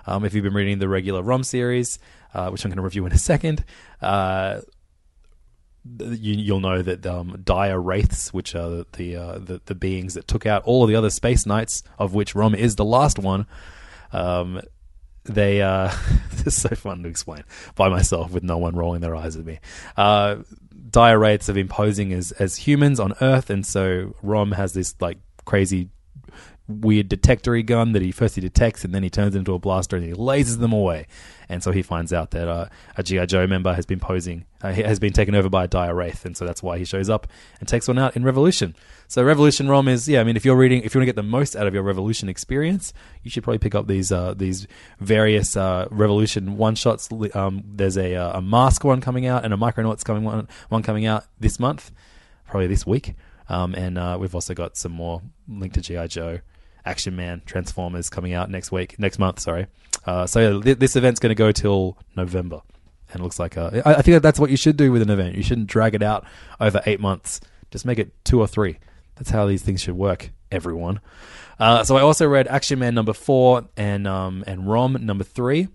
Um, 0.07 0.27
if 0.27 0.35
you've 0.35 0.45
been 0.45 0.53
reading 0.53 0.79
the 0.79 0.89
regular 0.89 1.23
Rom 1.23 1.43
series, 1.45 1.99
uh, 2.35 2.51
which 2.51 2.65
I'm 2.65 2.71
going 2.71 2.77
to 2.77 2.83
review 2.83 3.07
in 3.07 3.13
a 3.13 3.19
second, 3.19 3.65
uh, 4.03 4.61
you, 5.99 6.35
you'll 6.35 6.61
know 6.61 6.83
that 6.83 7.07
um, 7.07 7.41
dire 7.45 7.81
wraiths, 7.81 8.33
which 8.33 8.55
are 8.55 8.85
the 8.93 9.17
uh, 9.17 9.39
the, 9.39 9.61
the 9.67 9.75
beings 9.75 10.15
that 10.15 10.27
took 10.27 10.47
out 10.47 10.63
all 10.65 10.83
of 10.83 10.89
the 10.89 10.97
other 10.97 11.11
space 11.11 11.47
knights, 11.47 11.83
of 11.99 12.15
which 12.15 12.35
Rom 12.35 12.55
is 12.55 12.77
the 12.77 12.85
last 12.85 13.19
one. 13.19 13.47
Um, 14.13 14.61
they 15.25 15.63
uh, 15.63 15.93
it's 16.33 16.57
so 16.57 16.75
fun 16.75 17.03
to 17.03 17.09
explain 17.09 17.45
by 17.75 17.89
myself 17.89 18.33
with 18.33 18.43
no 18.43 18.59
one 18.59 18.75
rolling 18.75 19.01
their 19.01 19.15
eyes 19.15 19.37
at 19.37 19.45
me. 19.45 19.61
Uh, 19.97 20.37
dire 20.91 21.19
wraiths 21.19 21.49
of 21.49 21.57
imposing 21.57 22.13
as 22.13 22.33
as 22.33 22.57
humans 22.57 22.99
on 22.99 23.13
Earth, 23.21 23.51
and 23.51 23.67
so 23.67 24.15
Rom 24.23 24.53
has 24.53 24.73
this 24.73 24.95
like 25.01 25.19
crazy 25.45 25.91
weird 26.67 27.09
detectory 27.09 27.63
gun 27.63 27.93
that 27.93 28.01
he 28.01 28.11
first 28.11 28.37
he 28.37 28.41
detects 28.41 28.85
and 28.85 28.95
then 28.95 29.03
he 29.03 29.11
turns 29.11 29.37
into 29.37 29.53
a 29.53 29.59
blaster 29.59 29.97
and 29.97 30.05
he 30.05 30.13
lasers 30.13 30.59
them 30.59 30.73
away. 30.73 31.07
And 31.49 31.63
so 31.63 31.73
he 31.73 31.83
finds 31.83 32.11
out 32.13 32.31
that 32.31 32.49
uh, 32.49 32.69
a 32.97 33.03
GI 33.03 33.27
Joe 33.27 33.47
member 33.47 33.75
has 33.75 33.85
been 33.85 34.01
posing, 34.01 34.47
uh, 34.63 34.73
has 34.73 34.99
been 34.99 35.13
taken 35.13 35.35
over 35.35 35.51
by 35.51 35.65
a 35.65 35.69
dire 35.69 35.95
wraith, 35.95 36.25
and 36.25 36.35
so 36.35 36.47
that's 36.47 36.63
why 36.63 36.79
he 36.79 36.87
shows 36.87 37.11
up 37.11 37.27
and 37.61 37.69
takes 37.69 37.87
one 37.87 37.99
out 37.99 38.17
in 38.17 38.25
Revolution. 38.25 38.75
So 39.09 39.23
Revolution 39.23 39.69
Rom 39.69 39.87
is 39.87 40.09
yeah, 40.09 40.23
I 40.23 40.25
mean 40.25 40.37
if 40.37 40.45
you're 40.47 40.57
reading, 40.57 40.83
if 40.83 40.95
you 40.95 40.99
want 40.99 41.03
to 41.03 41.07
get 41.07 41.17
the 41.17 41.23
most 41.23 41.55
out 41.55 41.67
of 41.67 41.75
your 41.75 41.83
Revolution 41.83 42.31
experience, 42.31 42.95
you 43.23 43.31
should 43.31 43.45
probably 43.45 43.59
pick 43.59 43.75
up 43.75 43.87
these 43.87 44.11
uh, 44.11 44.33
these 44.35 44.67
various 45.01 45.57
uh, 45.57 45.87
Revolution 45.91 46.57
one 46.57 46.77
shots. 46.77 47.11
Um, 47.35 47.63
there's 47.67 47.99
a 47.99 48.15
uh, 48.15 48.39
a 48.39 48.43
mask 48.43 48.85
one 48.85 49.03
coming 49.03 49.27
out 49.27 49.45
and 49.45 49.53
a 49.53 49.57
Micronauts 49.59 50.03
coming 50.03 50.25
one 50.25 50.49
one 50.71 50.83
coming 50.83 51.05
out 51.05 51.27
this 51.39 51.61
month, 51.61 51.93
probably 52.47 52.69
this 52.69 52.87
week. 52.87 53.15
Um, 53.51 53.75
and 53.75 53.99
uh, 53.99 54.17
we've 54.19 54.35
also 54.35 54.55
got 54.55 54.79
some 54.79 54.93
more 54.93 55.21
linked 55.47 55.75
to 55.75 55.83
GI 55.83 56.09
Joe. 56.09 56.41
Action 56.85 57.17
Man, 57.17 57.43
Transformers 57.47 58.11
coming 58.11 58.33
out 58.33 58.51
next 58.51 58.71
week, 58.73 58.99
next 58.99 59.19
month. 59.19 59.41
Sorry. 59.41 59.67
Uh, 60.07 60.27
so 60.27 60.41
yeah, 60.41 60.63
th- 60.63 60.79
this 60.79 60.97
event's 60.97 61.21
going 61.21 61.31
to 61.31 61.35
go 61.35 61.51
till 61.53 61.97
November, 62.17 62.61
and 63.11 63.21
it 63.21 63.23
looks 63.23 63.39
like 63.39 63.57
uh, 63.57 63.71
I, 63.85 63.95
I 63.95 64.03
think 64.03 64.15
that 64.17 64.23
that's 64.23 64.39
what 64.39 64.51
you 64.51 64.57
should 64.57 64.77
do 64.77 64.93
with 64.93 65.03
an 65.03 65.11
event. 65.11 65.35
You 65.37 65.43
shouldn't 65.43 65.67
drag 65.67 65.95
it 65.95 66.03
out 66.03 66.27
over 66.61 66.83
eight 66.87 67.01
months. 67.01 67.41
Just 67.71 67.87
make 67.87 67.99
it 67.99 68.13
two 68.25 68.41
or 68.41 68.47
three. 68.47 68.79
That's 69.17 69.31
how 69.31 69.47
these 69.47 69.63
things 69.63 69.81
should 69.83 69.97
work. 69.97 70.31
Everyone. 70.53 71.01
Uh, 71.59 71.83
so 71.85 71.97
I 71.97 72.03
also 72.03 72.29
read 72.29 72.47
Action 72.49 72.79
Man 72.79 72.95
number 72.95 73.13
four 73.13 73.65
and 73.77 74.07
um, 74.07 74.45
and 74.47 74.69
Rom 74.69 74.97
number 75.01 75.25
three. 75.25 75.69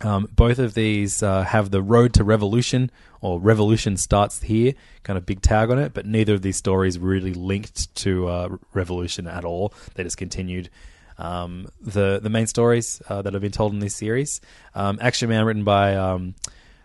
Um, 0.00 0.28
both 0.34 0.58
of 0.58 0.74
these 0.74 1.22
uh, 1.22 1.42
have 1.42 1.70
the 1.70 1.82
road 1.82 2.14
to 2.14 2.24
revolution 2.24 2.90
or 3.20 3.38
revolution 3.38 3.96
starts 3.96 4.42
here, 4.42 4.74
kind 5.04 5.16
of 5.16 5.24
big 5.24 5.42
tag 5.42 5.70
on 5.70 5.78
it, 5.78 5.94
but 5.94 6.06
neither 6.06 6.34
of 6.34 6.42
these 6.42 6.56
stories 6.56 6.98
really 6.98 7.34
linked 7.34 7.94
to 7.96 8.26
uh, 8.28 8.56
revolution 8.72 9.28
at 9.28 9.44
all. 9.44 9.72
They 9.94 10.02
just 10.02 10.16
continued 10.16 10.70
um, 11.18 11.68
the 11.80 12.18
the 12.20 12.30
main 12.30 12.46
stories 12.46 13.00
uh, 13.08 13.22
that 13.22 13.32
have 13.32 13.42
been 13.42 13.52
told 13.52 13.72
in 13.72 13.78
this 13.78 13.94
series. 13.94 14.40
Um, 14.74 14.98
Action 15.00 15.28
Man, 15.28 15.44
written 15.44 15.62
by 15.62 15.94
um, 15.94 16.34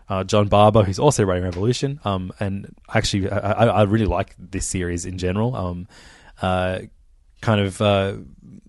uh, 0.08 0.24
John 0.24 0.48
Barber, 0.48 0.84
who's 0.84 0.98
also 0.98 1.24
writing 1.24 1.44
Revolution, 1.44 2.00
um, 2.04 2.32
and 2.38 2.74
actually 2.92 3.30
I, 3.30 3.66
I, 3.66 3.82
really 3.82 4.06
like 4.06 4.34
this 4.38 4.66
series 4.66 5.06
in 5.06 5.18
general. 5.18 5.56
Um, 5.56 5.88
uh, 6.40 6.80
kind 7.40 7.60
of 7.60 7.80
uh, 7.80 8.14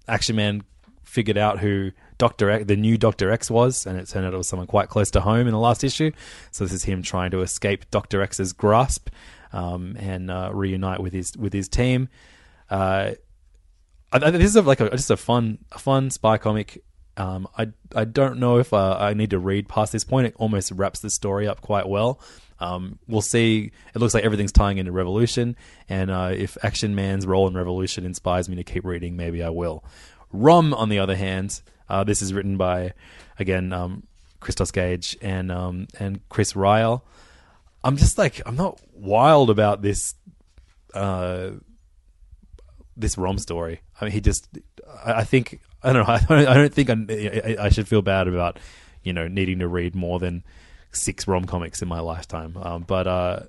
Action 0.07 0.35
Man 0.35 0.63
figured 1.03 1.37
out 1.37 1.59
who 1.59 1.91
Doctor 2.19 2.51
X, 2.51 2.65
the 2.65 2.75
new 2.75 2.97
Doctor 2.97 3.31
X 3.31 3.49
was, 3.49 3.87
and 3.87 3.97
it 3.97 4.07
turned 4.07 4.27
out 4.27 4.33
it 4.33 4.37
was 4.37 4.47
someone 4.47 4.67
quite 4.67 4.89
close 4.89 5.09
to 5.11 5.21
home 5.21 5.47
in 5.47 5.53
the 5.53 5.59
last 5.59 5.83
issue. 5.83 6.11
So 6.51 6.65
this 6.65 6.73
is 6.73 6.83
him 6.83 7.01
trying 7.01 7.31
to 7.31 7.41
escape 7.41 7.89
Doctor 7.89 8.21
X's 8.21 8.53
grasp 8.53 9.09
um, 9.53 9.95
and 9.97 10.29
uh, 10.29 10.51
reunite 10.53 10.99
with 10.99 11.13
his 11.13 11.35
with 11.35 11.53
his 11.53 11.67
team. 11.67 12.09
Uh, 12.69 13.13
I, 14.11 14.31
this 14.31 14.51
is 14.51 14.55
a, 14.57 14.61
like 14.61 14.81
a, 14.81 14.89
just 14.91 15.09
a 15.09 15.17
fun 15.17 15.59
a 15.71 15.79
fun 15.79 16.11
spy 16.11 16.37
comic. 16.37 16.83
Um, 17.15 17.47
I 17.57 17.69
I 17.95 18.05
don't 18.05 18.37
know 18.39 18.59
if 18.59 18.73
uh, 18.73 18.97
I 18.99 19.13
need 19.13 19.29
to 19.31 19.39
read 19.39 19.69
past 19.69 19.93
this 19.93 20.03
point. 20.03 20.27
It 20.27 20.35
almost 20.37 20.71
wraps 20.71 20.99
the 20.99 21.09
story 21.09 21.47
up 21.47 21.61
quite 21.61 21.87
well. 21.87 22.19
Um, 22.59 22.99
we'll 23.07 23.21
see. 23.21 23.71
It 23.95 23.99
looks 23.99 24.13
like 24.13 24.25
everything's 24.25 24.51
tying 24.51 24.77
into 24.77 24.91
Revolution, 24.91 25.55
and 25.87 26.11
uh, 26.11 26.31
if 26.35 26.57
Action 26.63 26.95
Man's 26.95 27.25
role 27.25 27.47
in 27.47 27.53
Revolution 27.53 28.05
inspires 28.05 28.49
me 28.49 28.57
to 28.57 28.63
keep 28.65 28.83
reading, 28.83 29.15
maybe 29.15 29.41
I 29.41 29.49
will. 29.49 29.85
Rom, 30.33 30.73
on 30.73 30.89
the 30.89 30.99
other 30.99 31.15
hand, 31.15 31.61
uh, 31.89 32.03
this 32.03 32.21
is 32.21 32.33
written 32.33 32.57
by, 32.57 32.93
again, 33.39 33.73
um, 33.73 34.03
Christos 34.39 34.71
Gage 34.71 35.17
and 35.21 35.51
um, 35.51 35.87
and 35.99 36.27
Chris 36.29 36.53
Ryall. 36.53 37.01
I'm 37.83 37.97
just 37.97 38.17
like 38.17 38.41
I'm 38.45 38.55
not 38.55 38.79
wild 38.93 39.49
about 39.49 39.81
this 39.81 40.15
uh, 40.93 41.51
this 42.95 43.17
Rom 43.17 43.37
story. 43.37 43.81
I 43.99 44.05
mean, 44.05 44.11
he 44.11 44.21
just 44.21 44.47
I, 45.05 45.13
I 45.13 45.23
think 45.23 45.59
I 45.83 45.93
don't 45.93 46.07
know. 46.07 46.13
I 46.13 46.19
don't, 46.19 46.47
I 46.47 46.53
don't 46.53 46.73
think 46.73 46.89
I, 46.89 47.65
I, 47.65 47.69
should 47.69 47.87
feel 47.87 48.01
bad 48.01 48.27
about 48.27 48.59
you 49.03 49.13
know 49.13 49.27
needing 49.27 49.59
to 49.59 49.67
read 49.67 49.95
more 49.95 50.19
than 50.19 50.43
six 50.91 51.27
Rom 51.27 51.45
comics 51.45 51.81
in 51.81 51.87
my 51.87 51.99
lifetime. 51.99 52.57
Um, 52.57 52.83
but 52.83 53.07
uh, 53.07 53.39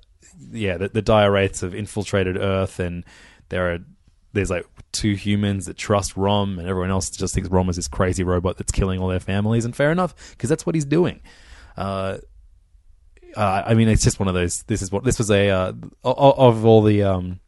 yeah, 0.51 0.77
the, 0.77 0.89
the 0.89 1.01
dire 1.01 1.31
wraiths 1.31 1.61
have 1.61 1.75
infiltrated 1.75 2.37
Earth, 2.37 2.79
and 2.79 3.03
there 3.49 3.73
are 3.73 3.79
there's 4.33 4.49
like 4.49 4.65
two 4.91 5.13
humans 5.13 5.65
that 5.65 5.77
trust 5.77 6.15
Rom, 6.15 6.59
and 6.59 6.67
everyone 6.67 6.91
else 6.91 7.09
just 7.09 7.33
thinks 7.33 7.49
Rom 7.49 7.69
is 7.69 7.75
this 7.75 7.87
crazy 7.87 8.23
robot 8.23 8.57
that's 8.57 8.71
killing 8.71 8.99
all 8.99 9.07
their 9.07 9.19
families. 9.19 9.65
And 9.65 9.75
fair 9.75 9.91
enough, 9.91 10.15
because 10.31 10.49
that's 10.49 10.65
what 10.65 10.75
he's 10.75 10.85
doing. 10.85 11.21
Uh, 11.77 12.17
uh, 13.35 13.63
I 13.65 13.73
mean, 13.73 13.87
it's 13.87 14.03
just 14.03 14.19
one 14.19 14.27
of 14.27 14.33
those. 14.33 14.63
This 14.63 14.81
is 14.81 14.91
what 14.91 15.03
this 15.03 15.17
was 15.17 15.31
a 15.31 15.49
uh, 15.49 15.73
of 16.03 16.65
all 16.65 16.81
the 16.81 17.03
um, 17.03 17.39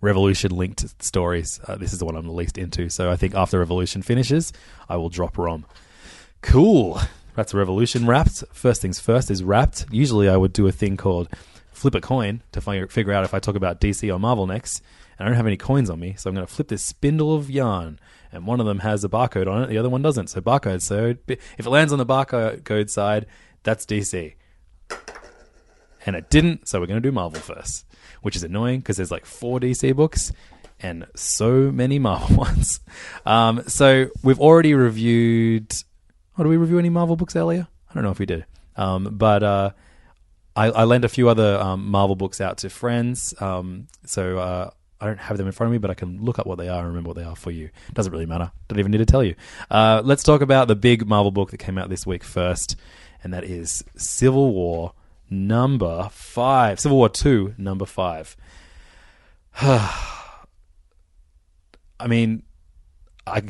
Revolution 0.00 0.50
linked 0.52 1.02
stories. 1.02 1.60
Uh, 1.66 1.76
this 1.76 1.92
is 1.92 1.98
the 1.98 2.04
one 2.04 2.16
I'm 2.16 2.26
the 2.26 2.32
least 2.32 2.58
into. 2.58 2.88
So 2.88 3.10
I 3.10 3.16
think 3.16 3.34
after 3.34 3.58
Revolution 3.58 4.02
finishes, 4.02 4.52
I 4.88 4.96
will 4.96 5.08
drop 5.08 5.38
Rom. 5.38 5.64
Cool. 6.40 7.00
That's 7.34 7.54
Revolution 7.54 8.06
wrapped. 8.06 8.44
First 8.52 8.82
things 8.82 9.00
first 9.00 9.30
is 9.30 9.42
wrapped. 9.42 9.86
Usually 9.90 10.28
I 10.28 10.36
would 10.36 10.52
do 10.52 10.66
a 10.66 10.72
thing 10.72 10.96
called 10.96 11.28
flip 11.70 11.94
a 11.94 12.00
coin 12.00 12.42
to 12.52 12.60
figure 12.60 13.12
out 13.12 13.24
if 13.24 13.32
I 13.32 13.38
talk 13.38 13.56
about 13.56 13.80
DC 13.80 14.12
or 14.12 14.18
Marvel 14.18 14.46
next. 14.46 14.82
I 15.22 15.26
don't 15.26 15.36
have 15.36 15.46
any 15.46 15.56
coins 15.56 15.88
on 15.88 16.00
me, 16.00 16.14
so 16.16 16.28
I'm 16.28 16.34
going 16.34 16.46
to 16.46 16.52
flip 16.52 16.66
this 16.66 16.82
spindle 16.82 17.34
of 17.34 17.48
yarn. 17.48 18.00
And 18.32 18.44
one 18.44 18.58
of 18.58 18.66
them 18.66 18.80
has 18.80 19.04
a 19.04 19.08
barcode 19.08 19.46
on 19.46 19.62
it, 19.62 19.68
the 19.68 19.78
other 19.78 19.88
one 19.88 20.02
doesn't. 20.02 20.28
So 20.28 20.40
barcode. 20.40 20.82
So 20.82 21.14
if 21.28 21.66
it 21.66 21.70
lands 21.70 21.92
on 21.92 21.98
the 21.98 22.06
barcode 22.06 22.90
side, 22.90 23.26
that's 23.62 23.86
DC. 23.86 24.34
And 26.04 26.16
it 26.16 26.28
didn't, 26.28 26.68
so 26.68 26.80
we're 26.80 26.86
going 26.86 27.00
to 27.00 27.08
do 27.08 27.12
Marvel 27.12 27.40
first, 27.40 27.86
which 28.22 28.34
is 28.34 28.42
annoying 28.42 28.80
because 28.80 28.96
there's 28.96 29.12
like 29.12 29.24
four 29.24 29.60
DC 29.60 29.94
books 29.94 30.32
and 30.80 31.06
so 31.14 31.70
many 31.70 32.00
Marvel 32.00 32.36
ones. 32.38 32.80
Um, 33.24 33.62
so 33.68 34.08
we've 34.24 34.40
already 34.40 34.74
reviewed. 34.74 35.72
Oh, 36.36 36.42
did 36.42 36.48
we 36.48 36.56
review 36.56 36.80
any 36.80 36.90
Marvel 36.90 37.14
books 37.14 37.36
earlier? 37.36 37.68
I 37.88 37.94
don't 37.94 38.02
know 38.02 38.10
if 38.10 38.18
we 38.18 38.26
did. 38.26 38.44
Um, 38.74 39.04
but 39.12 39.44
uh, 39.44 39.70
I, 40.56 40.66
I 40.70 40.84
lent 40.84 41.04
a 41.04 41.08
few 41.08 41.28
other 41.28 41.60
um, 41.60 41.86
Marvel 41.86 42.16
books 42.16 42.40
out 42.40 42.58
to 42.58 42.70
friends. 42.70 43.34
Um, 43.40 43.86
so 44.04 44.38
uh, 44.38 44.70
I 45.02 45.06
don't 45.06 45.18
have 45.18 45.36
them 45.36 45.46
in 45.46 45.52
front 45.52 45.66
of 45.68 45.72
me, 45.72 45.78
but 45.78 45.90
I 45.90 45.94
can 45.94 46.24
look 46.24 46.38
up 46.38 46.46
what 46.46 46.58
they 46.58 46.68
are 46.68 46.78
and 46.78 46.86
remember 46.86 47.08
what 47.08 47.16
they 47.16 47.24
are 47.24 47.34
for 47.34 47.50
you. 47.50 47.70
Doesn't 47.92 48.12
really 48.12 48.24
matter. 48.24 48.52
Don't 48.68 48.78
even 48.78 48.92
need 48.92 48.98
to 48.98 49.04
tell 49.04 49.24
you. 49.24 49.34
Uh, 49.68 50.00
let's 50.04 50.22
talk 50.22 50.42
about 50.42 50.68
the 50.68 50.76
big 50.76 51.08
Marvel 51.08 51.32
book 51.32 51.50
that 51.50 51.58
came 51.58 51.76
out 51.76 51.88
this 51.88 52.06
week 52.06 52.22
first, 52.22 52.76
and 53.24 53.34
that 53.34 53.42
is 53.42 53.82
Civil 53.96 54.52
War 54.52 54.92
number 55.28 56.08
five. 56.12 56.78
Civil 56.78 56.98
War 56.98 57.08
two 57.08 57.52
number 57.58 57.84
five. 57.84 58.36
I 59.60 60.06
mean, 62.06 62.44
I, 63.26 63.42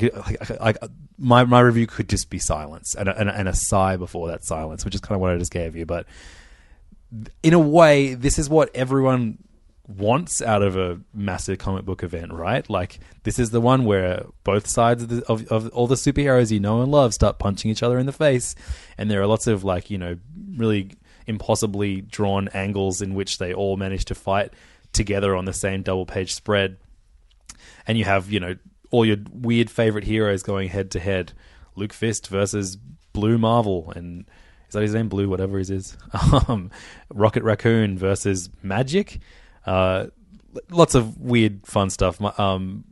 I, 0.59 0.69
I, 0.69 0.73
my 1.19 1.43
my 1.43 1.59
review 1.59 1.85
could 1.85 2.09
just 2.09 2.31
be 2.31 2.39
silence 2.39 2.95
and 2.95 3.07
a, 3.07 3.19
and, 3.19 3.29
a, 3.29 3.35
and 3.35 3.47
a 3.47 3.53
sigh 3.53 3.97
before 3.97 4.29
that 4.29 4.43
silence, 4.43 4.83
which 4.85 4.95
is 4.95 5.01
kind 5.01 5.15
of 5.15 5.21
what 5.21 5.31
I 5.31 5.37
just 5.37 5.51
gave 5.51 5.75
you. 5.75 5.85
But 5.85 6.07
in 7.43 7.53
a 7.53 7.59
way, 7.59 8.15
this 8.15 8.39
is 8.39 8.49
what 8.49 8.75
everyone 8.75 9.37
wants 9.87 10.41
out 10.41 10.61
of 10.61 10.77
a 10.77 10.99
massive 11.13 11.57
comic 11.57 11.83
book 11.83 12.03
event, 12.03 12.31
right? 12.31 12.67
Like 12.69 12.99
this 13.23 13.37
is 13.37 13.51
the 13.51 13.59
one 13.59 13.83
where 13.85 14.25
both 14.43 14.67
sides 14.67 15.03
of, 15.03 15.09
the, 15.09 15.25
of, 15.25 15.45
of 15.47 15.69
all 15.69 15.87
the 15.87 15.95
superheroes 15.95 16.51
you 16.51 16.59
know 16.59 16.81
and 16.81 16.91
love 16.91 17.13
start 17.13 17.39
punching 17.39 17.69
each 17.69 17.83
other 17.83 17.99
in 17.99 18.05
the 18.05 18.13
face, 18.13 18.55
and 18.97 19.11
there 19.11 19.21
are 19.21 19.27
lots 19.27 19.47
of 19.47 19.63
like 19.63 19.89
you 19.89 19.97
know 19.97 20.17
really 20.55 20.91
impossibly 21.27 22.01
drawn 22.01 22.47
angles 22.49 23.01
in 23.01 23.13
which 23.13 23.37
they 23.37 23.53
all 23.53 23.77
manage 23.77 24.05
to 24.05 24.15
fight 24.15 24.53
together 24.93 25.35
on 25.35 25.45
the 25.45 25.53
same 25.53 25.81
double 25.81 26.05
page 26.05 26.33
spread, 26.33 26.77
and 27.85 27.97
you 27.97 28.05
have 28.05 28.31
you 28.31 28.39
know 28.39 28.55
all 28.91 29.05
your 29.05 29.17
weird 29.33 29.69
favorite 29.69 30.05
heroes 30.05 30.43
going 30.43 30.69
head 30.69 30.91
to 30.91 30.99
head, 30.99 31.33
Luke 31.75 31.93
Fist 31.93 32.27
versus 32.27 32.77
Blue 33.11 33.37
Marvel 33.37 33.91
and. 33.95 34.25
Is 34.67 34.75
that 34.75 34.81
his 34.81 34.95
name? 34.95 35.07
Blue, 35.07 35.29
whatever 35.29 35.59
his 35.59 35.69
is. 35.69 35.95
Um, 36.47 36.71
Rocket 37.13 37.43
Raccoon 37.43 37.95
versus 37.95 38.49
Magik. 38.65 39.19
Uh, 39.65 40.07
lots 40.69 40.95
of 40.95 41.17
weird, 41.19 41.65
fun 41.65 41.89
stuff. 41.89 42.21
Um, 42.39 42.85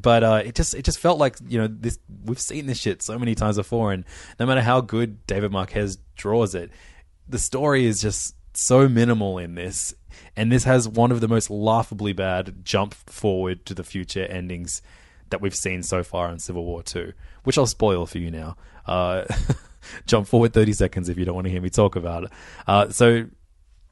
but 0.00 0.24
uh, 0.24 0.42
it 0.44 0.54
just 0.54 0.74
it 0.74 0.84
just 0.84 0.98
felt 0.98 1.18
like 1.18 1.36
you 1.46 1.58
know 1.58 1.68
this 1.68 1.98
we've 2.24 2.40
seen 2.40 2.66
this 2.66 2.78
shit 2.78 3.02
so 3.02 3.18
many 3.18 3.34
times 3.34 3.56
before, 3.56 3.92
and 3.92 4.04
no 4.40 4.46
matter 4.46 4.62
how 4.62 4.80
good 4.80 5.26
David 5.26 5.52
Marquez 5.52 5.98
draws 6.16 6.54
it, 6.54 6.70
the 7.28 7.38
story 7.38 7.84
is 7.86 8.00
just 8.00 8.34
so 8.54 8.88
minimal 8.88 9.38
in 9.38 9.54
this, 9.54 9.94
and 10.36 10.50
this 10.50 10.64
has 10.64 10.88
one 10.88 11.12
of 11.12 11.20
the 11.20 11.28
most 11.28 11.50
laughably 11.50 12.12
bad 12.12 12.64
jump 12.64 12.94
forward 12.94 13.66
to 13.66 13.74
the 13.74 13.84
future 13.84 14.24
endings 14.24 14.82
that 15.30 15.40
we've 15.40 15.54
seen 15.54 15.82
so 15.82 16.02
far 16.02 16.30
in 16.30 16.38
Civil 16.38 16.64
War 16.64 16.82
Two, 16.82 17.12
which 17.44 17.58
I'll 17.58 17.66
spoil 17.66 18.06
for 18.06 18.18
you 18.18 18.30
now. 18.30 18.56
Uh, 18.86 19.24
jump 20.06 20.26
forward 20.26 20.52
thirty 20.52 20.72
seconds 20.72 21.08
if 21.08 21.18
you 21.18 21.24
don't 21.24 21.34
want 21.34 21.46
to 21.46 21.50
hear 21.50 21.62
me 21.62 21.70
talk 21.70 21.96
about 21.96 22.24
it. 22.24 22.30
Uh, 22.66 22.88
so 22.88 23.26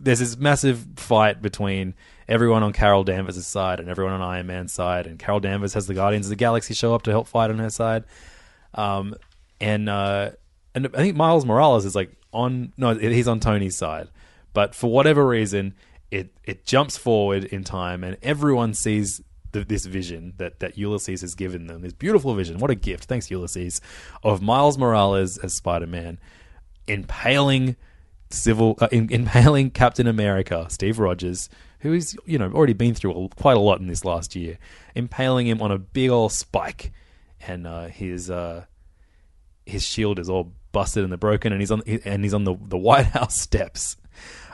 there's 0.00 0.18
this 0.18 0.36
massive 0.36 0.84
fight 0.96 1.42
between 1.42 1.94
everyone 2.28 2.62
on 2.62 2.72
Carol 2.72 3.04
Danvers' 3.04 3.46
side 3.46 3.80
and 3.80 3.88
everyone 3.88 4.14
on 4.14 4.22
Iron 4.22 4.46
Man's 4.46 4.72
side, 4.72 5.06
and 5.06 5.18
Carol 5.18 5.40
Danvers 5.40 5.74
has 5.74 5.86
the 5.86 5.94
Guardians 5.94 6.26
of 6.26 6.30
the 6.30 6.36
Galaxy 6.36 6.74
show 6.74 6.94
up 6.94 7.02
to 7.02 7.10
help 7.10 7.28
fight 7.28 7.50
on 7.50 7.58
her 7.58 7.70
side. 7.70 8.04
Um, 8.74 9.14
and 9.60 9.88
uh, 9.88 10.30
and 10.74 10.86
I 10.86 10.98
think 10.98 11.16
Miles 11.16 11.44
Morales 11.44 11.84
is 11.84 11.94
like 11.94 12.12
on 12.32 12.72
no, 12.76 12.94
he's 12.94 13.28
on 13.28 13.40
Tony's 13.40 13.76
side, 13.76 14.08
but 14.52 14.74
for 14.74 14.90
whatever 14.90 15.26
reason, 15.26 15.74
it 16.10 16.32
it 16.44 16.64
jumps 16.64 16.96
forward 16.96 17.44
in 17.44 17.64
time, 17.64 18.02
and 18.02 18.16
everyone 18.22 18.74
sees 18.74 19.20
this 19.52 19.84
vision 19.84 20.34
that 20.38 20.60
that 20.60 20.78
Ulysses 20.78 21.20
has 21.20 21.34
given 21.34 21.66
them. 21.66 21.82
This 21.82 21.92
beautiful 21.92 22.34
vision, 22.34 22.58
what 22.58 22.70
a 22.70 22.74
gift! 22.74 23.04
Thanks, 23.04 23.30
Ulysses, 23.30 23.80
of 24.22 24.40
Miles 24.40 24.78
Morales 24.78 25.36
as 25.38 25.54
Spider 25.54 25.86
Man, 25.86 26.18
impaling 26.86 27.76
civil 28.30 28.76
uh, 28.80 28.88
in, 28.90 29.10
impaling 29.10 29.70
Captain 29.74 30.06
America, 30.06 30.66
Steve 30.68 30.98
Rogers, 30.98 31.48
who 31.80 31.92
is 31.92 32.16
you 32.24 32.38
know 32.38 32.50
already 32.52 32.72
been 32.72 32.94
through 32.94 33.12
a, 33.12 33.28
quite 33.30 33.56
a 33.56 33.60
lot 33.60 33.80
in 33.80 33.86
this 33.86 34.04
last 34.04 34.34
year, 34.34 34.58
impaling 34.94 35.46
him 35.46 35.60
on 35.60 35.70
a 35.70 35.78
big 35.78 36.10
old 36.10 36.32
spike, 36.32 36.92
and 37.46 37.66
uh, 37.66 37.86
his 37.86 38.30
uh, 38.30 38.64
his 39.66 39.84
shield 39.84 40.18
is 40.18 40.28
all 40.28 40.52
busted 40.72 41.04
and 41.04 41.20
broken, 41.20 41.52
and 41.52 41.60
he's 41.60 41.70
on 41.70 41.82
and 42.04 42.24
he's 42.24 42.34
on 42.34 42.44
the 42.44 42.54
the 42.60 42.78
White 42.78 43.06
House 43.06 43.36
steps. 43.36 43.96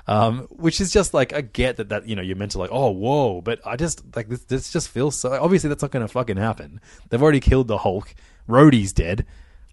Um, 0.09 0.43
which 0.51 0.81
is 0.81 0.93
just 0.93 1.15
like 1.15 1.33
I 1.33 1.41
get 1.41 1.79
that 1.79 1.89
that 1.89 2.07
you 2.07 2.15
know 2.15 2.23
you're 2.23 2.37
meant 2.37 2.53
to 2.53 2.59
like 2.59 2.71
oh 2.73 2.91
whoa, 2.91 3.41
but 3.41 3.61
I 3.67 3.75
just 3.75 4.05
like 4.15 4.29
this 4.29 4.45
this 4.45 4.73
just 4.73 4.89
feels 4.89 5.19
so 5.19 5.33
obviously 5.33 5.69
that's 5.69 5.83
not 5.83 5.91
going 5.91 6.07
to 6.07 6.13
fucking 6.13 6.37
happen. 6.37 6.81
They've 7.09 7.23
already 7.23 7.41
killed 7.41 7.67
the 7.67 7.79
Hulk. 7.79 8.15
Rhodey's 8.49 8.93
dead. 8.93 9.27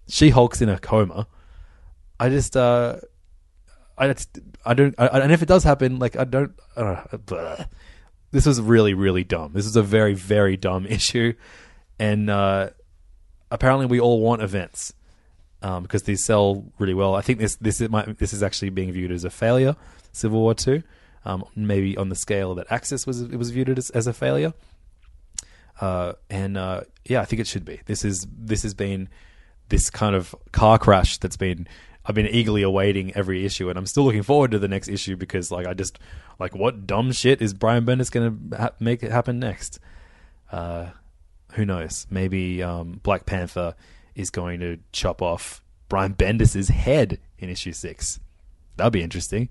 She 0.08 0.30
Hulk's 0.30 0.60
in 0.60 0.68
a 0.68 0.80
coma. 0.80 1.28
I 2.18 2.30
just 2.30 2.56
uh 2.56 2.96
I, 3.96 4.14
I 4.64 4.74
don't, 4.74 4.94
I, 4.98 5.06
and 5.06 5.32
if 5.32 5.42
it 5.42 5.46
does 5.46 5.64
happen, 5.64 5.98
like 5.98 6.16
I 6.16 6.24
don't, 6.24 6.52
uh, 6.76 7.64
this 8.30 8.46
was 8.46 8.60
really, 8.60 8.94
really 8.94 9.24
dumb. 9.24 9.52
This 9.52 9.66
is 9.66 9.76
a 9.76 9.82
very, 9.82 10.14
very 10.14 10.56
dumb 10.56 10.86
issue, 10.88 11.34
and 11.98 12.28
uh, 12.28 12.70
apparently 13.50 13.86
we 13.86 14.00
all 14.00 14.20
want 14.20 14.42
events 14.42 14.92
um, 15.62 15.82
because 15.82 16.02
these 16.02 16.24
sell 16.24 16.64
really 16.78 16.94
well. 16.94 17.14
I 17.14 17.20
think 17.20 17.38
this, 17.38 17.56
this 17.56 17.80
is 17.80 17.88
this 18.18 18.32
is 18.32 18.42
actually 18.42 18.70
being 18.70 18.92
viewed 18.92 19.12
as 19.12 19.24
a 19.24 19.30
failure. 19.30 19.76
Civil 20.12 20.40
War 20.40 20.54
Two, 20.54 20.82
um, 21.24 21.44
maybe 21.56 21.96
on 21.96 22.08
the 22.08 22.14
scale 22.16 22.54
that 22.56 22.66
Axis 22.70 23.06
was, 23.06 23.22
it 23.22 23.36
was 23.36 23.50
viewed 23.50 23.78
as, 23.78 23.90
as 23.90 24.06
a 24.06 24.12
failure. 24.12 24.52
Uh, 25.80 26.12
and 26.30 26.56
uh, 26.56 26.82
yeah, 27.04 27.20
I 27.20 27.24
think 27.24 27.40
it 27.40 27.46
should 27.46 27.64
be. 27.64 27.80
This 27.86 28.04
is 28.04 28.26
this 28.30 28.62
has 28.62 28.74
been 28.74 29.08
this 29.68 29.90
kind 29.90 30.14
of 30.14 30.34
car 30.52 30.78
crash 30.78 31.18
that's 31.18 31.36
been 31.36 31.66
I've 32.06 32.14
been 32.14 32.26
eagerly 32.26 32.62
awaiting 32.62 33.14
every 33.14 33.44
issue, 33.44 33.70
and 33.70 33.78
I'm 33.78 33.86
still 33.86 34.04
looking 34.04 34.22
forward 34.22 34.50
to 34.50 34.58
the 34.58 34.68
next 34.68 34.88
issue 34.88 35.16
because, 35.16 35.50
like, 35.50 35.66
I 35.66 35.74
just 35.74 35.98
like 36.38 36.54
what 36.54 36.86
dumb 36.86 37.12
shit 37.12 37.40
is 37.40 37.54
Brian 37.54 37.86
Bendis 37.86 38.10
going 38.10 38.50
to 38.50 38.56
ha- 38.56 38.70
make 38.78 39.02
it 39.02 39.10
happen 39.10 39.38
next? 39.38 39.78
Uh, 40.52 40.88
who 41.52 41.64
knows? 41.64 42.06
Maybe 42.10 42.62
um, 42.62 43.00
Black 43.02 43.26
Panther 43.26 43.74
is 44.14 44.30
going 44.30 44.60
to 44.60 44.78
chop 44.92 45.22
off 45.22 45.62
Brian 45.88 46.14
Bendis's 46.14 46.68
head 46.68 47.18
in 47.38 47.48
issue 47.48 47.72
six. 47.72 48.20
That'd 48.76 48.92
be 48.92 49.02
interesting. 49.02 49.48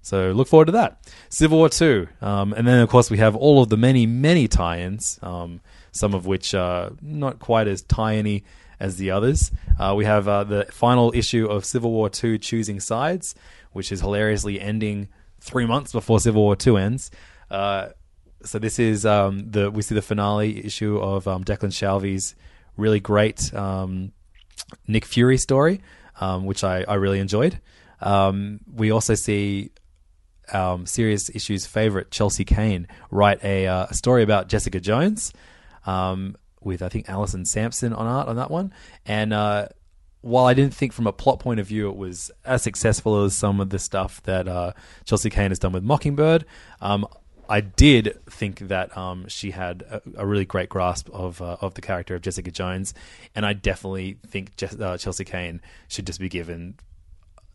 So 0.00 0.30
look 0.30 0.46
forward 0.48 0.66
to 0.66 0.72
that. 0.72 1.00
Civil 1.28 1.58
War 1.58 1.68
two, 1.68 2.06
um, 2.20 2.52
and 2.52 2.66
then 2.66 2.80
of 2.80 2.88
course 2.88 3.10
we 3.10 3.18
have 3.18 3.34
all 3.34 3.62
of 3.62 3.68
the 3.68 3.76
many 3.76 4.06
many 4.06 4.46
tie-ins, 4.46 5.18
um, 5.22 5.60
some 5.90 6.14
of 6.14 6.24
which 6.24 6.54
are 6.54 6.92
not 7.02 7.40
quite 7.40 7.66
as 7.66 7.82
tie-in 7.82 8.42
as 8.80 8.96
the 8.96 9.10
others. 9.10 9.50
Uh, 9.78 9.94
we 9.96 10.04
have 10.04 10.28
uh, 10.28 10.44
the 10.44 10.66
final 10.70 11.12
issue 11.14 11.46
of 11.46 11.64
Civil 11.64 11.90
War 11.90 12.10
II 12.22 12.38
Choosing 12.38 12.80
Sides, 12.80 13.34
which 13.72 13.92
is 13.92 14.00
hilariously 14.00 14.60
ending 14.60 15.08
three 15.40 15.66
months 15.66 15.92
before 15.92 16.20
Civil 16.20 16.42
War 16.42 16.56
II 16.64 16.76
ends. 16.76 17.10
Uh, 17.50 17.88
so 18.42 18.58
this 18.58 18.78
is 18.78 19.04
um, 19.04 19.50
the 19.50 19.70
we 19.70 19.82
see 19.82 19.94
the 19.94 20.02
finale 20.02 20.64
issue 20.64 20.98
of 20.98 21.26
um, 21.26 21.44
Declan 21.44 21.72
Shalvey's 21.72 22.34
really 22.76 23.00
great 23.00 23.52
um, 23.52 24.12
Nick 24.86 25.04
Fury 25.04 25.38
story, 25.38 25.80
um, 26.20 26.44
which 26.46 26.62
I, 26.62 26.84
I 26.86 26.94
really 26.94 27.18
enjoyed. 27.18 27.60
Um, 28.00 28.60
we 28.72 28.92
also 28.92 29.14
see 29.14 29.70
um, 30.52 30.86
serious 30.86 31.30
issues 31.34 31.66
favorite 31.66 32.10
Chelsea 32.10 32.44
Cain 32.44 32.86
write 33.10 33.42
a, 33.44 33.66
uh, 33.66 33.86
a 33.90 33.94
story 33.94 34.22
about 34.22 34.48
Jessica 34.48 34.80
Jones. 34.80 35.32
Um, 35.86 36.36
with 36.68 36.82
I 36.82 36.88
think 36.88 37.08
Alison 37.08 37.44
Sampson 37.44 37.92
on 37.92 38.06
art 38.06 38.28
on 38.28 38.36
that 38.36 38.50
one. 38.50 38.72
And 39.04 39.32
uh, 39.32 39.68
while 40.20 40.44
I 40.44 40.54
didn't 40.54 40.74
think 40.74 40.92
from 40.92 41.06
a 41.06 41.12
plot 41.12 41.40
point 41.40 41.58
of 41.58 41.66
view 41.66 41.88
it 41.88 41.96
was 41.96 42.30
as 42.44 42.62
successful 42.62 43.24
as 43.24 43.34
some 43.34 43.60
of 43.60 43.70
the 43.70 43.78
stuff 43.78 44.22
that 44.24 44.46
uh, 44.46 44.72
Chelsea 45.04 45.30
Cain 45.30 45.50
has 45.50 45.58
done 45.58 45.72
with 45.72 45.82
Mockingbird, 45.82 46.44
um, 46.80 47.06
I 47.48 47.62
did 47.62 48.18
think 48.28 48.58
that 48.68 48.94
um, 48.96 49.26
she 49.28 49.52
had 49.52 49.82
a, 49.82 50.02
a, 50.18 50.26
really 50.26 50.44
great 50.44 50.68
grasp 50.68 51.08
of 51.10 51.40
uh, 51.40 51.56
of 51.62 51.74
the 51.74 51.80
character 51.80 52.14
of 52.14 52.20
Jessica 52.20 52.50
Jones, 52.50 52.92
and 53.34 53.46
I 53.46 53.54
definitely 53.54 54.18
think 54.26 54.54
Je- 54.56 54.78
uh, 54.78 54.98
Chelsea 54.98 55.24
Cain 55.24 55.62
should 55.88 56.06
just 56.06 56.20
be 56.20 56.28
given 56.28 56.74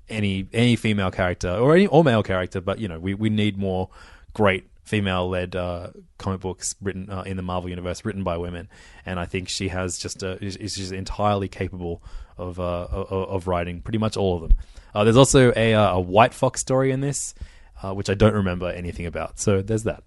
any 0.09 0.47
any 0.51 0.75
female 0.75 1.11
character 1.11 1.51
or 1.51 1.75
any 1.75 1.85
or 1.85 2.03
male 2.03 2.23
character, 2.23 2.59
but 2.59 2.79
you 2.79 2.87
know 2.87 2.99
we, 2.99 3.13
we 3.13 3.29
need 3.29 3.55
more 3.55 3.89
great 4.33 4.67
female 4.83 5.29
led 5.29 5.55
uh, 5.55 5.87
comic 6.17 6.41
books 6.41 6.75
written 6.81 7.09
uh, 7.09 7.21
in 7.21 7.37
the 7.37 7.43
Marvel 7.43 7.69
universe, 7.69 8.05
written 8.05 8.23
by 8.23 8.37
women, 8.37 8.69
and 9.05 9.19
I 9.19 9.25
think 9.25 9.49
she 9.49 9.69
has 9.69 9.97
just 9.97 10.23
a, 10.23 10.43
is, 10.43 10.75
just 10.75 10.91
entirely 10.91 11.47
capable 11.47 12.03
of, 12.37 12.59
uh, 12.59 12.87
of, 12.91 13.11
of 13.11 13.47
writing 13.47 13.81
pretty 13.81 13.97
much 13.97 14.17
all 14.17 14.35
of 14.35 14.41
them. 14.41 14.51
Uh, 14.93 15.03
there's 15.03 15.17
also 15.17 15.53
a, 15.55 15.73
uh, 15.73 15.95
a 15.95 15.99
White 15.99 16.33
Fox 16.33 16.59
story 16.59 16.91
in 16.91 16.99
this, 16.99 17.33
uh, 17.81 17.93
which 17.93 18.09
I 18.09 18.13
don't 18.13 18.33
remember 18.33 18.69
anything 18.69 19.05
about. 19.05 19.39
So 19.39 19.61
there's 19.61 19.83
that. 19.83 20.03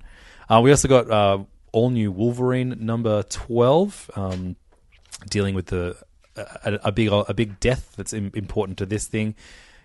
we 0.63 0.71
also 0.71 0.89
got 0.89 1.47
all 1.73 1.91
new 1.91 2.13
Wolverine 2.13 2.77
number 2.81 3.23
twelve, 3.25 4.11
um, 4.15 4.57
dealing 5.29 5.55
with 5.55 5.67
the 5.67 5.97
a, 6.37 6.79
a, 6.85 6.93
big 6.93 7.11
a 7.11 7.35
big 7.35 7.59
death 7.61 7.95
that's 7.97 8.13
important 8.13 8.79
to 8.79 8.87
this 8.87 9.09
thing. 9.09 9.35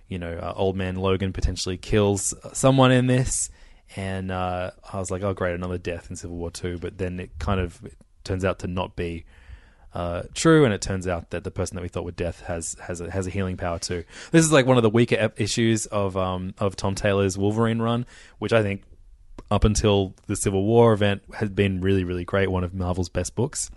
You 0.08 0.20
know, 0.20 0.54
old 0.56 0.76
man 0.76 0.98
Logan 0.98 1.32
potentially 1.32 1.78
kills 1.78 2.34
someone 2.54 2.92
in 2.92 3.08
this 3.08 3.50
and 3.96 4.32
uh, 4.32 4.72
I 4.92 5.00
was 5.00 5.12
like, 5.12 5.24
oh 5.24 5.34
great, 5.34 5.56
another 5.56 5.78
death 5.78 6.10
in 6.10 6.16
Civil 6.16 6.38
War 6.38 6.52
Two. 6.52 6.78
But 6.78 6.98
then 6.98 7.20
it 7.20 7.32
kind 7.40 7.60
of 7.60 7.82
turns 8.24 8.46
out 8.46 8.60
to 8.60 8.68
not 8.68 8.96
be 8.96 9.26
uh, 9.94 10.24
true, 10.34 10.64
and 10.64 10.74
it 10.74 10.82
turns 10.82 11.08
out 11.08 11.32
that 11.32 11.44
the 11.44 11.52
person 11.52 11.76
that 11.76 11.82
we 11.82 11.90
thought 11.90 12.06
were 12.06 12.12
death 12.12 12.42
has 12.42 12.76
has 12.82 13.02
a, 13.02 13.12
has 13.12 13.28
a 13.28 13.30
healing 13.30 13.58
power 13.58 13.80
too. 13.80 14.04
This 14.32 14.46
is 14.46 14.52
like 14.52 14.66
one 14.66 14.78
of 14.78 14.84
the 14.84 14.90
weaker 14.90 15.18
ep- 15.18 15.40
issues 15.40 15.86
of 15.88 16.16
um, 16.16 16.54
of 16.58 16.76
Tom 16.76 16.96
Taylor's 16.96 17.38
Wolverine 17.38 17.82
run, 17.82 18.06
which 18.40 18.54
I 18.54 18.64
think 18.64 18.84
up 19.50 19.64
until 19.64 20.16
the 20.28 20.36
Civil 20.36 20.64
War 20.64 20.94
event 20.94 21.24
has 21.36 21.50
been 21.50 21.82
really 21.82 22.04
really 22.04 22.24
great. 22.24 22.50
One 22.50 22.64
of 22.64 22.74
Marvel's 22.74 23.10
best 23.10 23.36
books. 23.36 23.70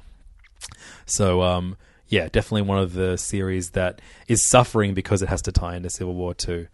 So 1.06 1.42
um, 1.42 1.76
yeah, 2.08 2.28
definitely 2.28 2.62
one 2.62 2.78
of 2.78 2.92
the 2.92 3.16
series 3.16 3.70
that 3.70 4.00
is 4.28 4.46
suffering 4.46 4.94
because 4.94 5.22
it 5.22 5.28
has 5.28 5.42
to 5.42 5.52
tie 5.52 5.74
into 5.74 5.90
Civil 5.90 6.14
War 6.14 6.32
too. 6.32 6.68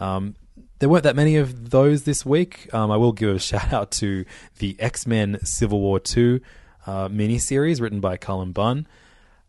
Um, 0.00 0.34
there 0.80 0.88
weren't 0.88 1.04
that 1.04 1.14
many 1.14 1.36
of 1.36 1.70
those 1.70 2.02
this 2.02 2.26
week. 2.26 2.72
Um, 2.74 2.90
I 2.90 2.96
will 2.96 3.12
give 3.12 3.36
a 3.36 3.38
shout 3.38 3.72
out 3.72 3.92
to 3.92 4.24
the 4.58 4.76
X 4.80 5.06
Men 5.06 5.38
Civil 5.44 5.80
War 5.80 6.00
two 6.00 6.40
uh, 6.86 7.08
miniseries 7.08 7.80
written 7.80 8.00
by 8.00 8.16
Cullen 8.16 8.52
Bunn. 8.52 8.88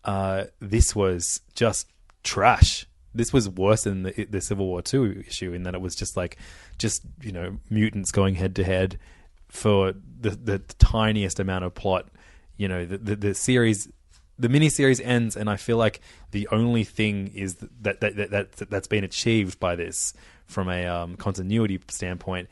Uh, 0.05 0.45
this 0.59 0.95
was 0.95 1.41
just 1.55 1.87
trash. 2.23 2.85
This 3.13 3.33
was 3.33 3.49
worse 3.49 3.83
than 3.83 4.03
the, 4.03 4.27
the 4.29 4.41
Civil 4.41 4.67
War 4.67 4.81
two 4.81 5.23
issue 5.27 5.53
in 5.53 5.63
that 5.63 5.73
it 5.73 5.81
was 5.81 5.95
just 5.95 6.15
like, 6.15 6.37
just 6.77 7.03
you 7.21 7.31
know, 7.31 7.57
mutants 7.69 8.11
going 8.11 8.35
head 8.35 8.55
to 8.57 8.63
head 8.63 8.99
for 9.47 9.93
the 10.19 10.31
the 10.31 10.59
tiniest 10.59 11.39
amount 11.39 11.63
of 11.65 11.73
plot. 11.73 12.09
You 12.57 12.67
know, 12.67 12.85
the 12.85 12.97
the, 12.97 13.15
the 13.15 13.33
series 13.33 13.89
the 14.37 14.49
miniseries 14.49 14.99
ends, 15.03 15.37
and 15.37 15.49
I 15.49 15.55
feel 15.55 15.77
like 15.77 16.01
the 16.31 16.47
only 16.51 16.83
thing 16.83 17.31
is 17.35 17.55
that 17.55 18.01
that, 18.01 18.15
that, 18.15 18.31
that 18.31 18.69
that's 18.69 18.87
been 18.87 19.03
achieved 19.03 19.59
by 19.59 19.75
this 19.75 20.13
from 20.52 20.69
a 20.69 20.86
um, 20.86 21.15
continuity 21.15 21.80
standpoint 21.88 22.49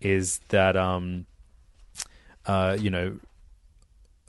is 0.00 0.40
that 0.48 0.76
um, 0.76 1.26
uh, 2.46 2.76
you 2.80 2.90
know, 2.90 3.18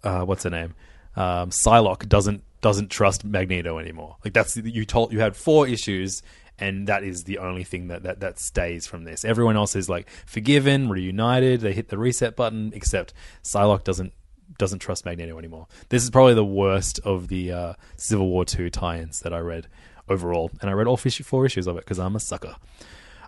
uh, 0.03 0.23
what's 0.23 0.43
her 0.43 0.49
name, 0.49 0.75
um, 1.15 1.49
Psylocke 1.49 2.07
doesn't 2.07 2.43
doesn't 2.61 2.89
trust 2.89 3.23
Magneto 3.23 3.79
anymore. 3.79 4.17
Like 4.23 4.33
that's 4.33 4.55
you 4.57 4.85
told 4.85 5.11
you 5.13 5.19
had 5.19 5.35
four 5.35 5.67
issues. 5.67 6.21
And 6.59 6.85
that 6.85 7.03
is 7.03 7.23
the 7.23 7.39
only 7.39 7.63
thing 7.63 7.87
that, 7.87 8.03
that, 8.03 8.19
that 8.19 8.37
stays 8.37 8.85
from 8.85 9.03
this. 9.03 9.25
Everyone 9.25 9.55
else 9.55 9.75
is 9.75 9.89
like 9.89 10.07
forgiven, 10.27 10.89
reunited. 10.89 11.61
They 11.61 11.73
hit 11.73 11.89
the 11.89 11.97
reset 11.97 12.35
button, 12.35 12.71
except 12.75 13.15
Psylocke 13.43 13.83
doesn't 13.83 14.13
doesn't 14.59 14.77
trust 14.77 15.03
Magneto 15.03 15.39
anymore. 15.39 15.65
This 15.89 16.03
is 16.03 16.11
probably 16.11 16.35
the 16.35 16.45
worst 16.45 16.99
of 17.03 17.29
the 17.29 17.51
uh, 17.51 17.73
Civil 17.95 18.27
War 18.27 18.45
two 18.45 18.69
tie-ins 18.69 19.21
that 19.21 19.33
I 19.33 19.39
read 19.39 19.67
overall, 20.07 20.51
and 20.61 20.69
I 20.69 20.73
read 20.73 20.85
all 20.85 20.97
four 20.97 21.47
issues 21.47 21.65
of 21.65 21.77
it 21.77 21.83
because 21.83 21.97
I'm 21.97 22.15
a 22.15 22.19
sucker. 22.19 22.55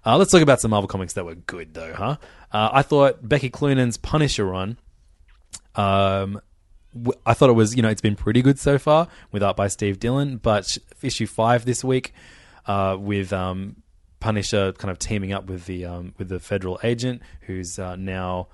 Uh, 0.06 0.18
let's 0.18 0.32
talk 0.32 0.42
about 0.42 0.60
some 0.60 0.72
Marvel 0.72 0.88
comics 0.88 1.14
that 1.14 1.24
were 1.26 1.36
good, 1.36 1.74
though, 1.74 1.94
huh? 1.94 2.18
Uh, 2.52 2.70
I 2.74 2.82
thought 2.82 3.28
Becky 3.28 3.50
Cloonan's 3.50 3.98
Punisher 3.98 4.46
run. 4.46 4.78
Um, 5.76 6.42
w- 6.94 7.20
I 7.26 7.34
thought 7.34 7.50
it 7.50 7.54
was, 7.54 7.76
you 7.76 7.82
know, 7.82 7.90
it's 7.90 8.02
been 8.02 8.16
pretty 8.16 8.42
good 8.42 8.60
so 8.60 8.78
far, 8.78 9.08
with 9.32 9.42
art 9.42 9.56
by 9.56 9.68
Steve 9.68 10.00
Dillon. 10.00 10.38
But 10.38 10.78
issue 11.02 11.26
five 11.26 11.66
this 11.66 11.84
week, 11.84 12.14
uh, 12.68 12.98
with 13.00 13.32
um, 13.32 13.78
Punisher 14.20 14.74
kind 14.74 14.92
of 14.92 15.00
teaming 15.00 15.32
up 15.32 15.46
with 15.46 15.66
the 15.66 15.86
um, 15.86 16.14
with 16.18 16.30
the 16.30 16.40
federal 16.40 16.80
agent, 16.84 17.22
who's 17.42 17.80
uh, 17.80 17.96
now 17.96 18.48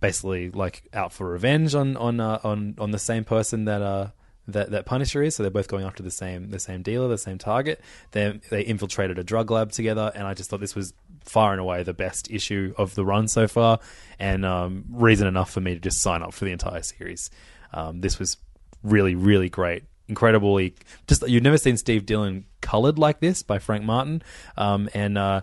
basically 0.00 0.50
like 0.50 0.84
out 0.92 1.12
for 1.12 1.28
revenge 1.30 1.74
on 1.74 1.96
on 1.96 2.20
uh, 2.20 2.40
on 2.44 2.74
on 2.78 2.90
the 2.90 2.98
same 2.98 3.24
person 3.24 3.64
that 3.64 3.82
uh 3.82 4.08
that 4.48 4.70
that 4.70 4.86
Punisher 4.86 5.22
is. 5.22 5.36
So 5.36 5.42
they're 5.42 5.50
both 5.50 5.68
going 5.68 5.84
after 5.84 6.02
the 6.02 6.10
same 6.10 6.50
the 6.50 6.58
same 6.58 6.82
dealer, 6.82 7.06
the 7.06 7.18
same 7.18 7.38
target. 7.38 7.80
They 8.12 8.40
they 8.50 8.62
infiltrated 8.62 9.18
a 9.18 9.24
drug 9.24 9.50
lab 9.50 9.70
together, 9.70 10.10
and 10.14 10.26
I 10.26 10.34
just 10.34 10.50
thought 10.50 10.60
this 10.60 10.74
was 10.74 10.92
far 11.24 11.52
and 11.52 11.60
away 11.60 11.82
the 11.82 11.94
best 11.94 12.30
issue 12.30 12.74
of 12.78 12.94
the 12.94 13.04
run 13.04 13.28
so 13.28 13.46
far, 13.46 13.78
and 14.18 14.44
um, 14.44 14.86
reason 14.90 15.28
enough 15.28 15.50
for 15.50 15.60
me 15.60 15.74
to 15.74 15.80
just 15.80 16.00
sign 16.00 16.22
up 16.22 16.32
for 16.32 16.44
the 16.44 16.52
entire 16.52 16.82
series. 16.82 17.30
Um, 17.72 18.00
this 18.00 18.18
was 18.18 18.38
really 18.82 19.14
really 19.14 19.48
great. 19.48 19.84
Incredibly, 20.08 20.74
just 21.06 21.28
you've 21.28 21.42
never 21.42 21.58
seen 21.58 21.76
Steve 21.76 22.06
Dillon 22.06 22.46
colored 22.62 22.98
like 22.98 23.20
this 23.20 23.42
by 23.42 23.58
Frank 23.58 23.84
Martin, 23.84 24.22
um, 24.56 24.88
and 24.94 25.18
uh, 25.18 25.42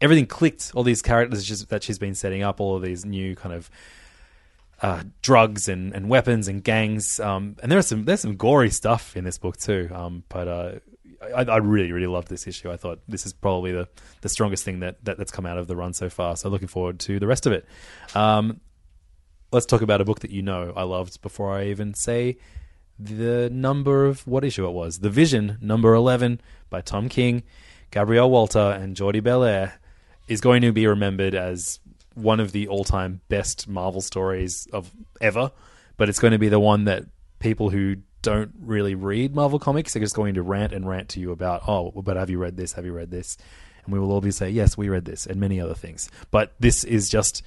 everything 0.00 0.26
clicked. 0.26 0.70
All 0.76 0.84
these 0.84 1.02
characters 1.02 1.44
just, 1.44 1.68
that 1.70 1.82
she's 1.82 1.98
been 1.98 2.14
setting 2.14 2.44
up, 2.44 2.60
all 2.60 2.76
of 2.76 2.82
these 2.82 3.04
new 3.04 3.34
kind 3.34 3.52
of 3.52 3.68
uh, 4.82 5.02
drugs 5.22 5.68
and, 5.68 5.94
and 5.94 6.08
weapons 6.08 6.48
and 6.48 6.64
gangs. 6.64 7.20
Um, 7.20 7.56
and 7.62 7.70
there's 7.70 7.86
some 7.86 8.04
there's 8.04 8.20
some 8.20 8.36
gory 8.36 8.70
stuff 8.70 9.16
in 9.16 9.24
this 9.24 9.38
book 9.38 9.56
too. 9.56 9.90
Um, 9.92 10.24
but 10.28 10.48
uh, 10.48 10.72
I, 11.34 11.42
I, 11.44 11.56
really 11.58 11.92
really 11.92 12.06
loved 12.06 12.28
this 12.28 12.46
issue. 12.46 12.70
I 12.70 12.76
thought 12.76 13.00
this 13.06 13.26
is 13.26 13.32
probably 13.32 13.72
the, 13.72 13.88
the 14.22 14.28
strongest 14.28 14.64
thing 14.64 14.80
that, 14.80 15.04
that 15.04 15.18
that's 15.18 15.30
come 15.30 15.46
out 15.46 15.58
of 15.58 15.66
the 15.66 15.76
run 15.76 15.92
so 15.92 16.08
far. 16.08 16.36
So 16.36 16.48
looking 16.48 16.68
forward 16.68 16.98
to 17.00 17.18
the 17.18 17.26
rest 17.26 17.46
of 17.46 17.52
it. 17.52 17.66
Um, 18.14 18.60
let's 19.52 19.66
talk 19.66 19.82
about 19.82 20.00
a 20.00 20.04
book 20.04 20.20
that 20.20 20.30
you 20.30 20.42
know 20.42 20.72
I 20.74 20.84
loved 20.84 21.20
before 21.20 21.52
I 21.52 21.66
even 21.66 21.94
say 21.94 22.38
the 22.98 23.50
number 23.50 24.06
of 24.06 24.26
what 24.26 24.44
issue 24.44 24.66
it 24.66 24.72
was. 24.72 25.00
The 25.00 25.10
Vision, 25.10 25.58
number 25.60 25.94
11 25.94 26.40
by 26.68 26.80
Tom 26.80 27.08
King, 27.08 27.42
Gabriel 27.90 28.30
Walta, 28.30 28.80
and 28.80 28.96
Jordie 28.96 29.22
Bellaire 29.22 29.72
is 30.28 30.40
going 30.40 30.62
to 30.62 30.72
be 30.72 30.86
remembered 30.86 31.34
as 31.34 31.80
one 32.14 32.40
of 32.40 32.52
the 32.52 32.68
all-time 32.68 33.20
best 33.28 33.68
Marvel 33.68 34.00
stories 34.00 34.66
of 34.72 34.90
ever, 35.20 35.52
but 35.96 36.08
it's 36.08 36.18
going 36.18 36.32
to 36.32 36.38
be 36.38 36.48
the 36.48 36.60
one 36.60 36.84
that 36.84 37.04
people 37.38 37.70
who 37.70 37.96
don't 38.22 38.52
really 38.60 38.94
read 38.94 39.34
Marvel 39.34 39.58
comics 39.58 39.96
are 39.96 40.00
just 40.00 40.14
going 40.14 40.34
to 40.34 40.42
rant 40.42 40.72
and 40.72 40.86
rant 40.86 41.08
to 41.10 41.20
you 41.20 41.32
about. 41.32 41.66
Oh, 41.68 41.90
but 41.90 42.16
have 42.16 42.28
you 42.30 42.38
read 42.38 42.56
this? 42.56 42.72
Have 42.74 42.84
you 42.84 42.92
read 42.92 43.10
this? 43.10 43.38
And 43.84 43.92
we 43.92 43.98
will 43.98 44.12
all 44.12 44.20
be 44.20 44.30
say, 44.30 44.50
yes, 44.50 44.76
we 44.76 44.88
read 44.88 45.06
this, 45.06 45.26
and 45.26 45.40
many 45.40 45.60
other 45.60 45.74
things. 45.74 46.10
But 46.30 46.52
this 46.60 46.84
is 46.84 47.08
just, 47.08 47.42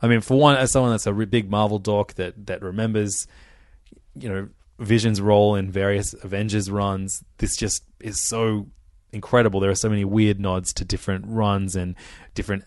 I 0.00 0.08
mean, 0.08 0.20
for 0.22 0.38
one, 0.38 0.56
as 0.56 0.72
someone 0.72 0.92
that's 0.92 1.06
a 1.06 1.12
big 1.12 1.50
Marvel 1.50 1.78
dork 1.78 2.14
that 2.14 2.46
that 2.46 2.62
remembers, 2.62 3.26
you 4.14 4.28
know, 4.28 4.48
Vision's 4.78 5.20
role 5.20 5.54
in 5.54 5.70
various 5.70 6.14
Avengers 6.14 6.70
runs, 6.70 7.24
this 7.38 7.56
just 7.56 7.82
is 8.00 8.20
so 8.20 8.68
incredible. 9.16 9.58
There 9.58 9.70
are 9.70 9.74
so 9.74 9.88
many 9.88 10.04
weird 10.04 10.38
nods 10.38 10.72
to 10.74 10.84
different 10.84 11.24
runs 11.26 11.74
and 11.74 11.96
different 12.34 12.64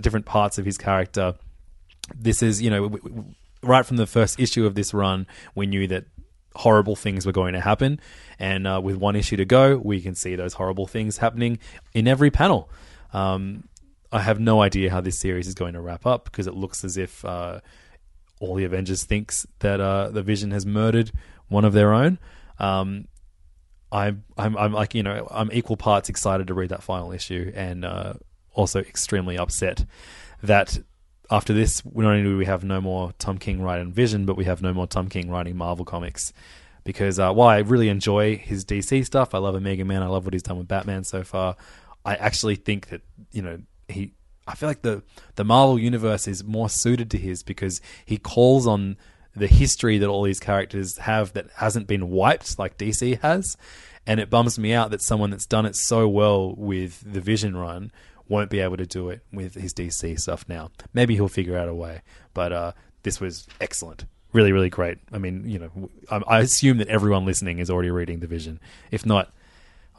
different 0.00 0.26
parts 0.26 0.58
of 0.58 0.64
his 0.64 0.76
character. 0.76 1.34
This 2.14 2.42
is, 2.42 2.60
you 2.60 2.70
know, 2.70 2.98
right 3.62 3.86
from 3.86 3.96
the 3.96 4.06
first 4.06 4.40
issue 4.40 4.66
of 4.66 4.74
this 4.74 4.92
run, 4.92 5.26
we 5.54 5.66
knew 5.66 5.86
that 5.86 6.06
horrible 6.56 6.96
things 6.96 7.24
were 7.24 7.32
going 7.32 7.54
to 7.54 7.60
happen, 7.60 8.00
and 8.38 8.66
uh, 8.66 8.80
with 8.82 8.96
one 8.96 9.16
issue 9.16 9.36
to 9.36 9.44
go, 9.44 9.76
we 9.76 10.00
can 10.00 10.14
see 10.14 10.34
those 10.36 10.54
horrible 10.54 10.86
things 10.86 11.18
happening 11.18 11.58
in 11.94 12.08
every 12.08 12.30
panel. 12.30 12.68
Um, 13.12 13.68
I 14.10 14.20
have 14.20 14.38
no 14.40 14.60
idea 14.60 14.90
how 14.90 15.00
this 15.00 15.18
series 15.18 15.46
is 15.46 15.54
going 15.54 15.74
to 15.74 15.80
wrap 15.80 16.04
up 16.04 16.24
because 16.24 16.46
it 16.46 16.54
looks 16.54 16.84
as 16.84 16.96
if 16.96 17.24
uh, 17.24 17.60
all 18.40 18.54
the 18.54 18.64
Avengers 18.64 19.04
thinks 19.04 19.46
that 19.60 19.80
uh, 19.80 20.10
the 20.10 20.22
Vision 20.22 20.50
has 20.50 20.66
murdered 20.66 21.12
one 21.48 21.64
of 21.64 21.72
their 21.72 21.92
own. 21.94 22.18
Um, 22.58 23.06
I'm, 23.92 24.24
I'm, 24.38 24.56
I'm 24.56 24.72
like, 24.72 24.94
you 24.94 25.02
know, 25.02 25.28
I'm 25.30 25.52
equal 25.52 25.76
parts 25.76 26.08
excited 26.08 26.46
to 26.46 26.54
read 26.54 26.70
that 26.70 26.82
final 26.82 27.12
issue 27.12 27.52
and 27.54 27.84
uh, 27.84 28.14
also 28.54 28.80
extremely 28.80 29.36
upset 29.36 29.84
that 30.42 30.78
after 31.30 31.52
this, 31.52 31.84
not 31.84 32.06
only 32.06 32.22
do 32.22 32.36
we 32.36 32.46
have 32.46 32.64
no 32.64 32.80
more 32.80 33.12
Tom 33.18 33.38
King 33.38 33.62
writing 33.62 33.92
Vision, 33.92 34.26
but 34.26 34.36
we 34.36 34.44
have 34.44 34.60
no 34.60 34.72
more 34.72 34.86
Tom 34.86 35.08
King 35.08 35.30
writing 35.30 35.56
Marvel 35.56 35.84
comics. 35.84 36.32
Because 36.84 37.18
uh, 37.18 37.32
while 37.32 37.48
I 37.48 37.58
really 37.58 37.88
enjoy 37.88 38.36
his 38.36 38.64
DC 38.64 39.06
stuff, 39.06 39.34
I 39.34 39.38
love 39.38 39.54
Omega 39.54 39.84
Man, 39.84 40.02
I 40.02 40.08
love 40.08 40.24
what 40.24 40.34
he's 40.34 40.42
done 40.42 40.58
with 40.58 40.68
Batman 40.68 41.04
so 41.04 41.22
far. 41.22 41.56
I 42.04 42.16
actually 42.16 42.56
think 42.56 42.88
that 42.88 43.02
you 43.30 43.42
know 43.42 43.60
he. 43.88 44.12
I 44.46 44.56
feel 44.56 44.68
like 44.68 44.82
the 44.82 45.04
the 45.36 45.44
Marvel 45.44 45.78
universe 45.78 46.26
is 46.26 46.42
more 46.42 46.68
suited 46.68 47.10
to 47.12 47.18
his 47.18 47.44
because 47.44 47.80
he 48.04 48.18
calls 48.18 48.66
on 48.66 48.96
the 49.34 49.46
history 49.46 49.98
that 49.98 50.08
all 50.08 50.22
these 50.22 50.40
characters 50.40 50.98
have 50.98 51.32
that 51.32 51.46
hasn't 51.56 51.86
been 51.86 52.10
wiped 52.10 52.58
like 52.58 52.76
DC 52.76 53.20
has. 53.20 53.56
And 54.06 54.18
it 54.18 54.30
bums 54.30 54.58
me 54.58 54.72
out 54.72 54.90
that 54.90 55.00
someone 55.00 55.30
that's 55.30 55.46
done 55.46 55.64
it 55.64 55.76
so 55.76 56.08
well 56.08 56.54
with 56.56 57.02
the 57.10 57.20
Vision 57.20 57.56
run 57.56 57.92
won't 58.28 58.50
be 58.50 58.60
able 58.60 58.76
to 58.76 58.86
do 58.86 59.10
it 59.10 59.20
with 59.32 59.54
his 59.54 59.72
DC 59.72 60.18
stuff 60.18 60.44
now. 60.48 60.70
Maybe 60.92 61.14
he'll 61.14 61.28
figure 61.28 61.56
out 61.56 61.68
a 61.68 61.74
way. 61.74 62.02
But 62.34 62.52
uh, 62.52 62.72
this 63.02 63.20
was 63.20 63.46
excellent. 63.60 64.06
Really, 64.32 64.52
really 64.52 64.70
great. 64.70 64.98
I 65.12 65.18
mean, 65.18 65.48
you 65.48 65.58
know, 65.58 65.90
I, 66.10 66.22
I 66.26 66.38
assume 66.40 66.78
that 66.78 66.88
everyone 66.88 67.26
listening 67.26 67.58
is 67.58 67.70
already 67.70 67.90
reading 67.90 68.20
the 68.20 68.26
Vision. 68.26 68.58
If 68.90 69.06
not, 69.06 69.32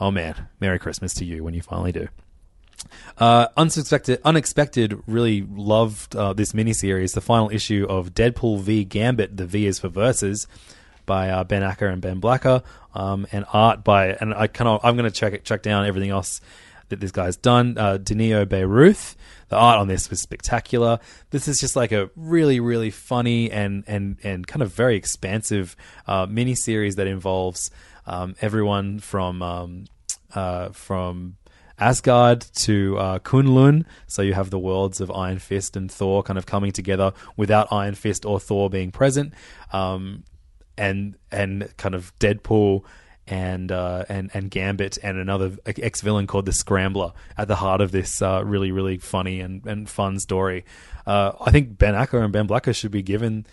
oh 0.01 0.11
man, 0.11 0.47
Merry 0.59 0.79
Christmas 0.79 1.13
to 1.15 1.25
you 1.25 1.43
when 1.43 1.53
you 1.53 1.61
finally 1.61 1.91
do. 1.91 2.07
Uh, 3.17 3.47
unexpected, 3.57 4.19
unexpected. 4.23 4.99
Really 5.07 5.41
loved 5.41 6.15
uh, 6.15 6.33
this 6.33 6.53
miniseries. 6.53 7.13
The 7.13 7.21
final 7.21 7.49
issue 7.49 7.85
of 7.89 8.13
Deadpool 8.13 8.61
v 8.61 8.83
Gambit. 8.83 9.37
The 9.37 9.45
V 9.45 9.65
is 9.65 9.79
for 9.79 9.89
verses 9.89 10.47
by 11.05 11.29
uh, 11.29 11.43
Ben 11.43 11.63
Acker 11.63 11.87
and 11.87 12.01
Ben 12.01 12.19
Blacker, 12.19 12.63
um, 12.93 13.27
and 13.31 13.45
art 13.51 13.83
by 13.83 14.07
and 14.13 14.33
I 14.33 14.47
kind 14.47 14.67
of 14.67 14.81
I'm 14.83 14.95
going 14.95 15.09
to 15.09 15.15
check 15.15 15.33
it, 15.33 15.43
check 15.43 15.61
down 15.61 15.85
everything 15.85 16.09
else 16.09 16.41
that 16.89 16.99
this 16.99 17.11
guy's 17.11 17.37
done. 17.37 17.77
Uh, 17.77 17.97
Danilo 17.97 18.45
Beyruth. 18.45 19.15
The 19.49 19.57
art 19.57 19.79
on 19.79 19.87
this 19.87 20.09
was 20.09 20.21
spectacular. 20.21 20.99
This 21.29 21.47
is 21.47 21.59
just 21.59 21.75
like 21.75 21.91
a 21.91 22.09
really 22.15 22.59
really 22.59 22.89
funny 22.89 23.51
and 23.51 23.83
and 23.87 24.17
and 24.23 24.47
kind 24.47 24.61
of 24.61 24.73
very 24.73 24.95
expansive 24.95 25.75
uh, 26.07 26.25
mini 26.27 26.55
series 26.55 26.95
that 26.95 27.07
involves 27.07 27.69
um, 28.07 28.35
everyone 28.41 28.99
from 28.99 29.41
um, 29.41 29.85
uh, 30.33 30.69
from 30.69 31.35
Asgard 31.83 32.41
to 32.55 32.97
uh, 32.97 33.19
Kunlun. 33.19 33.85
So 34.07 34.21
you 34.21 34.33
have 34.33 34.49
the 34.49 34.59
worlds 34.59 35.01
of 35.01 35.11
Iron 35.11 35.39
Fist 35.39 35.75
and 35.75 35.91
Thor 35.91 36.23
kind 36.23 36.37
of 36.37 36.45
coming 36.45 36.71
together 36.71 37.13
without 37.35 37.67
Iron 37.71 37.95
Fist 37.95 38.25
or 38.25 38.39
Thor 38.39 38.69
being 38.69 38.91
present. 38.91 39.33
Um, 39.71 40.23
and 40.77 41.15
and 41.31 41.71
kind 41.77 41.93
of 41.93 42.13
Deadpool 42.19 42.83
and 43.27 43.71
uh, 43.71 44.05
and 44.09 44.31
and 44.33 44.49
Gambit 44.49 44.97
and 45.03 45.17
another 45.17 45.57
ex 45.65 46.01
villain 46.01 46.27
called 46.27 46.45
the 46.45 46.53
Scrambler 46.53 47.13
at 47.37 47.47
the 47.47 47.55
heart 47.55 47.81
of 47.81 47.91
this 47.91 48.21
uh, 48.21 48.43
really 48.43 48.71
really 48.71 48.97
funny 48.97 49.39
and, 49.39 49.65
and 49.65 49.89
fun 49.89 50.19
story. 50.19 50.65
Uh, 51.05 51.33
I 51.39 51.51
think 51.51 51.77
Ben 51.77 51.95
Acker 51.95 52.19
and 52.19 52.33
Ben 52.33 52.47
Blacker 52.47 52.73
should 52.73 52.91
be 52.91 53.03
given 53.03 53.45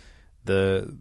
the 0.44 0.96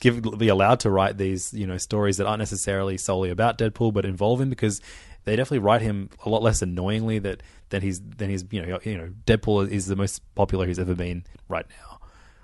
give 0.00 0.38
be 0.38 0.48
allowed 0.48 0.80
to 0.80 0.90
write 0.90 1.16
these 1.16 1.52
you 1.54 1.66
know 1.66 1.78
stories 1.78 2.18
that 2.18 2.26
aren't 2.26 2.40
necessarily 2.40 2.98
solely 2.98 3.30
about 3.30 3.58
Deadpool 3.58 3.92
but 3.92 4.04
involve 4.04 4.40
him 4.40 4.50
because 4.50 4.80
they 5.24 5.36
definitely 5.36 5.60
write 5.60 5.82
him 5.82 6.10
a 6.24 6.28
lot 6.28 6.42
less 6.42 6.62
annoyingly 6.62 7.18
that 7.20 7.42
than 7.70 7.82
he's 7.82 8.00
than 8.00 8.30
he's 8.30 8.44
you 8.50 8.64
know 8.64 8.78
you 8.84 8.96
know 8.96 9.10
Deadpool 9.26 9.70
is 9.70 9.86
the 9.86 9.96
most 9.96 10.22
popular 10.34 10.66
he's 10.66 10.78
ever 10.78 10.94
been 10.94 11.24
right 11.48 11.66
now. 11.68 11.98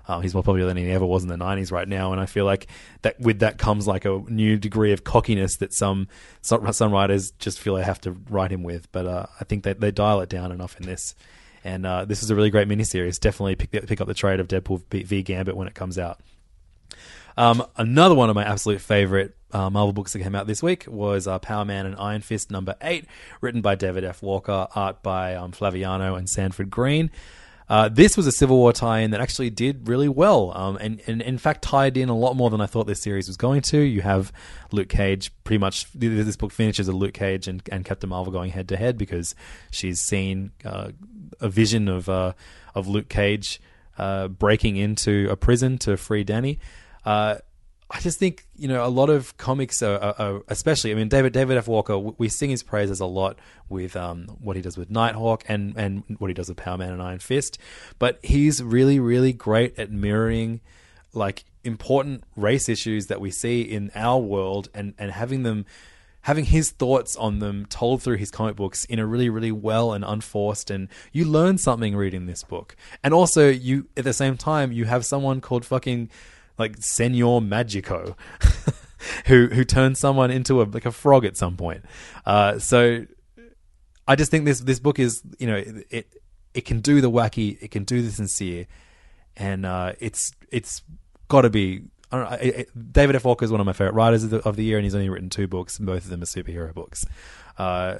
Um, 0.07 0.21
he's 0.23 0.33
more 0.33 0.43
popular 0.43 0.67
than 0.67 0.77
he 0.77 0.89
ever 0.91 1.05
was 1.05 1.23
in 1.23 1.29
the 1.29 1.37
'90s 1.37 1.71
right 1.71 1.87
now, 1.87 2.11
and 2.11 2.19
I 2.19 2.25
feel 2.25 2.45
like 2.45 2.67
that 3.03 3.19
with 3.19 3.39
that 3.39 3.57
comes 3.57 3.87
like 3.87 4.05
a 4.05 4.21
new 4.27 4.57
degree 4.57 4.91
of 4.91 5.03
cockiness 5.03 5.57
that 5.57 5.73
some 5.73 6.07
some, 6.41 6.71
some 6.73 6.91
writers 6.91 7.31
just 7.31 7.59
feel 7.59 7.75
they 7.75 7.83
have 7.83 8.01
to 8.01 8.11
write 8.29 8.51
him 8.51 8.63
with. 8.63 8.91
But 8.91 9.05
uh, 9.05 9.25
I 9.39 9.43
think 9.43 9.63
that 9.63 9.79
they 9.79 9.91
dial 9.91 10.21
it 10.21 10.29
down 10.29 10.51
enough 10.51 10.75
in 10.79 10.85
this, 10.85 11.15
and 11.63 11.85
uh, 11.85 12.05
this 12.05 12.23
is 12.23 12.31
a 12.31 12.35
really 12.35 12.49
great 12.49 12.67
miniseries. 12.67 13.19
Definitely 13.19 13.55
pick 13.55 13.87
pick 13.87 14.01
up 14.01 14.07
the 14.07 14.13
trade 14.13 14.39
of 14.39 14.47
Deadpool 14.47 14.81
v 14.89 15.21
Gambit 15.21 15.55
when 15.55 15.67
it 15.67 15.75
comes 15.75 15.99
out. 15.99 16.19
Um, 17.37 17.65
another 17.77 18.15
one 18.15 18.29
of 18.29 18.35
my 18.35 18.43
absolute 18.43 18.81
favorite 18.81 19.35
uh, 19.53 19.69
Marvel 19.69 19.93
books 19.93 20.13
that 20.13 20.19
came 20.19 20.35
out 20.35 20.47
this 20.47 20.63
week 20.63 20.85
was 20.87 21.27
uh, 21.27 21.39
Power 21.39 21.65
Man 21.65 21.85
and 21.85 21.95
Iron 21.97 22.21
Fist 22.21 22.51
number 22.51 22.75
eight, 22.81 23.05
written 23.41 23.61
by 23.61 23.75
David 23.75 24.03
F. 24.03 24.21
Walker, 24.21 24.67
art 24.75 25.03
by 25.03 25.35
um, 25.35 25.51
Flaviano 25.51 26.17
and 26.17 26.29
Sanford 26.29 26.69
Greene. 26.69 27.11
Uh, 27.69 27.87
this 27.87 28.17
was 28.17 28.27
a 28.27 28.33
Civil 28.33 28.57
War 28.57 28.73
tie-in 28.73 29.11
that 29.11 29.21
actually 29.21 29.49
did 29.49 29.87
really 29.87 30.09
well, 30.09 30.51
um, 30.57 30.75
and, 30.81 31.01
and 31.07 31.21
in 31.21 31.37
fact 31.37 31.61
tied 31.61 31.95
in 31.95 32.09
a 32.09 32.17
lot 32.17 32.35
more 32.35 32.49
than 32.49 32.59
I 32.59 32.65
thought 32.65 32.85
this 32.85 33.01
series 33.01 33.27
was 33.27 33.37
going 33.37 33.61
to. 33.61 33.77
You 33.77 34.01
have 34.01 34.33
Luke 34.73 34.89
Cage, 34.89 35.31
pretty 35.45 35.59
much. 35.59 35.89
This 35.93 36.35
book 36.35 36.51
finishes 36.51 36.87
with 36.87 36.97
Luke 36.97 37.13
Cage 37.13 37.47
and, 37.47 37.63
and 37.71 37.85
Captain 37.85 38.09
Marvel 38.09 38.33
going 38.33 38.51
head 38.51 38.67
to 38.69 38.75
head 38.75 38.97
because 38.97 39.35
she's 39.71 40.01
seen 40.01 40.51
uh, 40.65 40.91
a 41.39 41.47
vision 41.47 41.87
of 41.87 42.09
uh, 42.09 42.33
of 42.75 42.89
Luke 42.89 43.07
Cage 43.07 43.61
uh, 43.97 44.27
breaking 44.27 44.75
into 44.75 45.29
a 45.29 45.37
prison 45.37 45.77
to 45.77 45.95
free 45.95 46.25
Danny. 46.25 46.59
Uh, 47.05 47.35
I 47.93 47.99
just 47.99 48.19
think 48.19 48.45
you 48.55 48.67
know 48.67 48.85
a 48.85 48.87
lot 48.87 49.09
of 49.09 49.35
comics 49.37 49.83
are, 49.83 49.97
are, 49.97 50.15
are, 50.17 50.41
especially. 50.47 50.91
I 50.91 50.95
mean, 50.95 51.09
David 51.09 51.33
David 51.33 51.57
F. 51.57 51.67
Walker. 51.67 51.97
We 51.97 52.29
sing 52.29 52.49
his 52.49 52.63
praises 52.63 52.99
a 53.01 53.05
lot 53.05 53.37
with 53.67 53.95
um, 53.95 54.27
what 54.39 54.55
he 54.55 54.61
does 54.61 54.77
with 54.77 54.89
Nighthawk 54.89 55.43
and 55.47 55.75
and 55.75 56.03
what 56.19 56.29
he 56.29 56.33
does 56.33 56.47
with 56.47 56.57
Power 56.57 56.77
Man 56.77 56.93
and 56.93 57.01
Iron 57.01 57.19
Fist. 57.19 57.57
But 57.99 58.19
he's 58.23 58.63
really 58.63 58.99
really 58.99 59.33
great 59.33 59.77
at 59.77 59.91
mirroring 59.91 60.61
like 61.13 61.43
important 61.63 62.23
race 62.35 62.69
issues 62.69 63.07
that 63.07 63.19
we 63.19 63.29
see 63.31 63.61
in 63.61 63.91
our 63.93 64.19
world 64.19 64.69
and 64.73 64.93
and 64.97 65.11
having 65.11 65.43
them 65.43 65.65
having 66.21 66.45
his 66.45 66.71
thoughts 66.71 67.15
on 67.15 67.39
them 67.39 67.65
told 67.65 68.01
through 68.01 68.17
his 68.17 68.31
comic 68.31 68.55
books 68.55 68.85
in 68.85 68.99
a 68.99 69.05
really 69.05 69.29
really 69.29 69.51
well 69.51 69.93
and 69.93 70.03
unforced 70.05 70.71
and 70.71 70.87
you 71.11 71.25
learn 71.25 71.57
something 71.57 71.95
reading 71.95 72.25
this 72.25 72.43
book 72.43 72.75
and 73.03 73.13
also 73.13 73.49
you 73.49 73.87
at 73.97 74.03
the 74.03 74.13
same 74.13 74.37
time 74.37 74.71
you 74.71 74.85
have 74.85 75.05
someone 75.05 75.41
called 75.41 75.65
fucking 75.65 76.09
like 76.61 76.77
Senor 76.77 77.41
Magico, 77.41 78.15
who 79.25 79.47
who 79.47 79.63
turns 79.63 79.99
someone 79.99 80.31
into 80.31 80.61
a 80.61 80.63
like 80.63 80.85
a 80.85 80.91
frog 80.91 81.25
at 81.25 81.35
some 81.35 81.57
point. 81.57 81.83
Uh, 82.25 82.59
so 82.59 83.05
I 84.07 84.15
just 84.15 84.31
think 84.31 84.45
this 84.45 84.59
this 84.61 84.79
book 84.79 84.99
is 84.99 85.21
you 85.39 85.47
know 85.47 85.63
it 85.89 86.07
it 86.53 86.65
can 86.65 86.79
do 86.81 87.01
the 87.01 87.09
wacky, 87.09 87.57
it 87.61 87.71
can 87.71 87.83
do 87.83 88.01
the 88.01 88.11
sincere, 88.11 88.67
and 89.35 89.65
uh, 89.65 89.93
it's 89.99 90.33
it's 90.51 90.81
got 91.27 91.41
to 91.41 91.49
be. 91.49 91.83
Know, 92.11 92.23
it, 92.41 92.55
it, 92.55 92.93
David 92.93 93.15
F. 93.15 93.23
Walker 93.23 93.45
is 93.45 93.51
one 93.51 93.61
of 93.61 93.65
my 93.65 93.71
favorite 93.71 93.93
writers 93.93 94.25
of 94.25 94.31
the, 94.31 94.39
of 94.39 94.57
the, 94.57 94.65
year, 94.65 94.77
and 94.77 94.83
he's 94.83 94.93
only 94.93 95.07
written 95.07 95.29
two 95.29 95.47
books, 95.47 95.77
both 95.79 96.03
of 96.03 96.09
them 96.09 96.21
are 96.21 96.25
superhero 96.25 96.73
books. 96.73 97.05
Uh, 97.57 97.99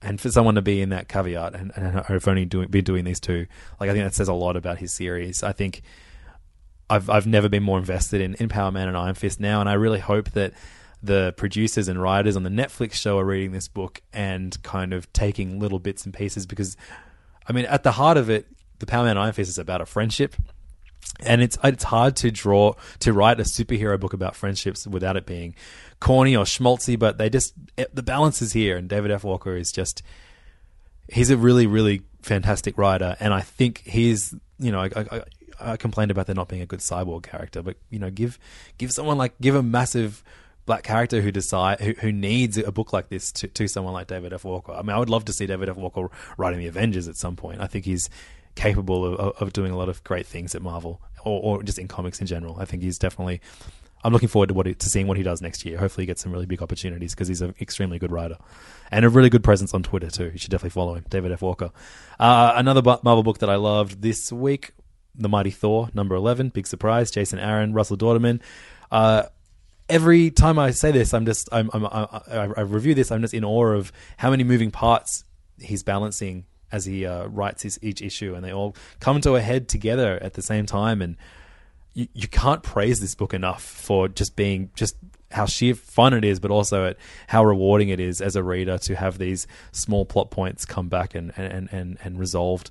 and 0.00 0.20
for 0.20 0.30
someone 0.30 0.54
to 0.54 0.62
be 0.62 0.80
in 0.80 0.90
that 0.90 1.08
caveat 1.08 1.56
and, 1.56 1.72
and 1.74 2.28
only 2.28 2.44
doing, 2.44 2.68
been 2.68 2.84
doing 2.84 3.04
these 3.04 3.18
two, 3.18 3.46
like 3.80 3.90
I 3.90 3.92
think 3.92 4.04
that 4.04 4.14
says 4.14 4.28
a 4.28 4.32
lot 4.32 4.56
about 4.56 4.78
his 4.78 4.94
series. 4.94 5.42
I 5.42 5.50
think 5.50 5.82
I've 6.90 7.10
I've 7.10 7.26
never 7.26 7.48
been 7.48 7.62
more 7.62 7.78
invested 7.78 8.20
in, 8.20 8.34
in 8.34 8.48
Power 8.48 8.70
Man 8.70 8.88
and 8.88 8.96
Iron 8.96 9.14
Fist 9.14 9.40
now, 9.40 9.60
and 9.60 9.68
I 9.68 9.74
really 9.74 10.00
hope 10.00 10.30
that 10.30 10.52
the 11.02 11.34
producers 11.36 11.88
and 11.88 12.00
writers 12.00 12.36
on 12.36 12.42
the 12.42 12.50
Netflix 12.50 12.94
show 12.94 13.18
are 13.18 13.24
reading 13.24 13.52
this 13.52 13.68
book 13.68 14.02
and 14.12 14.60
kind 14.62 14.92
of 14.92 15.12
taking 15.12 15.60
little 15.60 15.78
bits 15.78 16.04
and 16.04 16.12
pieces 16.12 16.44
because, 16.44 16.76
I 17.46 17.52
mean, 17.52 17.66
at 17.66 17.84
the 17.84 17.92
heart 17.92 18.16
of 18.16 18.28
it, 18.30 18.48
the 18.80 18.86
Power 18.86 19.04
Man 19.04 19.10
and 19.10 19.18
Iron 19.20 19.32
Fist 19.32 19.50
is 19.50 19.58
about 19.58 19.80
a 19.80 19.86
friendship, 19.86 20.34
and 21.20 21.42
it's 21.42 21.58
it's 21.62 21.84
hard 21.84 22.16
to 22.16 22.30
draw 22.30 22.74
to 23.00 23.12
write 23.12 23.40
a 23.40 23.44
superhero 23.44 23.98
book 23.98 24.12
about 24.12 24.34
friendships 24.34 24.86
without 24.86 25.16
it 25.16 25.26
being 25.26 25.54
corny 26.00 26.36
or 26.36 26.44
schmaltzy, 26.44 26.98
but 26.98 27.18
they 27.18 27.28
just 27.28 27.54
eh, 27.76 27.86
the 27.92 28.02
balance 28.02 28.40
is 28.42 28.52
here, 28.52 28.76
and 28.76 28.88
David 28.88 29.10
F. 29.10 29.24
Walker 29.24 29.56
is 29.56 29.70
just 29.72 30.02
he's 31.12 31.30
a 31.30 31.36
really 31.36 31.66
really 31.66 32.02
fantastic 32.22 32.78
writer, 32.78 33.16
and 33.20 33.34
I 33.34 33.40
think 33.40 33.82
he's 33.84 34.34
you 34.58 34.72
know 34.72 34.80
I, 34.80 34.90
I, 34.96 35.22
I 35.60 35.76
complained 35.76 36.10
about 36.10 36.26
there 36.26 36.34
not 36.34 36.48
being 36.48 36.62
a 36.62 36.66
good 36.66 36.80
cyborg 36.80 37.24
character, 37.24 37.62
but 37.62 37.76
you 37.90 37.98
know, 37.98 38.10
give 38.10 38.38
give 38.78 38.92
someone 38.92 39.18
like 39.18 39.38
give 39.40 39.54
a 39.54 39.62
massive 39.62 40.22
black 40.68 40.82
character 40.82 41.22
who 41.22 41.32
decide 41.32 41.80
who, 41.80 41.94
who 42.00 42.12
needs 42.12 42.58
a 42.58 42.70
book 42.70 42.92
like 42.92 43.08
this 43.08 43.32
to, 43.32 43.48
to 43.48 43.66
someone 43.66 43.94
like 43.94 44.06
David 44.06 44.32
F. 44.32 44.44
Walker. 44.44 44.72
I 44.72 44.82
mean, 44.82 44.90
I 44.90 44.98
would 44.98 45.10
love 45.10 45.24
to 45.24 45.32
see 45.32 45.46
David 45.46 45.68
F. 45.68 45.76
Walker 45.76 46.08
writing 46.36 46.60
the 46.60 46.66
Avengers 46.66 47.08
at 47.08 47.16
some 47.16 47.36
point. 47.36 47.60
I 47.60 47.66
think 47.66 47.86
he's 47.86 48.08
capable 48.54 49.14
of, 49.14 49.36
of 49.40 49.52
doing 49.52 49.72
a 49.72 49.76
lot 49.76 49.88
of 49.88 50.04
great 50.04 50.26
things 50.26 50.54
at 50.54 50.62
Marvel 50.62 51.00
or, 51.24 51.40
or 51.42 51.62
just 51.62 51.78
in 51.78 51.88
comics 51.88 52.20
in 52.20 52.26
general. 52.26 52.56
I 52.60 52.66
think 52.66 52.82
he's 52.82 52.98
definitely. 52.98 53.40
I'm 54.04 54.12
looking 54.12 54.28
forward 54.28 54.48
to 54.48 54.54
what 54.54 54.66
he, 54.66 54.74
to 54.74 54.88
seeing 54.88 55.08
what 55.08 55.16
he 55.16 55.24
does 55.24 55.42
next 55.42 55.64
year. 55.64 55.76
Hopefully, 55.76 56.02
he 56.02 56.06
gets 56.06 56.22
some 56.22 56.30
really 56.30 56.46
big 56.46 56.62
opportunities 56.62 57.14
because 57.14 57.26
he's 57.26 57.40
an 57.40 57.54
extremely 57.60 57.98
good 57.98 58.12
writer 58.12 58.36
and 58.92 59.04
a 59.04 59.08
really 59.08 59.28
good 59.28 59.42
presence 59.42 59.74
on 59.74 59.82
Twitter 59.82 60.08
too. 60.08 60.30
You 60.32 60.38
should 60.38 60.50
definitely 60.50 60.70
follow 60.70 60.94
him, 60.94 61.04
David 61.08 61.32
F. 61.32 61.42
Walker. 61.42 61.72
Uh, 62.20 62.52
another 62.54 62.82
Marvel 62.82 63.22
book 63.24 63.38
that 63.38 63.50
I 63.50 63.56
loved 63.56 64.00
this 64.00 64.30
week 64.30 64.72
the 65.18 65.28
Mighty 65.28 65.50
Thor, 65.50 65.90
number 65.92 66.14
11. 66.14 66.50
Big 66.50 66.66
surprise. 66.66 67.10
Jason 67.10 67.38
Aaron, 67.38 67.72
Russell 67.72 67.96
Dauterman. 67.96 68.40
Uh, 68.90 69.24
every 69.88 70.30
time 70.30 70.58
I 70.58 70.70
say 70.70 70.92
this, 70.92 71.12
I'm 71.12 71.26
just, 71.26 71.48
I'm, 71.52 71.70
I'm, 71.72 71.84
I, 71.86 72.48
I 72.56 72.60
review 72.60 72.94
this, 72.94 73.10
I'm 73.10 73.22
just 73.22 73.34
in 73.34 73.44
awe 73.44 73.72
of 73.72 73.92
how 74.16 74.30
many 74.30 74.44
moving 74.44 74.70
parts 74.70 75.24
he's 75.58 75.82
balancing 75.82 76.46
as 76.70 76.84
he 76.84 77.06
uh, 77.06 77.26
writes 77.26 77.62
his, 77.62 77.78
each 77.82 78.02
issue, 78.02 78.34
and 78.34 78.44
they 78.44 78.52
all 78.52 78.76
come 79.00 79.20
to 79.22 79.34
a 79.34 79.40
head 79.40 79.68
together 79.68 80.18
at 80.22 80.34
the 80.34 80.42
same 80.42 80.66
time. 80.66 81.02
And 81.02 81.16
you, 81.94 82.08
you 82.14 82.28
can't 82.28 82.62
praise 82.62 83.00
this 83.00 83.14
book 83.14 83.34
enough 83.34 83.62
for 83.62 84.08
just 84.08 84.36
being 84.36 84.70
just 84.74 84.96
how 85.30 85.46
sheer 85.46 85.74
fun 85.74 86.14
it 86.14 86.24
is, 86.24 86.40
but 86.40 86.50
also 86.50 86.86
at 86.86 86.96
how 87.26 87.44
rewarding 87.44 87.88
it 87.88 88.00
is 88.00 88.20
as 88.20 88.36
a 88.36 88.42
reader 88.42 88.78
to 88.78 88.96
have 88.96 89.18
these 89.18 89.46
small 89.72 90.04
plot 90.04 90.30
points 90.30 90.64
come 90.64 90.88
back 90.88 91.14
and 91.14 91.32
and 91.36 91.68
and, 91.72 91.98
and 92.02 92.18
resolved 92.18 92.70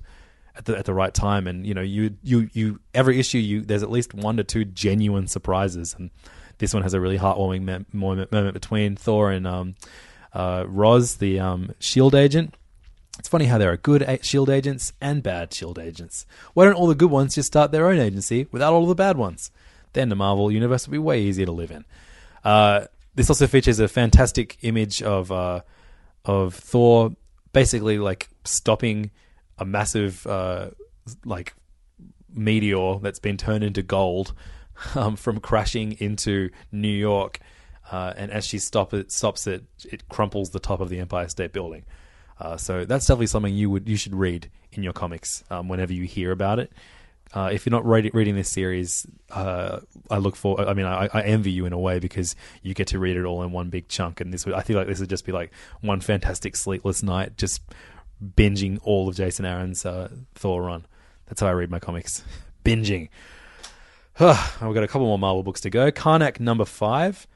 at 0.58 0.64
the 0.66 0.76
at 0.76 0.84
the 0.84 0.92
right 0.92 1.14
time. 1.14 1.46
And 1.46 1.66
you 1.66 1.72
know, 1.72 1.80
you 1.80 2.16
you 2.22 2.50
you 2.52 2.80
every 2.92 3.18
issue 3.18 3.38
you 3.38 3.62
there's 3.62 3.82
at 3.82 3.90
least 3.90 4.12
one 4.12 4.36
to 4.36 4.44
two 4.44 4.64
genuine 4.64 5.26
surprises, 5.26 5.94
and 5.98 6.10
this 6.58 6.74
one 6.74 6.82
has 6.82 6.92
a 6.92 7.00
really 7.00 7.18
heartwarming 7.18 7.62
moment, 7.92 8.32
moment 8.32 8.54
between 8.54 8.96
Thor 8.96 9.30
and 9.30 9.46
um, 9.46 9.74
uh, 10.34 10.64
Roz, 10.66 11.16
the 11.16 11.40
um, 11.40 11.72
Shield 11.78 12.14
agent. 12.14 12.54
It's 13.18 13.28
funny 13.28 13.46
how 13.46 13.58
there 13.58 13.72
are 13.72 13.76
good 13.76 14.20
Shield 14.22 14.50
agents 14.50 14.92
and 15.00 15.22
bad 15.22 15.54
Shield 15.54 15.78
agents. 15.78 16.26
Why 16.54 16.64
don't 16.64 16.74
all 16.74 16.86
the 16.86 16.94
good 16.94 17.10
ones 17.10 17.34
just 17.34 17.46
start 17.48 17.72
their 17.72 17.88
own 17.88 17.98
agency 17.98 18.46
without 18.52 18.72
all 18.72 18.86
the 18.86 18.94
bad 18.94 19.16
ones? 19.16 19.50
Then 19.92 20.08
the 20.08 20.16
Marvel 20.16 20.52
universe 20.52 20.86
would 20.86 20.92
be 20.92 20.98
way 20.98 21.22
easier 21.22 21.46
to 21.46 21.52
live 21.52 21.70
in. 21.70 21.84
Uh, 22.44 22.86
this 23.14 23.28
also 23.28 23.46
features 23.46 23.80
a 23.80 23.88
fantastic 23.88 24.58
image 24.62 25.02
of 25.02 25.32
uh, 25.32 25.62
of 26.24 26.54
Thor 26.54 27.16
basically 27.52 27.98
like 27.98 28.28
stopping 28.44 29.10
a 29.58 29.64
massive 29.64 30.26
uh, 30.26 30.70
like 31.24 31.54
meteor 32.32 32.98
that's 33.00 33.18
been 33.18 33.36
turned 33.36 33.64
into 33.64 33.82
gold 33.82 34.34
um, 34.94 35.16
from 35.16 35.40
crashing 35.40 35.92
into 36.00 36.50
New 36.72 36.88
York. 36.88 37.40
Uh, 37.90 38.12
and 38.16 38.30
as 38.30 38.44
she 38.44 38.58
stop 38.58 38.92
it, 38.92 39.10
stops 39.10 39.46
it, 39.46 39.64
it 39.90 40.08
crumples 40.08 40.50
the 40.50 40.60
top 40.60 40.80
of 40.80 40.90
the 40.90 40.98
Empire 40.98 41.28
State 41.28 41.52
Building. 41.52 41.84
Uh, 42.38 42.56
so 42.56 42.84
that's 42.84 43.06
definitely 43.06 43.26
something 43.26 43.54
you 43.54 43.68
would 43.70 43.88
you 43.88 43.96
should 43.96 44.14
read 44.14 44.50
in 44.72 44.82
your 44.82 44.92
comics 44.92 45.42
um, 45.50 45.68
whenever 45.68 45.92
you 45.92 46.04
hear 46.04 46.30
about 46.30 46.58
it. 46.58 46.72
Uh, 47.34 47.50
if 47.52 47.66
you're 47.66 47.72
not 47.72 47.84
read, 47.84 48.10
reading 48.14 48.36
this 48.36 48.48
series, 48.48 49.06
uh, 49.30 49.80
I 50.10 50.18
look 50.18 50.34
for. 50.34 50.60
I 50.66 50.72
mean, 50.72 50.86
I, 50.86 51.08
I, 51.12 51.22
envy 51.22 51.50
you 51.50 51.66
in 51.66 51.74
a 51.74 51.78
way 51.78 51.98
because 51.98 52.34
you 52.62 52.72
get 52.72 52.86
to 52.88 52.98
read 52.98 53.18
it 53.18 53.24
all 53.24 53.42
in 53.42 53.52
one 53.52 53.68
big 53.68 53.88
chunk. 53.88 54.22
And 54.22 54.32
this, 54.32 54.46
would, 54.46 54.54
I 54.54 54.62
feel 54.62 54.78
like 54.78 54.86
this 54.86 54.98
would 55.00 55.10
just 55.10 55.26
be 55.26 55.32
like 55.32 55.52
one 55.82 56.00
fantastic 56.00 56.56
sleepless 56.56 57.02
night, 57.02 57.36
just 57.36 57.60
binging 58.22 58.78
all 58.82 59.08
of 59.08 59.16
Jason 59.16 59.44
Aaron's 59.44 59.84
uh, 59.86 60.08
Thor 60.34 60.62
run. 60.62 60.86
That's 61.26 61.40
how 61.40 61.46
I 61.46 61.52
read 61.52 61.70
my 61.70 61.78
comics. 61.78 62.22
Binging. 62.64 63.08
I've 64.20 64.74
got 64.74 64.82
a 64.82 64.88
couple 64.88 65.06
more 65.06 65.18
Marvel 65.18 65.42
books 65.42 65.60
to 65.62 65.70
go. 65.70 65.92
Karnak 65.92 66.40
number 66.40 66.64
five 66.64 67.26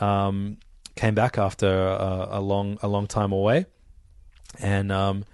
um, 0.00 0.58
came 0.96 1.14
back 1.14 1.38
after 1.38 1.68
a, 1.68 2.28
a, 2.32 2.40
long 2.40 2.78
a 2.82 2.88
long 2.88 3.06
time 3.06 3.32
away, 3.32 3.66
and 4.58 4.90
um, 4.90 5.24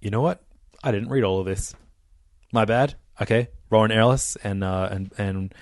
you 0.00 0.10
know 0.10 0.20
what? 0.20 0.42
I 0.84 0.92
didn't 0.92 1.08
read 1.08 1.24
all 1.24 1.40
of 1.40 1.46
this. 1.46 1.74
My 2.52 2.64
bad. 2.64 2.94
Okay, 3.20 3.48
Warren 3.70 3.90
Ellis 3.90 4.36
and 4.44 4.62
uh, 4.62 4.88
and 4.90 5.12
and 5.16 5.54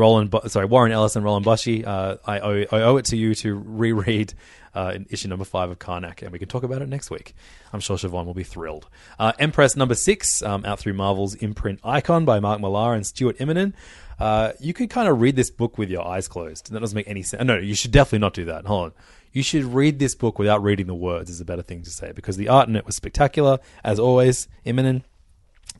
Roland, 0.00 0.34
sorry, 0.46 0.66
Warren 0.66 0.90
Ellis 0.90 1.14
and 1.14 1.24
Roland 1.24 1.46
Boschi. 1.46 1.86
Uh, 1.86 2.16
I, 2.24 2.40
owe, 2.40 2.64
I 2.72 2.80
owe 2.82 2.96
it 2.96 3.04
to 3.06 3.16
you 3.16 3.34
to 3.36 3.54
reread 3.54 4.34
uh, 4.74 4.98
issue 5.10 5.28
number 5.28 5.44
five 5.44 5.70
of 5.70 5.78
Karnak, 5.78 6.22
and 6.22 6.32
we 6.32 6.38
can 6.38 6.48
talk 6.48 6.62
about 6.62 6.82
it 6.82 6.88
next 6.88 7.10
week. 7.10 7.34
I'm 7.72 7.80
sure 7.80 7.96
Siobhan 7.96 8.24
will 8.24 8.34
be 8.34 8.44
thrilled. 8.44 8.88
Uh, 9.18 9.32
Empress 9.38 9.76
number 9.76 9.94
six, 9.94 10.42
um, 10.42 10.64
out 10.64 10.78
through 10.78 10.94
Marvel's 10.94 11.34
imprint 11.36 11.80
Icon 11.84 12.24
by 12.24 12.40
Mark 12.40 12.60
Millar 12.60 12.94
and 12.94 13.06
Stuart 13.06 13.38
Immonen. 13.38 13.74
Uh, 14.18 14.52
you 14.60 14.72
could 14.72 14.90
kind 14.90 15.08
of 15.08 15.20
read 15.20 15.36
this 15.36 15.50
book 15.50 15.78
with 15.78 15.90
your 15.90 16.06
eyes 16.06 16.28
closed. 16.28 16.72
That 16.72 16.80
doesn't 16.80 16.96
make 16.96 17.08
any 17.08 17.22
sense. 17.22 17.44
No, 17.44 17.56
you 17.56 17.74
should 17.74 17.90
definitely 17.92 18.18
not 18.20 18.34
do 18.34 18.46
that. 18.46 18.66
Hold 18.66 18.84
on. 18.86 18.92
You 19.32 19.42
should 19.42 19.64
read 19.64 19.98
this 19.98 20.14
book 20.14 20.38
without 20.38 20.62
reading 20.62 20.86
the 20.86 20.94
words, 20.94 21.30
is 21.30 21.40
a 21.40 21.44
better 21.44 21.62
thing 21.62 21.82
to 21.82 21.90
say, 21.90 22.12
because 22.12 22.36
the 22.36 22.48
art 22.48 22.68
in 22.68 22.76
it 22.76 22.84
was 22.84 22.96
spectacular, 22.96 23.58
as 23.84 23.98
always. 23.98 24.48
Immonen, 24.66 25.02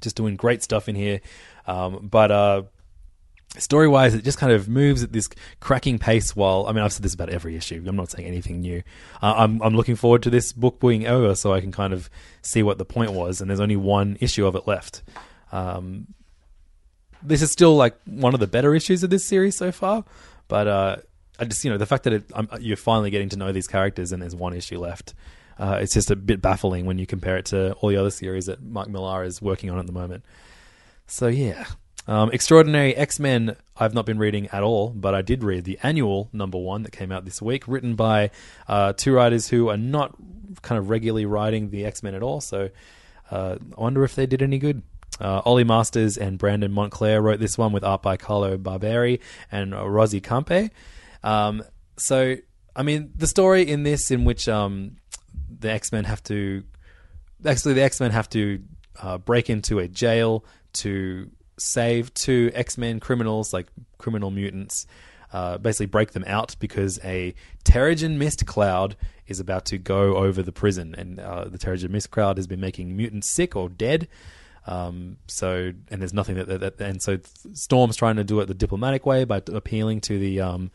just 0.01 0.17
doing 0.17 0.37
great 0.37 0.63
stuff 0.63 0.89
in 0.89 0.95
here. 0.95 1.21
Um, 1.67 2.09
but 2.11 2.31
uh, 2.31 2.63
story 3.59 3.89
wise, 3.89 4.15
it 4.15 4.25
just 4.25 4.39
kind 4.39 4.53
of 4.53 4.69
moves 4.69 5.03
at 5.03 5.13
this 5.13 5.29
cracking 5.61 5.99
pace. 5.99 6.37
While 6.37 6.67
I 6.67 6.73
mean, 6.73 6.85
I've 6.85 6.93
said 6.93 7.03
this 7.03 7.15
about 7.15 7.31
every 7.31 7.57
issue. 7.57 7.83
I'm 7.87 7.97
not 7.97 8.11
saying 8.11 8.27
anything 8.27 8.61
new. 8.61 8.83
Uh, 9.23 9.35
I'm 9.37 9.61
I'm 9.63 9.75
looking 9.75 9.97
forward 9.97 10.23
to 10.25 10.31
this 10.31 10.53
book 10.53 10.81
being 10.81 11.07
over, 11.07 11.35
so 11.35 11.53
I 11.53 11.61
can 11.61 11.73
kind 11.73 11.93
of 11.93 12.09
see 12.43 12.63
what 12.63 12.79
the 12.79 12.85
point 12.85 13.13
was. 13.13 13.41
And 13.41 13.51
there's 13.51 13.61
only 13.61 13.77
one 13.77 14.17
issue 14.21 14.47
of 14.47 14.55
it 14.55 14.67
left. 14.67 15.03
Um, 15.53 16.15
this 17.23 17.43
is 17.43 17.51
still 17.51 17.77
like 17.77 17.97
one 18.05 18.35
of 18.35 18.41
the 18.41 18.47
better 18.47 18.75
issues 18.75 19.03
of 19.03 19.11
this 19.11 19.25
series 19.25 19.57
so 19.57 19.73
far, 19.73 20.05
but 20.49 20.67
uh, 20.67 20.97
I 21.39 21.45
just 21.45 21.65
you 21.65 21.71
know 21.71 21.79
the 21.79 21.87
fact 21.87 22.05
that 22.05 22.13
it, 22.13 22.31
you're 22.61 22.77
finally 22.77 23.11
getting 23.11 23.29
to 23.31 23.37
know 23.37 23.53
these 23.53 23.67
characters 23.67 24.13
and 24.13 24.23
there's 24.23 24.35
one 24.37 24.55
issue 24.55 24.79
left. 24.79 25.15
Uh, 25.59 25.79
it's 25.83 25.93
just 25.93 26.11
a 26.11 26.17
bit 26.17 26.41
baffling 26.41 26.87
when 26.87 26.99
you 26.99 27.07
compare 27.07 27.37
it 27.37 27.45
to 27.47 27.73
all 27.75 27.91
the 27.91 27.97
other 27.97 28.11
series 28.11 28.47
that 28.47 28.63
Mark 28.63 28.89
Millar 28.89 29.25
is 29.25 29.43
working 29.43 29.69
on 29.69 29.79
at 29.79 29.87
the 29.87 29.93
moment. 29.93 30.25
So 31.07 31.27
yeah, 31.27 31.67
um, 32.07 32.31
Extraordinary 32.33 32.95
X 32.97 33.19
Men. 33.19 33.57
I've 33.77 33.95
not 33.95 34.07
been 34.07 34.19
reading 34.19 34.49
at 34.49 34.63
all, 34.63 34.91
but 34.91 35.15
I 35.15 35.23
did 35.23 35.43
read 35.43 35.65
the 35.65 35.79
annual 35.83 36.29
number 36.33 36.59
one 36.59 36.83
that 36.83 36.91
came 36.91 37.13
out 37.13 37.25
this 37.25 37.41
week, 37.41 37.67
written 37.67 37.95
by 37.95 38.31
uh, 38.69 38.93
two 38.93 39.15
writers 39.15 39.49
who 39.49 39.69
are 39.69 39.77
not 39.77 40.15
kind 40.63 40.79
of 40.79 40.91
regularly 40.91 41.25
writing 41.25 41.71
the 41.71 41.85
X 41.85 42.03
Men 42.03 42.15
at 42.15 42.23
all. 42.23 42.41
So 42.41 42.71
uh, 43.31 43.57
I 43.77 43.81
wonder 43.81 44.05
if 44.05 44.15
they 44.15 44.27
did 44.27 44.43
any 44.43 44.59
good. 44.59 44.83
Uh, 45.21 45.43
Ollie 45.45 45.65
Masters 45.65 46.17
and 46.17 46.39
Brandon 46.39 46.73
Montclare 46.73 47.23
wrote 47.23 47.41
this 47.41 47.59
one 47.59 47.73
with 47.73 47.85
art 47.85 48.03
by 48.03 48.17
Carlo 48.17 48.57
Barberi 48.57 49.21
and 49.53 49.75
Rosie 49.75 50.21
Campe. 50.21 50.71
Um, 51.23 51.63
so, 51.99 52.37
I 52.75 52.83
mean, 52.83 53.13
the 53.15 53.27
story 53.27 53.63
in 53.69 53.83
this, 53.83 54.11
in 54.11 54.25
which 54.25 54.49
um, 54.49 54.97
the 55.59 55.71
X 55.71 55.93
Men 55.93 56.05
have 56.05 56.23
to, 56.25 56.65
actually, 57.45 57.75
the 57.75 57.83
X 57.83 58.01
Men 58.01 58.13
have 58.13 58.31
to 58.31 58.63
uh, 59.03 59.19
break 59.19 59.51
into 59.51 59.79
a 59.79 59.89
jail 59.89 60.45
to 60.75 61.31
save 61.61 62.13
two 62.15 62.51
X 62.55 62.79
Men 62.79 63.01
criminals, 63.01 63.53
like 63.53 63.69
criminal 63.99 64.31
mutants. 64.31 64.87
Uh, 65.33 65.59
basically, 65.59 65.87
break 65.87 66.11
them 66.11 66.25
out 66.27 66.57
because 66.59 66.99
a 67.05 67.35
Terrigen 67.65 68.17
mist 68.17 68.47
cloud 68.47 68.97
is 69.29 69.39
about 69.39 69.65
to 69.67 69.79
go 69.79 70.17
over 70.17 70.43
the 70.43 70.51
prison, 70.51 70.95
and 70.99 71.21
uh, 71.21 71.45
the 71.45 71.59
Terrigen 71.59 71.91
mist 71.91 72.11
cloud 72.11 72.37
has 72.37 72.49
been 72.49 72.61
making 72.61 72.97
mutants 72.97 73.29
sick 73.29 73.55
or 73.55 73.69
dead. 73.69 74.09
Um, 74.67 75.19
so, 75.27 75.73
and 75.91 76.01
there's 76.01 76.13
nothing 76.13 76.35
that, 76.35 76.49
that, 76.49 76.79
that, 76.79 76.81
and 76.81 77.01
so 77.01 77.19
Storm's 77.55 77.97
trying 77.97 78.17
to 78.17 78.25
do 78.25 78.41
it 78.41 78.47
the 78.47 78.55
diplomatic 78.55 79.07
way 79.07 79.25
by 79.25 79.43
appealing 79.53 80.01
to 80.03 80.19
the 80.19 80.41
um, 80.41 80.71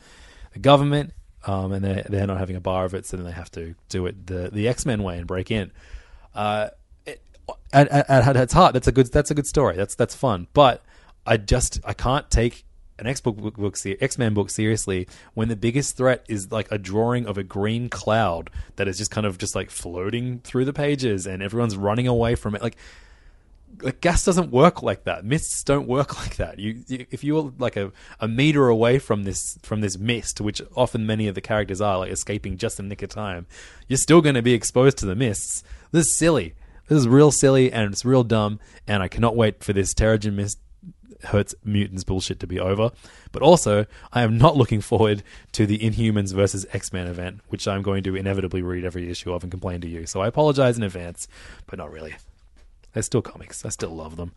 the 0.54 0.60
government, 0.60 1.14
um, 1.46 1.74
and 1.74 1.84
they're 1.84 2.06
they're 2.08 2.28
not 2.28 2.38
having 2.38 2.56
a 2.56 2.62
bar 2.62 2.86
of 2.86 2.94
it, 2.94 3.06
so 3.06 3.18
then 3.18 3.26
they 3.26 3.34
have 3.34 3.52
to 3.52 3.76
do 3.90 4.06
it 4.06 4.28
the 4.28 4.50
the 4.52 4.68
X 4.68 4.86
Men 4.86 5.04
way 5.04 5.18
and 5.18 5.28
break 5.28 5.52
in. 5.52 5.72
Uh, 6.34 6.70
at, 7.74 7.88
at, 7.90 8.10
at 8.10 8.36
its 8.36 8.54
heart, 8.54 8.74
that's 8.74 8.88
a 8.88 8.92
good 8.92 9.12
that's 9.12 9.32
a 9.32 9.36
good 9.36 9.48
story. 9.48 9.76
That's 9.76 9.96
that's 9.96 10.16
fun, 10.16 10.48
but 10.54 10.84
I 11.26 11.38
just 11.38 11.80
I 11.86 11.94
can't 11.94 12.30
take 12.30 12.66
an 12.98 13.08
X 13.08 13.20
book 13.22 13.38
book, 13.38 13.78
X 13.86 14.18
Men 14.18 14.34
book 14.34 14.50
seriously 14.50 15.08
when 15.34 15.50
the 15.50 15.56
biggest 15.56 15.98
threat 15.98 16.26
is 16.30 16.52
like 16.52 16.72
a 16.72 16.78
drawing 16.78 17.26
of 17.26 17.38
a 17.38 17.44
green 17.44 17.90
cloud 17.90 18.50
that 18.78 18.88
is 18.88 18.98
just 18.98 19.12
kind 19.12 19.28
of 19.28 19.38
just 19.38 19.56
like 19.56 19.70
floating 19.70 20.40
through 20.40 20.66
the 20.66 20.74
pages 20.74 21.28
and 21.28 21.44
everyone's 21.44 21.76
running 21.76 22.08
away 22.08 22.36
from 22.36 22.56
it. 22.56 22.62
Like 22.62 22.78
like 23.82 24.00
gas 24.00 24.24
doesn't 24.24 24.52
work 24.52 24.82
like 24.82 25.04
that. 25.04 25.26
Mists 25.26 25.64
don't 25.64 25.88
work 25.88 26.18
like 26.22 26.38
that. 26.38 26.60
You, 26.60 26.84
you, 26.88 27.06
if 27.12 27.24
you're 27.24 27.54
like 27.60 27.76
a, 27.76 27.92
a 28.20 28.28
meter 28.28 28.68
away 28.68 29.00
from 29.00 29.24
this 29.24 29.60
from 29.62 29.82
this 29.82 29.98
mist, 29.98 30.40
which 30.40 30.62
often 30.76 31.06
many 31.06 31.28
of 31.28 31.36
the 31.36 31.42
characters 31.42 31.82
are, 31.82 32.00
like 32.00 32.12
escaping 32.12 32.58
just 32.58 32.80
in 32.80 32.88
nick 32.88 33.02
of 33.02 33.10
time, 33.10 33.46
you're 33.88 33.98
still 33.98 34.22
going 34.22 34.36
to 34.36 34.42
be 34.42 34.54
exposed 34.54 34.98
to 35.00 35.06
the 35.06 35.16
mists. 35.16 35.64
This 35.92 36.08
is 36.08 36.18
silly. 36.18 36.56
This 36.88 37.00
is 37.00 37.08
real 37.08 37.32
silly 37.32 37.72
and 37.72 37.92
it's 37.92 38.06
real 38.06 38.24
dumb. 38.24 38.60
And 38.88 39.02
I 39.02 39.08
cannot 39.08 39.36
wait 39.36 39.64
for 39.64 39.74
this 39.74 39.94
Terrigen 39.94 40.34
mist 40.34 40.60
hurts 41.26 41.56
mutants 41.64 42.04
bullshit 42.04 42.40
to 42.40 42.48
be 42.48 42.60
over. 42.60 42.92
But 43.32 43.42
also, 43.42 43.86
I 44.14 44.22
am 44.22 44.38
not 44.38 44.56
looking 44.56 44.82
forward 44.82 45.24
to 45.54 45.66
the 45.66 45.80
Inhumans 45.80 46.34
versus 46.34 46.66
X 46.72 46.94
Men 46.94 47.08
event, 47.08 47.42
which 47.50 47.68
I'm 47.68 47.82
going 47.82 48.04
to 48.04 48.16
inevitably 48.16 48.62
read 48.62 48.86
every 48.86 49.10
issue 49.10 49.34
of 49.34 49.44
and 49.44 49.52
complain 49.52 49.82
to 49.82 49.88
you. 49.88 50.06
So 50.06 50.22
I 50.22 50.28
apologize 50.28 50.78
in 50.78 50.84
advance, 50.84 51.28
but 51.68 51.80
not 51.80 51.92
really. 51.92 52.16
They're 52.94 53.04
still 53.04 53.22
comics. 53.22 53.66
I 53.66 53.70
still 53.70 53.90
love 53.90 54.16
them. 54.16 54.32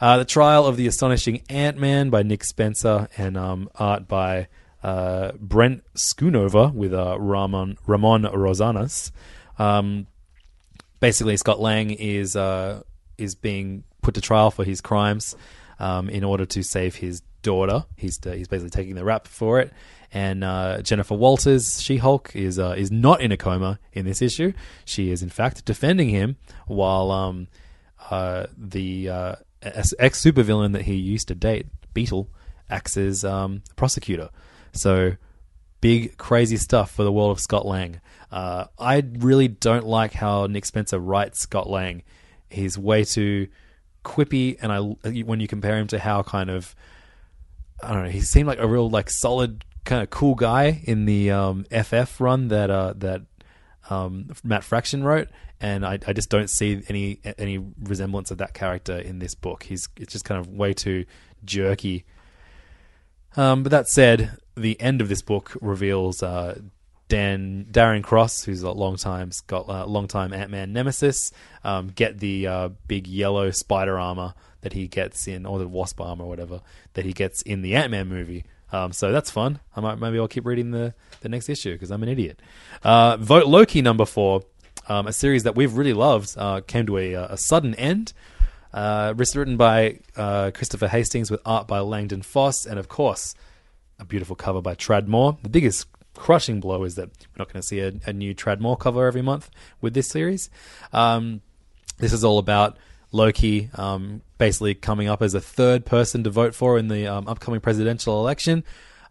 Uh, 0.00 0.18
the 0.18 0.24
Trial 0.24 0.66
of 0.66 0.76
the 0.76 0.86
Astonishing 0.86 1.42
Ant 1.48 1.78
Man 1.78 2.10
by 2.10 2.22
Nick 2.22 2.44
Spencer 2.44 3.08
and 3.16 3.36
um, 3.36 3.68
art 3.76 4.06
by 4.06 4.46
uh, 4.82 5.32
Brent 5.40 5.82
Schoonover 5.94 6.72
with 6.72 6.94
uh, 6.94 7.18
Ramon 7.18 7.78
Ramon 7.86 8.22
Rosanas. 8.22 9.10
Um, 9.58 10.06
basically, 11.00 11.36
Scott 11.36 11.60
Lang 11.60 11.90
is 11.90 12.36
uh, 12.36 12.82
is 13.18 13.34
being 13.34 13.84
put 14.02 14.14
to 14.14 14.20
trial 14.20 14.50
for 14.50 14.64
his 14.64 14.80
crimes 14.80 15.36
um, 15.78 16.08
in 16.08 16.24
order 16.24 16.46
to 16.46 16.62
save 16.62 16.96
his 16.96 17.22
daughter. 17.42 17.84
He's 17.96 18.18
uh, 18.26 18.32
he's 18.32 18.48
basically 18.48 18.70
taking 18.70 18.94
the 18.94 19.04
rap 19.04 19.26
for 19.26 19.60
it. 19.60 19.72
And 20.12 20.44
uh, 20.44 20.82
Jennifer 20.82 21.14
Walters, 21.14 21.82
She 21.82 21.96
Hulk, 21.98 22.34
is 22.34 22.58
uh, 22.58 22.74
is 22.76 22.90
not 22.90 23.20
in 23.20 23.32
a 23.32 23.36
coma 23.36 23.78
in 23.92 24.04
this 24.04 24.22
issue. 24.22 24.52
She 24.84 25.10
is 25.10 25.22
in 25.22 25.28
fact 25.28 25.64
defending 25.64 26.08
him 26.08 26.36
while 26.66 27.10
um, 27.10 27.48
uh, 28.10 28.46
the 28.56 29.08
uh, 29.08 29.34
ex 29.62 29.92
supervillain 30.22 30.72
that 30.72 30.82
he 30.82 30.94
used 30.94 31.28
to 31.28 31.34
date, 31.34 31.66
Beetle, 31.92 32.28
acts 32.70 32.96
as 32.96 33.24
um, 33.24 33.62
prosecutor. 33.74 34.30
So 34.72 35.16
big 35.80 36.16
crazy 36.16 36.56
stuff 36.56 36.90
for 36.90 37.04
the 37.04 37.12
world 37.12 37.30
of 37.30 37.40
Scott 37.40 37.66
Lang. 37.66 38.00
Uh, 38.30 38.66
I 38.78 39.04
really 39.18 39.48
don't 39.48 39.86
like 39.86 40.12
how 40.12 40.46
Nick 40.46 40.64
Spencer 40.64 40.98
writes 40.98 41.40
Scott 41.40 41.68
Lang. 41.68 42.02
He's 42.50 42.78
way 42.78 43.04
too 43.04 43.48
quippy, 44.04 44.56
and 44.60 44.72
I 44.72 44.78
when 45.22 45.40
you 45.40 45.48
compare 45.48 45.76
him 45.76 45.86
to 45.88 45.98
how 45.98 46.22
kind 46.22 46.50
of 46.50 46.74
I 47.82 47.92
don't 47.92 48.04
know, 48.04 48.10
he 48.10 48.20
seemed 48.20 48.48
like 48.48 48.58
a 48.58 48.66
real 48.66 48.88
like 48.88 49.10
solid 49.10 49.64
kind 49.84 50.02
of 50.02 50.10
cool 50.10 50.34
guy 50.34 50.82
in 50.84 51.06
the 51.06 51.30
um, 51.30 51.64
FF 51.70 52.20
run 52.20 52.48
that 52.48 52.70
uh, 52.70 52.94
that 52.96 53.22
um, 53.88 54.30
Matt 54.42 54.64
Fraction 54.64 55.04
wrote, 55.04 55.28
and 55.60 55.86
I, 55.86 55.98
I, 56.06 56.12
just 56.12 56.28
don't 56.28 56.50
see 56.50 56.82
any 56.88 57.20
any 57.38 57.58
resemblance 57.82 58.30
of 58.30 58.38
that 58.38 58.52
character 58.52 58.98
in 58.98 59.20
this 59.20 59.34
book. 59.34 59.62
He's 59.62 59.88
it's 59.96 60.12
just 60.12 60.24
kind 60.24 60.40
of 60.40 60.48
way 60.48 60.74
too 60.74 61.04
jerky. 61.44 62.04
Um, 63.36 63.62
but 63.62 63.70
that 63.70 63.86
said, 63.88 64.38
the 64.56 64.80
end 64.80 65.00
of 65.00 65.08
this 65.08 65.22
book 65.22 65.56
reveals 65.60 66.22
uh, 66.22 66.58
Dan 67.08 67.66
Darren 67.70 68.02
Cross, 68.02 68.44
who's 68.44 68.62
a 68.62 68.70
long 68.72 68.96
time 68.96 69.30
Scott, 69.30 69.68
uh, 69.68 69.86
long 69.86 70.08
time 70.08 70.32
Ant 70.32 70.50
Man 70.50 70.72
nemesis, 70.72 71.32
um, 71.62 71.88
get 71.88 72.18
the 72.18 72.46
uh, 72.46 72.68
big 72.88 73.06
yellow 73.06 73.50
spider 73.50 73.98
armor 73.98 74.34
that 74.62 74.72
he 74.72 74.88
gets 74.88 75.28
in, 75.28 75.46
or 75.46 75.58
the 75.58 75.68
wasp 75.68 76.00
armor, 76.00 76.24
or 76.24 76.28
whatever 76.28 76.60
that 76.94 77.04
he 77.04 77.12
gets 77.12 77.42
in 77.42 77.62
the 77.62 77.76
Ant 77.76 77.90
Man 77.90 78.08
movie. 78.08 78.44
Um, 78.72 78.92
so 78.92 79.12
that's 79.12 79.30
fun. 79.30 79.60
I 79.76 79.80
might 79.80 80.00
maybe 80.00 80.18
I'll 80.18 80.26
keep 80.26 80.44
reading 80.44 80.72
the, 80.72 80.94
the 81.20 81.28
next 81.28 81.48
issue 81.48 81.72
because 81.72 81.90
I'm 81.90 82.02
an 82.02 82.08
idiot. 82.08 82.40
Uh, 82.82 83.16
Vote 83.18 83.46
Loki 83.46 83.80
number 83.82 84.04
four, 84.04 84.42
um, 84.88 85.06
a 85.06 85.12
series 85.12 85.44
that 85.44 85.54
we've 85.54 85.74
really 85.74 85.92
loved, 85.92 86.34
uh, 86.36 86.60
came 86.66 86.86
to 86.86 86.98
a, 86.98 87.14
a 87.14 87.36
sudden 87.36 87.74
end. 87.76 88.12
Uh, 88.74 89.14
written 89.16 89.56
by 89.56 90.00
uh, 90.16 90.50
Christopher 90.52 90.88
Hastings 90.88 91.30
with 91.30 91.40
art 91.46 91.66
by 91.66 91.78
Langdon 91.78 92.20
Foss, 92.20 92.66
and 92.66 92.78
of 92.78 92.88
course, 92.88 93.34
a 93.98 94.04
beautiful 94.04 94.36
cover 94.36 94.60
by 94.60 94.74
Tradd 94.74 95.06
Moore. 95.06 95.38
The 95.42 95.48
biggest 95.48 95.86
crushing 96.16 96.60
blow 96.60 96.84
is 96.84 96.94
that 96.96 97.08
we're 97.08 97.38
not 97.38 97.52
going 97.52 97.60
to 97.60 97.66
see 97.66 97.80
a, 97.80 97.92
a, 98.06 98.12
new 98.12 98.34
Tradd 98.34 98.60
Moore 98.60 98.76
cover 98.76 99.06
every 99.06 99.22
month 99.22 99.50
with 99.80 99.94
this 99.94 100.08
series. 100.08 100.50
Um, 100.92 101.42
this 101.98 102.12
is 102.12 102.24
all 102.24 102.38
about 102.38 102.76
Loki 103.12 103.70
um, 103.74 104.22
basically 104.38 104.74
coming 104.74 105.08
up 105.08 105.22
as 105.22 105.34
a 105.34 105.40
third 105.40 105.86
person 105.86 106.24
to 106.24 106.30
vote 106.30 106.54
for 106.54 106.78
in 106.78 106.88
the 106.88 107.06
um, 107.06 107.28
upcoming 107.28 107.60
presidential 107.60 108.20
election. 108.20 108.64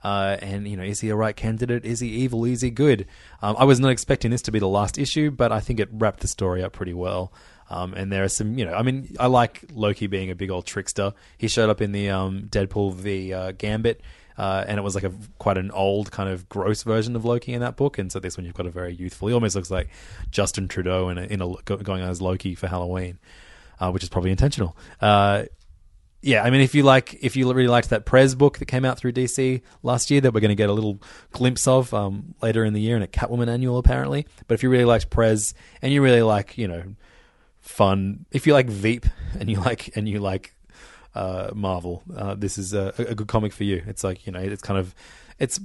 Uh, 0.04 0.38
and 0.42 0.68
you 0.68 0.78
know, 0.78 0.84
is 0.84 1.00
he 1.00 1.10
a 1.10 1.16
right 1.16 1.36
candidate? 1.36 1.84
Is 1.84 2.00
he 2.00 2.10
evil? 2.10 2.46
Is 2.46 2.62
he 2.62 2.70
good? 2.70 3.08
Um, 3.42 3.56
I 3.58 3.64
was 3.64 3.80
not 3.80 3.90
expecting 3.90 4.30
this 4.30 4.44
to 4.44 4.52
be 4.52 4.60
the 4.60 4.68
last 4.68 5.00
issue, 5.00 5.32
but 5.32 5.52
I 5.52 5.60
think 5.60 5.80
it 5.80 5.90
wrapped 5.92 6.20
the 6.20 6.28
story 6.28 6.64
up 6.64 6.74
pretty 6.74 6.94
well. 6.94 7.34
Um, 7.72 7.96
and 7.96 8.12
there 8.12 8.24
are 8.24 8.30
some, 8.30 8.60
you 8.60 8.66
know, 8.66 8.74
I 8.74 8.84
mean, 8.84 9.16
I 9.20 9.26
like 9.26 9.64
Loki 9.74 10.06
being 10.06 10.30
a 10.30 10.36
big 10.36 10.52
old 10.52 10.68
trickster. 10.68 11.14
He 11.40 11.48
showed 11.48 11.72
up 11.72 11.82
in 11.82 11.92
the 11.92 12.10
um, 12.12 12.44
Deadpool 12.52 12.94
v 12.94 13.34
uh, 13.34 13.54
Gambit, 13.54 14.02
uh, 14.38 14.66
and 14.68 14.78
it 14.78 14.82
was 14.82 14.96
like 14.96 15.04
a 15.04 15.14
quite 15.40 15.58
an 15.58 15.72
old 15.72 16.12
kind 16.12 16.30
of 16.30 16.48
gross 16.50 16.84
version 16.84 17.16
of 17.16 17.26
Loki 17.26 17.54
in 17.54 17.62
that 17.62 17.76
book. 17.76 17.98
And 17.98 18.12
so 18.12 18.20
this 18.20 18.38
one 18.38 18.46
you've 18.46 18.56
got 18.56 18.66
a 18.66 18.72
very 18.72 18.94
youthful. 18.94 19.28
He 19.28 19.34
almost 19.34 19.56
looks 19.56 19.72
like 19.72 19.90
Justin 20.32 20.68
Trudeau 20.68 21.10
in 21.10 21.18
a, 21.18 21.24
in 21.24 21.42
a 21.42 21.56
going 21.64 22.04
as 22.04 22.22
Loki 22.22 22.56
for 22.56 22.68
Halloween 22.68 23.20
uh, 23.80 23.92
which 23.92 24.04
is 24.04 24.10
probably 24.10 24.32
intentional. 24.32 24.76
Uh, 25.02 25.44
yeah, 26.22 26.44
I 26.44 26.50
mean, 26.50 26.62
if 26.62 26.74
you 26.74 26.84
like, 26.84 27.14
if 27.22 27.36
you 27.36 27.52
really 27.52 27.68
liked 27.68 27.92
that 27.92 28.06
Prez 28.06 28.34
book 28.34 28.58
that 28.58 28.66
came 28.66 28.84
out 28.84 28.98
through 28.98 29.14
DC 29.14 29.62
last 29.84 30.10
year, 30.10 30.22
that 30.22 30.34
we're 30.34 30.40
going 30.40 30.50
to 30.50 30.56
get 30.56 30.70
a 30.70 30.74
little 30.74 31.00
glimpse 31.32 31.68
of 31.68 31.94
um, 31.94 32.34
later 32.42 32.66
in 32.66 32.74
the 32.74 32.82
year 32.82 32.96
in 32.96 33.04
a 33.04 33.08
Catwoman 33.08 33.48
annual, 33.48 33.78
apparently. 33.78 34.26
But 34.48 34.56
if 34.56 34.64
you 34.64 34.70
really 34.70 34.86
liked 34.86 35.10
Prez 35.12 35.54
and 35.84 35.94
you 35.94 36.02
really 36.02 36.24
like, 36.24 36.58
you 36.58 36.68
know, 36.68 36.96
fun, 37.62 38.26
if 38.32 38.48
you 38.48 38.54
like 38.54 38.68
Veep 38.68 39.06
and 39.40 39.50
you 39.50 39.58
like 39.60 39.96
and 39.96 40.10
you 40.10 40.20
like 40.20 40.55
uh, 41.16 41.52
Marvel, 41.56 42.04
uh, 42.16 42.36
this 42.36 42.58
is 42.58 42.74
a, 42.74 42.94
a 42.98 43.16
good 43.16 43.28
comic 43.28 43.54
for 43.54 43.64
you. 43.64 43.82
It's 43.88 44.04
like 44.04 44.26
you 44.28 44.32
know, 44.32 44.40
it's 44.40 44.62
kind 44.62 44.80
of, 44.80 44.94
it's 45.40 45.60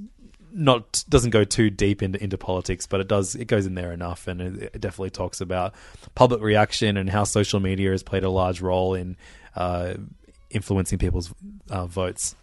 not 0.53 1.05
doesn't 1.09 1.31
go 1.31 1.45
too 1.45 1.71
deep 1.71 2.03
into 2.03 2.23
into 2.23 2.39
politics, 2.39 2.87
but 2.87 3.01
it 3.01 3.09
does 3.09 3.35
it 3.35 3.47
goes 3.47 3.67
in 3.67 3.75
there 3.75 3.93
enough, 3.93 4.27
and 4.29 4.41
it, 4.41 4.63
it 4.75 4.81
definitely 4.81 5.11
talks 5.11 5.41
about 5.41 5.75
public 6.15 6.41
reaction 6.41 6.97
and 6.97 7.11
how 7.11 7.25
social 7.25 7.61
media 7.61 7.91
has 7.91 8.03
played 8.03 8.25
a 8.25 8.31
large 8.31 8.61
role 8.61 8.95
in. 8.95 9.17
Uh, 9.55 9.95
influencing 10.51 10.99
people's 10.99 11.33
uh, 11.71 11.87
votes. 11.87 12.35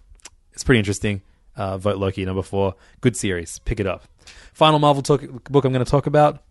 It's 0.54 0.64
pretty 0.64 0.80
interesting. 0.80 1.22
Uh, 1.56 1.78
Vote 1.78 1.98
Loki 1.98 2.24
number 2.26 2.42
four, 2.42 2.76
good 3.02 3.18
series. 3.18 3.60
Pick 3.60 3.80
it 3.80 3.88
up. 3.88 4.06
Final 4.54 4.80
Marvel 4.80 5.02
talk- 5.02 5.22
book 5.50 5.66
I'm 5.66 5.74
going 5.74 5.84
to 5.84 5.90
talk 5.90 6.08
about 6.08 6.44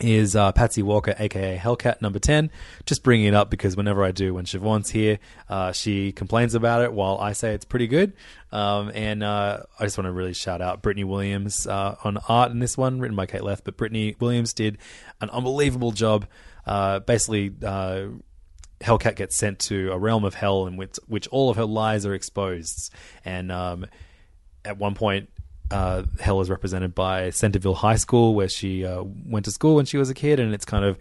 is 0.00 0.36
uh, 0.36 0.52
Patsy 0.52 0.82
Walker, 0.82 1.14
aka 1.18 1.56
Hellcat, 1.56 2.00
number 2.00 2.18
10. 2.18 2.50
Just 2.86 3.02
bringing 3.02 3.26
it 3.26 3.34
up 3.34 3.50
because 3.50 3.76
whenever 3.76 4.04
I 4.04 4.12
do, 4.12 4.34
when 4.34 4.44
Siobhan's 4.44 4.90
here, 4.90 5.18
uh, 5.48 5.72
she 5.72 6.12
complains 6.12 6.54
about 6.54 6.82
it 6.82 6.92
while 6.92 7.18
I 7.18 7.32
say 7.32 7.54
it's 7.54 7.64
pretty 7.64 7.86
good. 7.86 8.12
Um, 8.52 8.90
and 8.94 9.22
uh, 9.22 9.62
I 9.78 9.84
just 9.84 9.98
want 9.98 10.06
to 10.06 10.12
really 10.12 10.34
shout 10.34 10.62
out 10.62 10.82
Brittany 10.82 11.04
Williams 11.04 11.66
uh, 11.66 11.96
on 12.04 12.18
art 12.28 12.50
in 12.52 12.60
this 12.60 12.76
one, 12.78 13.00
written 13.00 13.16
by 13.16 13.26
Kate 13.26 13.42
Leth. 13.42 13.64
But 13.64 13.76
Brittany 13.76 14.16
Williams 14.20 14.52
did 14.52 14.78
an 15.20 15.30
unbelievable 15.30 15.92
job. 15.92 16.26
Uh, 16.66 17.00
basically, 17.00 17.52
uh, 17.64 18.06
Hellcat 18.80 19.16
gets 19.16 19.36
sent 19.36 19.58
to 19.60 19.90
a 19.92 19.98
realm 19.98 20.24
of 20.24 20.34
hell 20.34 20.66
in 20.66 20.76
which, 20.76 20.96
which 21.06 21.26
all 21.28 21.50
of 21.50 21.56
her 21.56 21.64
lies 21.64 22.06
are 22.06 22.14
exposed. 22.14 22.92
And 23.24 23.50
um, 23.50 23.86
at 24.64 24.78
one 24.78 24.94
point, 24.94 25.30
uh, 25.70 26.04
hell 26.20 26.40
is 26.40 26.50
represented 26.50 26.94
by 26.94 27.30
Centerville 27.30 27.74
High 27.74 27.96
School, 27.96 28.34
where 28.34 28.48
she 28.48 28.84
uh, 28.84 29.02
went 29.26 29.44
to 29.44 29.50
school 29.50 29.76
when 29.76 29.84
she 29.86 29.96
was 29.96 30.10
a 30.10 30.14
kid, 30.14 30.40
and 30.40 30.54
it's 30.54 30.64
kind 30.64 30.84
of 30.84 30.98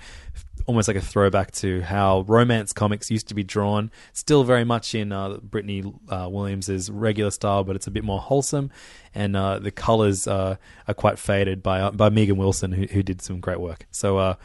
almost 0.65 0.87
like 0.87 0.97
a 0.97 1.01
throwback 1.01 1.51
to 1.51 1.81
how 1.81 2.21
romance 2.27 2.73
comics 2.73 3.09
used 3.09 3.29
to 3.29 3.33
be 3.33 3.43
drawn. 3.43 3.89
Still 4.11 4.43
very 4.43 4.65
much 4.65 4.93
in 4.93 5.11
uh, 5.11 5.37
Brittany 5.37 5.83
uh, 6.09 6.27
Williams's 6.29 6.89
regular 6.91 7.31
style, 7.31 7.63
but 7.63 7.75
it's 7.75 7.87
a 7.87 7.91
bit 7.91 8.03
more 8.03 8.19
wholesome, 8.19 8.71
and 9.15 9.35
uh, 9.35 9.59
the 9.59 9.71
colors 9.71 10.27
uh, 10.27 10.57
are 10.87 10.93
quite 10.93 11.17
faded 11.19 11.63
by 11.63 11.89
by 11.91 12.09
Megan 12.09 12.37
Wilson, 12.37 12.71
who, 12.71 12.85
who 12.87 13.03
did 13.03 13.21
some 13.21 13.39
great 13.39 13.59
work. 13.59 13.87
So 13.91 14.37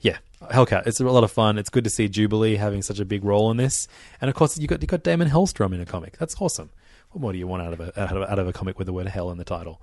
yeah, 0.00 0.18
Hellcat. 0.42 0.86
It's 0.86 1.00
a 1.00 1.04
lot 1.04 1.24
of 1.24 1.30
fun. 1.30 1.58
It's 1.58 1.68
good 1.68 1.84
to 1.84 1.90
see 1.90 2.08
Jubilee 2.08 2.56
having 2.56 2.82
such 2.82 2.98
a 2.98 3.04
big 3.04 3.24
role 3.24 3.50
in 3.50 3.56
this, 3.56 3.86
and 4.20 4.28
of 4.28 4.34
course 4.34 4.58
you 4.58 4.66
got 4.66 4.80
you 4.80 4.86
got 4.86 5.02
Daimon 5.02 5.28
Hellstrom 5.28 5.74
in 5.74 5.80
a 5.80 5.86
comic. 5.86 6.16
That's 6.18 6.34
awesome. 6.40 6.70
What 7.10 7.20
more 7.20 7.32
do 7.32 7.38
you 7.38 7.46
want 7.46 7.62
out 7.62 7.72
of 7.72 7.80
a 7.80 8.00
out 8.00 8.16
of, 8.16 8.30
out 8.30 8.38
of 8.38 8.48
a 8.48 8.52
comic 8.52 8.78
with 8.78 8.86
the 8.86 8.92
word 8.92 9.08
hell 9.08 9.30
in 9.30 9.38
the 9.38 9.44
title? 9.44 9.82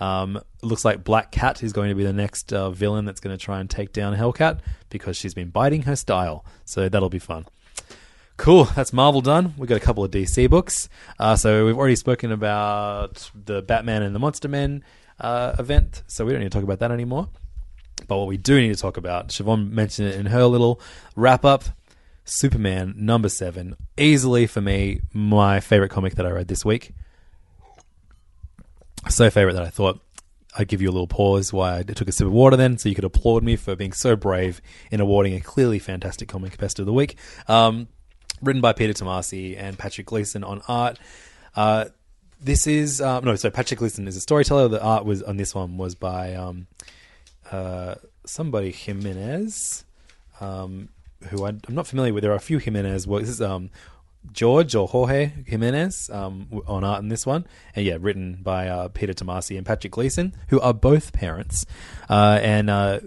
Um, 0.00 0.40
looks 0.62 0.84
like 0.84 1.02
Black 1.02 1.32
Cat 1.32 1.62
is 1.62 1.72
going 1.72 1.88
to 1.88 1.94
be 1.94 2.04
the 2.04 2.12
next 2.12 2.52
uh, 2.52 2.70
villain 2.70 3.04
that's 3.04 3.20
going 3.20 3.36
to 3.36 3.42
try 3.42 3.58
and 3.58 3.68
take 3.68 3.92
down 3.92 4.16
Hellcat 4.16 4.60
because 4.90 5.16
she's 5.16 5.34
been 5.34 5.50
biting 5.50 5.82
her 5.82 5.96
style. 5.96 6.44
So 6.64 6.88
that'll 6.88 7.08
be 7.08 7.18
fun. 7.18 7.46
Cool, 8.36 8.64
that's 8.76 8.92
Marvel 8.92 9.20
done. 9.20 9.54
We've 9.58 9.68
got 9.68 9.76
a 9.76 9.80
couple 9.80 10.04
of 10.04 10.12
DC 10.12 10.48
books. 10.48 10.88
Uh, 11.18 11.34
so 11.34 11.66
we've 11.66 11.76
already 11.76 11.96
spoken 11.96 12.30
about 12.30 13.28
the 13.34 13.62
Batman 13.62 14.04
and 14.04 14.14
the 14.14 14.20
Monster 14.20 14.46
Men 14.46 14.84
uh, 15.18 15.56
event, 15.58 16.04
so 16.06 16.24
we 16.24 16.30
don't 16.30 16.40
need 16.40 16.52
to 16.52 16.56
talk 16.56 16.62
about 16.62 16.78
that 16.78 16.92
anymore. 16.92 17.28
But 18.06 18.18
what 18.18 18.28
we 18.28 18.36
do 18.36 18.60
need 18.60 18.72
to 18.72 18.80
talk 18.80 18.96
about, 18.96 19.30
Siobhan 19.30 19.72
mentioned 19.72 20.08
it 20.08 20.14
in 20.14 20.26
her 20.26 20.44
little 20.44 20.80
wrap 21.16 21.44
up. 21.44 21.64
Superman 22.28 22.94
number 22.96 23.28
seven, 23.28 23.76
easily 23.96 24.46
for 24.46 24.60
me, 24.60 25.00
my 25.12 25.60
favorite 25.60 25.90
comic 25.90 26.14
that 26.16 26.26
I 26.26 26.30
read 26.30 26.48
this 26.48 26.64
week. 26.64 26.92
So 29.08 29.30
favorite 29.30 29.54
that 29.54 29.62
I 29.62 29.70
thought 29.70 30.00
I'd 30.56 30.68
give 30.68 30.82
you 30.82 30.90
a 30.90 30.92
little 30.92 31.06
pause 31.06 31.52
why 31.52 31.78
I 31.78 31.82
took 31.82 32.08
a 32.08 32.12
sip 32.12 32.26
of 32.26 32.32
water 32.32 32.56
then, 32.56 32.78
so 32.78 32.88
you 32.88 32.94
could 32.94 33.04
applaud 33.04 33.42
me 33.42 33.56
for 33.56 33.76
being 33.76 33.92
so 33.92 34.16
brave 34.16 34.60
in 34.90 35.00
awarding 35.00 35.34
a 35.34 35.40
clearly 35.40 35.78
fantastic 35.78 36.28
comic 36.28 36.58
best 36.58 36.78
of 36.78 36.86
the 36.86 36.92
week. 36.92 37.16
Um, 37.46 37.88
written 38.42 38.60
by 38.60 38.72
Peter 38.72 38.92
Tomasi 38.92 39.56
and 39.58 39.78
Patrick 39.78 40.06
Gleason 40.06 40.44
on 40.44 40.62
art. 40.68 40.98
Uh, 41.56 41.86
this 42.40 42.66
is 42.66 43.00
uh, 43.00 43.20
no, 43.20 43.36
so 43.36 43.50
Patrick 43.50 43.78
Gleason 43.78 44.06
is 44.06 44.16
a 44.16 44.20
storyteller. 44.20 44.68
The 44.68 44.82
art 44.82 45.04
was 45.04 45.22
on 45.22 45.36
this 45.36 45.54
one 45.54 45.76
was 45.76 45.94
by 45.94 46.34
um, 46.34 46.66
uh, 47.50 47.96
somebody 48.24 48.70
Jimenez, 48.70 49.84
um, 50.40 50.88
who 51.28 51.44
I, 51.44 51.50
am 51.50 51.60
not 51.68 51.86
familiar 51.86 52.12
with. 52.12 52.22
There 52.22 52.32
are 52.32 52.36
a 52.36 52.40
few 52.40 52.58
Jimenez. 52.58 53.06
Well, 53.06 53.20
this 53.20 53.28
is 53.28 53.42
um, 53.42 53.70
George 54.32 54.74
or 54.74 54.88
Jorge 54.88 55.32
Jimenez 55.46 56.10
um, 56.10 56.62
on 56.66 56.84
art 56.84 57.02
in 57.02 57.08
this 57.08 57.26
one, 57.26 57.46
and 57.74 57.84
yeah, 57.84 57.96
written 58.00 58.38
by 58.42 58.68
uh, 58.68 58.88
Peter 58.88 59.12
Tomasi 59.12 59.56
and 59.56 59.66
Patrick 59.66 59.92
Gleason, 59.92 60.34
who 60.48 60.60
are 60.60 60.74
both 60.74 61.12
parents, 61.12 61.64
uh, 62.08 62.38
and 62.42 62.70
uh, 62.70 63.00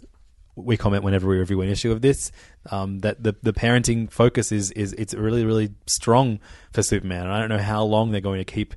we 0.56 0.78
comment 0.78 1.04
whenever 1.04 1.28
we 1.28 1.38
review 1.38 1.62
an 1.62 1.70
issue 1.70 1.92
of 1.92 2.02
this 2.02 2.32
um, 2.70 3.00
that 3.00 3.24
the 3.24 3.36
the 3.42 3.54
parenting 3.54 4.12
focus 4.12 4.52
is 4.52 4.72
is 4.72 4.94
it's 4.94 5.14
really 5.14 5.46
really 5.46 5.72
strong 5.88 6.40
for 6.72 6.84
Superman, 6.84 7.24
and 7.24 7.34
I 7.34 7.40
don't 7.40 7.50
know 7.50 7.58
how 7.58 7.84
long 7.84 8.12
they're 8.12 8.22
going 8.22 8.40
to 8.40 8.46
keep 8.46 8.76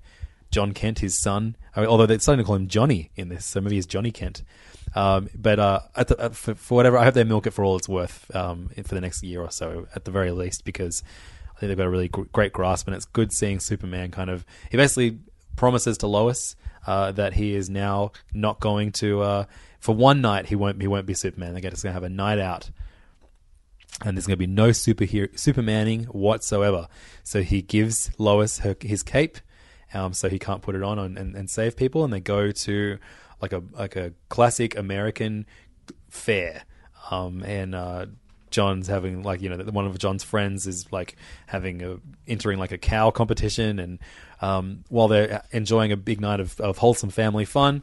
Jon 0.51 0.73
Kent, 0.73 1.01
his 1.01 1.21
son, 1.21 1.57
I 1.75 1.81
mean, 1.81 1.89
although 1.89 2.07
they're 2.07 2.19
starting 2.21 2.45
to 2.45 2.47
call 2.47 2.55
him 2.55 2.69
Johnny 2.69 3.11
in 3.17 3.29
this, 3.29 3.45
so 3.45 3.61
maybe 3.61 3.75
he's 3.77 3.87
Johnny 3.87 4.13
Kent. 4.13 4.43
Um, 4.95 5.29
but 5.35 5.59
uh, 5.59 5.81
the, 5.97 6.17
uh, 6.19 6.29
for, 6.31 6.55
for, 6.55 6.75
whatever, 6.77 6.99
I 6.99 7.05
hope 7.05 7.15
they 7.15 7.25
milk 7.25 7.47
it 7.47 7.51
for 7.51 7.65
all 7.65 7.77
it's 7.77 7.89
worth 7.89 8.35
um, 8.35 8.69
for 8.69 8.95
the 8.95 9.01
next 9.01 9.23
year 9.23 9.41
or 9.41 9.51
so, 9.51 9.89
at 9.95 10.05
the 10.05 10.11
very 10.11 10.31
least, 10.31 10.65
because 10.65 11.03
I 11.57 11.61
think 11.61 11.69
they've 11.69 11.77
got 11.77 11.87
a 11.87 11.91
really 11.91 12.09
great 12.09 12.53
grasp, 12.53 12.87
and 12.87 12.95
it's 12.95 13.05
good 13.05 13.33
seeing 13.33 13.61
Superman 13.61 14.11
kind 14.11 14.31
of. 14.31 14.45
He 14.71 14.77
basically 14.77 15.19
promises 15.57 15.99
to 15.99 16.07
Lois 16.07 16.55
uh, 16.87 17.13
that 17.13 17.35
he 17.35 17.55
is 17.55 17.69
now 17.69 18.13
not 18.33 18.61
going 18.61 18.93
to. 18.93 19.23
Uh, 19.23 19.45
for 19.81 19.95
one 19.95 20.21
night, 20.21 20.47
he 20.47 20.55
won't. 20.55 20.81
He 20.81 20.87
won't 20.87 21.07
be 21.07 21.15
Superman. 21.15 21.53
They're 21.53 21.71
just 21.71 21.83
going 21.83 21.91
to 21.91 21.95
have 21.95 22.05
a 22.05 22.09
night 22.09 22.39
out 22.39 22.71
and 24.05 24.17
there's 24.17 24.27
going 24.27 24.39
to 24.39 24.47
be 24.47 24.47
no 24.47 24.71
superhero 24.71 25.33
supermaning 25.35 26.07
whatsoever. 26.07 26.89
So 27.23 27.43
he 27.43 27.63
gives 27.63 28.11
Lois 28.19 28.59
her, 28.59 28.77
his 28.81 29.03
cape, 29.03 29.39
um, 29.93 30.13
so 30.13 30.29
he 30.29 30.39
can't 30.39 30.63
put 30.63 30.75
it 30.75 30.83
on 30.83 30.99
and, 30.99 31.17
and, 31.17 31.37
and, 31.37 31.49
save 31.49 31.77
people, 31.77 32.03
and 32.03 32.13
they 32.13 32.21
go 32.21 32.51
to 32.51 32.99
like 33.45 33.53
a 33.53 33.63
like 33.79 33.97
a 33.97 34.13
classic 34.31 34.75
American 34.77 35.45
fair, 36.09 36.65
um, 37.11 37.43
and 37.43 37.75
uh, 37.75 38.07
Jon's 38.51 38.89
having 38.89 39.23
like 39.23 39.43
you 39.43 39.51
know 39.51 39.63
one 39.65 39.85
of 39.85 39.99
Jon's 39.99 40.25
friends 40.25 40.67
is 40.67 40.91
like 40.91 41.17
having 41.47 41.83
a 41.83 41.99
entering 42.27 42.59
like 42.59 42.73
a 42.73 42.79
cow 42.79 43.11
competition, 43.11 43.79
and 43.79 43.99
um, 44.41 44.85
while 44.89 45.09
they're 45.09 45.43
enjoying 45.53 45.93
a 45.93 45.97
big 45.97 46.23
night 46.23 46.41
of, 46.41 46.59
of 46.61 46.79
wholesome 46.79 47.11
family 47.11 47.45
fun. 47.45 47.83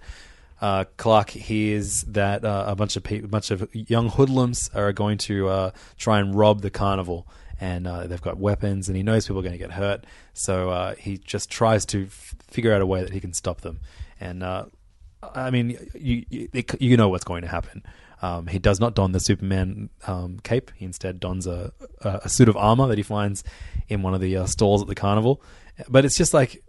Uh, 0.60 0.86
Clark 0.96 1.32
hears 1.32 2.04
that 2.04 2.46
uh, 2.46 2.66
a 2.68 2.76
bunch 2.76 2.96
of 2.96 3.02
pe- 3.02 3.22
bunch 3.22 3.50
of 3.50 3.68
young 3.74 4.10
hoodlums 4.10 4.70
are 4.76 4.94
going 4.94 5.18
to 5.18 5.48
uh, 5.48 5.72
try 5.98 6.20
and 6.20 6.36
rob 6.36 6.62
the 6.62 6.70
carnival, 6.70 7.28
and 7.60 7.88
uh, 7.88 8.06
they've 8.06 8.22
got 8.22 8.38
weapons, 8.38 8.88
and 8.88 8.96
he 8.96 9.02
knows 9.02 9.26
people 9.26 9.40
are 9.40 9.44
going 9.44 9.54
to 9.54 9.58
get 9.58 9.72
hurt, 9.72 10.06
so 10.34 10.70
uh, 10.70 10.94
he 10.96 11.18
just 11.18 11.50
tries 11.50 11.84
to 11.88 12.06
f- 12.06 12.36
figure 12.48 12.72
out 12.76 12.80
a 12.80 12.86
way 12.86 13.02
that 13.02 13.12
he 13.12 13.20
can 13.20 13.34
stop 13.34 13.62
them. 13.62 13.80
And 14.20 14.44
uh, 14.44 14.66
I 15.24 15.52
mean, 15.52 15.78
you, 15.94 16.26
you, 16.30 16.50
you 16.80 16.98
know 16.98 17.10
what's 17.10 17.24
going 17.24 17.44
to 17.44 17.48
happen. 17.48 17.84
Um, 18.22 18.48
he 18.48 18.60
does 18.60 18.80
not 18.80 18.94
don 18.94 19.12
the 19.12 19.20
Superman 19.20 19.90
um, 20.06 20.40
cape. 20.44 20.72
He 20.76 20.86
instead 20.86 21.20
dons 21.20 21.48
a, 21.48 21.74
a, 22.02 22.22
a, 22.26 22.30
suit 22.30 22.50
of 22.50 22.56
armor 22.56 22.88
that 22.88 22.98
he 22.98 23.04
finds 23.04 23.44
in 23.88 24.04
one 24.04 24.14
of 24.14 24.22
the 24.22 24.38
uh, 24.38 24.46
stalls 24.46 24.82
at 24.82 24.88
the 24.88 24.96
carnival. 24.96 25.42
But 25.90 26.06
it's 26.06 26.18
just 26.18 26.34
like, 26.34 26.64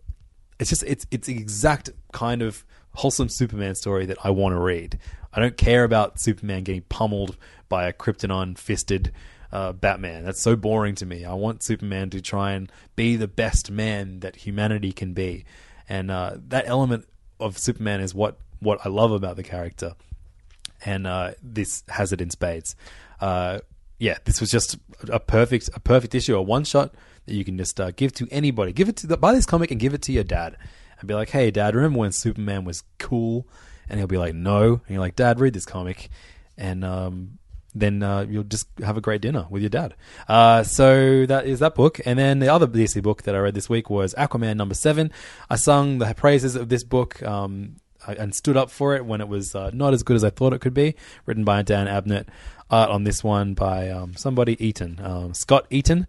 it's 0.59 0.71
just 0.71 0.83
it's 0.85 1.07
it's 1.11 1.27
the 1.27 1.37
exact 1.37 1.91
kind 2.13 2.41
of 2.41 2.65
wholesome 2.95 3.29
Superman 3.29 3.75
story 3.75 4.07
that 4.07 4.19
I 4.25 4.31
want 4.31 4.55
to 4.55 4.61
read. 4.61 4.99
I 5.33 5.41
don't 5.41 5.57
care 5.57 5.85
about 5.85 6.21
Superman 6.21 6.63
getting 6.63 6.83
pummeled 6.83 7.37
by 7.69 7.87
a 7.87 7.93
krypton 7.93 8.57
fisted 8.57 9.13
uh, 9.51 9.73
Batman. 9.73 10.25
That's 10.25 10.41
so 10.41 10.57
boring 10.57 10.95
to 10.97 11.07
me. 11.07 11.25
I 11.25 11.35
want 11.35 11.63
Superman 11.63 12.11
to 12.11 12.21
try 12.21 12.53
and 12.53 12.71
be 12.97 13.17
the 13.17 13.29
best 13.29 13.71
man 13.71 14.21
that 14.21 14.37
humanity 14.37 14.93
can 14.93 15.13
be, 15.15 15.45
and 15.89 16.11
uh, 16.11 16.37
that 16.49 16.65
element 16.67 17.07
of 17.43 17.59
Superman 17.59 18.01
is 18.01 18.15
what 18.15 18.39
what 18.61 18.85
I 18.85 18.89
love 18.89 19.13
about 19.13 19.37
the 19.37 19.43
character, 19.43 19.95
and 20.85 21.07
uh, 21.07 21.33
this 21.43 21.83
has 21.89 22.13
it 22.13 22.21
in 22.21 22.31
spades. 22.31 22.77
Uh, 23.21 23.59
yeah, 23.99 24.19
this 24.25 24.41
was 24.41 24.51
just 24.51 24.77
a 25.09 25.21
perfect 25.21 25.71
a 25.75 25.81
perfect 25.81 26.15
issue, 26.15 26.37
a 26.37 26.43
one 26.43 26.65
shot 26.65 26.95
that 27.27 27.35
you 27.35 27.45
can 27.45 27.57
just 27.57 27.81
uh, 27.81 27.91
give 27.93 28.13
to 28.15 28.29
anybody. 28.31 28.73
Give 28.73 28.89
it 28.89 28.97
to 28.97 29.07
the, 29.07 29.17
buy 29.17 29.33
this 29.33 29.47
comic 29.47 29.71
and 29.71 29.79
give 29.79 29.95
it 29.95 30.03
to 30.03 30.13
your 30.13 30.25
dad, 30.25 30.57
and 30.99 31.09
be 31.09 31.15
like, 31.15 31.31
"Hey, 31.31 31.51
Dad, 31.51 31.75
remember 31.75 32.01
when 32.01 32.13
Superman 32.13 32.65
was 32.65 32.83
cool?" 32.99 33.47
And 33.89 33.99
he'll 33.99 34.07
be 34.07 34.19
like, 34.19 34.35
"No," 34.35 34.73
and 34.73 34.83
you're 34.89 35.01
like, 35.01 35.17
"Dad, 35.17 35.41
read 35.41 35.55
this 35.55 35.67
comic," 35.67 36.09
and 36.57 36.85
um, 36.85 37.39
then 37.75 38.03
uh, 38.03 38.27
you'll 38.29 38.45
just 38.45 38.69
have 38.85 38.97
a 38.97 39.01
great 39.01 39.23
dinner 39.23 39.47
with 39.49 39.63
your 39.63 39.71
dad. 39.71 39.95
Uh, 40.29 40.63
so 40.63 41.25
that 41.27 41.47
is 41.47 41.61
that 41.61 41.75
book. 41.75 42.01
And 42.05 42.19
then 42.19 42.39
the 42.39 42.49
other 42.49 42.67
DC 42.67 43.03
book 43.03 43.23
that 43.23 43.35
I 43.35 43.39
read 43.39 43.55
this 43.55 43.69
week 43.69 43.89
was 43.89 44.15
Aquaman 44.15 44.57
number 44.57 44.75
seven. 44.75 45.11
I 45.49 45.57
sung 45.57 45.99
the 45.99 46.15
praises 46.15 46.55
of 46.55 46.69
this 46.69 46.85
book 46.85 47.23
um, 47.23 47.77
and 48.07 48.35
stood 48.35 48.57
up 48.57 48.71
for 48.71 48.95
it 48.95 49.07
when 49.07 49.21
it 49.21 49.29
was 49.29 49.55
uh, 49.55 49.71
not 49.73 49.95
as 49.95 50.03
good 50.03 50.17
as 50.17 50.25
I 50.25 50.31
thought 50.31 50.53
it 50.53 50.61
could 50.61 50.75
be. 50.75 50.95
Written 51.25 51.45
by 51.45 51.63
Dan 51.63 51.87
Abnett. 51.87 52.27
Art 52.71 52.91
on 52.91 53.05
this 53.05 53.23
one 53.23 53.53
by 53.53 53.91
um, 53.91 54.15
somebody 54.17 54.57
Eaton, 54.65 54.99
um, 55.03 55.35
Scott 55.35 55.67
Eaton. 55.69 56.07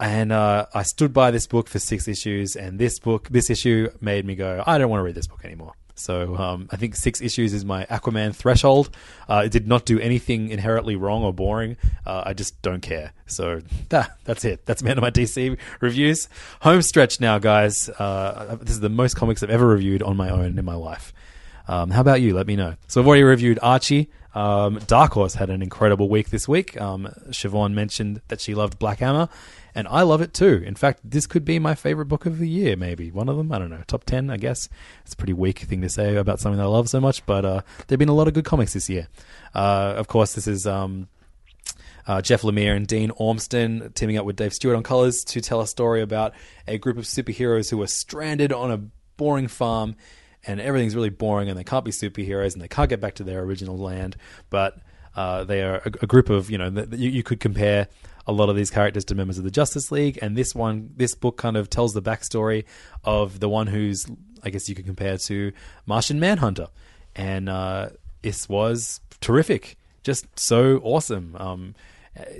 and 0.00 0.32
uh, 0.32 0.66
I 0.74 0.82
stood 0.82 1.12
by 1.12 1.30
this 1.30 1.46
book 1.46 1.68
for 1.68 1.78
six 1.78 2.08
issues, 2.08 2.56
and 2.56 2.80
this 2.80 2.98
book, 2.98 3.28
this 3.28 3.48
issue, 3.48 3.88
made 4.00 4.24
me 4.24 4.34
go, 4.34 4.64
I 4.66 4.78
don't 4.78 4.90
want 4.90 4.98
to 4.98 5.04
read 5.04 5.14
this 5.14 5.28
book 5.28 5.44
anymore. 5.44 5.74
So 5.94 6.36
um, 6.36 6.68
I 6.70 6.76
think 6.76 6.96
six 6.96 7.20
issues 7.20 7.52
is 7.52 7.64
my 7.64 7.84
Aquaman 7.86 8.34
threshold. 8.34 8.90
Uh, 9.28 9.42
it 9.46 9.52
did 9.52 9.66
not 9.66 9.84
do 9.84 10.00
anything 10.00 10.48
inherently 10.48 10.96
wrong 10.96 11.22
or 11.22 11.32
boring. 11.32 11.76
Uh, 12.06 12.22
I 12.26 12.32
just 12.32 12.60
don't 12.62 12.80
care. 12.80 13.12
So 13.26 13.60
that, 13.90 14.16
that's 14.24 14.44
it. 14.44 14.64
That's 14.66 14.82
the 14.82 14.90
end 14.90 14.98
of 14.98 15.02
my 15.02 15.10
DC 15.10 15.56
reviews. 15.80 16.28
Home 16.60 16.82
stretch 16.82 17.20
now, 17.20 17.38
guys. 17.38 17.88
Uh, 17.88 18.56
this 18.60 18.70
is 18.72 18.80
the 18.80 18.88
most 18.88 19.14
comics 19.14 19.42
I've 19.42 19.50
ever 19.50 19.66
reviewed 19.66 20.02
on 20.02 20.16
my 20.16 20.30
own 20.30 20.58
in 20.58 20.64
my 20.64 20.74
life. 20.74 21.12
Um, 21.68 21.90
how 21.90 22.00
about 22.00 22.20
you? 22.20 22.34
Let 22.34 22.46
me 22.46 22.56
know. 22.56 22.74
So 22.88 23.00
I've 23.00 23.06
already 23.06 23.22
reviewed 23.22 23.58
Archie. 23.62 24.10
Um, 24.34 24.80
Dark 24.86 25.12
Horse 25.12 25.34
had 25.34 25.50
an 25.50 25.62
incredible 25.62 26.08
week 26.08 26.30
this 26.30 26.48
week. 26.48 26.80
Um, 26.80 27.08
Siobhan 27.28 27.72
mentioned 27.74 28.22
that 28.28 28.40
she 28.40 28.54
loved 28.54 28.78
Black 28.78 28.98
Hammer, 28.98 29.28
and 29.74 29.86
I 29.88 30.02
love 30.02 30.20
it 30.20 30.32
too. 30.32 30.62
In 30.66 30.74
fact, 30.74 31.00
this 31.04 31.26
could 31.26 31.44
be 31.44 31.58
my 31.58 31.74
favorite 31.74 32.06
book 32.06 32.24
of 32.26 32.38
the 32.38 32.48
year, 32.48 32.76
maybe 32.76 33.10
one 33.10 33.28
of 33.28 33.36
them. 33.36 33.52
I 33.52 33.58
don't 33.58 33.70
know, 33.70 33.82
top 33.86 34.04
ten, 34.04 34.30
I 34.30 34.36
guess. 34.36 34.68
It's 35.04 35.14
a 35.14 35.16
pretty 35.16 35.34
weak 35.34 35.60
thing 35.60 35.82
to 35.82 35.88
say 35.88 36.16
about 36.16 36.40
something 36.40 36.58
that 36.58 36.64
I 36.64 36.66
love 36.66 36.88
so 36.88 37.00
much, 37.00 37.24
but 37.26 37.44
uh, 37.44 37.62
there've 37.86 37.98
been 37.98 38.08
a 38.08 38.14
lot 38.14 38.28
of 38.28 38.34
good 38.34 38.44
comics 38.44 38.72
this 38.72 38.88
year. 38.88 39.08
Uh, 39.54 39.94
of 39.96 40.08
course, 40.08 40.34
this 40.34 40.46
is. 40.46 40.66
Um, 40.66 41.08
uh, 42.04 42.20
Jeff 42.20 42.42
Lemire 42.42 42.74
and 42.74 42.84
Dean 42.84 43.10
Ormston 43.10 43.94
teaming 43.94 44.18
up 44.18 44.26
with 44.26 44.34
Dave 44.34 44.52
Stewart 44.52 44.74
on 44.74 44.82
colors 44.82 45.22
to 45.26 45.40
tell 45.40 45.60
a 45.60 45.68
story 45.68 46.02
about 46.02 46.34
a 46.66 46.76
group 46.76 46.98
of 46.98 47.04
superheroes 47.04 47.70
who 47.70 47.80
are 47.80 47.86
stranded 47.86 48.52
on 48.52 48.72
a 48.72 48.78
boring 49.16 49.46
farm 49.46 49.94
and 50.46 50.60
everything's 50.60 50.94
really 50.94 51.10
boring 51.10 51.48
and 51.48 51.58
they 51.58 51.64
can't 51.64 51.84
be 51.84 51.90
superheroes 51.90 52.52
and 52.52 52.62
they 52.62 52.68
can't 52.68 52.88
get 52.88 53.00
back 53.00 53.14
to 53.14 53.24
their 53.24 53.40
original 53.42 53.78
land. 53.78 54.16
But 54.50 54.78
uh, 55.14 55.44
they 55.44 55.62
are 55.62 55.76
a, 55.76 55.92
a, 56.02 56.06
group 56.06 56.30
of, 56.30 56.50
you 56.50 56.58
know, 56.58 56.86
you, 56.92 57.10
you, 57.10 57.22
could 57.22 57.38
compare 57.38 57.88
a 58.26 58.32
lot 58.32 58.48
of 58.48 58.56
these 58.56 58.70
characters 58.70 59.04
to 59.06 59.14
members 59.14 59.38
of 59.38 59.44
the 59.44 59.50
Justice 59.50 59.92
League. 59.92 60.18
And 60.22 60.36
this 60.36 60.54
one, 60.54 60.92
this 60.96 61.14
book 61.14 61.36
kind 61.36 61.56
of 61.56 61.68
tells 61.68 61.92
the 61.92 62.02
backstory 62.02 62.64
of 63.04 63.40
the 63.40 63.48
one 63.48 63.66
who's, 63.66 64.06
I 64.42 64.50
guess 64.50 64.68
you 64.68 64.74
could 64.74 64.86
compare 64.86 65.18
to 65.18 65.52
Martian 65.86 66.18
Manhunter. 66.18 66.68
And 67.14 67.48
uh, 67.48 67.90
this 68.22 68.48
was 68.48 69.00
terrific. 69.20 69.76
Just 70.02 70.38
so 70.38 70.78
awesome. 70.78 71.36
Um, 71.38 71.74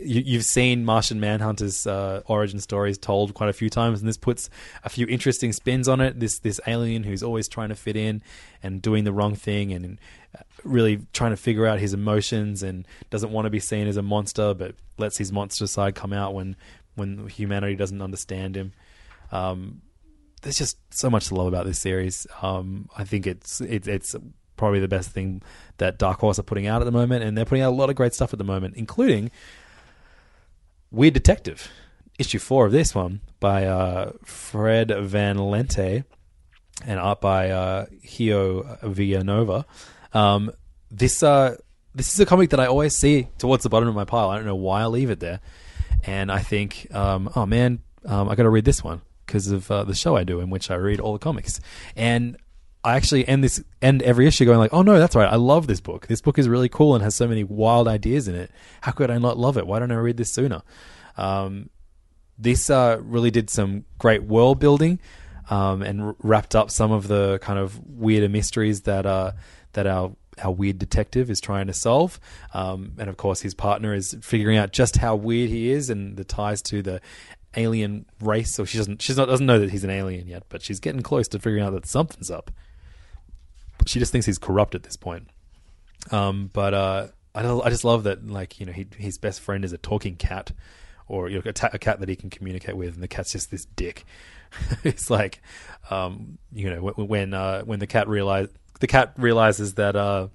you, 0.02 0.34
have 0.36 0.44
seen 0.44 0.84
Martian 0.84 1.18
Manhunter's 1.18 1.86
uh, 1.86 2.22
origin 2.26 2.60
stories 2.60 2.98
told 2.98 3.32
quite 3.32 3.48
a 3.48 3.54
few 3.54 3.70
times, 3.70 4.00
and 4.00 4.08
this 4.08 4.18
puts 4.18 4.50
a 4.84 4.90
few 4.90 5.06
interesting 5.06 5.52
spins 5.52 5.88
on 5.88 6.00
it. 6.00 6.20
This 6.20 6.38
this 6.40 6.60
alien 6.66 7.04
who's 7.04 7.22
always 7.22 7.48
trying 7.48 7.70
to 7.70 7.74
fit 7.74 7.96
in 7.96 8.22
and 8.62 8.82
doing 8.82 9.04
the 9.04 9.12
wrong 9.12 9.34
thing, 9.34 9.72
and 9.72 9.98
uh, 10.38 10.42
really 10.62 11.06
trying 11.14 11.30
to 11.30 11.38
figure 11.38 11.66
out 11.66 11.78
his 11.78 11.94
emotions, 11.94 12.62
and 12.62 12.86
doesn't 13.08 13.32
want 13.32 13.46
to 13.46 13.50
be 13.50 13.60
seen 13.60 13.86
as 13.86 13.96
a 13.96 14.02
monster, 14.02 14.52
but 14.52 14.74
lets 14.98 15.16
his 15.16 15.32
monster 15.32 15.66
side 15.66 15.94
come 15.94 16.12
out 16.12 16.34
when 16.34 16.54
when 16.94 17.28
humanity 17.28 17.74
doesn't 17.74 18.02
understand 18.02 18.56
him. 18.56 18.72
Um, 19.30 19.80
there's 20.42 20.58
just 20.58 20.76
so 20.90 21.08
much 21.08 21.28
to 21.28 21.34
love 21.34 21.46
about 21.46 21.64
this 21.64 21.78
series. 21.78 22.26
Um, 22.42 22.90
I 22.96 23.04
think 23.04 23.26
it's 23.26 23.62
it, 23.62 23.88
it's 23.88 24.14
probably 24.56 24.80
the 24.80 24.88
best 24.88 25.10
thing 25.10 25.40
that 25.78 25.98
Dark 25.98 26.20
Horse 26.20 26.38
are 26.38 26.44
putting 26.44 26.66
out 26.66 26.82
at 26.82 26.84
the 26.84 26.92
moment, 26.92 27.24
and 27.24 27.38
they're 27.38 27.46
putting 27.46 27.62
out 27.62 27.70
a 27.70 27.74
lot 27.74 27.88
of 27.88 27.96
great 27.96 28.12
stuff 28.12 28.34
at 28.34 28.38
the 28.38 28.44
moment, 28.44 28.76
including 28.76 29.30
Weird 30.92 31.14
Detective, 31.14 31.68
issue 32.18 32.38
four 32.38 32.66
of 32.66 32.72
this 32.72 32.94
one 32.94 33.22
by 33.40 33.64
uh, 33.64 34.12
Fred 34.26 34.92
Van 34.94 35.38
Lente 35.38 36.04
and 36.84 37.00
art 37.00 37.22
by 37.22 37.48
uh, 37.48 37.86
Guiu 38.04 38.78
Vilanova. 38.82 39.64
Um, 40.12 40.50
this 40.90 41.22
uh, 41.22 41.56
this 41.94 42.12
is 42.12 42.20
a 42.20 42.26
comic 42.26 42.50
that 42.50 42.60
I 42.60 42.66
always 42.66 42.94
see 42.94 43.28
towards 43.38 43.62
the 43.62 43.70
bottom 43.70 43.88
of 43.88 43.94
my 43.94 44.04
pile. 44.04 44.28
I 44.28 44.36
don't 44.36 44.44
know 44.44 44.54
why 44.54 44.82
I 44.82 44.86
leave 44.86 45.08
it 45.08 45.20
there, 45.20 45.40
and 46.04 46.30
I 46.30 46.40
think, 46.40 46.94
um, 46.94 47.30
oh 47.34 47.46
man, 47.46 47.78
um, 48.04 48.28
I 48.28 48.34
got 48.34 48.42
to 48.42 48.50
read 48.50 48.66
this 48.66 48.84
one 48.84 49.00
because 49.24 49.50
of 49.50 49.70
uh, 49.70 49.84
the 49.84 49.94
show 49.94 50.14
I 50.14 50.24
do 50.24 50.40
in 50.40 50.50
which 50.50 50.70
I 50.70 50.74
read 50.74 51.00
all 51.00 51.14
the 51.14 51.18
comics, 51.18 51.58
and 51.96 52.36
I 52.84 52.96
actually 52.96 53.26
end 53.28 53.44
this 53.44 53.62
end 53.80 54.02
every 54.02 54.26
issue 54.26 54.44
going 54.44 54.58
like, 54.58 54.72
oh 54.72 54.82
no, 54.82 54.98
that's 54.98 55.14
right. 55.14 55.30
I 55.30 55.36
love 55.36 55.66
this 55.66 55.80
book. 55.80 56.08
This 56.08 56.20
book 56.20 56.38
is 56.38 56.48
really 56.48 56.68
cool 56.68 56.94
and 56.94 57.04
has 57.04 57.14
so 57.14 57.28
many 57.28 57.44
wild 57.44 57.86
ideas 57.86 58.26
in 58.26 58.34
it. 58.34 58.50
How 58.80 58.92
could 58.92 59.10
I 59.10 59.18
not 59.18 59.38
love 59.38 59.56
it? 59.56 59.66
Why 59.66 59.78
don't 59.78 59.92
I 59.92 59.96
read 59.96 60.16
this 60.16 60.32
sooner? 60.32 60.62
Um, 61.16 61.70
this 62.38 62.70
uh, 62.70 62.98
really 63.00 63.30
did 63.30 63.50
some 63.50 63.84
great 63.98 64.24
world 64.24 64.58
building 64.58 64.98
um, 65.48 65.82
and 65.82 66.02
r- 66.02 66.16
wrapped 66.18 66.56
up 66.56 66.70
some 66.70 66.90
of 66.90 67.06
the 67.06 67.38
kind 67.40 67.58
of 67.58 67.78
weirder 67.86 68.28
mysteries 68.28 68.82
that 68.82 69.06
uh, 69.06 69.32
that 69.74 69.86
our 69.86 70.16
our 70.42 70.50
weird 70.50 70.78
detective 70.78 71.30
is 71.30 71.40
trying 71.40 71.68
to 71.68 71.72
solve. 71.72 72.18
Um, 72.52 72.94
and 72.98 73.08
of 73.08 73.16
course, 73.16 73.42
his 73.42 73.54
partner 73.54 73.94
is 73.94 74.16
figuring 74.22 74.56
out 74.56 74.72
just 74.72 74.96
how 74.96 75.14
weird 75.14 75.50
he 75.50 75.70
is 75.70 75.88
and 75.88 76.16
the 76.16 76.24
ties 76.24 76.62
to 76.62 76.82
the 76.82 77.00
alien 77.54 78.06
race. 78.20 78.52
So 78.52 78.64
she 78.64 78.78
doesn't 78.78 79.02
she's 79.02 79.16
not 79.16 79.26
doesn't 79.26 79.46
know 79.46 79.60
that 79.60 79.70
he's 79.70 79.84
an 79.84 79.90
alien 79.90 80.26
yet, 80.26 80.44
but 80.48 80.62
she's 80.62 80.80
getting 80.80 81.02
close 81.02 81.28
to 81.28 81.38
figuring 81.38 81.62
out 81.62 81.74
that 81.74 81.86
something's 81.86 82.30
up 82.30 82.50
she 83.86 83.98
just 83.98 84.12
thinks 84.12 84.26
he's 84.26 84.38
corrupt 84.38 84.74
at 84.74 84.82
this 84.82 84.96
point. 84.96 85.28
Um, 86.10 86.50
but 86.52 86.74
uh, 86.74 87.08
I, 87.34 87.46
I 87.46 87.70
just 87.70 87.84
love 87.84 88.04
that, 88.04 88.26
like 88.26 88.60
you 88.60 88.66
know, 88.66 88.72
he, 88.72 88.86
his 88.96 89.18
best 89.18 89.40
friend 89.40 89.64
is 89.64 89.72
a 89.72 89.78
talking 89.78 90.16
cat, 90.16 90.52
or 91.08 91.28
you 91.28 91.36
know, 91.36 91.42
a, 91.46 91.52
ta- 91.52 91.70
a 91.72 91.78
cat 91.78 92.00
that 92.00 92.08
he 92.08 92.16
can 92.16 92.30
communicate 92.30 92.76
with, 92.76 92.94
and 92.94 93.02
the 93.02 93.08
cat's 93.08 93.32
just 93.32 93.50
this 93.50 93.64
dick. 93.64 94.04
it's 94.84 95.10
like, 95.10 95.40
um, 95.90 96.38
you 96.52 96.70
know, 96.70 96.82
when 96.82 97.06
when, 97.06 97.34
uh, 97.34 97.62
when 97.62 97.78
the 97.78 97.86
cat 97.86 98.08
realize 98.08 98.48
the 98.80 98.86
cat 98.86 99.14
realizes 99.16 99.74
that 99.74 99.96
uh, 99.96 100.28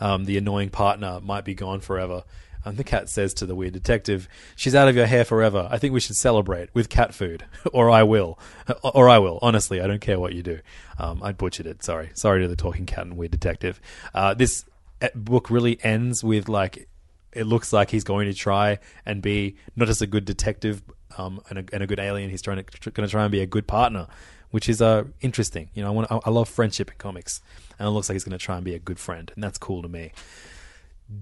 um, 0.00 0.24
the 0.24 0.38
annoying 0.38 0.70
partner 0.70 1.20
might 1.22 1.44
be 1.44 1.54
gone 1.54 1.80
forever, 1.80 2.24
and 2.66 2.76
the 2.76 2.84
cat 2.84 3.08
says 3.08 3.32
to 3.34 3.46
the 3.46 3.54
weird 3.54 3.72
detective, 3.72 4.28
"She's 4.56 4.74
out 4.74 4.88
of 4.88 4.96
your 4.96 5.06
hair 5.06 5.24
forever. 5.24 5.68
I 5.70 5.78
think 5.78 5.94
we 5.94 6.00
should 6.00 6.16
celebrate 6.16 6.68
with 6.74 6.88
cat 6.88 7.14
food, 7.14 7.44
or 7.72 7.88
I 7.88 8.02
will, 8.02 8.38
or 8.82 9.08
I 9.08 9.18
will. 9.18 9.38
Honestly, 9.40 9.80
I 9.80 9.86
don't 9.86 10.00
care 10.00 10.20
what 10.20 10.34
you 10.34 10.42
do." 10.42 10.58
Um, 10.98 11.22
I 11.22 11.32
butchered 11.32 11.66
it. 11.66 11.82
Sorry, 11.82 12.10
sorry 12.14 12.42
to 12.42 12.48
the 12.48 12.56
talking 12.56 12.84
cat 12.84 13.06
and 13.06 13.16
weird 13.16 13.30
detective. 13.30 13.80
Uh, 14.12 14.34
this 14.34 14.64
uh, 15.00 15.08
book 15.14 15.48
really 15.48 15.78
ends 15.82 16.22
with 16.22 16.48
like 16.48 16.88
it 17.32 17.44
looks 17.44 17.72
like 17.72 17.90
he's 17.90 18.04
going 18.04 18.26
to 18.26 18.34
try 18.34 18.78
and 19.04 19.22
be 19.22 19.56
not 19.76 19.88
just 19.88 20.00
a 20.00 20.06
good 20.06 20.24
detective 20.24 20.82
um, 21.18 21.40
and, 21.50 21.58
a, 21.58 21.64
and, 21.74 21.82
a, 21.82 21.86
good 21.86 21.98
alien. 21.98 22.30
He's 22.30 22.40
trying 22.40 22.64
to 22.64 22.90
going 22.90 23.06
to 23.06 23.10
try 23.10 23.24
and 23.24 23.30
be 23.30 23.40
a 23.40 23.46
good 23.46 23.66
partner, 23.66 24.06
which 24.50 24.68
is 24.68 24.80
uh, 24.80 25.04
interesting. 25.20 25.68
You 25.74 25.82
know, 25.82 25.88
I 25.88 25.90
want 25.92 26.10
I 26.10 26.30
love 26.30 26.48
friendship 26.48 26.90
in 26.90 26.96
comics, 26.96 27.42
and 27.78 27.86
it 27.86 27.90
looks 27.90 28.08
like 28.08 28.14
he's 28.14 28.24
going 28.24 28.38
to 28.38 28.44
try 28.44 28.56
and 28.56 28.64
be 28.64 28.74
a 28.74 28.78
good 28.78 28.98
friend, 28.98 29.30
and 29.34 29.44
that's 29.44 29.58
cool 29.58 29.82
to 29.82 29.88
me. 29.88 30.12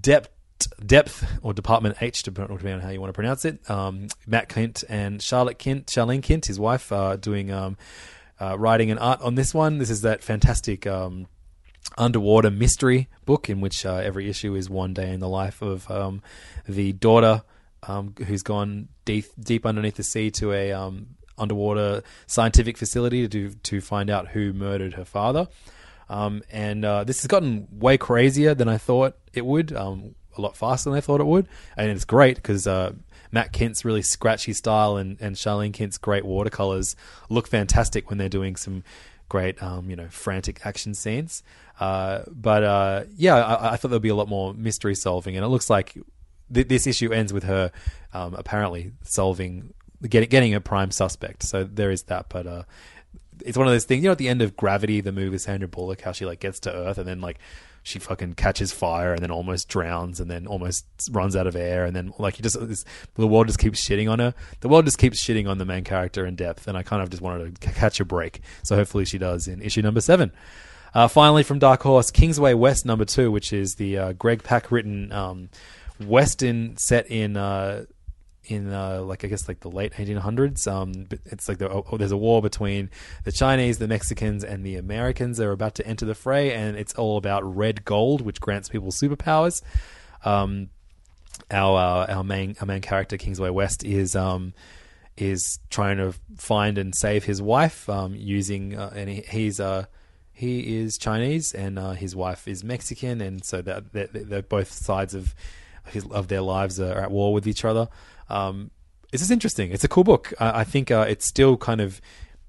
Depth 0.00 0.30
Depth 0.84 1.26
or 1.42 1.52
Department 1.52 1.96
H, 2.00 2.22
depending 2.22 2.72
on 2.72 2.80
how 2.80 2.90
you 2.90 3.00
want 3.00 3.08
to 3.08 3.14
pronounce 3.14 3.44
it. 3.44 3.68
Um, 3.68 4.08
Matt 4.26 4.48
Kindt 4.48 4.84
and 4.88 5.20
Charlotte 5.20 5.58
Kindt, 5.58 5.86
Sharlene 5.86 6.22
Kindt, 6.22 6.46
his 6.46 6.58
wife, 6.58 6.92
uh, 6.92 7.16
doing 7.16 7.50
um, 7.50 7.76
uh, 8.40 8.58
writing 8.58 8.90
and 8.90 9.00
art 9.00 9.20
on 9.20 9.34
this 9.34 9.54
one. 9.54 9.78
This 9.78 9.90
is 9.90 10.02
that 10.02 10.22
fantastic 10.22 10.86
um, 10.86 11.26
underwater 11.96 12.50
mystery 12.50 13.08
book 13.24 13.48
in 13.48 13.60
which 13.60 13.84
uh, 13.86 13.96
every 13.96 14.28
issue 14.28 14.54
is 14.54 14.68
one 14.68 14.94
day 14.94 15.12
in 15.12 15.20
the 15.20 15.28
life 15.28 15.62
of 15.62 15.90
um, 15.90 16.22
the 16.68 16.92
daughter 16.92 17.42
um, 17.86 18.14
who's 18.26 18.42
gone 18.42 18.88
deep, 19.04 19.26
deep 19.38 19.66
underneath 19.66 19.96
the 19.96 20.02
sea 20.02 20.30
to 20.32 20.52
a 20.52 20.72
um, 20.72 21.08
underwater 21.38 22.02
scientific 22.26 22.76
facility 22.76 23.28
to 23.28 23.50
to 23.50 23.80
find 23.80 24.10
out 24.10 24.28
who 24.28 24.52
murdered 24.52 24.94
her 24.94 25.04
father. 25.04 25.48
Um, 26.08 26.42
and 26.50 26.84
uh, 26.84 27.04
this 27.04 27.22
has 27.22 27.26
gotten 27.26 27.66
way 27.70 27.96
crazier 27.96 28.54
than 28.54 28.68
I 28.68 28.78
thought 28.78 29.16
it 29.32 29.44
would. 29.44 29.72
Um, 29.72 30.14
a 30.36 30.40
lot 30.40 30.56
faster 30.56 30.90
than 30.90 30.96
I 30.96 31.00
thought 31.00 31.20
it 31.20 31.26
would, 31.26 31.48
and 31.76 31.90
it's 31.90 32.04
great 32.04 32.36
because 32.36 32.66
uh, 32.66 32.92
Matt 33.32 33.52
Kindt's 33.52 33.84
really 33.84 34.02
scratchy 34.02 34.52
style 34.52 34.96
and 34.96 35.16
and 35.20 35.36
Sharlene 35.36 35.72
Kindt's 35.72 35.98
great 35.98 36.24
watercolors 36.24 36.96
look 37.28 37.48
fantastic 37.48 38.08
when 38.08 38.18
they're 38.18 38.28
doing 38.28 38.56
some 38.56 38.84
great, 39.28 39.62
um, 39.62 39.90
you 39.90 39.96
know, 39.96 40.08
frantic 40.08 40.64
action 40.64 40.94
scenes. 40.94 41.42
Uh, 41.80 42.22
but 42.28 42.62
uh, 42.62 43.04
yeah, 43.16 43.36
I, 43.36 43.72
I, 43.72 43.76
thought 43.76 43.88
there'd 43.88 44.02
be 44.02 44.08
a 44.08 44.14
lot 44.14 44.28
more 44.28 44.54
mystery 44.54 44.94
solving, 44.94 45.36
and 45.36 45.44
it 45.44 45.48
looks 45.48 45.68
like 45.68 45.96
th- 46.52 46.68
this 46.68 46.86
issue 46.86 47.12
ends 47.12 47.32
with 47.32 47.42
her 47.42 47.72
um, 48.12 48.34
apparently 48.34 48.92
solving, 49.02 49.74
getting 50.08 50.28
getting 50.28 50.54
a 50.54 50.60
prime 50.60 50.90
suspect. 50.90 51.42
So 51.42 51.64
there 51.64 51.90
is 51.90 52.04
that, 52.04 52.26
but. 52.28 52.46
Uh, 52.46 52.62
it's 53.44 53.58
one 53.58 53.66
of 53.66 53.72
those 53.72 53.84
things, 53.84 54.04
you 54.04 54.08
know, 54.08 54.12
at 54.12 54.18
the 54.18 54.28
end 54.28 54.42
of 54.42 54.56
Gravity, 54.56 55.00
the 55.00 55.10
movie 55.10 55.30
with 55.30 55.42
Sandra 55.42 55.66
Bullock, 55.66 56.00
how 56.02 56.12
she 56.12 56.24
like 56.24 56.38
gets 56.38 56.60
to 56.60 56.72
Earth 56.72 56.98
and 56.98 57.06
then 57.06 57.20
like 57.20 57.40
she 57.84 57.98
fucking 57.98 58.34
catches 58.34 58.72
fire 58.72 59.12
and 59.12 59.22
then 59.22 59.30
almost 59.30 59.68
drowns 59.68 60.18
and 60.18 60.30
then 60.30 60.46
almost 60.46 60.86
runs 61.10 61.36
out 61.36 61.46
of 61.46 61.54
air 61.54 61.84
and 61.84 61.94
then 61.94 62.12
like 62.18 62.36
he 62.36 62.42
just 62.42 62.56
the 63.14 63.26
world 63.26 63.46
just 63.46 63.58
keeps 63.58 63.86
shitting 63.86 64.10
on 64.10 64.18
her. 64.18 64.34
The 64.60 64.68
world 64.68 64.86
just 64.86 64.96
keeps 64.96 65.22
shitting 65.22 65.46
on 65.46 65.58
the 65.58 65.66
main 65.66 65.84
character 65.84 66.24
in 66.24 66.34
depth, 66.34 66.66
and 66.66 66.78
I 66.78 66.82
kind 66.82 67.02
of 67.02 67.10
just 67.10 67.22
wanted 67.22 67.60
to 67.60 67.72
catch 67.72 68.00
a 68.00 68.04
break. 68.04 68.40
So 68.62 68.74
hopefully 68.74 69.04
she 69.04 69.18
does 69.18 69.46
in 69.46 69.60
issue 69.60 69.82
number 69.82 70.00
seven. 70.00 70.32
Uh, 70.94 71.08
finally, 71.08 71.42
from 71.42 71.58
Dark 71.58 71.82
Horse, 71.82 72.10
Kingsway 72.10 72.54
West 72.54 72.86
number 72.86 73.04
two, 73.04 73.30
which 73.30 73.52
is 73.52 73.74
the 73.74 73.98
uh, 73.98 74.12
Greg 74.14 74.42
Pak 74.42 74.70
written 74.70 75.12
um, 75.12 75.50
western 76.00 76.76
set 76.78 77.10
in 77.10 77.36
uh, 77.36 77.84
in 78.46 78.72
uh, 78.72 79.02
like 79.02 79.24
I 79.24 79.28
guess 79.28 79.48
like 79.48 79.60
the 79.60 79.70
late 79.70 79.92
1800s. 79.94 80.66
Um, 80.66 81.06
it's 81.26 81.48
like 81.48 81.58
the, 81.58 81.70
oh, 81.70 81.96
there's 81.96 82.12
a 82.12 82.16
war 82.16 82.42
between 82.42 82.90
the 83.24 83.32
Chinese, 83.32 83.78
the 83.78 83.88
Mexicans, 83.88 84.44
and 84.44 84.64
the 84.64 84.76
Americans. 84.76 85.38
They're 85.38 85.52
about 85.52 85.74
to 85.76 85.86
enter 85.86 86.06
the 86.06 86.14
fray, 86.14 86.52
and 86.52 86.76
it's 86.76 86.94
all 86.94 87.16
about 87.16 87.42
red 87.42 87.84
gold, 87.84 88.20
which 88.20 88.40
grants 88.40 88.68
people 88.68 88.90
superpowers. 88.90 89.62
Um, 90.24 90.70
our 91.50 91.78
uh, 91.78 92.14
our 92.14 92.24
main 92.24 92.56
our 92.60 92.66
main 92.66 92.80
character 92.80 93.16
Kingsway 93.16 93.50
West 93.50 93.84
is 93.84 94.16
um, 94.16 94.54
is 95.16 95.58
trying 95.70 95.98
to 95.98 96.14
find 96.36 96.78
and 96.78 96.94
save 96.94 97.24
his 97.24 97.40
wife 97.40 97.88
um, 97.88 98.14
using, 98.14 98.76
uh, 98.76 98.92
and 98.94 99.08
he, 99.08 99.20
he's 99.22 99.60
uh, 99.60 99.86
he 100.32 100.78
is 100.78 100.98
Chinese 100.98 101.54
and 101.54 101.78
uh, 101.78 101.92
his 101.92 102.16
wife 102.16 102.48
is 102.48 102.64
Mexican, 102.64 103.20
and 103.20 103.44
so 103.44 103.62
that 103.62 103.92
they're, 103.92 104.08
they're 104.08 104.42
both 104.42 104.72
sides 104.72 105.14
of 105.14 105.34
his, 105.86 106.04
of 106.06 106.28
their 106.28 106.40
lives 106.40 106.80
are 106.80 106.98
at 106.98 107.10
war 107.10 107.32
with 107.32 107.46
each 107.46 107.64
other. 107.64 107.88
Um, 108.28 108.70
this 109.12 109.22
is 109.22 109.30
interesting. 109.30 109.70
It's 109.70 109.84
a 109.84 109.88
cool 109.88 110.04
book. 110.04 110.32
I, 110.40 110.60
I 110.60 110.64
think 110.64 110.90
uh, 110.90 111.06
it's 111.08 111.24
still 111.24 111.56
kind 111.56 111.80
of 111.80 112.00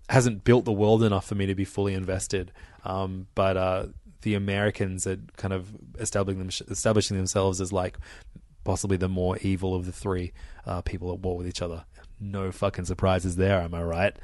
hasn't 0.10 0.44
built 0.44 0.66
the 0.66 0.72
world 0.72 1.04
enough 1.04 1.26
for 1.26 1.36
me 1.36 1.46
to 1.46 1.56
be 1.56 1.66
fully 1.66 1.94
invested. 1.94 2.52
Um, 2.84 3.28
but 3.36 3.58
uh, 3.58 3.86
the 4.22 4.36
Americans 4.36 5.08
are 5.08 5.18
kind 5.38 5.54
of 5.54 5.70
establishing 6.00 6.40
them, 6.40 6.50
establishing 6.70 7.18
themselves 7.18 7.62
as 7.62 7.72
like 7.72 7.98
possibly 8.64 8.98
the 8.98 9.10
more 9.10 9.38
evil 9.38 9.76
of 9.76 9.86
the 9.86 9.92
three 9.92 10.34
uh, 10.66 10.82
people 10.82 11.12
at 11.14 11.20
war 11.20 11.38
with 11.38 11.48
each 11.48 11.62
other. 11.62 11.86
No 12.20 12.52
fucking 12.52 12.86
surprises 12.86 13.36
there, 13.36 13.62
am 13.62 13.74
I 13.74 13.84
right? 13.84 14.16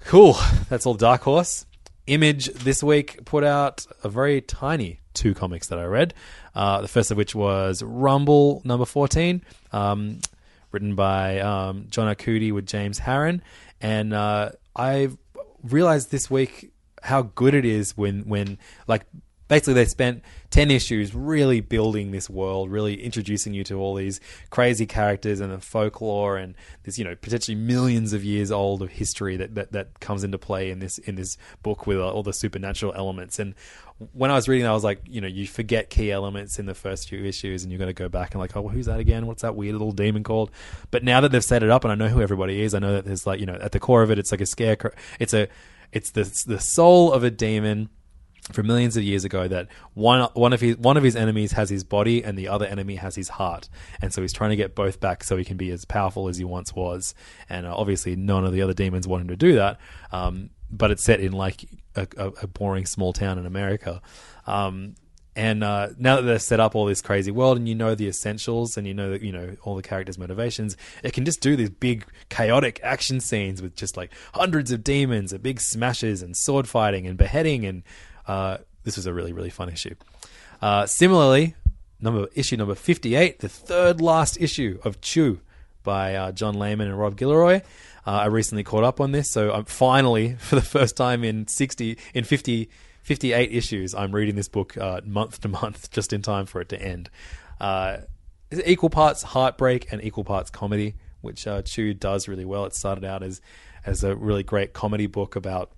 Cool. 0.00 0.36
That's 0.68 0.86
all 0.86 0.94
Dark 0.94 1.22
Horse. 1.22 1.66
Image 2.06 2.46
this 2.46 2.82
week 2.82 3.24
put 3.24 3.44
out 3.44 3.86
a 4.02 4.08
very 4.08 4.40
tiny 4.40 5.00
two 5.12 5.34
comics 5.34 5.68
that 5.68 5.78
I 5.78 5.84
read. 5.84 6.14
Uh, 6.54 6.80
the 6.80 6.88
first 6.88 7.10
of 7.10 7.16
which 7.16 7.34
was 7.34 7.82
Rumble 7.82 8.62
number 8.64 8.86
14, 8.86 9.42
um, 9.72 10.20
written 10.72 10.94
by 10.94 11.40
um, 11.40 11.86
John 11.88 12.14
Arcudi 12.14 12.52
with 12.52 12.66
James 12.66 13.00
Harren. 13.00 13.40
And 13.80 14.12
uh, 14.12 14.50
I 14.74 15.10
realized 15.62 16.10
this 16.10 16.30
week 16.30 16.72
how 17.02 17.22
good 17.22 17.54
it 17.54 17.64
is 17.64 17.96
when, 17.96 18.22
when 18.22 18.58
like, 18.86 19.06
basically 19.48 19.74
they 19.74 19.84
spent 19.84 20.22
10 20.50 20.70
issues 20.70 21.14
really 21.14 21.60
building 21.60 22.10
this 22.10 22.30
world 22.30 22.70
really 22.70 23.02
introducing 23.02 23.52
you 23.52 23.64
to 23.64 23.74
all 23.78 23.94
these 23.94 24.20
crazy 24.50 24.86
characters 24.86 25.40
and 25.40 25.52
the 25.52 25.58
folklore 25.58 26.36
and 26.36 26.54
this 26.84 26.98
you 26.98 27.04
know 27.04 27.14
potentially 27.16 27.54
millions 27.54 28.12
of 28.12 28.24
years 28.24 28.50
old 28.50 28.82
of 28.82 28.90
history 28.90 29.36
that, 29.36 29.54
that, 29.54 29.72
that 29.72 30.00
comes 30.00 30.22
into 30.22 30.38
play 30.38 30.70
in 30.70 30.78
this 30.78 30.98
in 30.98 31.16
this 31.16 31.36
book 31.62 31.86
with 31.86 31.98
all 31.98 32.22
the 32.22 32.32
supernatural 32.32 32.92
elements 32.94 33.38
and 33.38 33.54
when 34.12 34.30
I 34.30 34.34
was 34.34 34.48
reading 34.48 34.62
that, 34.62 34.70
I 34.70 34.74
was 34.74 34.84
like, 34.84 35.00
you 35.06 35.20
know, 35.20 35.26
you 35.26 35.46
forget 35.46 35.90
key 35.90 36.12
elements 36.12 36.60
in 36.60 36.66
the 36.66 36.74
first 36.74 37.08
few 37.08 37.24
issues, 37.24 37.64
and 37.64 37.72
you're 37.72 37.80
going 37.80 37.88
to 37.88 37.92
go 37.92 38.08
back 38.08 38.32
and 38.32 38.40
like, 38.40 38.56
oh, 38.56 38.60
well, 38.60 38.72
who's 38.72 38.86
that 38.86 39.00
again? 39.00 39.26
What's 39.26 39.42
that 39.42 39.56
weird 39.56 39.72
little 39.72 39.90
demon 39.90 40.22
called? 40.22 40.52
But 40.92 41.02
now 41.02 41.20
that 41.20 41.32
they've 41.32 41.42
set 41.42 41.64
it 41.64 41.70
up, 41.70 41.84
and 41.84 41.90
I 41.90 41.96
know 41.96 42.06
who 42.06 42.22
everybody 42.22 42.62
is, 42.62 42.74
I 42.74 42.78
know 42.78 42.92
that 42.92 43.04
there's 43.04 43.26
like, 43.26 43.40
you 43.40 43.46
know, 43.46 43.58
at 43.60 43.72
the 43.72 43.80
core 43.80 44.02
of 44.02 44.12
it, 44.12 44.18
it's 44.18 44.30
like 44.30 44.40
a 44.40 44.46
scarecrow. 44.46 44.92
It's 45.18 45.34
a, 45.34 45.48
it's 45.90 46.10
the 46.10 46.22
the 46.46 46.60
soul 46.60 47.12
of 47.12 47.24
a 47.24 47.30
demon 47.30 47.88
from 48.52 48.66
millions 48.66 48.96
of 48.96 49.02
years 49.02 49.24
ago 49.24 49.46
that 49.48 49.68
one 49.94 50.28
one 50.34 50.52
of 50.52 50.60
his 50.60 50.76
one 50.78 50.96
of 50.96 51.02
his 51.02 51.16
enemies 51.16 51.52
has 51.52 51.68
his 51.70 51.84
body 51.84 52.24
and 52.24 52.38
the 52.38 52.48
other 52.48 52.66
enemy 52.66 52.96
has 52.96 53.14
his 53.14 53.28
heart, 53.28 53.68
and 54.00 54.12
so 54.12 54.22
he's 54.22 54.32
trying 54.32 54.50
to 54.50 54.56
get 54.56 54.74
both 54.74 55.00
back 55.00 55.24
so 55.24 55.36
he 55.36 55.44
can 55.44 55.56
be 55.56 55.70
as 55.70 55.84
powerful 55.84 56.28
as 56.28 56.38
he 56.38 56.44
once 56.44 56.74
was. 56.74 57.14
And 57.48 57.66
uh, 57.66 57.74
obviously, 57.76 58.16
none 58.16 58.44
of 58.44 58.52
the 58.52 58.62
other 58.62 58.74
demons 58.74 59.06
want 59.06 59.22
him 59.22 59.28
to 59.28 59.36
do 59.36 59.54
that. 59.56 59.78
Um, 60.12 60.50
but 60.70 60.90
it's 60.90 61.02
set 61.02 61.20
in 61.20 61.32
like 61.32 61.64
a, 61.96 62.06
a, 62.16 62.26
a 62.42 62.46
boring 62.46 62.86
small 62.86 63.12
town 63.12 63.38
in 63.38 63.46
America. 63.46 64.02
Um, 64.46 64.94
and 65.38 65.62
uh, 65.62 65.90
now 65.96 66.16
that 66.16 66.22
they've 66.22 66.42
set 66.42 66.58
up 66.58 66.74
all 66.74 66.84
this 66.84 67.00
crazy 67.00 67.30
world, 67.30 67.58
and 67.58 67.68
you 67.68 67.74
know 67.76 67.94
the 67.94 68.08
essentials, 68.08 68.76
and 68.76 68.88
you 68.88 68.92
know 68.92 69.10
that 69.10 69.22
you 69.22 69.30
know 69.30 69.56
all 69.62 69.76
the 69.76 69.82
characters' 69.82 70.18
motivations, 70.18 70.76
it 71.04 71.12
can 71.12 71.24
just 71.24 71.40
do 71.40 71.54
these 71.54 71.70
big 71.70 72.04
chaotic 72.28 72.80
action 72.82 73.20
scenes 73.20 73.62
with 73.62 73.76
just 73.76 73.96
like 73.96 74.12
hundreds 74.34 74.72
of 74.72 74.82
demons, 74.82 75.32
and 75.32 75.40
big 75.40 75.60
smashes, 75.60 76.22
and 76.22 76.36
sword 76.36 76.66
fighting, 76.66 77.06
and 77.06 77.16
beheading, 77.16 77.64
and 77.64 77.84
uh, 78.28 78.58
this 78.84 78.96
was 78.96 79.06
a 79.06 79.12
really 79.12 79.32
really 79.32 79.50
fun 79.50 79.68
issue. 79.68 79.94
Uh, 80.62 80.86
similarly, 80.86 81.54
number 82.00 82.28
issue 82.34 82.56
number 82.56 82.74
fifty 82.74 83.14
eight, 83.14 83.40
the 83.40 83.48
third 83.48 84.00
last 84.00 84.40
issue 84.40 84.78
of 84.84 85.00
Chew 85.00 85.40
by 85.82 86.14
uh, 86.14 86.32
John 86.32 86.54
Layman 86.54 86.86
and 86.86 86.98
Rob 86.98 87.16
Guillory. 87.16 87.62
Uh, 88.06 88.10
I 88.10 88.26
recently 88.26 88.62
caught 88.62 88.84
up 88.84 89.00
on 89.00 89.12
this, 89.12 89.30
so 89.30 89.52
I'm 89.52 89.64
finally, 89.64 90.34
for 90.38 90.54
the 90.54 90.62
first 90.62 90.96
time 90.96 91.24
in 91.24 91.48
sixty 91.48 91.98
in 92.14 92.24
50, 92.24 92.68
58 93.02 93.50
issues, 93.52 93.94
I'm 93.94 94.14
reading 94.14 94.36
this 94.36 94.48
book 94.48 94.76
uh, 94.76 95.00
month 95.04 95.40
to 95.40 95.48
month, 95.48 95.90
just 95.90 96.12
in 96.12 96.22
time 96.22 96.46
for 96.46 96.60
it 96.60 96.68
to 96.68 96.80
end. 96.80 97.10
Equal 98.64 98.90
parts 98.90 99.22
heartbreak 99.22 99.92
and 99.92 100.02
equal 100.02 100.24
parts 100.24 100.50
comedy, 100.50 100.94
which 101.22 101.46
Chew 101.64 101.94
does 101.94 102.28
really 102.28 102.44
well. 102.44 102.64
It 102.66 102.74
started 102.74 103.04
out 103.04 103.22
as 103.22 103.40
as 103.86 104.04
a 104.04 104.14
really 104.14 104.42
great 104.42 104.74
comedy 104.74 105.06
book 105.06 105.36
about 105.36 105.70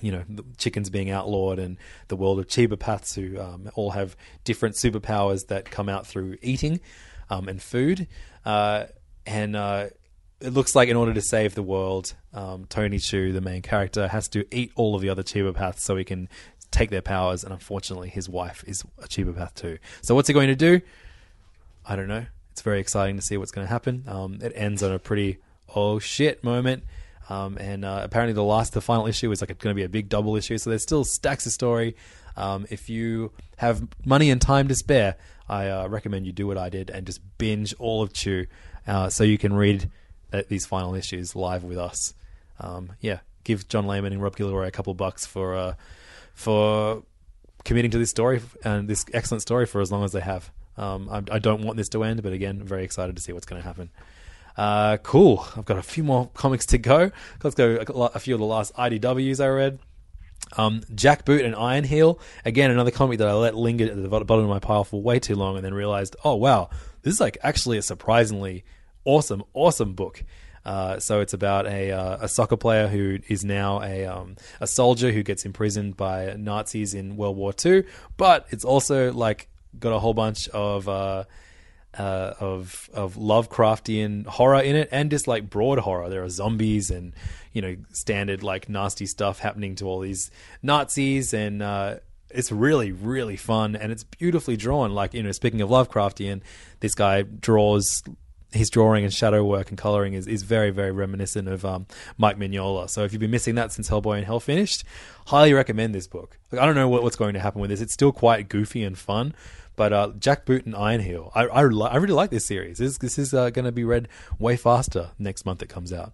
you 0.00 0.12
know, 0.12 0.24
chickens 0.56 0.90
being 0.90 1.10
outlawed 1.10 1.58
and 1.58 1.76
the 2.08 2.16
world 2.16 2.38
of 2.38 2.46
Cibopaths 2.48 3.14
who 3.14 3.40
um, 3.40 3.70
all 3.74 3.90
have 3.90 4.16
different 4.44 4.74
superpowers 4.74 5.46
that 5.48 5.70
come 5.70 5.88
out 5.88 6.06
through 6.06 6.36
eating 6.42 6.80
um, 7.30 7.48
and 7.48 7.62
food. 7.62 8.06
Uh, 8.44 8.84
and 9.26 9.56
uh, 9.56 9.86
it 10.40 10.50
looks 10.52 10.74
like 10.74 10.88
in 10.88 10.96
order 10.96 11.14
to 11.14 11.22
save 11.22 11.54
the 11.54 11.62
world, 11.62 12.14
um, 12.32 12.66
Tony 12.68 12.98
Chu, 12.98 13.32
the 13.32 13.40
main 13.40 13.62
character, 13.62 14.08
has 14.08 14.28
to 14.28 14.44
eat 14.54 14.72
all 14.74 14.94
of 14.94 15.00
the 15.00 15.08
other 15.08 15.22
Cibopaths 15.22 15.78
so 15.78 15.96
he 15.96 16.04
can 16.04 16.28
take 16.70 16.90
their 16.90 17.02
powers. 17.02 17.44
And 17.44 17.52
unfortunately, 17.52 18.08
his 18.08 18.28
wife 18.28 18.64
is 18.66 18.84
a 18.98 19.06
Cibopath 19.06 19.54
too. 19.54 19.78
So 20.02 20.14
what's 20.14 20.28
he 20.28 20.34
going 20.34 20.48
to 20.48 20.56
do? 20.56 20.80
I 21.86 21.96
don't 21.96 22.08
know. 22.08 22.26
It's 22.50 22.62
very 22.62 22.80
exciting 22.80 23.16
to 23.16 23.22
see 23.22 23.36
what's 23.36 23.52
going 23.52 23.66
to 23.66 23.72
happen. 23.72 24.04
Um, 24.06 24.38
it 24.42 24.52
ends 24.54 24.82
on 24.82 24.92
a 24.92 24.98
pretty 24.98 25.38
oh 25.74 25.98
shit 25.98 26.44
moment. 26.44 26.84
Um, 27.28 27.56
and 27.58 27.84
uh, 27.84 28.00
apparently, 28.02 28.34
the 28.34 28.44
last, 28.44 28.72
the 28.72 28.80
final 28.80 29.06
issue 29.06 29.30
is 29.30 29.40
like 29.40 29.48
going 29.58 29.72
to 29.72 29.74
be 29.74 29.84
a 29.84 29.88
big 29.88 30.08
double 30.08 30.36
issue. 30.36 30.58
So 30.58 30.70
there's 30.70 30.82
still 30.82 31.04
stacks 31.04 31.46
of 31.46 31.52
story. 31.52 31.96
Um, 32.36 32.66
if 32.70 32.90
you 32.90 33.32
have 33.56 33.86
money 34.04 34.30
and 34.30 34.40
time 34.40 34.68
to 34.68 34.74
spare, 34.74 35.16
I 35.48 35.68
uh, 35.68 35.88
recommend 35.88 36.26
you 36.26 36.32
do 36.32 36.46
what 36.46 36.58
I 36.58 36.68
did 36.68 36.90
and 36.90 37.06
just 37.06 37.20
binge 37.38 37.74
all 37.78 38.02
of 38.02 38.12
Chew, 38.12 38.46
uh, 38.86 39.08
so 39.08 39.24
you 39.24 39.38
can 39.38 39.52
read 39.52 39.90
uh, 40.32 40.42
these 40.48 40.66
final 40.66 40.94
issues 40.94 41.36
live 41.36 41.64
with 41.64 41.78
us. 41.78 42.14
Um, 42.58 42.92
yeah, 43.00 43.20
give 43.44 43.68
John 43.68 43.86
Layman 43.86 44.12
and 44.12 44.22
Rob 44.22 44.36
Guillory 44.36 44.66
a 44.66 44.70
couple 44.70 44.94
bucks 44.94 45.26
for 45.26 45.54
uh, 45.54 45.74
for 46.34 47.02
committing 47.64 47.90
to 47.92 47.98
this 47.98 48.10
story 48.10 48.42
and 48.64 48.88
this 48.88 49.04
excellent 49.12 49.42
story 49.42 49.66
for 49.66 49.80
as 49.80 49.90
long 49.92 50.04
as 50.04 50.12
they 50.12 50.20
have. 50.20 50.50
Um, 50.76 51.08
I, 51.08 51.36
I, 51.36 51.38
don't 51.38 51.62
want 51.62 51.76
this 51.76 51.88
to 51.90 52.02
end, 52.02 52.22
but 52.22 52.32
again, 52.32 52.62
very 52.62 52.82
excited 52.82 53.14
to 53.14 53.22
see 53.22 53.32
what's 53.32 53.46
going 53.46 53.62
to 53.62 53.66
happen. 53.66 53.90
Uh, 54.56 54.98
cool. 54.98 55.46
I've 55.56 55.64
got 55.64 55.78
a 55.78 55.82
few 55.82 56.04
more 56.04 56.30
comics 56.34 56.66
to 56.66 56.78
go. 56.78 57.10
Let's 57.42 57.56
go 57.56 57.76
a, 57.76 58.18
few 58.18 58.34
of 58.34 58.40
the 58.40 58.46
last 58.46 58.74
IDWs 58.74 59.42
I 59.42 59.48
read. 59.48 59.78
Um, 60.56 60.82
Jack 60.94 61.24
Boot 61.24 61.44
and 61.44 61.54
Iron 61.54 61.84
Heel. 61.84 62.20
Again, 62.44 62.70
another 62.70 62.90
comic 62.90 63.18
that 63.18 63.28
I 63.28 63.32
let 63.32 63.56
linger 63.56 63.86
at 63.86 64.00
the 64.00 64.08
bottom 64.08 64.44
of 64.44 64.50
my 64.50 64.60
pile 64.60 64.84
for 64.84 65.02
way 65.02 65.18
too 65.18 65.34
long 65.34 65.56
and 65.56 65.64
then 65.64 65.74
realized, 65.74 66.14
oh, 66.24 66.36
wow, 66.36 66.70
this 67.02 67.14
is 67.14 67.20
like 67.20 67.38
actually 67.42 67.78
a 67.78 67.82
surprisingly 67.82 68.64
awesome, 69.04 69.42
awesome 69.54 69.94
book. 69.94 70.22
Uh, 70.64 70.98
so 70.98 71.20
it's 71.20 71.34
about 71.34 71.66
a 71.66 71.92
uh, 71.92 72.16
a 72.22 72.28
soccer 72.28 72.56
player 72.56 72.88
who 72.88 73.18
is 73.28 73.44
now 73.44 73.82
a 73.82 74.06
um, 74.06 74.34
a 74.60 74.66
soldier 74.66 75.12
who 75.12 75.22
gets 75.22 75.44
imprisoned 75.44 75.94
by 75.94 76.34
Nazis 76.38 76.94
in 76.94 77.16
World 77.16 77.36
War 77.36 77.52
II. 77.64 77.84
But 78.16 78.46
it's 78.48 78.64
also 78.64 79.12
like 79.12 79.48
got 79.78 79.92
a 79.92 79.98
whole 79.98 80.14
bunch 80.14 80.48
of 80.48 80.88
uh, 80.88 81.24
uh, 81.98 82.34
of 82.40 82.90
of 82.92 83.14
Lovecraftian 83.14 84.26
horror 84.26 84.60
in 84.60 84.76
it, 84.76 84.88
and 84.90 85.10
just 85.10 85.26
like 85.28 85.48
broad 85.48 85.78
horror. 85.78 86.08
There 86.08 86.22
are 86.22 86.28
zombies 86.28 86.90
and 86.90 87.12
you 87.52 87.62
know 87.62 87.76
standard 87.92 88.42
like 88.42 88.68
nasty 88.68 89.06
stuff 89.06 89.38
happening 89.38 89.74
to 89.76 89.86
all 89.86 90.00
these 90.00 90.30
Nazis, 90.62 91.32
and 91.32 91.62
uh, 91.62 91.96
it's 92.30 92.50
really 92.50 92.92
really 92.92 93.36
fun 93.36 93.76
and 93.76 93.92
it's 93.92 94.04
beautifully 94.04 94.56
drawn. 94.56 94.94
Like 94.94 95.14
you 95.14 95.22
know, 95.22 95.32
speaking 95.32 95.60
of 95.60 95.70
Lovecraftian, 95.70 96.42
this 96.80 96.94
guy 96.94 97.22
draws. 97.22 98.02
His 98.52 98.70
drawing 98.70 99.02
and 99.02 99.12
shadow 99.12 99.42
work 99.42 99.70
and 99.70 99.76
coloring 99.76 100.14
is, 100.14 100.28
is 100.28 100.44
very, 100.44 100.70
very 100.70 100.92
reminiscent 100.92 101.48
of 101.48 101.64
um, 101.64 101.86
Mike 102.18 102.38
Mignola. 102.38 102.88
So 102.88 103.02
if 103.02 103.12
you've 103.12 103.18
been 103.18 103.32
missing 103.32 103.56
that 103.56 103.72
since 103.72 103.90
Hellboy 103.90 104.18
in 104.18 104.22
Hell 104.22 104.38
finished, 104.38 104.84
highly 105.26 105.52
recommend 105.52 105.92
this 105.92 106.06
book. 106.06 106.38
Like, 106.52 106.60
I 106.60 106.66
don't 106.66 106.76
know 106.76 106.88
what, 106.88 107.02
what's 107.02 107.16
going 107.16 107.34
to 107.34 107.40
happen 107.40 107.60
with 107.60 107.70
this. 107.70 107.80
It's 107.80 107.92
still 107.92 108.12
quite 108.12 108.48
goofy 108.48 108.84
and 108.84 108.96
fun, 108.96 109.34
but 109.76 109.92
uh, 109.92 110.12
Jack 110.18 110.44
Boot 110.44 110.66
and 110.66 110.74
Iron 110.74 111.00
Heel, 111.00 111.32
I, 111.34 111.46
I, 111.46 111.60
I 111.60 111.96
really 111.96 112.12
like 112.12 112.30
this 112.30 112.46
series. 112.46 112.78
This, 112.78 112.98
this 112.98 113.18
is 113.18 113.34
uh, 113.34 113.50
going 113.50 113.64
to 113.64 113.72
be 113.72 113.84
read 113.84 114.08
way 114.38 114.56
faster 114.56 115.10
next 115.18 115.44
month 115.44 115.62
it 115.62 115.68
comes 115.68 115.92
out. 115.92 116.12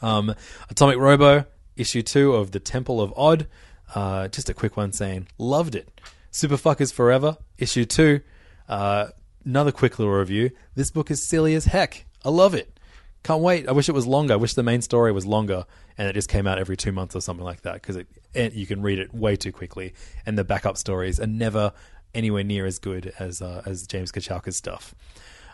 Um, 0.00 0.34
Atomic 0.68 0.98
Robo, 0.98 1.44
issue 1.76 2.02
two 2.02 2.34
of 2.34 2.50
The 2.50 2.60
Temple 2.60 3.00
of 3.00 3.12
Od. 3.16 3.46
Uh, 3.94 4.28
just 4.28 4.48
a 4.48 4.54
quick 4.54 4.76
one 4.76 4.92
saying, 4.92 5.28
loved 5.38 5.74
it. 5.74 6.00
Super 6.30 6.56
Fuckers 6.56 6.92
Forever, 6.92 7.36
issue 7.58 7.84
two. 7.84 8.20
Uh, 8.68 9.08
another 9.44 9.72
quick 9.72 9.98
little 9.98 10.14
review. 10.14 10.50
This 10.74 10.90
book 10.90 11.10
is 11.10 11.26
silly 11.26 11.54
as 11.54 11.66
heck. 11.66 12.06
I 12.24 12.30
love 12.30 12.54
it. 12.54 12.78
Can't 13.22 13.42
wait. 13.42 13.68
I 13.68 13.72
wish 13.72 13.88
it 13.88 13.92
was 13.92 14.06
longer. 14.06 14.34
I 14.34 14.36
wish 14.36 14.54
the 14.54 14.62
main 14.64 14.82
story 14.82 15.12
was 15.12 15.26
longer 15.26 15.64
and 15.96 16.08
it 16.08 16.14
just 16.14 16.28
came 16.28 16.46
out 16.46 16.58
every 16.58 16.76
two 16.76 16.90
months 16.90 17.14
or 17.14 17.20
something 17.20 17.44
like 17.44 17.62
that 17.62 17.74
because 17.74 17.96
it, 17.96 18.08
it, 18.34 18.52
you 18.54 18.66
can 18.66 18.82
read 18.82 18.98
it 18.98 19.14
way 19.14 19.36
too 19.36 19.52
quickly. 19.52 19.94
And 20.26 20.36
the 20.36 20.44
backup 20.44 20.76
stories 20.76 21.20
are 21.20 21.26
never 21.26 21.72
anywhere 22.14 22.44
near 22.44 22.66
as 22.66 22.78
good 22.78 23.12
as 23.18 23.42
uh, 23.42 23.62
as 23.66 23.86
James 23.86 24.12
Kochalka's 24.12 24.56
stuff. 24.56 24.94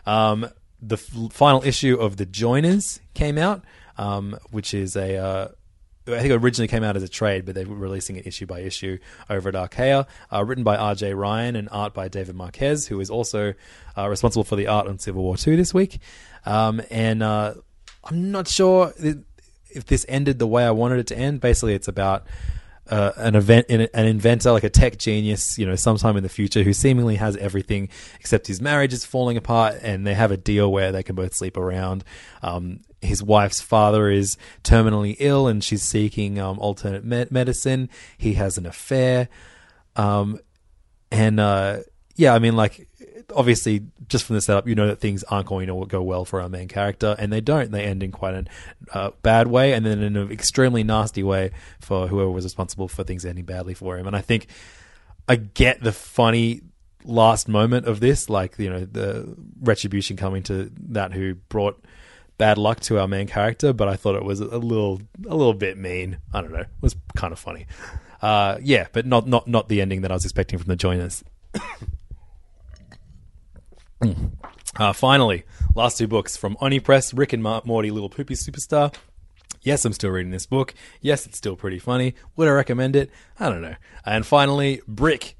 Um, 0.05 0.49
the 0.81 0.95
f- 0.95 1.31
final 1.31 1.63
issue 1.63 1.95
of 1.95 2.17
The 2.17 2.25
Joiners 2.25 2.99
came 3.13 3.37
out, 3.37 3.63
um, 3.97 4.37
which 4.51 4.73
is 4.73 4.95
a 4.95 5.17
uh, 5.17 5.47
I 6.07 6.21
think 6.21 6.31
originally 6.41 6.67
came 6.67 6.83
out 6.83 6.95
as 6.95 7.03
a 7.03 7.07
trade, 7.07 7.45
but 7.45 7.55
they're 7.55 7.65
releasing 7.65 8.15
it 8.15 8.25
issue 8.25 8.45
by 8.45 8.61
issue 8.61 8.97
over 9.29 9.49
at 9.49 9.55
Archaia. 9.55 10.07
Uh, 10.31 10.43
written 10.43 10.63
by 10.63 10.75
R.J. 10.75 11.13
Ryan 11.13 11.55
and 11.55 11.69
art 11.71 11.93
by 11.93 12.07
David 12.07 12.35
Marquez, 12.35 12.87
who 12.87 12.99
is 12.99 13.09
also 13.09 13.53
uh, 13.97 14.07
responsible 14.07 14.43
for 14.43 14.55
the 14.55 14.67
art 14.67 14.87
on 14.87 14.99
Civil 14.99 15.23
War 15.23 15.37
Two 15.37 15.55
this 15.55 15.73
week. 15.73 15.99
Um, 16.45 16.81
and 16.89 17.21
uh, 17.21 17.55
I'm 18.03 18.31
not 18.31 18.47
sure 18.47 18.93
if 18.97 19.85
this 19.85 20.05
ended 20.09 20.39
the 20.39 20.47
way 20.47 20.65
I 20.65 20.71
wanted 20.71 20.99
it 20.99 21.07
to 21.07 21.17
end. 21.17 21.41
Basically, 21.41 21.73
it's 21.73 21.87
about 21.87 22.25
uh, 22.89 23.11
an 23.17 23.35
event, 23.35 23.67
an 23.69 24.05
inventor, 24.05 24.51
like 24.51 24.63
a 24.63 24.69
tech 24.69 24.97
genius, 24.97 25.57
you 25.57 25.65
know, 25.65 25.75
sometime 25.75 26.17
in 26.17 26.23
the 26.23 26.29
future, 26.29 26.63
who 26.63 26.73
seemingly 26.73 27.15
has 27.15 27.37
everything 27.37 27.89
except 28.19 28.47
his 28.47 28.61
marriage 28.61 28.93
is 28.93 29.05
falling 29.05 29.37
apart, 29.37 29.75
and 29.81 30.05
they 30.05 30.13
have 30.13 30.31
a 30.31 30.37
deal 30.37 30.71
where 30.71 30.91
they 30.91 31.03
can 31.03 31.15
both 31.15 31.33
sleep 31.33 31.57
around. 31.57 32.03
Um, 32.41 32.81
his 33.01 33.23
wife's 33.23 33.61
father 33.61 34.09
is 34.09 34.37
terminally 34.63 35.15
ill, 35.19 35.47
and 35.47 35.63
she's 35.63 35.83
seeking 35.83 36.39
um, 36.39 36.59
alternate 36.59 37.31
medicine. 37.31 37.89
He 38.17 38.33
has 38.33 38.57
an 38.57 38.65
affair, 38.65 39.29
um, 39.95 40.39
and 41.11 41.39
uh, 41.39 41.79
yeah, 42.19 42.33
I 42.33 42.39
mean, 42.39 42.57
like 42.57 42.85
obviously 43.33 43.85
just 44.09 44.25
from 44.25 44.35
the 44.35 44.41
setup, 44.41 44.67
you 44.67 44.75
know 44.75 44.87
that 44.87 44.99
things 44.99 45.23
aren't 45.23 45.47
going 45.47 45.67
to 45.67 45.85
go 45.85 46.03
well 46.03 46.25
for 46.25 46.41
our 46.41 46.49
main 46.49 46.67
character, 46.67 47.15
and 47.17 47.31
they 47.31 47.39
don't. 47.39 47.71
They 47.71 47.85
end 47.85 48.03
in 48.03 48.11
quite 48.11 48.33
a 48.33 48.45
uh, 48.93 49.11
bad 49.21 49.47
way, 49.47 49.71
and 49.71 49.85
then 49.85 50.03
in 50.03 50.17
an 50.17 50.29
extremely 50.29 50.83
nasty 50.83 51.23
way 51.23 51.51
for 51.79 52.09
whoever 52.09 52.29
was 52.29 52.43
responsible 52.43 52.89
for 52.89 53.05
things 53.05 53.23
ending 53.23 53.45
badly 53.45 53.73
for 53.73 53.97
him. 53.97 54.05
And 54.05 54.17
I 54.17 54.19
think 54.19 54.47
I 55.29 55.37
get 55.37 55.81
the 55.81 55.93
funny 55.93 56.59
last 57.05 57.47
moment 57.47 57.87
of 57.87 58.01
this, 58.01 58.29
like 58.29 58.59
you 58.59 58.69
know 58.69 58.83
the 58.83 59.33
retribution 59.61 60.17
coming 60.17 60.43
to 60.43 60.69
that 60.89 61.13
who 61.13 61.35
brought 61.35 61.81
bad 62.37 62.57
luck 62.57 62.81
to 62.81 62.99
our 62.99 63.07
main 63.07 63.27
character, 63.27 63.71
but 63.71 63.87
I 63.87 63.95
thought 63.95 64.17
it 64.17 64.25
was 64.25 64.41
a 64.41 64.57
little 64.57 65.01
a 65.25 65.35
little 65.37 65.53
bit 65.53 65.77
mean. 65.77 66.17
I 66.33 66.41
don't 66.41 66.51
know. 66.51 66.59
It 66.59 66.67
was 66.81 66.97
kind 67.15 67.31
of 67.31 67.39
funny. 67.39 67.65
Uh, 68.21 68.57
yeah, 68.61 68.87
but 68.91 69.05
not 69.05 69.25
not 69.25 69.47
not 69.47 69.69
the 69.69 69.79
ending 69.79 70.01
that 70.01 70.11
I 70.11 70.15
was 70.15 70.25
expecting 70.25 70.59
from 70.59 70.67
the 70.67 70.75
joiners. 70.75 71.23
Uh, 74.77 74.93
finally, 74.93 75.43
last 75.75 75.97
two 75.97 76.07
books 76.07 76.37
from 76.37 76.55
Oni 76.61 76.79
Press 76.79 77.13
Rick 77.13 77.33
and 77.33 77.43
Morty 77.43 77.91
Little 77.91 78.09
Poopy 78.09 78.35
Superstar. 78.35 78.93
Yes, 79.61 79.83
I'm 79.83 79.93
still 79.93 80.11
reading 80.11 80.31
this 80.31 80.45
book. 80.45 80.73
Yes, 81.01 81.25
it's 81.25 81.37
still 81.37 81.55
pretty 81.57 81.79
funny. 81.79 82.15
Would 82.37 82.47
I 82.47 82.51
recommend 82.51 82.95
it? 82.95 83.09
I 83.39 83.49
don't 83.49 83.61
know. 83.61 83.75
And 84.05 84.25
finally, 84.25 84.81
Brik, 84.87 85.35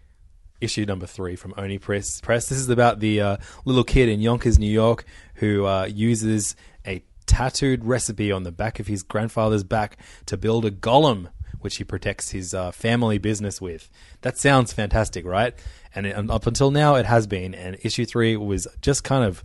issue 0.60 0.86
number 0.86 1.06
three 1.06 1.38
from 1.38 1.54
Oni 1.58 1.78
Press. 1.78 2.20
Press. 2.20 2.50
This 2.50 2.58
is 2.58 2.70
about 2.70 3.00
the 3.00 3.22
uh, 3.22 3.38
little 3.64 3.86
kid 3.86 4.10
in 4.10 4.20
Yonkers, 4.20 4.60
New 4.60 4.72
York, 4.72 5.06
who 5.36 5.66
uh, 5.66 5.86
uses 5.86 6.56
a 6.86 7.02
tattooed 7.26 7.86
recipe 7.86 8.32
on 8.32 8.44
the 8.44 8.52
back 8.52 8.80
of 8.80 8.88
his 8.88 9.04
grandfather's 9.04 9.64
back 9.64 9.98
to 10.26 10.36
build 10.36 10.66
a 10.66 10.72
golem, 10.72 11.30
which 11.62 11.78
he 11.78 11.84
protects 11.84 12.32
his 12.32 12.54
uh, 12.54 12.72
family 12.72 13.18
business 13.18 13.60
with. 13.60 13.90
That 14.22 14.38
sounds 14.38 14.74
fantastic, 14.74 15.26
right? 15.26 15.54
and, 15.96 16.06
it, 16.06 16.30
up 16.30 16.48
until 16.48 16.72
now 16.72 16.96
it 16.96 17.06
has 17.06 17.28
been. 17.28 17.54
And 17.54 17.78
issue 17.82 18.06
three 18.06 18.36
was 18.38 18.68
just 18.82 19.04
kind 19.04 19.24
of 19.24 19.44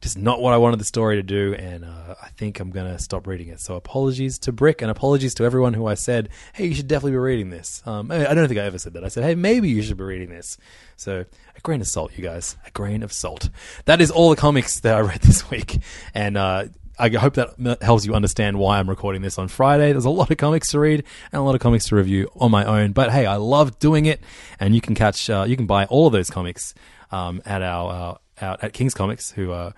just 0.00 0.16
not 0.16 0.40
what 0.40 0.54
I 0.54 0.58
wanted 0.58 0.78
the 0.78 0.84
story 0.84 1.16
to 1.16 1.24
do, 1.24 1.54
and 1.54 1.84
uh, 1.84 2.14
I 2.22 2.28
think 2.36 2.60
I'm 2.60 2.70
gonna 2.70 3.00
stop 3.00 3.26
reading 3.26 3.48
it. 3.48 3.60
So 3.60 3.74
apologies 3.74 4.38
to 4.40 4.52
Brik, 4.52 4.80
and 4.80 4.92
apologies 4.92 5.34
to 5.34 5.44
everyone 5.44 5.74
who 5.74 5.88
I 5.88 5.94
said, 5.94 6.28
"Hey, 6.52 6.66
you 6.66 6.74
should 6.74 6.86
definitely 6.86 7.12
be 7.12 7.18
reading 7.18 7.50
this." 7.50 7.82
Um, 7.84 8.12
I 8.12 8.32
don't 8.32 8.46
think 8.46 8.60
I 8.60 8.64
ever 8.64 8.78
said 8.78 8.92
that. 8.92 9.02
I 9.02 9.08
said, 9.08 9.24
"Hey, 9.24 9.34
maybe 9.34 9.68
you 9.68 9.82
should 9.82 9.96
be 9.96 10.04
reading 10.04 10.28
this." 10.28 10.56
So 10.96 11.24
a 11.56 11.60
grain 11.62 11.80
of 11.80 11.88
salt, 11.88 12.12
you 12.16 12.22
guys, 12.22 12.56
a 12.64 12.70
grain 12.70 13.02
of 13.02 13.12
salt. 13.12 13.50
That 13.86 14.00
is 14.00 14.12
all 14.12 14.30
the 14.30 14.36
comics 14.36 14.78
that 14.80 14.94
I 14.94 15.00
read 15.00 15.20
this 15.22 15.50
week, 15.50 15.80
and 16.14 16.36
uh, 16.36 16.66
I 16.98 17.08
hope 17.10 17.34
that 17.34 17.82
helps 17.82 18.04
you 18.04 18.14
understand 18.14 18.58
why 18.58 18.78
I'm 18.78 18.88
recording 18.88 19.22
this 19.22 19.38
on 19.38 19.48
Friday. 19.48 19.92
There's 19.92 20.04
a 20.04 20.10
lot 20.10 20.30
of 20.30 20.36
comics 20.36 20.70
to 20.72 20.80
read 20.80 21.04
and 21.32 21.40
a 21.40 21.42
lot 21.42 21.54
of 21.54 21.60
comics 21.60 21.86
to 21.86 21.96
review 21.96 22.28
on 22.36 22.50
my 22.50 22.64
own. 22.64 22.92
But 22.92 23.12
hey, 23.12 23.24
I 23.24 23.36
love 23.36 23.78
doing 23.78 24.06
it, 24.06 24.20
and 24.58 24.74
you 24.74 24.80
can 24.80 24.94
catch, 24.94 25.30
uh, 25.30 25.44
you 25.46 25.56
can 25.56 25.66
buy 25.66 25.84
all 25.86 26.08
of 26.08 26.12
those 26.12 26.28
comics 26.28 26.74
um, 27.12 27.40
at 27.46 27.62
our 27.62 28.18
uh, 28.40 28.44
out 28.44 28.64
at 28.64 28.72
King's 28.72 28.94
Comics, 28.94 29.32
who 29.32 29.52
uh, 29.52 29.72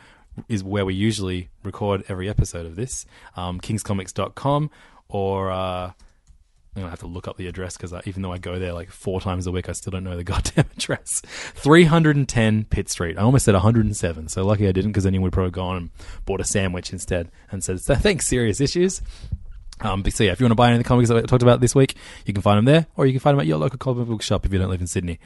is 0.49 0.65
where 0.65 0.85
we 0.85 0.95
usually 0.95 1.51
record 1.63 2.05
every 2.09 2.29
episode 2.29 2.67
of 2.67 2.77
this. 2.77 3.07
Um, 3.37 3.61
kingscomics.com 3.61 4.71
or 5.09 5.51
I'm 6.75 6.83
gonna 6.83 6.91
have 6.91 7.01
to 7.01 7.07
look 7.07 7.27
up 7.27 7.37
the 7.37 7.49
address 7.49 7.77
because 7.77 7.93
even 8.07 8.23
though 8.23 8.33
I 8.33 8.39
go 8.39 8.59
there 8.59 8.73
like 8.73 8.91
four 8.91 9.21
times 9.21 9.47
a 9.47 9.51
week, 9.51 9.69
I 9.69 9.73
still 9.73 9.91
don't 9.91 10.05
know 10.05 10.17
the 10.17 10.25
goddamn 10.25 10.67
address. 10.77 11.21
310 11.55 12.65
Pitt 12.65 12.89
Street. 12.89 13.19
I 13.19 13.23
almost 13.23 13.45
said 13.45 13.55
107, 13.55 14.29
so 14.29 14.45
lucky 14.45 14.69
I 14.69 14.73
didn't 14.73 14.93
because 14.93 15.05
then 15.05 15.21
would 15.21 15.33
probably 15.33 15.51
gone 15.51 15.77
and 15.77 15.91
bought 16.25 16.41
a 16.41 16.45
sandwich 16.45 16.93
instead 16.93 17.31
and 17.51 17.65
said, 17.65 17.81
"Thanks, 17.81 18.29
serious 18.29 18.61
issues." 18.61 19.03
Um, 19.83 20.05
so 20.11 20.25
yeah, 20.25 20.33
if 20.33 20.41
you 20.41 20.45
want 20.45 20.53
to 20.53 20.57
buy 20.57 20.69
any 20.69 20.77
of 20.77 20.83
the 20.83 20.89
comics 20.89 21.11
I 21.11 21.21
talked 21.23 21.43
about 21.43 21.61
this 21.61 21.75
week, 21.75 21.97
you 22.27 22.35
can 22.35 22.43
find 22.43 22.59
them 22.59 22.67
there, 22.67 22.87
or 22.97 23.07
you 23.07 23.13
can 23.13 23.21
find 23.21 23.35
them 23.35 23.41
at 23.41 23.47
your 23.47 23.59
local 23.59 23.79
comic 23.79 24.07
book 24.07 24.23
shop 24.23 24.45
if 24.45 24.53
you 24.53 24.59
don't 24.59 24.71
live 24.71 24.81
in 24.81 24.87
Sydney. 24.87 25.19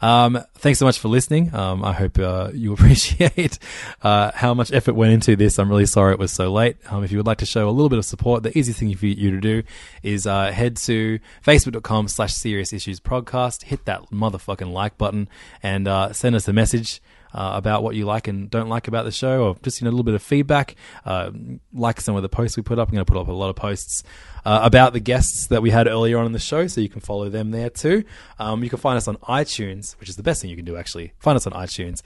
Um, 0.00 0.38
thanks 0.54 0.78
so 0.78 0.84
much 0.84 0.98
for 0.98 1.08
listening. 1.08 1.54
Um, 1.54 1.84
I 1.84 1.92
hope 1.92 2.18
uh, 2.18 2.50
you 2.54 2.72
appreciate 2.72 3.58
uh, 4.02 4.32
how 4.34 4.54
much 4.54 4.72
effort 4.72 4.94
went 4.94 5.12
into 5.12 5.36
this. 5.36 5.58
I'm 5.58 5.68
really 5.68 5.86
sorry 5.86 6.12
it 6.12 6.18
was 6.18 6.32
so 6.32 6.52
late. 6.52 6.76
Um, 6.90 7.04
if 7.04 7.10
you 7.10 7.18
would 7.18 7.26
like 7.26 7.38
to 7.38 7.46
show 7.46 7.68
a 7.68 7.70
little 7.70 7.88
bit 7.88 7.98
of 7.98 8.04
support, 8.04 8.42
the 8.42 8.56
easiest 8.56 8.80
thing 8.80 8.94
for 8.94 9.06
you 9.06 9.30
to 9.30 9.40
do 9.40 9.62
is 10.02 10.26
uh, 10.26 10.52
head 10.52 10.76
to 10.76 11.18
facebook.com 11.44 12.08
slash 12.08 12.34
serious 12.34 12.72
issues 12.72 13.00
podcast, 13.00 13.64
hit 13.64 13.84
that 13.86 14.10
motherfucking 14.10 14.72
like 14.72 14.98
button, 14.98 15.28
and 15.62 15.88
uh, 15.88 16.12
send 16.12 16.36
us 16.36 16.48
a 16.48 16.52
message 16.52 17.00
uh, 17.32 17.52
about 17.54 17.82
what 17.82 17.94
you 17.94 18.04
like 18.04 18.28
and 18.28 18.50
don't 18.50 18.68
like 18.68 18.88
about 18.88 19.04
the 19.04 19.12
show, 19.12 19.44
or 19.44 19.56
just 19.62 19.80
you 19.80 19.84
know 19.84 19.90
a 19.90 19.92
little 19.92 20.04
bit 20.04 20.14
of 20.14 20.22
feedback. 20.22 20.76
Uh, 21.04 21.30
like 21.72 22.00
some 22.00 22.16
of 22.16 22.22
the 22.22 22.28
posts 22.28 22.56
we 22.56 22.62
put 22.62 22.78
up. 22.78 22.88
I'm 22.88 22.94
going 22.94 23.04
to 23.04 23.12
put 23.12 23.20
up 23.20 23.28
a 23.28 23.32
lot 23.32 23.50
of 23.50 23.56
posts 23.56 24.02
uh, 24.44 24.60
about 24.62 24.92
the 24.92 25.00
guests 25.00 25.48
that 25.48 25.62
we 25.62 25.70
had 25.70 25.86
earlier 25.86 26.18
on 26.18 26.26
in 26.26 26.32
the 26.32 26.38
show, 26.38 26.66
so 26.66 26.80
you 26.80 26.88
can 26.88 27.00
follow 27.00 27.28
them 27.28 27.50
there 27.50 27.70
too. 27.70 28.04
Um, 28.38 28.62
you 28.62 28.70
can 28.70 28.78
find 28.78 28.96
us 28.96 29.08
on 29.08 29.16
iTunes, 29.18 29.98
which 29.98 30.08
is 30.08 30.16
the 30.16 30.22
best 30.22 30.40
thing 30.42 30.50
you 30.50 30.56
can 30.56 30.64
do 30.64 30.76
actually. 30.76 31.12
Find 31.18 31.36
us 31.36 31.46
on 31.46 31.52
iTunes 31.52 32.02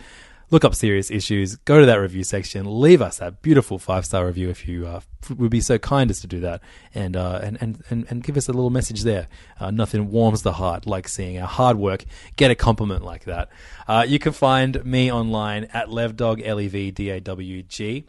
look 0.50 0.64
up 0.64 0.74
serious 0.74 1.10
issues, 1.10 1.56
go 1.56 1.80
to 1.80 1.86
that 1.86 1.96
review 1.96 2.24
section, 2.24 2.80
leave 2.80 3.00
us 3.00 3.18
that 3.18 3.42
beautiful 3.42 3.78
five 3.78 4.04
star 4.04 4.26
review 4.26 4.50
if 4.50 4.66
you 4.66 4.86
uh, 4.86 5.00
would 5.36 5.50
be 5.50 5.60
so 5.60 5.78
kind 5.78 6.10
as 6.10 6.20
to 6.20 6.26
do 6.26 6.40
that, 6.40 6.60
and, 6.94 7.16
uh, 7.16 7.40
and, 7.42 7.58
and, 7.60 7.82
and 7.90 8.06
and 8.10 8.24
give 8.24 8.36
us 8.36 8.48
a 8.48 8.52
little 8.52 8.70
message 8.70 9.02
there. 9.02 9.28
Uh, 9.58 9.70
nothing 9.70 10.10
warms 10.10 10.42
the 10.42 10.54
heart 10.54 10.86
like 10.86 11.08
seeing 11.08 11.38
our 11.38 11.46
hard 11.46 11.78
work 11.78 12.04
get 12.36 12.50
a 12.50 12.54
compliment 12.54 13.04
like 13.04 13.24
that. 13.24 13.48
Uh, 13.86 14.04
you 14.06 14.18
can 14.18 14.32
find 14.32 14.84
me 14.84 15.10
online 15.10 15.64
at 15.72 15.88
levdog 15.88 16.42
l 16.44 16.60
e 16.60 16.68
v 16.68 16.90
d 16.90 17.10
a 17.10 17.20
w 17.20 17.62
g. 17.62 18.04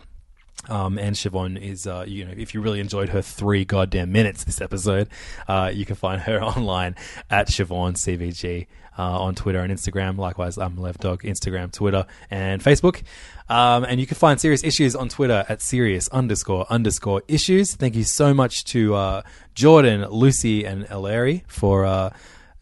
Um, 0.70 1.00
and 1.00 1.16
Siobhan 1.16 1.60
is, 1.60 1.88
uh, 1.88 2.06
you 2.08 2.24
know, 2.24 2.34
if 2.38 2.54
you 2.54 2.62
really 2.62 2.80
enjoyed 2.80 3.10
her 3.10 3.22
three 3.24 3.66
goddamn 3.66 4.12
minutes 4.12 4.44
this 4.44 4.62
episode, 4.62 5.10
uh, 5.48 5.72
you 5.74 5.86
can 5.86 5.96
find 5.96 6.22
her 6.22 6.42
online 6.56 6.96
at 7.32 7.48
Siobhan 7.48 7.94
CVG 7.94 8.68
uh, 8.98 9.22
on 9.22 9.36
Twitter 9.36 9.60
and 9.60 9.74
Instagram. 9.74 10.18
Likewise, 10.18 10.58
I'm 10.58 10.78
Levdog, 10.78 11.22
Instagram, 11.22 11.72
Twitter, 11.72 12.06
and 12.30 12.62
Facebook. 12.62 13.04
Um, 13.50 13.84
and 13.84 14.00
you 14.00 14.08
can 14.08 14.16
find 14.16 14.40
Serious 14.40 14.64
Issues 14.64 14.96
on 14.96 15.10
Twitter 15.10 15.46
at 15.50 15.62
serious 15.62 16.08
underscore 16.10 16.66
underscore 16.70 17.22
issues. 17.28 17.76
Thank 17.76 17.96
you 17.96 18.04
so 18.04 18.34
much 18.34 18.64
to 18.66 18.96
uh, 18.96 19.22
Jordan, 19.56 20.08
Lucy, 20.10 20.66
and 20.66 20.86
Eleri 20.86 21.44
for 21.48 21.86
uh, 21.86 22.12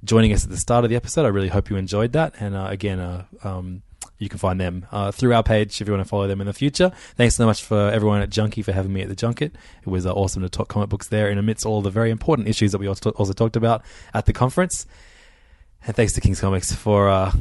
joining 0.04 0.34
us 0.34 0.44
at 0.44 0.50
the 0.50 0.58
start 0.58 0.84
of 0.84 0.90
the 0.90 0.96
episode. 0.96 1.26
I 1.26 1.30
really 1.30 1.50
hope 1.50 1.70
you 1.70 1.76
enjoyed 1.76 2.14
that. 2.14 2.34
And 2.40 2.56
uh, 2.56 2.68
again, 2.70 3.00
uh, 3.00 3.26
um, 3.44 3.84
you 4.18 4.30
can 4.30 4.38
find 4.38 4.60
them 4.60 4.86
uh, 4.92 5.12
through 5.12 5.34
our 5.34 5.44
page 5.44 5.82
if 5.82 5.88
you 5.88 5.94
want 5.94 6.06
to 6.06 6.10
follow 6.10 6.28
them 6.28 6.42
in 6.42 6.48
the 6.48 6.54
future. 6.54 6.92
Thanks 7.16 7.36
so 7.36 7.46
much 7.46 7.64
for 7.64 7.90
everyone 7.90 8.22
at 8.22 8.30
Junkee 8.30 8.64
for 8.64 8.72
having 8.72 8.94
me 8.94 9.02
at 9.02 9.10
the 9.10 9.16
junket. 9.16 9.54
It 9.82 9.88
was 9.88 10.06
uh, 10.06 10.14
awesome 10.14 10.44
to 10.44 10.50
talk 10.50 10.68
comic 10.68 10.90
books 10.90 11.08
there 11.08 11.30
and 11.30 11.40
amidst 11.40 11.66
all 11.66 11.82
the 11.82 11.90
very 11.90 12.12
important 12.12 12.48
issues 12.48 12.72
that 12.74 12.80
we 12.80 12.88
also 12.88 13.12
talked 13.12 13.56
about 13.56 13.84
at 14.14 14.26
the 14.26 14.34
conference. 14.34 14.86
And 15.86 15.96
thanks 15.96 16.14
to 16.14 16.22
King's 16.22 16.42
Comics 16.42 16.72
for, 16.74 17.10
uh, 17.10 17.32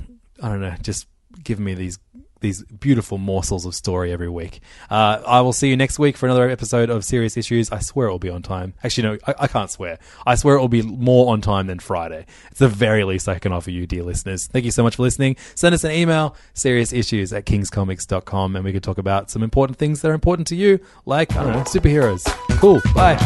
I 0.43 0.49
don't 0.49 0.61
know, 0.61 0.75
just 0.81 1.07
giving 1.43 1.65
me 1.65 1.75
these 1.75 1.99
these 2.41 2.63
beautiful 2.65 3.19
morsels 3.19 3.67
of 3.67 3.75
story 3.75 4.13
every 4.13 4.29
week. 4.29 4.61
Uh, 4.91 5.21
I 5.27 5.41
will 5.41 5.53
see 5.53 5.69
you 5.69 5.77
next 5.77 5.99
week 5.99 6.17
for 6.17 6.27
another 6.27 6.49
episode 6.49 6.91
of 6.91 7.05
Serious 7.05 7.37
Issues. 7.37 7.71
I 7.73 7.81
swear 7.81 8.09
it 8.09 8.11
will 8.11 8.19
be 8.19 8.31
on 8.31 8.43
time. 8.43 8.75
Actually, 8.85 9.09
no, 9.09 9.19
I, 9.27 9.35
I, 9.41 9.47
can't 9.49 9.71
swear. 9.71 9.99
I 10.27 10.35
swear 10.37 10.57
it 10.57 10.61
will 10.61 10.69
be 10.69 10.83
more 10.83 11.33
on 11.33 11.41
time 11.41 11.67
than 11.67 11.79
Friday. 11.79 12.27
It's 12.51 12.61
the 12.61 12.69
very 12.69 13.05
least 13.05 13.29
I 13.29 13.39
can 13.39 13.53
offer 13.53 13.71
you, 13.71 13.87
dear 13.87 14.05
listeners. 14.05 14.47
Thank 14.47 14.65
you 14.65 14.71
so 14.71 14.83
much 14.83 14.97
for 14.97 15.03
listening. 15.03 15.37
Send 15.55 15.75
us 15.75 15.85
an 15.85 15.91
email, 15.91 16.37
seriousissues 16.55 17.37
at 17.37 17.45
kingscomics.com, 17.45 18.57
and 18.57 18.65
we 18.65 18.73
can 18.73 18.83
talk 18.83 18.99
about 18.99 19.31
some 19.31 19.43
important 19.43 19.79
things 19.79 20.03
that 20.03 20.11
are 20.11 20.15
important 20.15 20.47
to 20.49 20.57
you, 20.57 20.81
like, 21.07 21.35
I 21.37 21.45
don't 21.45 21.53
know, 21.55 21.63
superheroes. 21.63 22.25
Cool. 22.61 22.81
Bye. 22.95 23.17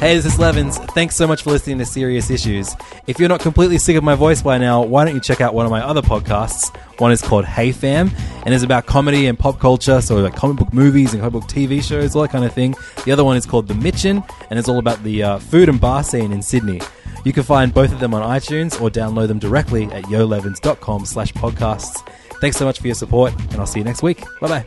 Hey, 0.00 0.14
this 0.14 0.26
is 0.26 0.38
Levins. 0.38 0.78
Thanks 0.78 1.16
so 1.16 1.26
much 1.26 1.42
for 1.42 1.50
listening 1.50 1.78
to 1.78 1.84
Serious 1.84 2.30
Issues. 2.30 2.72
If 3.08 3.18
you're 3.18 3.28
not 3.28 3.40
completely 3.40 3.78
sick 3.78 3.96
of 3.96 4.04
my 4.04 4.14
voice 4.14 4.40
by 4.40 4.56
now, 4.56 4.80
why 4.80 5.04
don't 5.04 5.12
you 5.12 5.20
check 5.20 5.40
out 5.40 5.54
one 5.54 5.66
of 5.66 5.72
my 5.72 5.84
other 5.84 6.02
podcasts? 6.02 6.72
One 7.00 7.10
is 7.10 7.20
called 7.20 7.44
Hey 7.44 7.72
Fam, 7.72 8.12
and 8.44 8.54
it's 8.54 8.62
about 8.62 8.86
comedy 8.86 9.26
and 9.26 9.36
pop 9.36 9.58
culture, 9.58 10.00
so 10.00 10.18
like 10.18 10.36
comic 10.36 10.56
book 10.56 10.72
movies 10.72 11.14
and 11.14 11.20
comic 11.20 11.32
book 11.32 11.50
TV 11.50 11.82
shows, 11.82 12.14
all 12.14 12.22
that 12.22 12.30
kind 12.30 12.44
of 12.44 12.52
thing. 12.52 12.76
The 13.04 13.10
other 13.10 13.24
one 13.24 13.36
is 13.36 13.44
called 13.44 13.66
The 13.66 13.74
Mitchin, 13.74 14.22
and 14.50 14.58
it's 14.58 14.68
all 14.68 14.78
about 14.78 15.02
the 15.02 15.24
uh, 15.24 15.38
food 15.40 15.68
and 15.68 15.80
bar 15.80 16.04
scene 16.04 16.30
in 16.30 16.42
Sydney. 16.42 16.80
You 17.24 17.32
can 17.32 17.42
find 17.42 17.74
both 17.74 17.92
of 17.92 17.98
them 17.98 18.14
on 18.14 18.22
iTunes 18.22 18.80
or 18.80 18.90
download 18.90 19.26
them 19.26 19.40
directly 19.40 19.86
at 19.86 20.08
yolevins.com 20.08 21.06
slash 21.06 21.32
podcasts. 21.32 22.08
Thanks 22.40 22.56
so 22.56 22.64
much 22.64 22.78
for 22.78 22.86
your 22.86 22.94
support, 22.94 23.32
and 23.50 23.56
I'll 23.56 23.66
see 23.66 23.80
you 23.80 23.84
next 23.84 24.04
week. 24.04 24.22
Bye 24.40 24.64
bye. 24.64 24.66